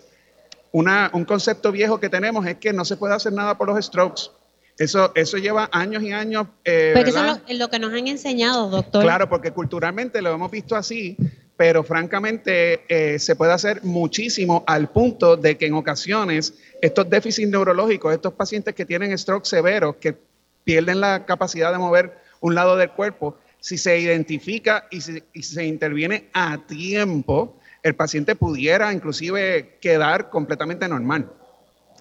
una, 0.72 1.10
un 1.12 1.24
concepto 1.24 1.70
viejo 1.70 2.00
que 2.00 2.08
tenemos 2.08 2.46
es 2.46 2.56
que 2.56 2.72
no 2.72 2.84
se 2.84 2.96
puede 2.96 3.14
hacer 3.14 3.32
nada 3.32 3.56
por 3.58 3.68
los 3.68 3.84
strokes. 3.84 4.30
Eso, 4.78 5.12
eso 5.14 5.36
lleva 5.36 5.68
años 5.70 6.02
y 6.02 6.12
años. 6.12 6.48
Eh, 6.64 6.92
Pero 6.94 7.08
eso 7.08 7.24
es 7.46 7.58
lo, 7.58 7.66
lo, 7.66 7.70
que 7.70 7.78
nos 7.78 7.92
han 7.92 8.08
enseñado, 8.08 8.68
doctor. 8.70 9.04
Claro, 9.04 9.28
porque 9.28 9.52
culturalmente 9.52 10.20
lo 10.20 10.32
hemos 10.32 10.50
visto 10.50 10.74
así, 10.74 11.16
pero 11.56 11.84
francamente 11.84 12.80
eh, 12.88 13.18
se 13.18 13.36
puede 13.36 13.52
hacer 13.52 13.84
muchísimo 13.84 14.64
al 14.66 14.90
punto 14.90 15.36
de 15.36 15.56
que 15.56 15.66
en 15.66 15.74
ocasiones 15.74 16.54
estos 16.82 17.08
déficits 17.08 17.48
neurológicos, 17.48 18.12
estos 18.12 18.32
pacientes 18.32 18.74
que 18.74 18.84
tienen 18.84 19.16
stroke 19.16 19.46
severos, 19.46 19.96
que 19.96 20.16
pierden 20.64 21.00
la 21.00 21.24
capacidad 21.26 21.70
de 21.70 21.78
mover 21.78 22.18
un 22.40 22.54
lado 22.54 22.76
del 22.76 22.90
cuerpo, 22.90 23.38
si 23.60 23.78
se 23.78 23.98
identifica 23.98 24.86
y, 24.90 25.00
si, 25.00 25.22
se 25.42 25.64
interviene 25.64 26.28
a 26.32 26.66
tiempo, 26.66 27.58
el 27.82 27.94
paciente 27.94 28.34
pudiera 28.34 28.92
inclusive 28.92 29.78
quedar 29.80 30.30
completamente 30.30 30.88
normal. 30.88 31.30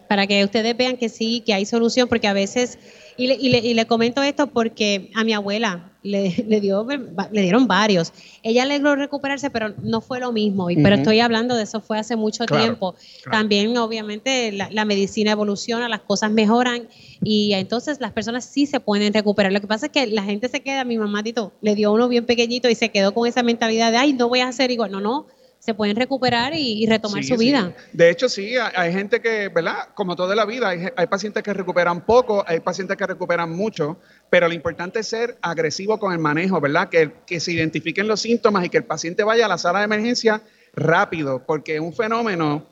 Para 0.09 0.27
que 0.27 0.43
ustedes 0.43 0.75
vean 0.75 0.97
que 0.97 1.09
sí, 1.09 1.41
que 1.45 1.53
hay 1.53 1.65
solución, 1.65 2.09
porque 2.09 2.27
a 2.27 2.33
veces, 2.33 2.79
y 3.17 3.73
le 3.73 3.87
comento 3.87 4.21
esto 4.23 4.47
porque 4.47 5.11
a 5.15 5.23
mi 5.23 5.33
abuela, 5.33 5.92
le, 6.03 6.43
le, 6.47 6.61
dio, 6.61 6.85
le 6.85 7.41
dieron 7.41 7.67
varios. 7.67 8.13
Ella 8.43 8.65
logró 8.65 8.95
recuperarse, 8.95 9.49
pero 9.49 9.73
no 9.81 10.01
fue 10.01 10.19
lo 10.19 10.31
mismo. 10.31 10.69
Y, 10.69 10.75
uh 10.75 10.79
-huh. 10.79 10.83
Pero 10.83 10.95
estoy 10.97 11.19
hablando 11.21 11.55
de 11.55 11.63
eso 11.63 11.81
fue 11.81 11.97
hace 11.97 12.15
mucho 12.15 12.45
claro, 12.45 12.63
tiempo. 12.63 12.95
Claro. 13.23 13.37
También, 13.39 13.77
obviamente, 13.77 14.51
la, 14.51 14.69
la, 14.69 14.85
medicina 14.85 15.31
evoluciona, 15.31 15.87
las 15.89 16.01
cosas 16.01 16.31
mejoran 16.31 16.87
y 17.23 17.53
entonces 17.53 17.99
las 18.01 18.11
personas 18.11 18.45
sí 18.45 18.65
se 18.65 18.79
pueden 18.79 19.13
recuperar. 19.13 19.51
Lo 19.51 19.61
que 19.61 19.67
pasa 19.67 19.87
es 19.87 19.91
que 19.91 20.07
la 20.07 20.23
gente 20.23 20.49
se 20.49 20.61
queda, 20.61 20.83
mi 20.83 20.97
mamá 20.97 21.23
Tito, 21.23 21.53
le 21.61 21.75
dio 21.75 21.91
uno 21.93 22.09
bien 22.09 22.25
pequeñito 22.25 22.69
y 22.69 22.75
se 22.75 22.89
quedó 22.89 23.13
con 23.13 23.27
esa 23.27 23.41
mentalidad 23.41 23.91
de, 23.91 23.97
ay, 23.97 24.13
no 24.13 24.27
voy 24.27 24.41
a 24.41 24.49
hacer 24.49 24.71
igual. 24.71 24.91
No, 24.91 24.99
no 24.99 25.27
se 25.63 25.73
pueden 25.73 25.95
recuperar 25.95 26.53
y, 26.53 26.83
y 26.83 26.85
retomar 26.87 27.23
sí, 27.23 27.29
su 27.29 27.37
vida. 27.37 27.73
De 27.93 28.09
hecho, 28.09 28.27
sí, 28.27 28.57
hay, 28.57 28.73
hay, 28.75 28.91
gente 28.91 29.21
que, 29.21 29.47
¿verdad? 29.47 29.93
Como 29.93 30.13
toda 30.13 30.35
la 30.35 30.43
vida, 30.45 30.67
hay, 30.67 30.87
hay, 30.93 31.07
pacientes 31.07 31.41
que 31.41 31.53
recuperan 31.53 32.05
poco, 32.05 32.43
hay 32.45 32.59
pacientes 32.59 32.97
que 32.97 33.07
recuperan 33.07 33.49
mucho, 33.49 33.97
pero 34.33 34.47
lo 34.47 34.55
importante 34.55 35.01
es 35.01 35.07
ser 35.09 35.37
agresivo 35.43 35.99
con 35.99 36.11
el 36.11 36.17
manejo, 36.17 36.59
¿verdad? 36.59 36.89
Que, 36.89 37.11
que 37.27 37.39
se 37.39 37.51
identifiquen 37.51 38.07
los 38.07 38.21
síntomas 38.21 38.65
y 38.65 38.69
que 38.69 38.77
el 38.77 38.83
paciente 38.83 39.23
vaya 39.23 39.45
a 39.45 39.47
la 39.47 39.59
sala 39.59 39.77
de 39.77 39.85
emergencia 39.85 40.41
rápido, 40.73 41.43
porque 41.45 41.79
un 41.79 41.93
fenómeno, 41.93 42.65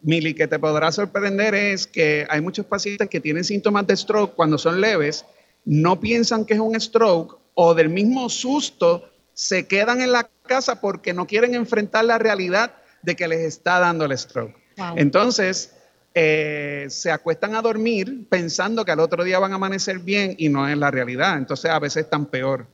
Mili, 0.00 0.32
que 0.32 0.46
te 0.46 0.60
podrá 0.60 0.92
sorprender 0.92 1.56
es 1.56 1.88
que 1.88 2.24
hay 2.30 2.40
muchos 2.40 2.66
pacientes 2.66 3.08
que 3.08 3.18
tienen 3.18 3.42
síntomas 3.42 3.84
de 3.88 3.96
stroke 3.96 4.36
cuando 4.36 4.58
son 4.58 4.80
leves, 4.80 5.24
no 5.64 5.98
piensan 5.98 6.44
que 6.44 6.54
es 6.54 6.60
un 6.60 6.80
stroke 6.80 7.36
o 7.54 7.74
del 7.74 7.88
mismo 7.88 8.28
susto 8.28 9.10
se 9.34 9.66
quedan 9.66 10.00
en 10.00 10.12
la 10.12 10.30
casa 10.46 10.80
porque 10.80 11.14
no 11.14 11.26
quieren 11.26 11.56
enfrentar 11.56 12.04
la 12.04 12.18
realidad 12.18 12.76
de 13.02 13.16
que 13.16 13.26
les 13.26 13.40
está 13.40 13.80
dando 13.80 14.04
el 14.04 14.16
stroke. 14.16 14.54
Entonces, 14.94 15.74
eh, 16.14 16.86
se 16.88 17.10
acuestan 17.10 17.54
a 17.54 17.62
dormir 17.62 18.26
pensando 18.28 18.84
que 18.84 18.92
al 18.92 19.00
otro 19.00 19.24
día 19.24 19.38
van 19.38 19.52
a 19.52 19.56
amanecer 19.56 19.98
bien 19.98 20.34
y 20.38 20.48
no 20.48 20.68
es 20.68 20.76
la 20.76 20.90
realidad. 20.90 21.36
Entonces, 21.36 21.70
a 21.70 21.78
veces 21.78 22.04
están 22.04 22.26
peor. 22.26 22.66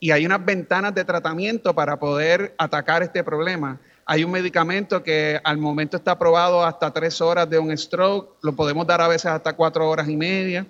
Y 0.00 0.12
hay 0.12 0.24
unas 0.24 0.44
ventanas 0.44 0.94
de 0.94 1.04
tratamiento 1.04 1.74
para 1.74 1.98
poder 1.98 2.54
atacar 2.56 3.02
este 3.02 3.22
problema. 3.22 3.78
Hay 4.06 4.24
un 4.24 4.30
medicamento 4.30 5.02
que 5.02 5.38
al 5.44 5.58
momento 5.58 5.98
está 5.98 6.12
aprobado 6.12 6.64
hasta 6.64 6.90
tres 6.90 7.20
horas 7.20 7.48
de 7.48 7.58
un 7.58 7.76
stroke, 7.76 8.36
lo 8.42 8.56
podemos 8.56 8.86
dar 8.86 9.00
a 9.02 9.08
veces 9.08 9.26
hasta 9.26 9.52
cuatro 9.52 9.88
horas 9.88 10.08
y 10.08 10.16
media. 10.16 10.66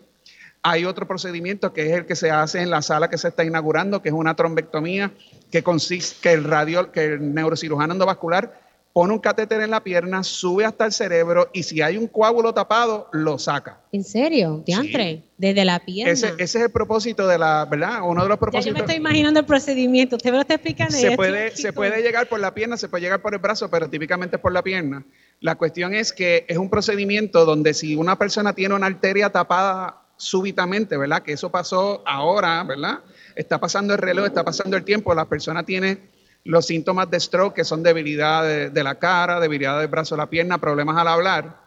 Hay 0.63 0.85
otro 0.85 1.07
procedimiento 1.07 1.73
que 1.73 1.87
es 1.87 1.93
el 1.93 2.07
que 2.07 2.17
se 2.17 2.31
hace 2.31 2.61
en 2.61 2.69
la 2.69 2.83
sala 2.83 3.09
que 3.09 3.17
se 3.17 3.29
está 3.29 3.45
inaugurando, 3.45 4.03
que 4.03 4.11
es 4.11 4.15
una 4.15 4.37
trombectomía, 4.37 5.13
que 5.51 5.63
consiste 5.63 6.17
que 6.21 6.33
el 6.33 6.45
radio, 6.45 6.93
que 6.93 7.05
el 7.05 7.33
neurocirujano 7.33 7.95
endovascular 7.95 8.60
pone 8.93 9.13
un 9.13 9.21
catéter 9.21 9.61
en 9.61 9.71
la 9.71 9.83
pierna, 9.83 10.25
sube 10.25 10.65
hasta 10.65 10.85
el 10.85 10.93
cerebro 10.93 11.49
y 11.53 11.63
si 11.63 11.81
hay 11.81 11.97
un 11.97 12.09
coágulo 12.09 12.53
tapado, 12.53 13.09
lo 13.13 13.39
saca. 13.39 13.81
¿En 13.93 14.03
serio? 14.03 14.63
Diantre, 14.67 15.23
desde 15.39 15.65
la 15.65 15.79
pierna. 15.79 16.13
Ese, 16.13 16.29
ese, 16.39 16.43
es 16.43 16.55
el 16.57 16.71
propósito 16.71 17.29
de 17.29 17.39
la, 17.39 17.67
¿verdad? 17.67 18.01
Uno 18.03 18.23
de 18.23 18.29
los 18.29 18.39
propósitos. 18.39 18.65
Ya 18.65 18.71
yo 18.71 18.75
me 18.75 18.81
estoy 18.81 18.97
imaginando 18.97 19.41
el 19.41 19.47
procedimiento. 19.47 20.17
Usted 20.17 20.31
me 20.31 20.37
lo 20.37 20.43
está 20.43 20.55
explicando. 20.55 20.97
Se 20.97 21.17
puede, 21.17 21.57
se 21.57 21.73
puede 21.73 22.03
llegar 22.03 22.29
por 22.29 22.41
la 22.41 22.53
pierna, 22.53 22.77
se 22.77 22.89
puede 22.89 23.03
llegar 23.03 23.23
por 23.23 23.33
el 23.33 23.41
brazo, 23.41 23.71
pero 23.71 23.89
típicamente 23.89 24.37
es 24.37 24.43
por 24.43 24.53
la 24.53 24.63
pierna. 24.63 25.05
La 25.41 25.55
cuestión 25.55 25.95
es 25.95 26.13
que 26.13 26.45
es 26.49 26.59
un 26.59 26.69
procedimiento 26.69 27.45
donde 27.45 27.75
si 27.75 27.95
una 27.95 28.19
persona 28.19 28.55
tiene 28.55 28.75
una 28.75 28.87
arteria 28.87 29.31
tapada 29.31 30.03
súbitamente, 30.17 30.97
¿verdad? 30.97 31.23
Que 31.23 31.33
eso 31.33 31.51
pasó 31.51 32.03
ahora, 32.07 32.63
¿verdad? 32.65 33.01
Está 33.37 33.59
pasando 33.59 33.95
el 33.95 34.01
reloj, 34.01 34.27
está 34.27 34.45
pasando 34.45 34.77
el 34.77 34.85
tiempo, 34.85 35.15
la 35.15 35.27
persona 35.27 35.65
tiene 35.65 36.11
los 36.45 36.67
síntomas 36.67 37.11
de 37.11 37.21
stroke, 37.21 37.55
que 37.55 37.65
son 37.65 37.83
debilidad 37.83 38.71
de, 38.71 38.83
la 38.83 38.99
cara, 38.99 39.41
debilidad 39.41 39.79
del 39.79 39.89
brazo, 39.89 40.17
la 40.17 40.31
pierna, 40.31 40.59
problemas 40.59 40.97
al 40.97 41.09
hablar, 41.09 41.61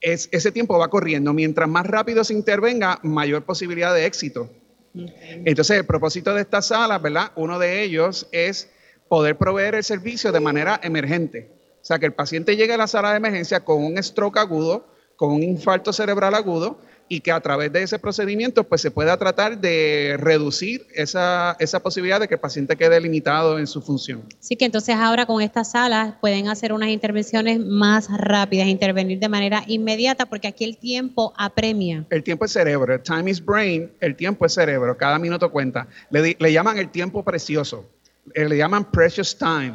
es, 0.00 0.28
ese 0.32 0.52
tiempo 0.52 0.78
va 0.78 0.88
corriendo. 0.88 1.32
Mientras 1.32 1.68
más 1.68 1.86
rápido 1.86 2.22
se 2.24 2.34
intervenga, 2.34 2.98
mayor 3.02 3.44
posibilidad 3.44 3.92
de 3.92 4.06
éxito. 4.06 4.50
Entonces, 5.44 5.78
el 5.78 5.86
propósito 5.86 6.34
de 6.34 6.42
esta 6.42 6.62
sala, 6.62 6.98
¿verdad? 6.98 7.32
Uno 7.36 7.58
de 7.58 7.82
ellos 7.82 8.28
es 8.32 8.70
poder 9.08 9.36
proveer 9.36 9.74
el 9.74 9.84
servicio 9.84 10.32
de 10.32 10.40
manera 10.40 10.80
emergente. 10.82 11.50
O 11.82 11.84
sea, 11.84 11.98
que 11.98 12.06
el 12.06 12.12
paciente 12.12 12.56
llegue 12.56 12.72
a 12.72 12.78
la 12.78 12.86
sala 12.86 13.10
de 13.10 13.18
emergencia 13.18 13.64
con 13.64 13.84
un 13.84 14.02
stroke 14.02 14.38
agudo, 14.38 14.86
con 15.16 15.32
un 15.32 15.42
infarto 15.42 15.92
cerebral 15.92 16.34
agudo, 16.34 16.80
y 17.08 17.20
que 17.20 17.30
a 17.30 17.40
través 17.40 17.72
de 17.72 17.82
ese 17.82 17.98
procedimiento 17.98 18.64
pues 18.64 18.80
se 18.80 18.90
pueda 18.90 19.16
tratar 19.16 19.60
de 19.60 20.16
reducir 20.18 20.86
esa, 20.94 21.56
esa 21.60 21.80
posibilidad 21.80 22.18
de 22.18 22.28
que 22.28 22.34
el 22.34 22.40
paciente 22.40 22.76
quede 22.76 23.00
limitado 23.00 23.58
en 23.58 23.66
su 23.66 23.80
función. 23.80 24.24
Sí, 24.40 24.56
que 24.56 24.64
entonces 24.64 24.96
ahora 24.96 25.26
con 25.26 25.40
estas 25.40 25.70
salas 25.70 26.14
pueden 26.20 26.48
hacer 26.48 26.72
unas 26.72 26.88
intervenciones 26.88 27.60
más 27.60 28.08
rápidas, 28.10 28.66
intervenir 28.66 29.18
de 29.18 29.28
manera 29.28 29.62
inmediata, 29.66 30.26
porque 30.26 30.48
aquí 30.48 30.64
el 30.64 30.78
tiempo 30.78 31.32
apremia. 31.36 32.04
El 32.10 32.22
tiempo 32.22 32.44
es 32.44 32.52
cerebro, 32.52 33.00
time 33.00 33.30
is 33.30 33.44
brain, 33.44 33.92
el 34.00 34.16
tiempo 34.16 34.46
es 34.46 34.54
cerebro, 34.54 34.96
cada 34.96 35.18
minuto 35.18 35.50
cuenta. 35.50 35.86
Le, 36.10 36.36
le 36.38 36.52
llaman 36.52 36.78
el 36.78 36.90
tiempo 36.90 37.22
precioso, 37.22 37.88
eh, 38.34 38.48
le 38.48 38.56
llaman 38.56 38.90
precious 38.90 39.36
time 39.36 39.74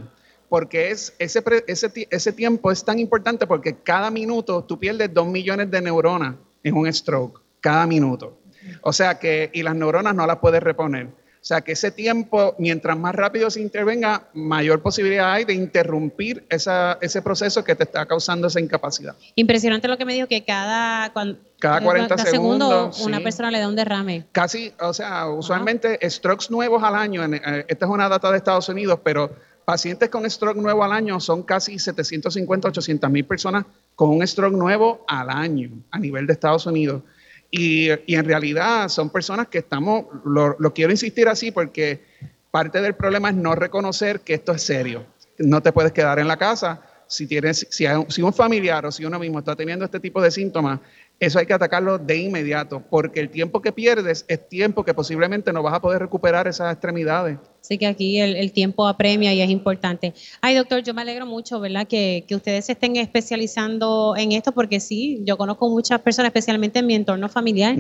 porque 0.50 0.92
es 0.92 1.16
ese, 1.18 1.42
ese, 1.66 2.08
ese 2.10 2.32
tiempo 2.34 2.72
es 2.74 2.84
tan 2.84 3.00
importante 3.00 3.48
porque 3.48 3.78
cada 3.78 4.12
minuto 4.12 4.66
tú 4.66 4.78
pierdes 4.78 5.14
dos 5.14 5.26
millones 5.26 5.72
de 5.72 5.80
neuronas 5.80 6.36
en 6.64 6.76
un 6.76 6.92
stroke 6.92 7.42
cada 7.60 7.86
minuto. 7.88 8.38
O 8.82 8.94
sea 8.94 9.20
que, 9.20 9.50
y 9.54 9.64
las 9.64 9.76
neuronas 9.76 10.16
no 10.16 10.26
las 10.28 10.38
puedes 10.38 10.62
reponer. 10.62 11.08
O 11.42 11.44
sea 11.44 11.62
que 11.62 11.72
ese 11.72 11.90
tiempo, 11.90 12.54
mientras 12.60 12.96
más 12.96 13.16
rápido 13.16 13.50
se 13.50 13.62
intervenga, 13.62 14.28
mayor 14.36 14.84
posibilidad 14.84 15.34
hay 15.34 15.44
de 15.44 15.56
interrumpir 15.56 16.46
esa, 16.50 17.00
ese 17.02 17.24
proceso 17.24 17.64
que 17.64 17.74
te 17.74 17.84
está 17.84 18.06
causando 18.06 18.46
esa 18.46 18.60
incapacidad. 18.60 19.16
Impresionante 19.34 19.88
lo 19.88 19.98
que 19.98 20.06
me 20.06 20.14
dijo 20.14 20.28
que 20.28 20.46
cada, 20.46 21.12
cuando, 21.14 21.40
cada 21.58 21.82
40 21.82 22.16
segundos, 22.20 23.02
una 23.02 23.22
persona 23.22 23.50
le 23.50 23.58
da 23.58 23.68
un 23.68 23.76
derrame. 23.76 24.28
Casi, 24.32 24.72
o 24.80 24.94
sea, 24.94 25.30
usualmente 25.30 25.98
strokes 26.12 26.52
nuevos 26.52 26.84
al 26.84 26.94
año, 26.94 27.26
eh, 27.26 27.66
esta 27.68 27.86
es 27.86 27.92
una 27.92 28.08
data 28.08 28.30
de 28.30 28.38
Estados 28.38 28.70
Unidos, 28.70 29.00
pero 29.04 29.36
pacientes 29.72 30.10
con 30.10 30.30
stroke 30.30 30.58
nuevo 30.58 30.84
al 30.84 30.92
año 30.92 31.18
son 31.22 31.44
casi 31.44 31.80
750, 31.80 32.68
800 32.68 33.10
mil 33.10 33.24
personas 33.24 33.64
con 33.96 34.10
un 34.10 34.28
stroke 34.28 34.54
nuevo 34.54 35.06
al 35.08 35.30
año 35.30 35.70
a 35.92 35.98
nivel 35.98 36.28
de 36.28 36.34
Estados 36.34 36.66
Unidos. 36.66 37.04
Y, 37.50 37.88
en 37.90 38.26
realidad 38.26 38.90
son 38.90 39.10
personas 39.10 39.48
que 39.48 39.60
estamos, 39.60 40.08
lo, 40.26 40.74
quiero 40.74 40.92
insistir 40.92 41.30
así 41.30 41.52
porque 41.52 42.04
parte 42.52 42.82
del 42.82 42.96
problema 42.96 43.30
es 43.30 43.36
no 43.36 43.56
reconocer 43.56 44.20
que 44.20 44.34
esto 44.34 44.52
es 44.52 44.62
serio. 44.62 45.06
No 45.38 45.62
te 45.62 45.72
puedes 45.72 45.94
quedar 45.94 46.20
en 46.20 46.28
la 46.28 46.36
casa. 46.36 46.82
Si, 47.12 47.28
tienes, 47.28 47.68
si, 47.70 47.86
si 48.08 48.22
un 48.22 48.32
familiar 48.32 48.86
o 48.86 48.92
si 48.92 49.04
uno 49.04 49.20
mismo 49.20 49.40
está 49.40 49.54
teniendo 49.54 49.84
este 49.84 50.00
tipo 50.00 50.22
de 50.22 50.32
síntomas, 50.32 50.80
eso 51.20 51.38
hay 51.38 51.46
que 51.46 51.54
atacarlo 51.54 52.00
de 52.00 52.18
inmediato, 52.18 52.84
porque 52.90 53.20
el 53.20 53.30
tiempo 53.30 53.62
que 53.62 53.72
pierdes 53.72 54.26
es 54.28 54.50
tiempo 54.50 54.84
que 54.84 54.94
posiblemente 54.94 55.54
no 55.54 55.62
vas 55.62 55.76
a 55.76 55.80
poder 55.80 56.02
recuperar 56.02 56.48
esas 56.48 56.74
extremidades. 56.74 57.38
Sí, 57.60 57.78
que 57.78 57.86
aquí 57.86 58.20
el, 58.20 58.52
tiempo 58.54 58.88
apremia 58.88 59.32
y 59.34 59.42
es 59.42 59.50
importante. 59.50 60.14
Ay, 60.42 60.56
doctor, 60.56 60.82
yo 60.82 60.94
me 60.96 61.04
alegro 61.04 61.28
mucho, 61.28 61.60
¿verdad? 61.60 61.86
Que, 61.86 62.26
ustedes 62.32 62.66
se 62.66 62.72
estén 62.72 62.96
especializando 62.96 64.16
en 64.18 64.32
esto, 64.32 64.52
porque 64.52 64.80
sí, 64.80 65.22
yo 65.24 65.38
conozco 65.38 65.70
muchas 65.70 66.00
personas, 66.00 66.30
especialmente 66.30 66.80
en 66.80 66.88
mi 66.88 66.96
entorno 66.96 67.30
familiar, 67.30 67.76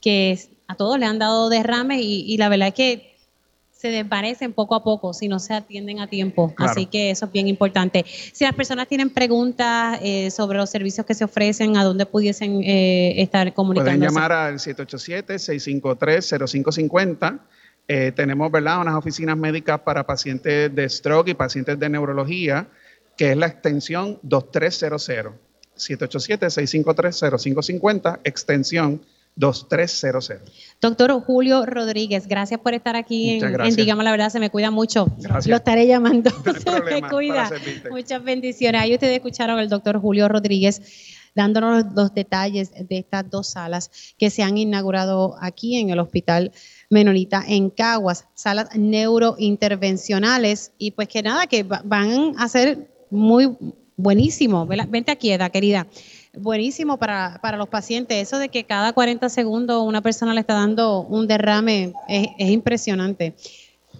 que 0.00 0.38
a 0.68 0.76
todos 0.76 0.98
le 0.98 1.06
han 1.06 1.18
dado 1.18 1.48
derrames 1.48 2.00
y, 2.00 2.24
y 2.26 2.36
la 2.36 2.48
verdad 2.48 2.68
es 2.68 2.74
que 2.74 3.13
se 3.74 3.88
desvanecen 3.88 4.52
poco 4.52 4.74
a 4.74 4.82
poco 4.82 5.12
si 5.12 5.28
no 5.28 5.38
se 5.38 5.52
atienden 5.52 6.00
a 6.00 6.06
tiempo. 6.06 6.54
Así 6.56 6.86
que 6.86 7.10
eso 7.10 7.26
es 7.26 7.32
bien 7.32 7.46
importante. 7.48 8.06
Si 8.06 8.44
las 8.44 8.54
personas 8.54 8.88
tienen 8.88 9.10
preguntas 9.10 9.98
eh, 10.02 10.30
sobre 10.30 10.56
los 10.58 10.70
servicios 10.70 11.04
que 11.04 11.12
se 11.14 11.24
ofrecen, 11.24 11.76
a 11.76 11.84
dónde 11.84 12.06
pudiesen 12.06 12.62
eh, 12.62 13.20
estar 13.20 13.52
comunicándose. 13.52 13.98
Pueden 13.98 14.14
llamar 14.14 14.32
al 14.32 14.54
787-653-0550. 14.54 17.40
Eh, 17.86 18.12
tenemos 18.16 18.50
¿verdad? 18.50 18.80
unas 18.80 18.94
oficinas 18.94 19.36
médicas 19.36 19.78
para 19.80 20.06
pacientes 20.06 20.74
de 20.74 20.88
stroke 20.88 21.28
y 21.28 21.34
pacientes 21.34 21.78
de 21.78 21.90
neurología, 21.90 22.68
que 23.18 23.32
es 23.32 23.36
la 23.36 23.48
extensión 23.48 24.18
2300. 24.22 25.10
787-653-0550, 25.76 28.20
extensión 28.24 29.02
2300. 29.36 30.32
Doctor 30.84 31.18
Julio 31.22 31.64
Rodríguez, 31.64 32.28
gracias 32.28 32.60
por 32.60 32.74
estar 32.74 32.94
aquí 32.94 33.40
en, 33.40 33.74
Digamos 33.74 34.04
la 34.04 34.10
Verdad, 34.10 34.28
se 34.28 34.38
me 34.38 34.50
cuida 34.50 34.70
mucho. 34.70 35.06
Gracias. 35.16 35.46
Lo 35.46 35.56
estaré 35.56 35.86
llamando. 35.86 36.30
se 36.62 36.82
me 36.82 37.00
cuida. 37.08 37.50
Muchas 37.90 38.22
bendiciones. 38.22 38.82
Ahí 38.82 38.92
ustedes 38.92 39.14
escucharon 39.16 39.58
al 39.58 39.70
doctor 39.70 39.98
Julio 39.98 40.28
Rodríguez 40.28 40.82
dándonos 41.34 41.86
los 41.94 42.12
detalles 42.12 42.70
de 42.70 42.98
estas 42.98 43.30
dos 43.30 43.46
salas 43.46 43.90
que 44.18 44.28
se 44.28 44.42
han 44.42 44.58
inaugurado 44.58 45.36
aquí 45.40 45.78
en 45.78 45.88
el 45.88 45.98
Hospital 46.00 46.52
Menonita 46.90 47.42
en 47.48 47.70
Caguas, 47.70 48.26
salas 48.34 48.68
neurointervencionales 48.76 50.72
y 50.76 50.90
pues 50.90 51.08
que 51.08 51.22
nada, 51.22 51.46
que 51.46 51.62
van 51.62 52.34
a 52.36 52.46
ser 52.46 52.90
muy 53.08 53.56
buenísimo. 53.96 54.66
Vente 54.66 55.12
aquí, 55.12 55.32
Eda, 55.32 55.48
querida 55.48 55.86
buenísimo 56.36 56.98
para, 56.98 57.56
los 57.56 57.68
pacientes. 57.68 58.16
Eso 58.18 58.38
de 58.38 58.48
que 58.48 58.64
cada 58.64 58.92
40 58.92 59.28
segundos 59.28 59.82
una 59.86 60.02
persona 60.02 60.34
le 60.34 60.40
está 60.40 60.54
dando 60.54 61.00
un 61.00 61.26
derrame 61.26 61.92
es, 62.08 62.50
impresionante. 62.50 63.34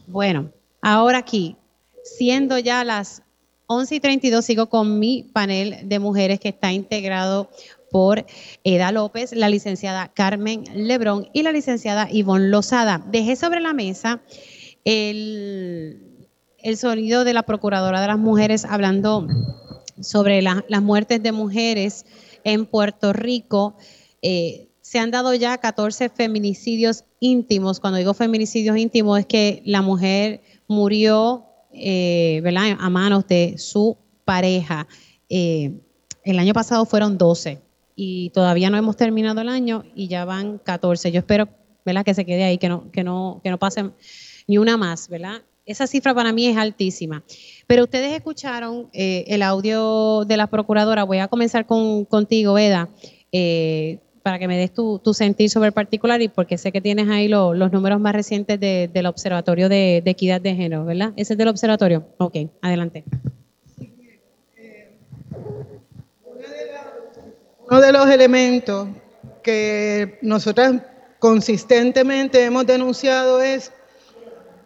Bueno, 0.07 0.51
ahora 0.83 1.19
aquí, 1.19 1.57
siendo 2.03 2.59
ya 2.59 2.85
las 2.85 3.23
11 3.67 3.95
y 3.95 4.01
32, 4.01 4.45
sigo 4.45 4.69
con 4.69 4.99
mi 4.99 5.31
panel 5.33 5.89
de 5.89 5.99
mujeres 5.99 6.41
que 6.41 6.51
está 6.51 6.73
integrado 6.73 7.51
por 7.91 8.27
Eda 8.65 8.93
López, 8.93 9.33
la 9.33 9.49
licenciada 9.49 10.09
Carmen 10.09 10.65
Lebrón 10.75 11.29
y 11.33 11.43
la 11.43 11.53
licenciada 11.53 12.09
Ivonne 12.11 12.49
Lozada. 12.49 13.03
Dejé 13.07 13.37
sobre 13.37 13.61
la 13.61 13.73
mesa 13.73 14.21
el, 14.85 16.29
el 16.59 16.77
sonido 16.77 17.25
de 17.25 17.33
la 17.33 17.45
Procuradora 17.45 18.01
de 18.01 18.09
las 18.09 18.19
Mujeres 18.19 18.65
hablando 18.65 19.27
sobre 20.01 20.43
las 20.43 20.83
muertes 20.83 21.23
de 21.23 21.33
mujeres 21.33 22.05
en 22.45 22.67
Puerto 22.67 23.13
Rico. 23.13 23.77
Eh, 24.23 24.69
se 24.81 24.99
han 24.99 25.11
dado 25.11 25.35
ya 25.35 25.59
14 25.59 26.09
feminicidios 26.11 27.05
íntimos. 27.19 27.81
Cuando 27.81 27.99
digo 27.99 28.15
feminicidios 28.15 28.77
íntimos 28.77 29.19
es 29.19 29.27
que 29.27 29.63
la 29.65 29.83
mujer 29.83 30.43
murió 30.69 31.47
eh, 31.73 32.43
a 32.79 32.91
manos 32.91 33.27
de 33.27 33.57
su 33.59 33.97
pareja. 34.25 34.87
Eh, 35.29 35.73
el 36.23 36.39
año 36.39 36.53
pasado 36.53 36.85
fueron 36.85 37.19
12 37.19 37.61
y 37.97 38.31
todavía 38.31 38.71
no 38.71 38.77
hemos 38.77 38.97
terminado 38.97 39.41
el 39.41 39.49
año 39.49 39.85
y 39.95 40.09
ya 40.09 40.25
van 40.25 40.59
14. 40.59 41.11
Yo 41.13 41.21
espero 41.21 41.49
que 42.05 42.15
se 42.15 42.25
quede 42.25 42.45
ahí, 42.45 42.59
que 42.59 42.69
no, 42.69 42.91
que 42.91 43.05
no, 43.05 43.41
que 43.43 43.51
no 43.51 43.59
pase 43.59 43.91
ni 44.47 44.59
una 44.59 44.77
más, 44.77 45.09
¿verdad? 45.09 45.43
Esa 45.67 45.87
cifra 45.87 46.15
para 46.15 46.33
mí 46.33 46.47
es 46.47 46.57
altísima. 46.57 47.23
Pero 47.67 47.85
ustedes 47.85 48.13
escucharon 48.13 48.89
eh, 48.93 49.25
el 49.29 49.43
audio 49.43 50.25
de 50.25 50.37
la 50.37 50.49
procuradora. 50.49 51.05
Voy 51.05 51.19
a 51.19 51.29
comenzar 51.29 51.67
con, 51.67 52.05
contigo, 52.05 52.59
Eda, 52.59 52.89
eh, 53.33 53.99
para 54.23 54.39
que 54.39 54.49
me 54.49 54.57
des 54.57 54.73
tu, 54.73 55.01
sentir 55.13 55.51
sobre 55.51 55.69
el 55.69 55.73
particular 55.73 56.21
y 56.23 56.29
porque 56.29 56.57
sé 56.59 56.73
que 56.73 56.81
tienes 56.81 57.09
ahí 57.09 57.29
los 57.29 57.73
números 57.73 58.01
más 58.01 58.15
recientes 58.15 58.59
del 58.59 59.07
Observatorio 59.07 59.69
de, 59.69 60.03
Equidad 60.05 60.41
de 60.41 60.55
Género, 60.55 60.85
¿verdad? 60.85 61.13
¿Ese 61.17 61.35
es 61.35 61.39
del 61.39 61.49
Observatorio? 61.49 62.07
Ok, 62.19 62.37
adelante. 62.63 63.05
Uno 67.69 67.81
de 67.81 67.93
los 67.93 68.09
elementos 68.09 68.89
que 69.43 70.19
nosotras 70.23 70.83
consistentemente 71.19 72.45
hemos 72.45 72.67
denunciado 72.67 73.43
es 73.43 73.73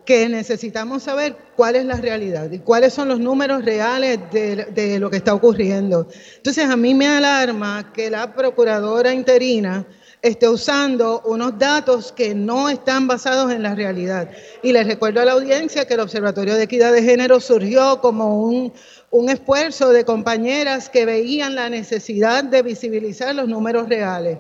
que 0.08 0.26
necesitamos 0.26 1.02
saber 1.02 1.36
cuál 1.54 1.76
es 1.76 1.84
la 1.84 1.96
realidad 1.96 2.50
y 2.50 2.60
cuáles 2.60 2.94
son 2.94 3.08
los 3.08 3.20
números 3.20 3.62
reales 3.62 4.18
de, 4.32 4.98
lo 4.98 5.10
que 5.10 5.18
está 5.18 5.34
ocurriendo. 5.34 6.08
Entonces, 6.36 6.64
a 6.64 6.76
mí 6.76 6.94
me 6.94 7.06
alarma 7.06 7.92
que 7.92 8.08
la 8.08 8.34
procuradora 8.34 9.12
interina 9.12 9.86
esté 10.22 10.48
usando 10.48 11.20
unos 11.26 11.58
datos 11.58 12.10
que 12.10 12.34
no 12.34 12.70
están 12.70 13.06
basados 13.06 13.52
en 13.52 13.62
la 13.62 13.74
realidad. 13.74 14.30
Y 14.62 14.72
les 14.72 14.86
recuerdo 14.86 15.20
a 15.20 15.26
la 15.26 15.32
audiencia 15.32 15.86
que 15.86 15.92
el 15.92 16.00
Observatorio 16.00 16.54
de 16.54 16.62
Equidad 16.62 16.94
de 16.94 17.02
Género 17.02 17.38
surgió 17.38 18.00
como 18.00 18.42
un, 18.42 18.72
un 19.10 19.28
esfuerzo 19.28 19.90
de 19.90 20.06
compañeras 20.06 20.88
que 20.88 21.04
veían 21.04 21.54
la 21.54 21.68
necesidad 21.68 22.44
de 22.44 22.62
visibilizar 22.62 23.34
los 23.34 23.46
números 23.46 23.90
reales. 23.90 24.38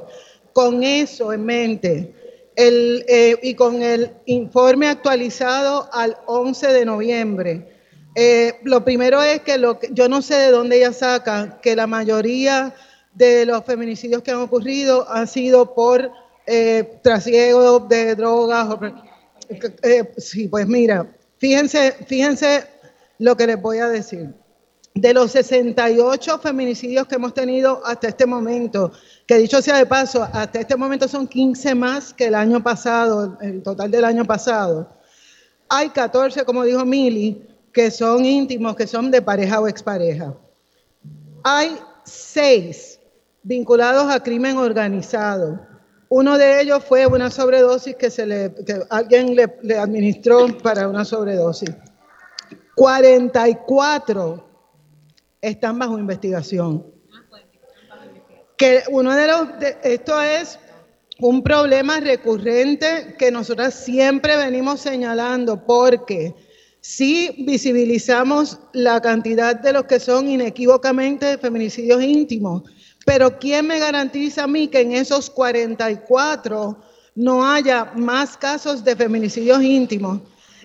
Con 0.54 0.82
eso 0.82 1.30
en 1.34 1.44
mente, 1.44 2.14
el, 2.58 3.04
eh, 3.06 3.38
y 3.40 3.54
con 3.54 3.82
el 3.82 4.10
informe 4.26 4.88
actualizado 4.88 5.88
al 5.92 6.16
11 6.26 6.66
de 6.66 6.84
noviembre. 6.84 7.68
Eh, 8.16 8.58
lo 8.64 8.84
primero 8.84 9.22
es 9.22 9.42
que, 9.42 9.58
lo 9.58 9.78
yo 9.92 10.08
no 10.08 10.22
sé 10.22 10.34
de 10.34 10.50
dónde 10.50 10.78
ella 10.78 10.92
saca 10.92 11.60
que 11.62 11.76
la 11.76 11.86
mayoría 11.86 12.74
de 13.14 13.46
los 13.46 13.64
feminicidios 13.64 14.24
que 14.24 14.32
han 14.32 14.38
ocurrido 14.38 15.08
han 15.08 15.28
sido 15.28 15.72
por 15.72 16.10
eh, 16.46 16.98
trasiego 17.00 17.78
de 17.78 18.16
drogas. 18.16 18.76
Eh, 19.84 20.12
sí, 20.16 20.48
pues 20.48 20.66
mira, 20.66 21.06
fíjense, 21.36 21.92
fíjense 22.08 22.64
lo 23.18 23.36
que 23.36 23.46
les 23.46 23.62
voy 23.62 23.78
a 23.78 23.88
decir. 23.88 24.34
De 24.94 25.14
los 25.14 25.30
68 25.30 26.40
feminicidios 26.40 27.06
que 27.06 27.14
hemos 27.14 27.34
tenido 27.34 27.86
hasta 27.86 28.08
este 28.08 28.26
momento, 28.26 28.90
que 29.28 29.36
dicho 29.36 29.60
sea 29.60 29.76
de 29.76 29.84
paso, 29.84 30.26
hasta 30.32 30.58
este 30.58 30.74
momento 30.74 31.06
son 31.06 31.28
15 31.28 31.74
más 31.74 32.14
que 32.14 32.28
el 32.28 32.34
año 32.34 32.62
pasado, 32.62 33.36
el 33.42 33.62
total 33.62 33.90
del 33.90 34.06
año 34.06 34.24
pasado. 34.24 34.88
Hay 35.68 35.90
14, 35.90 36.46
como 36.46 36.64
dijo 36.64 36.82
Mili, 36.86 37.46
que 37.70 37.90
son 37.90 38.24
íntimos, 38.24 38.74
que 38.74 38.86
son 38.86 39.10
de 39.10 39.20
pareja 39.20 39.60
o 39.60 39.68
expareja. 39.68 40.34
Hay 41.44 41.76
6 42.04 43.00
vinculados 43.42 44.10
a 44.10 44.22
crimen 44.22 44.56
organizado. 44.56 45.60
Uno 46.08 46.38
de 46.38 46.62
ellos 46.62 46.82
fue 46.82 47.06
una 47.06 47.30
sobredosis 47.30 47.96
que, 47.96 48.08
se 48.08 48.26
le, 48.26 48.54
que 48.64 48.80
alguien 48.88 49.36
le, 49.36 49.58
le 49.60 49.76
administró 49.76 50.46
para 50.62 50.88
una 50.88 51.04
sobredosis. 51.04 51.68
44 52.76 54.48
están 55.42 55.78
bajo 55.78 55.98
investigación 55.98 56.97
que 58.58 58.82
uno 58.90 59.14
de 59.14 59.26
los, 59.28 59.48
esto 59.84 60.20
es 60.20 60.58
un 61.20 61.42
problema 61.42 62.00
recurrente 62.00 63.14
que 63.18 63.30
nosotras 63.30 63.72
siempre 63.72 64.36
venimos 64.36 64.80
señalando 64.80 65.64
porque 65.64 66.34
si 66.80 67.44
visibilizamos 67.46 68.58
la 68.72 69.00
cantidad 69.00 69.56
de 69.56 69.72
los 69.72 69.84
que 69.84 70.00
son 70.00 70.28
inequívocamente 70.28 71.38
feminicidios 71.38 72.02
íntimos, 72.02 72.62
pero 73.06 73.38
¿quién 73.38 73.66
me 73.66 73.78
garantiza 73.78 74.44
a 74.44 74.48
mí 74.48 74.68
que 74.68 74.80
en 74.80 74.92
esos 74.92 75.30
44 75.30 76.78
no 77.14 77.48
haya 77.48 77.92
más 77.96 78.36
casos 78.36 78.84
de 78.84 78.96
feminicidios 78.96 79.62
íntimos? 79.62 80.20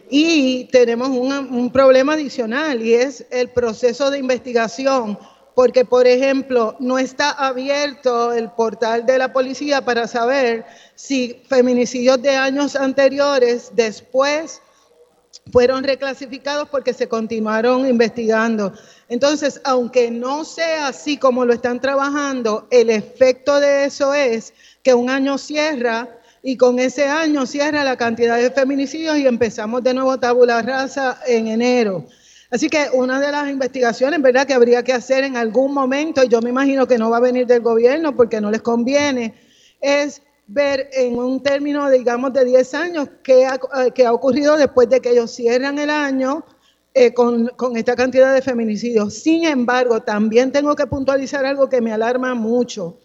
Y 0.09 0.65
tenemos 0.65 1.09
un, 1.09 1.31
un 1.31 1.71
problema 1.71 2.13
adicional 2.13 2.81
y 2.81 2.93
es 2.93 3.25
el 3.31 3.49
proceso 3.49 4.11
de 4.11 4.19
investigación 4.19 5.17
porque, 5.55 5.85
por 5.85 6.07
ejemplo, 6.07 6.75
no 6.79 6.97
está 6.97 7.31
abierto 7.31 8.33
el 8.33 8.49
portal 8.51 9.05
de 9.05 9.17
la 9.17 9.31
policía 9.31 9.83
para 9.85 10.07
saber 10.07 10.65
si 10.95 11.41
feminicidios 11.47 12.21
de 12.21 12.31
años 12.31 12.75
anteriores 12.75 13.71
después 13.73 14.61
fueron 15.51 15.83
reclasificados 15.83 16.69
porque 16.69 16.93
se 16.93 17.07
continuaron 17.07 17.87
investigando. 17.87 18.73
Entonces, 19.09 19.61
aunque 19.63 20.09
no 20.09 20.45
sea 20.45 20.87
así 20.87 21.17
como 21.17 21.45
lo 21.45 21.53
están 21.53 21.79
trabajando, 21.79 22.67
el 22.71 22.89
efecto 22.89 23.59
de 23.59 23.85
eso 23.85 24.13
es 24.13 24.53
que 24.81 24.93
un 24.93 25.09
año 25.09 25.37
cierra 25.37 26.19
y 26.41 26.57
con 26.57 26.79
ese 26.79 27.07
año 27.07 27.45
cierra 27.45 27.83
la 27.83 27.97
cantidad 27.97 28.37
de 28.37 28.51
feminicidios 28.51 29.17
y 29.17 29.27
empezamos 29.27 29.83
de 29.83 29.93
nuevo 29.93 30.17
tabula 30.19 30.61
rasa 30.61 31.19
en 31.25 31.47
enero. 31.47 32.05
Así 32.53 32.69
que 32.69 32.85
una 32.93 33.19
de 33.19 33.31
las 33.31 33.49
investigaciones, 33.49 34.21
¿verdad?, 34.21 34.45
que 34.45 34.53
habría 34.53 34.83
que 34.83 34.93
hacer 34.93 35.23
en 35.23 35.37
algún 35.37 35.73
momento, 35.73 36.23
y 36.23 36.27
yo 36.27 36.39
me 36.39 36.51
imagino 36.51 36.87
que 36.87 36.99
no 36.99 37.09
va 37.09 37.17
a 37.17 37.19
venir 37.19 37.47
del 37.47 37.61
gobierno 37.61 38.15
porque 38.15 38.39
no 38.39 38.51
les 38.51 38.61
conviene, 38.61 39.33
es 39.81 40.21
ver 40.45 40.87
en 40.93 41.17
un 41.17 41.41
término, 41.41 41.89
digamos, 41.89 42.31
de 42.31 42.45
10 42.45 42.73
años 42.75 43.09
qué 43.23 43.47
ha, 43.47 43.59
eh, 43.87 44.07
ocurrido 44.07 44.55
después 44.55 44.87
de 44.87 44.99
que 44.99 45.09
ellos 45.09 45.31
cierran 45.31 45.79
el 45.79 45.89
año 45.89 46.45
eh, 46.93 47.11
con, 47.11 47.49
esta 47.75 47.95
cantidad 47.95 48.31
de 48.31 48.43
feminicidios. 48.43 49.15
Sin 49.15 49.45
embargo, 49.45 50.01
también 50.01 50.51
tengo 50.51 50.75
que 50.75 50.85
puntualizar 50.85 51.47
algo 51.47 51.67
que 51.67 51.81
me 51.81 51.91
alarma 51.91 52.35
mucho, 52.35 52.99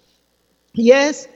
y 0.75 0.91
es 0.91 1.31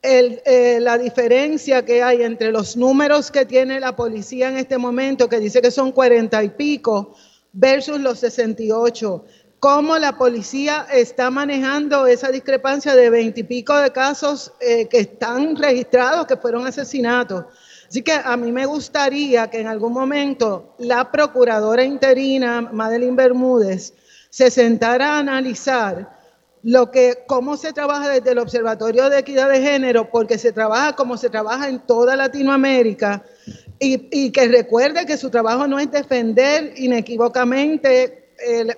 eh, 0.00 0.78
la 0.80 0.96
diferencia 0.96 1.84
que 1.84 2.02
hay 2.02 2.22
entre 2.22 2.50
los 2.50 2.78
números 2.78 3.30
que 3.30 3.44
tiene 3.44 3.78
la 3.78 3.94
policía 3.94 4.48
en 4.48 4.56
este 4.56 4.78
momento, 4.78 5.28
que 5.28 5.38
dice 5.38 5.60
que 5.60 5.70
son 5.70 5.92
cuarenta 5.92 6.42
y 6.42 6.48
pico, 6.48 7.14
versus 7.58 8.00
los 8.00 8.20
68. 8.20 9.24
¿Cómo 9.58 9.98
la 9.98 10.16
policía 10.16 10.86
está 10.92 11.30
manejando 11.30 12.06
esa 12.06 12.30
discrepancia 12.30 12.94
de 12.94 13.10
veintipico 13.10 13.76
de 13.76 13.90
casos 13.90 14.52
eh, 14.60 14.86
que 14.86 15.00
están 15.00 15.56
registrados, 15.56 16.26
que 16.26 16.36
fueron 16.36 16.66
asesinatos? 16.66 17.44
Así 17.88 18.02
que 18.02 18.12
a 18.12 18.36
mí 18.36 18.52
me 18.52 18.66
gustaría 18.66 19.50
que 19.50 19.60
en 19.60 19.66
algún 19.66 19.92
momento 19.92 20.74
la 20.78 21.10
procuradora 21.10 21.82
interina, 21.82 22.60
Madeline 22.60 23.16
Bermúdez, 23.16 23.94
se 24.30 24.50
sentara 24.50 25.14
a 25.14 25.18
analizar 25.18 26.16
lo 26.62 26.90
que, 26.92 27.24
cómo 27.26 27.56
se 27.56 27.72
trabaja 27.72 28.10
desde 28.10 28.32
el 28.32 28.38
Observatorio 28.38 29.10
de 29.10 29.18
Equidad 29.18 29.48
de 29.48 29.62
Género, 29.62 30.10
porque 30.10 30.38
se 30.38 30.52
trabaja 30.52 30.94
como 30.94 31.16
se 31.16 31.30
trabaja 31.30 31.68
en 31.68 31.80
toda 31.80 32.14
Latinoamérica, 32.14 33.24
y, 33.80 34.30
que 34.30 34.48
recuerde 34.48 35.06
que 35.06 35.16
su 35.16 35.30
trabajo 35.30 35.66
no 35.66 35.78
es 35.78 35.90
defender 35.90 36.72
inequívocamente 36.76 38.30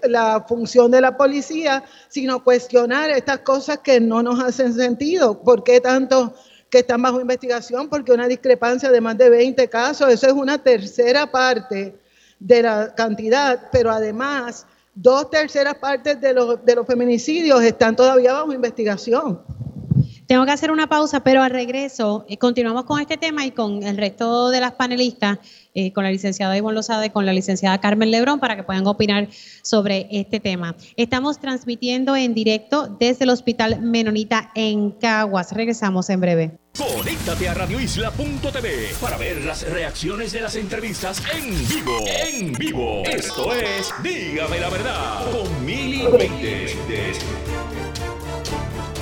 la 0.05 0.45
función 0.49 0.91
de 0.91 1.01
la 1.01 1.17
policía, 1.17 1.85
sino 2.09 2.43
cuestionar 2.43 3.11
estas 3.11 3.41
cosas 3.41 3.79
que 3.79 4.01
no 4.01 4.23
nos 4.23 4.41
hacen 4.41 4.75
sentido. 4.75 5.43
¿Por 5.43 5.65
qué 5.65 5.81
tanto 5.81 6.35
que 6.71 6.79
están 6.79 7.03
bajo 7.03 7.21
investigación? 7.21 7.89
Porque 7.89 8.13
una 8.13 8.27
discrepancia 8.27 8.91
de 8.91 9.01
más 9.01 9.19
de 9.19 9.29
20 9.29 9.69
casos, 9.69 10.11
eso 10.11 10.27
es 10.27 10.33
una 10.33 10.63
tercera 10.63 11.31
parte 11.31 11.95
de 12.39 12.63
la 12.63 12.95
cantidad, 12.95 13.69
pero 13.71 13.91
además 13.91 14.67
dos 14.95 15.31
terceras 15.31 15.75
partes 15.77 16.21
de 16.21 16.33
los, 16.33 16.65
de 16.65 16.75
los 16.75 16.87
feminicidios 16.87 17.63
están 17.63 17.95
todavía 17.97 18.33
bajo 18.33 18.53
investigación. 18.53 19.43
Tengo 20.31 20.47
que 20.47 20.53
hacer 20.53 20.71
una 20.71 20.87
pausa, 20.87 21.25
pero 21.25 21.43
al 21.43 21.51
regreso 21.51 22.25
eh, 22.29 22.37
continuamos 22.39 22.85
con 22.85 23.01
este 23.01 23.17
tema 23.17 23.45
y 23.47 23.51
con 23.51 23.83
el 23.83 23.97
resto 23.97 24.51
de 24.51 24.61
las 24.61 24.71
panelistas, 24.71 25.41
eh, 25.75 25.93
con 25.93 26.05
la 26.05 26.13
licenciada 26.13 26.57
Ivonne 26.57 26.77
Lozada 26.77 27.05
y 27.05 27.11
con 27.11 27.27
la 27.27 27.33
licenciada 27.33 27.81
Carmen 27.81 28.13
Lebrón, 28.13 28.39
para 28.39 28.55
que 28.55 28.63
puedan 28.63 28.87
opinar 28.87 29.27
sobre 29.63 30.07
este 30.13 30.39
tema. 30.39 30.77
Estamos 30.95 31.41
transmitiendo 31.41 32.15
en 32.15 32.33
directo 32.33 32.97
desde 33.01 33.25
el 33.25 33.31
Hospital 33.31 33.81
Menonita 33.81 34.53
en 34.55 34.93
Caguas. 34.93 35.51
Regresamos 35.51 36.09
en 36.11 36.21
breve. 36.21 36.59
Conéctate 36.79 37.49
a 37.49 37.55
radioisla.tv 37.55 38.95
para 39.01 39.17
ver 39.17 39.45
las 39.45 39.69
reacciones 39.69 40.31
de 40.31 40.43
las 40.43 40.55
entrevistas 40.55 41.21
en 41.35 41.51
vivo. 41.69 42.05
En 42.07 42.53
vivo. 42.53 43.03
Esto 43.05 43.53
es 43.53 43.93
Dígame 44.05 44.61
la 44.61 44.71
verdad 44.71 45.29
con 45.33 45.67
Mili 45.67 46.05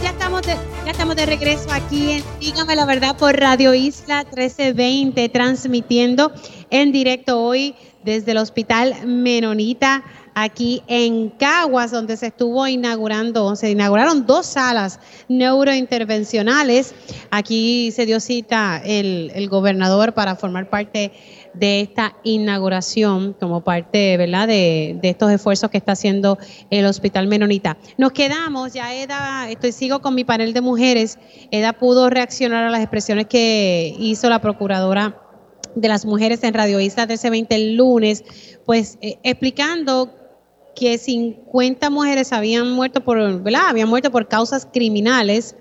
ya 0.02 0.10
estamos, 0.10 0.42
de, 0.42 0.54
ya 0.84 0.90
estamos 0.90 1.16
de 1.16 1.26
regreso 1.26 1.70
aquí 1.72 2.12
en 2.12 2.24
Dígame 2.40 2.76
la 2.76 2.84
Verdad 2.84 3.16
por 3.16 3.36
Radio 3.38 3.74
Isla 3.74 4.24
1320, 4.24 5.28
transmitiendo 5.28 6.32
en 6.70 6.92
directo 6.92 7.40
hoy 7.40 7.74
desde 8.04 8.32
el 8.32 8.38
Hospital 8.38 9.06
Menonita 9.06 10.04
aquí 10.34 10.82
en 10.86 11.30
Caguas, 11.30 11.90
donde 11.90 12.16
se 12.16 12.28
estuvo 12.28 12.66
inaugurando, 12.68 13.56
se 13.56 13.70
inauguraron 13.70 14.24
dos 14.24 14.46
salas 14.46 15.00
neurointervencionales. 15.28 16.94
Aquí 17.30 17.90
se 17.90 18.06
dio 18.06 18.20
cita 18.20 18.80
el, 18.84 19.32
el 19.34 19.48
gobernador 19.48 20.14
para 20.14 20.36
formar 20.36 20.70
parte 20.70 21.12
de 21.54 21.80
esta 21.80 22.16
inauguración 22.24 23.34
como 23.38 23.62
parte 23.62 24.16
¿verdad? 24.16 24.48
De, 24.48 24.98
de 25.00 25.08
estos 25.08 25.30
esfuerzos 25.30 25.70
que 25.70 25.78
está 25.78 25.92
haciendo 25.92 26.38
el 26.70 26.84
Hospital 26.86 27.26
Menonita. 27.26 27.76
Nos 27.96 28.12
quedamos, 28.12 28.72
ya 28.72 28.94
Eda, 28.94 29.50
estoy 29.50 29.72
sigo 29.72 30.00
con 30.00 30.14
mi 30.14 30.24
panel 30.24 30.52
de 30.52 30.60
mujeres, 30.60 31.18
Eda 31.50 31.72
pudo 31.72 32.10
reaccionar 32.10 32.64
a 32.64 32.70
las 32.70 32.80
expresiones 32.80 33.26
que 33.26 33.94
hizo 33.98 34.28
la 34.28 34.40
procuradora 34.40 35.22
de 35.74 35.88
las 35.88 36.04
mujeres 36.04 36.42
en 36.42 36.54
Radio 36.54 36.80
Isla 36.80 37.04
1320 37.04 37.54
el 37.54 37.76
lunes, 37.76 38.24
pues 38.64 38.98
eh, 39.00 39.18
explicando 39.22 40.14
que 40.74 40.98
50 40.98 41.90
mujeres 41.90 42.32
habían 42.32 42.70
muerto 42.70 43.02
por, 43.02 43.42
¿verdad? 43.42 43.62
Habían 43.68 43.88
muerto 43.88 44.10
por 44.10 44.28
causas 44.28 44.66
criminales, 44.72 45.56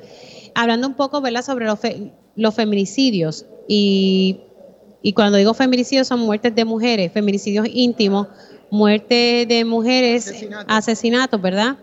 hablando 0.53 0.87
un 0.87 0.95
poco, 0.95 1.21
¿verdad? 1.21 1.43
sobre 1.43 1.65
los, 1.65 1.79
los 2.35 2.55
feminicidios 2.55 3.45
y, 3.67 4.41
y 5.01 5.13
cuando 5.13 5.37
digo 5.37 5.53
feminicidios 5.53 6.07
son 6.07 6.19
muertes 6.21 6.53
de 6.55 6.65
mujeres, 6.65 7.11
feminicidios 7.11 7.67
íntimos, 7.71 8.27
muerte 8.69 9.45
de 9.47 9.65
mujeres, 9.65 10.45
asesinatos, 10.67 11.41
¿verdad? 11.41 11.77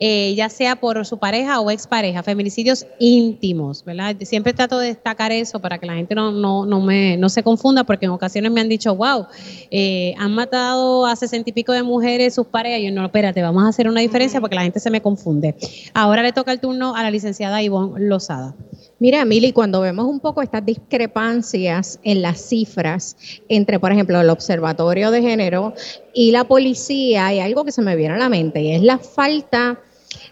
Eh, 0.00 0.34
ya 0.34 0.48
sea 0.48 0.74
por 0.74 1.06
su 1.06 1.18
pareja 1.18 1.60
o 1.60 1.70
expareja, 1.70 2.24
feminicidios 2.24 2.84
íntimos, 2.98 3.84
¿verdad? 3.84 4.16
Siempre 4.22 4.52
trato 4.52 4.80
de 4.80 4.88
destacar 4.88 5.30
eso 5.30 5.60
para 5.60 5.78
que 5.78 5.86
la 5.86 5.94
gente 5.94 6.16
no, 6.16 6.32
no, 6.32 6.66
no, 6.66 6.80
me, 6.80 7.16
no 7.16 7.28
se 7.28 7.44
confunda, 7.44 7.84
porque 7.84 8.06
en 8.06 8.10
ocasiones 8.10 8.50
me 8.50 8.60
han 8.60 8.68
dicho, 8.68 8.94
wow, 8.96 9.26
eh, 9.70 10.14
han 10.18 10.34
matado 10.34 11.06
a 11.06 11.14
sesenta 11.14 11.50
y 11.50 11.52
pico 11.52 11.72
de 11.72 11.84
mujeres 11.84 12.34
sus 12.34 12.46
parejas. 12.46 12.80
Y 12.80 12.86
yo, 12.86 12.90
no, 12.90 13.04
espérate, 13.04 13.40
vamos 13.40 13.62
a 13.62 13.68
hacer 13.68 13.88
una 13.88 14.00
diferencia 14.00 14.40
porque 14.40 14.56
la 14.56 14.62
gente 14.62 14.80
se 14.80 14.90
me 14.90 15.00
confunde. 15.00 15.54
Ahora 15.94 16.22
le 16.22 16.32
toca 16.32 16.50
el 16.50 16.58
turno 16.58 16.96
a 16.96 17.02
la 17.04 17.10
licenciada 17.12 17.62
Ivonne 17.62 18.04
Lozada. 18.04 18.56
Mira, 19.00 19.24
Mili, 19.24 19.52
cuando 19.52 19.80
vemos 19.80 20.06
un 20.06 20.20
poco 20.20 20.40
estas 20.40 20.64
discrepancias 20.64 21.98
en 22.04 22.22
las 22.22 22.40
cifras 22.40 23.16
entre, 23.48 23.80
por 23.80 23.92
ejemplo, 23.92 24.20
el 24.20 24.30
Observatorio 24.30 25.10
de 25.10 25.20
Género 25.20 25.74
y 26.14 26.30
la 26.30 26.44
policía, 26.44 27.26
hay 27.26 27.40
algo 27.40 27.64
que 27.64 27.72
se 27.72 27.82
me 27.82 27.96
viene 27.96 28.14
a 28.14 28.18
la 28.18 28.28
mente 28.28 28.62
y 28.62 28.72
es 28.72 28.82
la 28.82 28.98
falta 28.98 29.80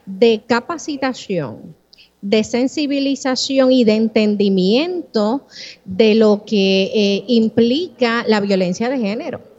de 0.07 0.43
capacitación, 0.47 1.75
de 2.21 2.45
sensibilización 2.45 3.73
y 3.73 3.85
de 3.85 3.95
entendimiento 3.95 5.45
de 5.85 6.15
lo 6.15 6.45
que 6.45 6.91
eh, 6.95 7.25
implica 7.27 8.25
la 8.29 8.41
violencia 8.41 8.89
de 8.89 8.99
género 8.99 9.52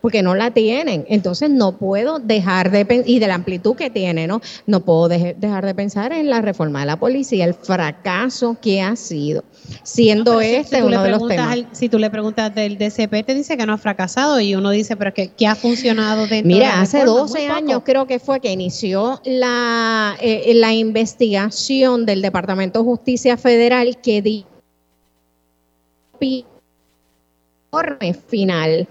porque 0.00 0.22
no 0.22 0.34
la 0.34 0.50
tienen. 0.50 1.04
Entonces 1.08 1.50
no 1.50 1.76
puedo 1.78 2.18
dejar 2.18 2.70
de 2.70 2.84
pensar, 2.84 3.08
y 3.08 3.18
de 3.18 3.26
la 3.26 3.34
amplitud 3.34 3.76
que 3.76 3.90
tiene, 3.90 4.26
¿no? 4.26 4.40
No 4.66 4.80
puedo 4.80 5.08
dejar 5.08 5.64
de 5.64 5.74
pensar 5.74 6.12
en 6.12 6.30
la 6.30 6.40
reforma 6.40 6.80
de 6.80 6.86
la 6.86 6.98
policía, 6.98 7.44
el 7.44 7.54
fracaso 7.54 8.56
que 8.60 8.82
ha 8.82 8.96
sido, 8.96 9.44
siendo 9.82 10.40
este 10.40 10.82
uno 10.82 11.02
de 11.02 11.10
los 11.10 11.26
temas. 11.26 11.58
si 11.72 11.88
tú 11.88 11.98
le 11.98 12.10
preguntas 12.10 12.54
del 12.54 12.78
DCP, 12.78 13.24
te 13.24 13.34
dice 13.34 13.56
que 13.56 13.66
no 13.66 13.72
ha 13.74 13.78
fracasado 13.78 14.40
y 14.40 14.54
uno 14.54 14.70
dice, 14.70 14.96
pero 14.96 15.12
que, 15.14 15.32
ha 15.46 15.54
funcionado 15.54 16.26
dentro 16.26 16.48
Mira, 16.48 16.70
de 16.70 16.76
la 16.76 16.80
hace 16.82 17.04
12 17.04 17.48
años 17.48 17.82
creo 17.84 18.06
que 18.06 18.18
fue 18.18 18.40
que 18.40 18.52
inició 18.52 19.20
la, 19.24 20.16
eh, 20.20 20.52
la 20.54 20.74
investigación 20.74 22.04
del 22.04 22.22
Departamento 22.22 22.80
de 22.80 22.84
Justicia 22.84 23.36
Federal 23.36 23.98
que 24.02 24.44
di 28.00 28.14
final 28.14 28.88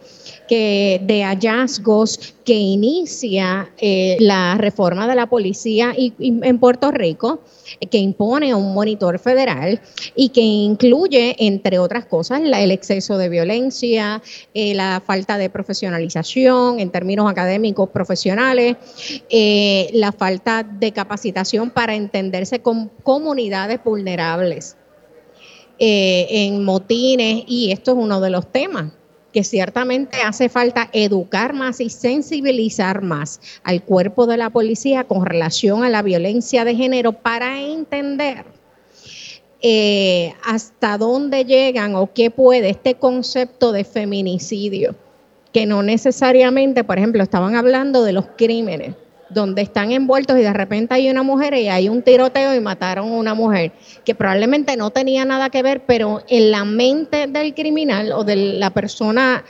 que 0.48 1.02
de 1.04 1.24
hallazgos 1.24 2.36
que 2.45 2.54
inicia 2.54 3.72
eh, 3.80 4.18
la 4.20 4.56
reforma 4.56 5.08
de 5.08 5.16
la 5.16 5.26
policía 5.26 5.94
en 5.98 6.60
Puerto 6.60 6.91
Rico, 6.91 7.41
que 7.90 7.98
impone 7.98 8.54
un 8.54 8.74
monitor 8.76 9.18
federal 9.18 9.82
y 10.16 10.30
que 10.30 10.41
incluye, 10.41 11.36
entre 11.40 11.80
otras 11.80 12.06
cosas, 12.06 12.40
el 12.41 12.72
exceso 12.72 13.18
de 13.18 13.30
violencia, 13.30 14.22
eh, 14.54 14.76
la 14.76 15.02
falta 15.06 15.38
de 15.38 15.49
profesionalización 15.49 16.80
en 16.80 16.91
términos 16.91 17.30
académicos 17.30 17.90
profesionales, 17.90 18.78
eh, 19.30 19.90
la 19.94 20.12
falta 20.12 20.64
de 20.64 20.91
capacitación 20.91 21.72
para 21.72 21.95
entenderse 21.95 22.60
con 22.60 22.90
comunidades 23.04 23.84
vulnerables. 23.84 24.78
En 25.80 26.64
motines 26.64 27.44
y 27.48 27.72
esto 27.72 27.91
es 27.91 27.98
uno 27.98 28.20
de 28.20 28.30
los 28.30 28.52
temas 28.52 28.91
que 29.32 29.44
ciertamente 29.44 30.18
hace 30.26 30.49
falta 30.49 30.90
educar 30.94 31.54
más 31.54 31.80
y 31.80 31.90
sensibilizar 31.90 33.02
más 33.02 33.40
al 33.64 33.84
cuerpo 33.84 34.26
de 34.26 34.38
la 34.38 34.49
policía 34.49 35.04
con 35.04 35.26
relación 35.26 35.84
a 35.84 35.90
la 35.90 36.02
violencia 36.02 36.66
de 36.66 36.76
género 36.76 37.14
para 37.14 37.62
entender 37.62 38.45
eh, 39.62 40.34
hasta 40.44 40.98
dónde 40.98 41.45
llegan 41.45 41.95
o 41.95 42.14
qué 42.14 42.32
puede 42.32 42.70
este 42.70 42.95
concepto 42.95 43.72
de 43.72 43.84
feminicidio, 43.84 44.95
que 45.52 45.66
no 45.66 45.84
necesariamente, 45.84 46.84
por 46.84 46.98
ejemplo, 46.98 47.24
estaban 47.24 47.56
hablando 47.56 48.04
de 48.04 48.14
los 48.14 48.26
crímenes 48.38 48.95
donde 49.30 49.62
están 49.62 49.91
envueltos 49.91 50.38
y 50.38 50.41
de 50.41 50.54
repente 50.54 50.94
hay 50.94 51.10
una 51.10 51.24
mujer 51.24 51.54
y 51.54 51.68
hay 51.68 51.90
un 51.90 52.02
tiroteo 52.02 52.56
y 52.56 52.60
mataron 52.60 53.10
a 53.10 53.16
una 53.16 53.34
mujer 53.34 53.72
que 54.06 54.16
probablemente 54.16 54.78
no 54.78 54.91
tenía 54.91 55.26
nada 55.26 55.49
que 55.49 55.64
ver, 55.64 55.86
pero 55.86 56.22
en 56.28 56.52
la 56.52 56.66
mente 56.66 57.28
del 57.28 57.54
criminal 57.54 58.12
o 58.12 58.24
de 58.24 58.36
la 58.36 58.70
persona, 58.70 59.44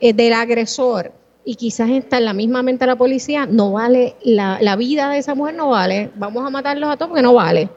eh, 0.00 0.12
del 0.12 0.32
agresor, 0.32 1.12
y 1.44 1.54
quizás 1.54 1.88
está 1.90 2.18
en 2.18 2.26
la 2.26 2.34
misma 2.34 2.62
mente 2.62 2.84
de 2.84 2.88
la 2.88 2.96
policía, 2.96 3.46
no 3.46 3.72
vale, 3.72 4.16
la, 4.22 4.58
la 4.60 4.76
vida 4.76 5.08
de 5.08 5.18
esa 5.18 5.34
mujer 5.34 5.54
no 5.54 5.70
vale, 5.70 6.10
vamos 6.14 6.46
a 6.46 6.50
matarlos 6.50 6.90
a 6.90 6.96
todos 6.96 7.08
porque 7.08 7.22
no 7.22 7.34
vale. 7.34 7.70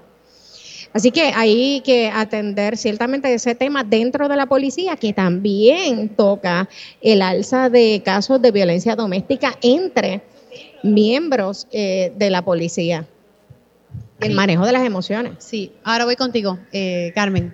Así 0.93 1.11
que 1.11 1.31
hay 1.33 1.81
que 1.81 2.11
atender 2.13 2.75
ciertamente 2.75 3.33
ese 3.33 3.55
tema 3.55 3.83
dentro 3.83 4.27
de 4.27 4.35
la 4.35 4.45
policía, 4.45 4.97
que 4.97 5.13
también 5.13 6.09
toca 6.09 6.67
el 6.99 7.21
alza 7.21 7.69
de 7.69 8.01
casos 8.03 8.41
de 8.41 8.51
violencia 8.51 8.95
doméstica 8.95 9.57
entre 9.61 10.21
miembros 10.83 11.67
eh, 11.71 12.13
de 12.15 12.29
la 12.29 12.43
policía. 12.43 13.07
El 14.19 14.33
manejo 14.33 14.65
de 14.65 14.71
las 14.71 14.85
emociones. 14.85 15.33
Sí, 15.39 15.71
ahora 15.83 16.05
voy 16.05 16.15
contigo, 16.15 16.59
eh, 16.71 17.11
Carmen. 17.15 17.53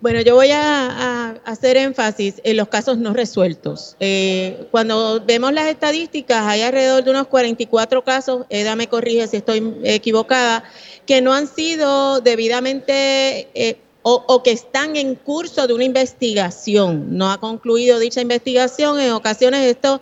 Bueno, 0.00 0.20
yo 0.20 0.36
voy 0.36 0.50
a, 0.52 1.40
hacer 1.44 1.76
énfasis 1.76 2.40
en 2.44 2.56
los 2.56 2.68
casos 2.68 2.98
no 2.98 3.12
resueltos. 3.12 3.96
Eh, 3.98 4.68
cuando 4.70 5.24
vemos 5.26 5.52
las 5.52 5.66
estadísticas, 5.66 6.46
hay 6.46 6.62
alrededor 6.62 7.02
de 7.02 7.10
unos 7.10 7.26
44 7.26 8.04
casos, 8.04 8.46
Eda 8.48 8.76
me 8.76 8.88
corrige 8.88 9.26
si 9.26 9.38
estoy 9.38 9.74
equivocada, 9.82 10.62
que 11.06 11.20
no 11.20 11.32
han 11.32 11.48
sido 11.48 12.20
debidamente 12.20 13.80
o, 14.02 14.24
o, 14.28 14.42
que 14.44 14.52
están 14.52 14.94
en 14.94 15.16
curso 15.16 15.66
de 15.66 15.74
una 15.74 15.82
investigación. 15.82 17.16
No 17.16 17.32
ha 17.32 17.40
concluido 17.40 17.98
dicha 17.98 18.20
investigación. 18.20 19.00
En 19.00 19.10
ocasiones 19.10 19.62
esto 19.66 20.00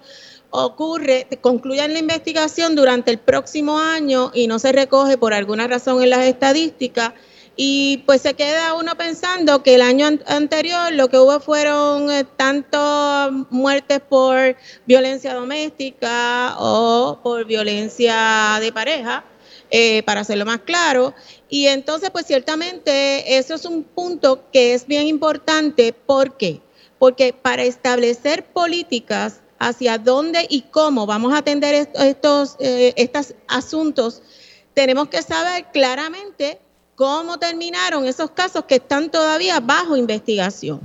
ocurre, 0.54 1.26
concluyan 1.40 1.92
la 1.92 1.98
investigación 1.98 2.76
durante 2.76 3.10
el 3.10 3.18
próximo 3.18 3.78
año 3.78 4.30
y 4.32 4.46
no 4.46 4.58
se 4.60 4.70
recoge 4.70 5.18
por 5.18 5.34
alguna 5.34 5.66
razón 5.66 6.02
en 6.02 6.10
las 6.10 6.24
estadísticas 6.24 7.12
y 7.56 8.02
pues 8.06 8.22
se 8.22 8.34
queda 8.34 8.74
uno 8.74 8.96
pensando 8.96 9.62
que 9.62 9.74
el 9.74 9.82
año 9.82 10.08
anterior 10.26 10.92
lo 10.92 11.08
que 11.08 11.18
hubo 11.18 11.38
fueron 11.40 12.10
eh, 12.10 12.24
tanto 12.36 13.46
muertes 13.50 14.00
por 14.00 14.56
violencia 14.86 15.34
doméstica 15.34 16.56
o 16.58 17.18
por 17.22 17.44
violencia 17.44 18.58
de 18.60 18.72
pareja, 18.72 19.24
eh, 19.70 20.02
para 20.02 20.20
hacerlo 20.22 20.46
más 20.46 20.60
claro. 20.60 21.14
Y 21.48 21.66
entonces 21.66 22.10
pues 22.10 22.26
ciertamente 22.26 23.38
eso 23.38 23.54
es 23.54 23.64
un 23.64 23.84
punto 23.84 24.44
que 24.52 24.74
es 24.74 24.86
bien 24.86 25.06
importante. 25.06 25.92
¿Por 25.92 26.36
qué? 26.36 26.60
Porque 26.98 27.32
para 27.32 27.62
establecer 27.62 28.44
políticas 28.44 29.43
hacia 29.68 29.98
dónde 29.98 30.46
y 30.48 30.62
cómo 30.62 31.06
vamos 31.06 31.32
a 31.32 31.38
atender 31.38 31.88
estos, 31.94 32.56
eh, 32.58 32.92
estos 32.96 33.34
asuntos, 33.48 34.22
tenemos 34.74 35.08
que 35.08 35.22
saber 35.22 35.66
claramente 35.72 36.58
cómo 36.94 37.38
terminaron 37.38 38.06
esos 38.06 38.30
casos 38.30 38.64
que 38.64 38.76
están 38.76 39.10
todavía 39.10 39.60
bajo 39.60 39.96
investigación. 39.96 40.80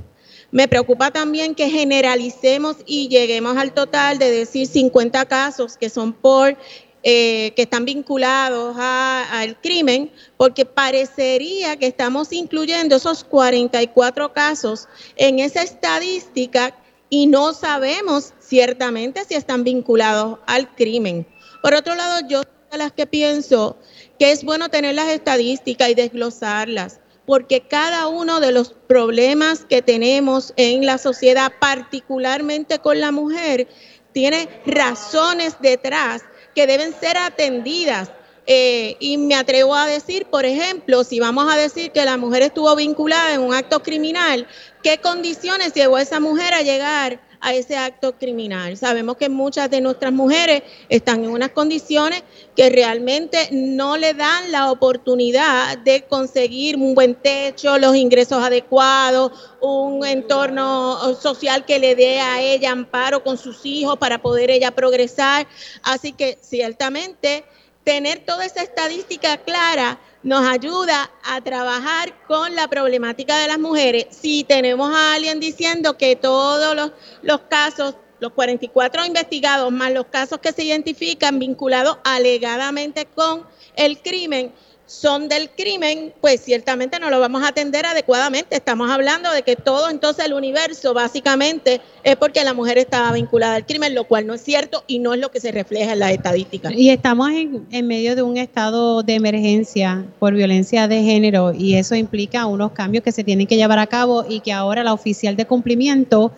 Me 0.50 0.66
preocupa 0.66 1.10
también 1.10 1.54
que 1.54 1.70
generalicemos 1.70 2.76
y 2.84 3.08
lleguemos 3.08 3.56
al 3.56 3.72
total 3.72 4.18
de 4.18 4.30
decir 4.30 4.66
50 4.66 5.24
casos 5.26 5.76
que 5.76 5.88
son 5.88 6.12
por 6.12 6.56
eh, 7.02 7.52
que 7.56 7.62
están 7.62 7.86
vinculados 7.86 8.76
al 8.78 9.58
crimen, 9.62 10.12
porque 10.36 10.66
parecería 10.66 11.78
que 11.78 11.86
estamos 11.86 12.30
incluyendo 12.30 12.96
esos 12.96 13.24
44 13.24 14.34
casos 14.34 14.86
en 15.16 15.38
esa 15.38 15.62
estadística 15.62 16.76
y 17.08 17.26
no 17.26 17.54
sabemos 17.54 18.34
ciertamente 18.50 19.24
si 19.24 19.34
están 19.34 19.64
vinculados 19.64 20.40
al 20.46 20.74
crimen. 20.74 21.26
Por 21.62 21.72
otro 21.74 21.94
lado, 21.94 22.26
yo 22.28 22.42
de 22.42 22.78
las 22.78 22.92
que 22.92 23.06
pienso 23.06 23.78
que 24.18 24.32
es 24.32 24.44
bueno 24.44 24.68
tener 24.68 24.94
las 24.94 25.08
estadísticas 25.08 25.88
y 25.88 25.94
desglosarlas, 25.94 27.00
porque 27.24 27.62
cada 27.62 28.08
uno 28.08 28.40
de 28.40 28.52
los 28.52 28.74
problemas 28.88 29.64
que 29.64 29.82
tenemos 29.82 30.52
en 30.56 30.84
la 30.84 30.98
sociedad, 30.98 31.52
particularmente 31.60 32.80
con 32.80 33.00
la 33.00 33.12
mujer, 33.12 33.68
tiene 34.12 34.48
razones 34.66 35.56
detrás 35.60 36.22
que 36.54 36.66
deben 36.66 36.92
ser 37.00 37.16
atendidas 37.16 38.10
Eh, 38.52 38.96
y 38.98 39.16
me 39.16 39.36
atrevo 39.36 39.76
a 39.76 39.86
decir, 39.86 40.26
por 40.26 40.44
ejemplo, 40.44 41.04
si 41.04 41.20
vamos 41.20 41.46
a 41.52 41.56
decir 41.56 41.92
que 41.92 42.04
la 42.04 42.16
mujer 42.16 42.42
estuvo 42.42 42.74
vinculada 42.74 43.32
en 43.32 43.42
un 43.42 43.54
acto 43.54 43.80
criminal, 43.80 44.44
¿qué 44.82 44.98
condiciones 44.98 45.72
llevó 45.72 45.96
a 45.96 46.02
esa 46.02 46.18
mujer 46.18 46.54
a 46.54 46.62
llegar 46.62 47.20
a 47.40 47.54
ese 47.54 47.76
acto 47.76 48.16
criminal. 48.18 48.76
Sabemos 48.76 49.16
que 49.16 49.28
muchas 49.28 49.70
de 49.70 49.80
nuestras 49.80 50.12
mujeres 50.12 50.62
están 50.88 51.24
en 51.24 51.30
unas 51.30 51.50
condiciones 51.50 52.22
que 52.54 52.68
realmente 52.70 53.48
no 53.52 53.96
le 53.96 54.14
dan 54.14 54.52
la 54.52 54.70
oportunidad 54.70 55.78
de 55.78 56.02
conseguir 56.02 56.76
un 56.76 56.94
buen 56.94 57.14
techo, 57.14 57.78
los 57.78 57.96
ingresos 57.96 58.42
adecuados, 58.42 59.32
un 59.60 60.04
entorno 60.04 61.14
social 61.14 61.64
que 61.64 61.78
le 61.78 61.94
dé 61.94 62.20
a 62.20 62.40
ella 62.42 62.72
amparo 62.72 63.24
con 63.24 63.38
sus 63.38 63.64
hijos 63.64 63.96
para 63.98 64.20
poder 64.20 64.50
ella 64.50 64.70
progresar. 64.70 65.46
Así 65.82 66.12
que 66.12 66.38
ciertamente 66.42 67.44
tener 67.84 68.24
toda 68.24 68.44
esa 68.44 68.62
estadística 68.62 69.38
clara 69.38 69.98
nos 70.22 70.46
ayuda 70.46 71.10
a 71.24 71.40
trabajar 71.40 72.14
con 72.26 72.54
la 72.54 72.68
problemática 72.68 73.38
de 73.38 73.48
las 73.48 73.58
mujeres. 73.58 74.06
Si 74.10 74.44
tenemos 74.44 74.94
a 74.94 75.14
alguien 75.14 75.40
diciendo 75.40 75.96
que 75.96 76.16
todos 76.16 76.76
los, 76.76 76.92
los 77.22 77.40
casos, 77.42 77.94
los 78.18 78.32
44 78.32 79.06
investigados, 79.06 79.72
más 79.72 79.92
los 79.92 80.06
casos 80.06 80.38
que 80.38 80.52
se 80.52 80.64
identifican 80.64 81.38
vinculados 81.38 81.98
alegadamente 82.04 83.06
con 83.06 83.46
el 83.76 84.00
crimen, 84.02 84.52
son 84.90 85.28
del 85.28 85.50
crimen, 85.50 86.12
pues 86.20 86.40
ciertamente 86.40 86.98
no 86.98 87.10
lo 87.10 87.20
vamos 87.20 87.44
a 87.44 87.48
atender 87.48 87.86
adecuadamente. 87.86 88.56
Estamos 88.56 88.90
hablando 88.90 89.30
de 89.30 89.42
que 89.42 89.54
todo 89.54 89.88
entonces 89.88 90.26
el 90.26 90.32
universo 90.32 90.92
básicamente 90.94 91.80
es 92.02 92.16
porque 92.16 92.42
la 92.42 92.54
mujer 92.54 92.76
estaba 92.76 93.12
vinculada 93.12 93.54
al 93.54 93.64
crimen, 93.64 93.94
lo 93.94 94.02
cual 94.02 94.26
no 94.26 94.34
es 94.34 94.40
cierto 94.40 94.82
y 94.88 94.98
no 94.98 95.14
es 95.14 95.20
lo 95.20 95.30
que 95.30 95.38
se 95.38 95.52
refleja 95.52 95.92
en 95.92 96.00
las 96.00 96.10
estadísticas. 96.10 96.72
Y 96.74 96.90
estamos 96.90 97.30
en, 97.30 97.68
en 97.70 97.86
medio 97.86 98.16
de 98.16 98.22
un 98.22 98.36
estado 98.36 99.04
de 99.04 99.14
emergencia 99.14 100.04
por 100.18 100.34
violencia 100.34 100.88
de 100.88 101.04
género 101.04 101.54
y 101.54 101.76
eso 101.76 101.94
implica 101.94 102.46
unos 102.46 102.72
cambios 102.72 103.04
que 103.04 103.12
se 103.12 103.22
tienen 103.22 103.46
que 103.46 103.54
llevar 103.54 103.78
a 103.78 103.86
cabo 103.86 104.24
y 104.28 104.40
que 104.40 104.52
ahora 104.52 104.82
la 104.82 104.92
oficial 104.92 105.36
de 105.36 105.46
cumplimiento 105.46 106.32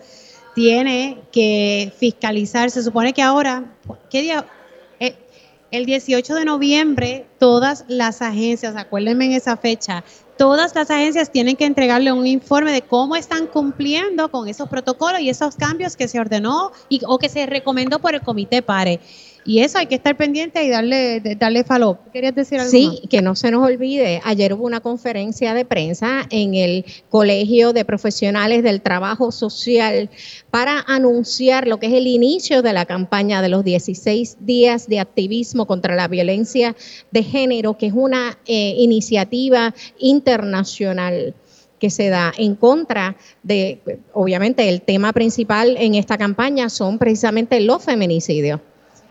tiene 0.53 1.17
que 1.31 1.91
fiscalizar. 1.97 2.69
Se 2.69 2.83
supone 2.83 3.13
que 3.13 3.23
ahora, 3.23 3.63
¿qué 4.11 4.21
día? 4.21 4.45
El 5.73 5.87
18 5.87 6.35
de 6.35 6.45
noviembre, 6.45 7.25
todas 7.39 7.83
las 7.87 8.21
agencias, 8.21 8.75
acuérdenme 8.75 9.25
en 9.25 9.31
esa 9.31 9.57
fecha, 9.57 10.03
todas 10.37 10.75
las 10.75 10.91
agencias 10.91 11.31
tienen 11.31 11.55
que 11.55 11.65
entregarle 11.65 12.11
un 12.11 12.27
informe 12.27 12.71
de 12.71 12.83
cómo 12.83 13.15
están 13.15 13.47
cumpliendo 13.47 14.29
con 14.29 14.47
esos 14.47 14.69
protocolos 14.69 15.21
y 15.21 15.31
esos 15.31 15.55
cambios 15.55 15.95
que 15.95 16.07
se 16.07 16.19
ordenó 16.19 16.71
y, 16.89 17.01
o 17.07 17.17
que 17.17 17.27
se 17.27 17.47
recomendó 17.47 17.97
por 17.97 18.13
el 18.13 18.21
comité 18.21 18.61
PARE. 18.61 18.99
Y 19.45 19.59
eso 19.59 19.77
hay 19.77 19.87
que 19.87 19.95
estar 19.95 20.15
pendiente 20.15 20.63
y 20.63 20.69
darle, 20.69 21.19
darle 21.37 21.63
follow. 21.63 21.97
¿Querías 22.13 22.33
decir 22.33 22.59
algo 22.59 22.71
Sí, 22.71 23.01
que 23.09 23.21
no 23.21 23.35
se 23.35 23.51
nos 23.51 23.65
olvide. 23.65 24.21
Ayer 24.23 24.53
hubo 24.53 24.65
una 24.65 24.79
conferencia 24.79 25.53
de 25.53 25.65
prensa 25.65 26.25
en 26.29 26.55
el 26.55 26.85
Colegio 27.09 27.73
de 27.73 27.83
Profesionales 27.83 28.63
del 28.63 28.81
Trabajo 28.81 29.31
Social 29.31 30.09
para 30.49 30.79
anunciar 30.87 31.67
lo 31.67 31.79
que 31.79 31.87
es 31.87 31.93
el 31.93 32.07
inicio 32.07 32.61
de 32.61 32.73
la 32.73 32.85
campaña 32.85 33.41
de 33.41 33.49
los 33.49 33.63
16 33.63 34.37
días 34.39 34.87
de 34.87 34.99
activismo 34.99 35.65
contra 35.65 35.95
la 35.95 36.07
violencia 36.07 36.75
de 37.11 37.23
género, 37.23 37.77
que 37.77 37.87
es 37.87 37.93
una 37.93 38.37
eh, 38.45 38.75
iniciativa 38.77 39.73
internacional 39.99 41.35
que 41.79 41.89
se 41.89 42.07
da 42.07 42.31
en 42.37 42.55
contra 42.55 43.17
de, 43.43 43.81
obviamente, 44.13 44.69
el 44.69 44.81
tema 44.81 45.11
principal 45.11 45.75
en 45.77 45.95
esta 45.95 46.17
campaña 46.17 46.69
son 46.69 46.97
precisamente 46.97 47.59
los 47.59 47.83
feminicidios. 47.83 48.61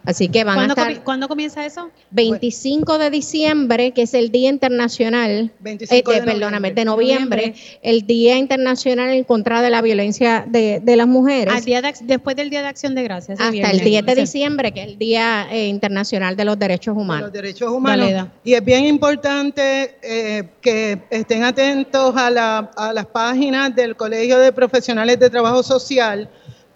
Así 0.04 0.28
que 0.28 0.42
van 0.42 0.54
a 0.54 0.56
¿Cuándo, 0.56 0.72
estar 0.74 0.92
comi- 0.92 1.02
¿Cuándo 1.04 1.28
comienza 1.28 1.64
eso? 1.64 1.90
25 2.10 2.98
de 2.98 3.10
diciembre, 3.10 3.92
que 3.92 4.02
es 4.02 4.14
el 4.14 4.30
Día 4.32 4.50
Internacional, 4.50 5.52
25 5.60 6.10
eh, 6.10 6.14
de 6.14 6.20
de- 6.20 6.26
perdóname, 6.26 6.70
noviembre. 6.72 6.74
de 6.74 6.84
noviembre, 6.84 7.54
el 7.82 8.06
Día 8.06 8.36
Internacional 8.36 9.10
en 9.10 9.22
contra 9.24 9.62
de 9.62 9.70
la 9.70 9.80
violencia 9.80 10.44
de, 10.48 10.80
de 10.80 10.96
las 10.96 11.06
mujeres. 11.06 11.54
Al 11.54 11.64
día 11.64 11.80
de 11.82 11.94
después 12.02 12.34
del 12.36 12.50
Día 12.50 12.62
de 12.62 12.68
Acción 12.68 12.94
de 12.94 13.02
Gracias. 13.04 13.38
hasta 13.40 13.48
el 13.50 13.52
viernes. 13.80 13.84
10 13.84 14.06
de 14.06 14.14
diciembre, 14.14 14.72
que 14.72 14.82
es 14.82 14.88
el 14.88 14.98
Día 14.98 15.46
eh, 15.52 15.68
Internacional 15.68 16.36
de 16.36 16.44
los 16.46 16.58
Derechos 16.58 16.96
Humanos. 16.96 17.22
los 17.24 17.32
derechos 17.32 17.70
humanos. 17.70 18.28
Y 18.44 18.54
es 18.54 18.64
bien 18.64 18.84
importante 18.84 19.96
eh, 20.02 20.48
que 20.60 20.98
estén 21.10 21.44
atentos 21.44 22.16
a, 22.16 22.30
la- 22.30 22.70
a 22.76 22.92
las 22.92 23.06
páginas 23.06 23.74
del 23.74 23.94
Colegio 23.96 24.38
de 24.38 24.52
Profesionales 24.52 25.18
de 25.20 25.30
Trabajo 25.30 25.62
Social, 25.62 26.28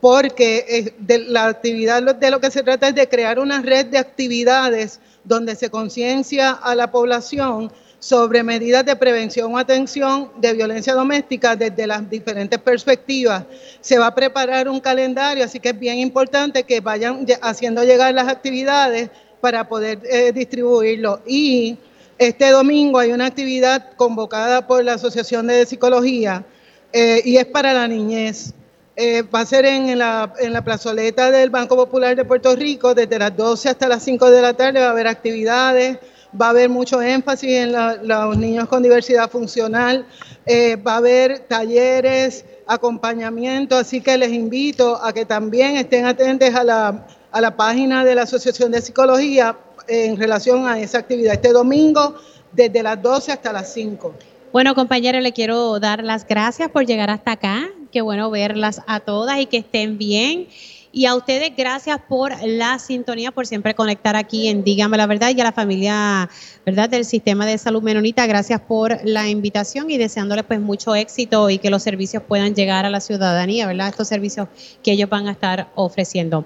porque 0.06 0.64
eh, 0.68 0.94
de 1.00 1.18
la 1.18 1.46
actividad 1.46 2.00
de 2.00 2.30
lo 2.30 2.40
que 2.40 2.52
se 2.52 2.62
trata 2.62 2.86
es 2.86 2.94
de 2.94 3.08
crear 3.08 3.40
una 3.40 3.60
red 3.60 3.86
de 3.86 3.98
actividades 3.98 5.00
donde 5.24 5.56
se 5.56 5.68
conciencia 5.68 6.52
a 6.52 6.76
la 6.76 6.92
población 6.92 7.72
sobre 7.98 8.44
medidas 8.44 8.86
de 8.86 8.94
prevención 8.94 9.52
o 9.52 9.58
atención 9.58 10.30
de 10.36 10.52
violencia 10.52 10.94
doméstica 10.94 11.56
desde 11.56 11.88
las 11.88 12.08
diferentes 12.08 12.56
perspectivas. 12.60 13.46
Se 13.80 13.98
va 13.98 14.06
a 14.06 14.14
preparar 14.14 14.68
un 14.68 14.78
calendario, 14.78 15.44
así 15.44 15.58
que 15.58 15.70
es 15.70 15.78
bien 15.80 15.98
importante 15.98 16.62
que 16.62 16.78
vayan 16.78 17.26
haciendo 17.42 17.82
llegar 17.82 18.14
las 18.14 18.28
actividades 18.28 19.10
para 19.40 19.68
poder 19.68 19.98
eh, 20.08 20.30
distribuirlo. 20.30 21.20
Y 21.26 21.78
este 22.16 22.50
domingo 22.50 23.00
hay 23.00 23.10
una 23.10 23.26
actividad 23.26 23.96
convocada 23.96 24.68
por 24.68 24.84
la 24.84 24.92
Asociación 24.92 25.48
de 25.48 25.66
Psicología 25.66 26.46
eh, 26.92 27.22
y 27.24 27.38
es 27.38 27.46
para 27.46 27.74
la 27.74 27.88
niñez. 27.88 28.54
Eh, 28.98 29.23
va 29.23 29.40
a 29.40 29.47
ser 29.47 29.66
en 29.66 29.98
la, 29.98 30.62
plazoleta 30.64 31.31
del 31.31 31.51
Banco 31.51 31.77
Popular 31.77 32.16
de 32.16 32.24
Puerto 32.24 32.56
Rico, 32.56 32.94
desde 32.94 33.18
las 33.18 33.36
12 33.36 33.68
hasta 33.68 33.89
las 33.89 34.02
5 34.02 34.31
de 34.31 34.40
la 34.40 34.55
tarde 34.55 34.81
va 34.81 34.86
a 34.86 34.90
haber 34.90 35.06
actividades, 35.06 35.98
va 36.40 36.47
a 36.47 36.51
haber 36.51 36.70
mucho 36.70 37.02
énfasis 37.02 37.51
en 37.51 37.73
los 37.73 38.39
niños 38.39 38.66
con 38.68 38.82
diversidad 38.82 39.31
funcional, 39.31 40.06
eh, 40.47 40.77
va 40.77 40.94
a 40.94 40.97
haber 40.97 41.40
talleres, 41.40 42.47
acompañamiento, 42.66 43.77
así 43.77 44.01
que 44.01 44.16
les 44.16 44.32
invito 44.32 44.97
a 44.97 45.12
que 45.12 45.27
también 45.27 45.77
estén 45.77 46.06
atentos 46.06 46.55
a 46.55 46.64
la, 46.64 47.06
a 47.31 47.40
la 47.43 47.55
página 47.55 48.02
de 48.02 48.14
la 48.14 48.23
Asociación 48.23 48.73
de 48.73 48.81
Psicología 48.81 49.59
en 49.89 50.16
relación 50.16 50.66
a 50.66 50.81
esa 50.81 50.98
actividad 50.98 51.35
este 51.35 51.52
domingo 51.52 52.14
desde 52.51 52.82
las 52.82 53.02
12 53.02 53.32
hasta 53.32 53.52
las 53.52 53.74
5. 53.74 54.14
Bueno, 54.52 54.74
compañeros, 54.74 55.23
le 55.23 55.32
quiero 55.32 55.78
dar 55.81 56.02
las 56.02 56.27
gracias 56.27 56.70
por 56.70 56.86
llegar 56.86 57.10
hasta 57.10 57.32
acá. 57.32 57.68
Qué 57.97 58.02
bueno 58.02 58.31
verlas 58.31 58.82
a 58.86 59.01
todas 59.01 59.40
y 59.40 59.47
que 59.47 59.56
estén 59.56 59.97
bien. 59.97 60.48
Y 60.93 61.06
a 61.06 61.14
ustedes, 61.14 61.56
gracias 61.56 61.98
por 62.06 62.31
la 62.44 62.78
sintonía, 62.78 63.32
por 63.32 63.47
siempre 63.47 63.74
conectar 63.74 64.16
aquí 64.16 64.48
en 64.48 64.64
Dígame 64.64 64.98
la 64.98 65.06
Verdad 65.06 65.31
y 65.35 65.40
a 65.40 65.44
la 65.44 65.52
familia, 65.52 66.28
¿verdad?, 66.66 66.90
del 66.90 67.06
Sistema 67.06 67.47
de 67.47 67.56
Salud 67.56 67.82
Menonita. 67.82 68.27
Gracias 68.27 68.60
por 68.60 68.98
la 69.02 69.31
invitación 69.31 69.90
y 69.90 69.97
deseándoles 69.97 70.44
pues 70.44 70.60
mucho 70.60 70.94
éxito 70.94 71.48
y 71.48 71.56
que 71.56 71.70
los 71.70 71.82
servicios 71.82 72.23
puedan 72.23 72.55
llegar 72.55 72.85
a 72.85 72.90
la 72.90 73.01
ciudadanía, 73.01 73.66
¿verdad?, 73.66 73.89
estos 73.89 74.09
servicios 74.09 74.48
que 74.82 74.93
ellos 74.93 75.09
van 75.09 75.27
a 75.27 75.31
estar 75.31 75.70
ofreciendo. 75.74 76.44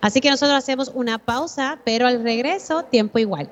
Así 0.00 0.20
que 0.20 0.30
nosotros 0.30 0.56
hacemos 0.56 0.92
una 0.94 1.18
pausa, 1.18 1.80
pero 1.84 2.06
al 2.06 2.22
regreso, 2.22 2.84
tiempo 2.84 3.18
igual. 3.18 3.50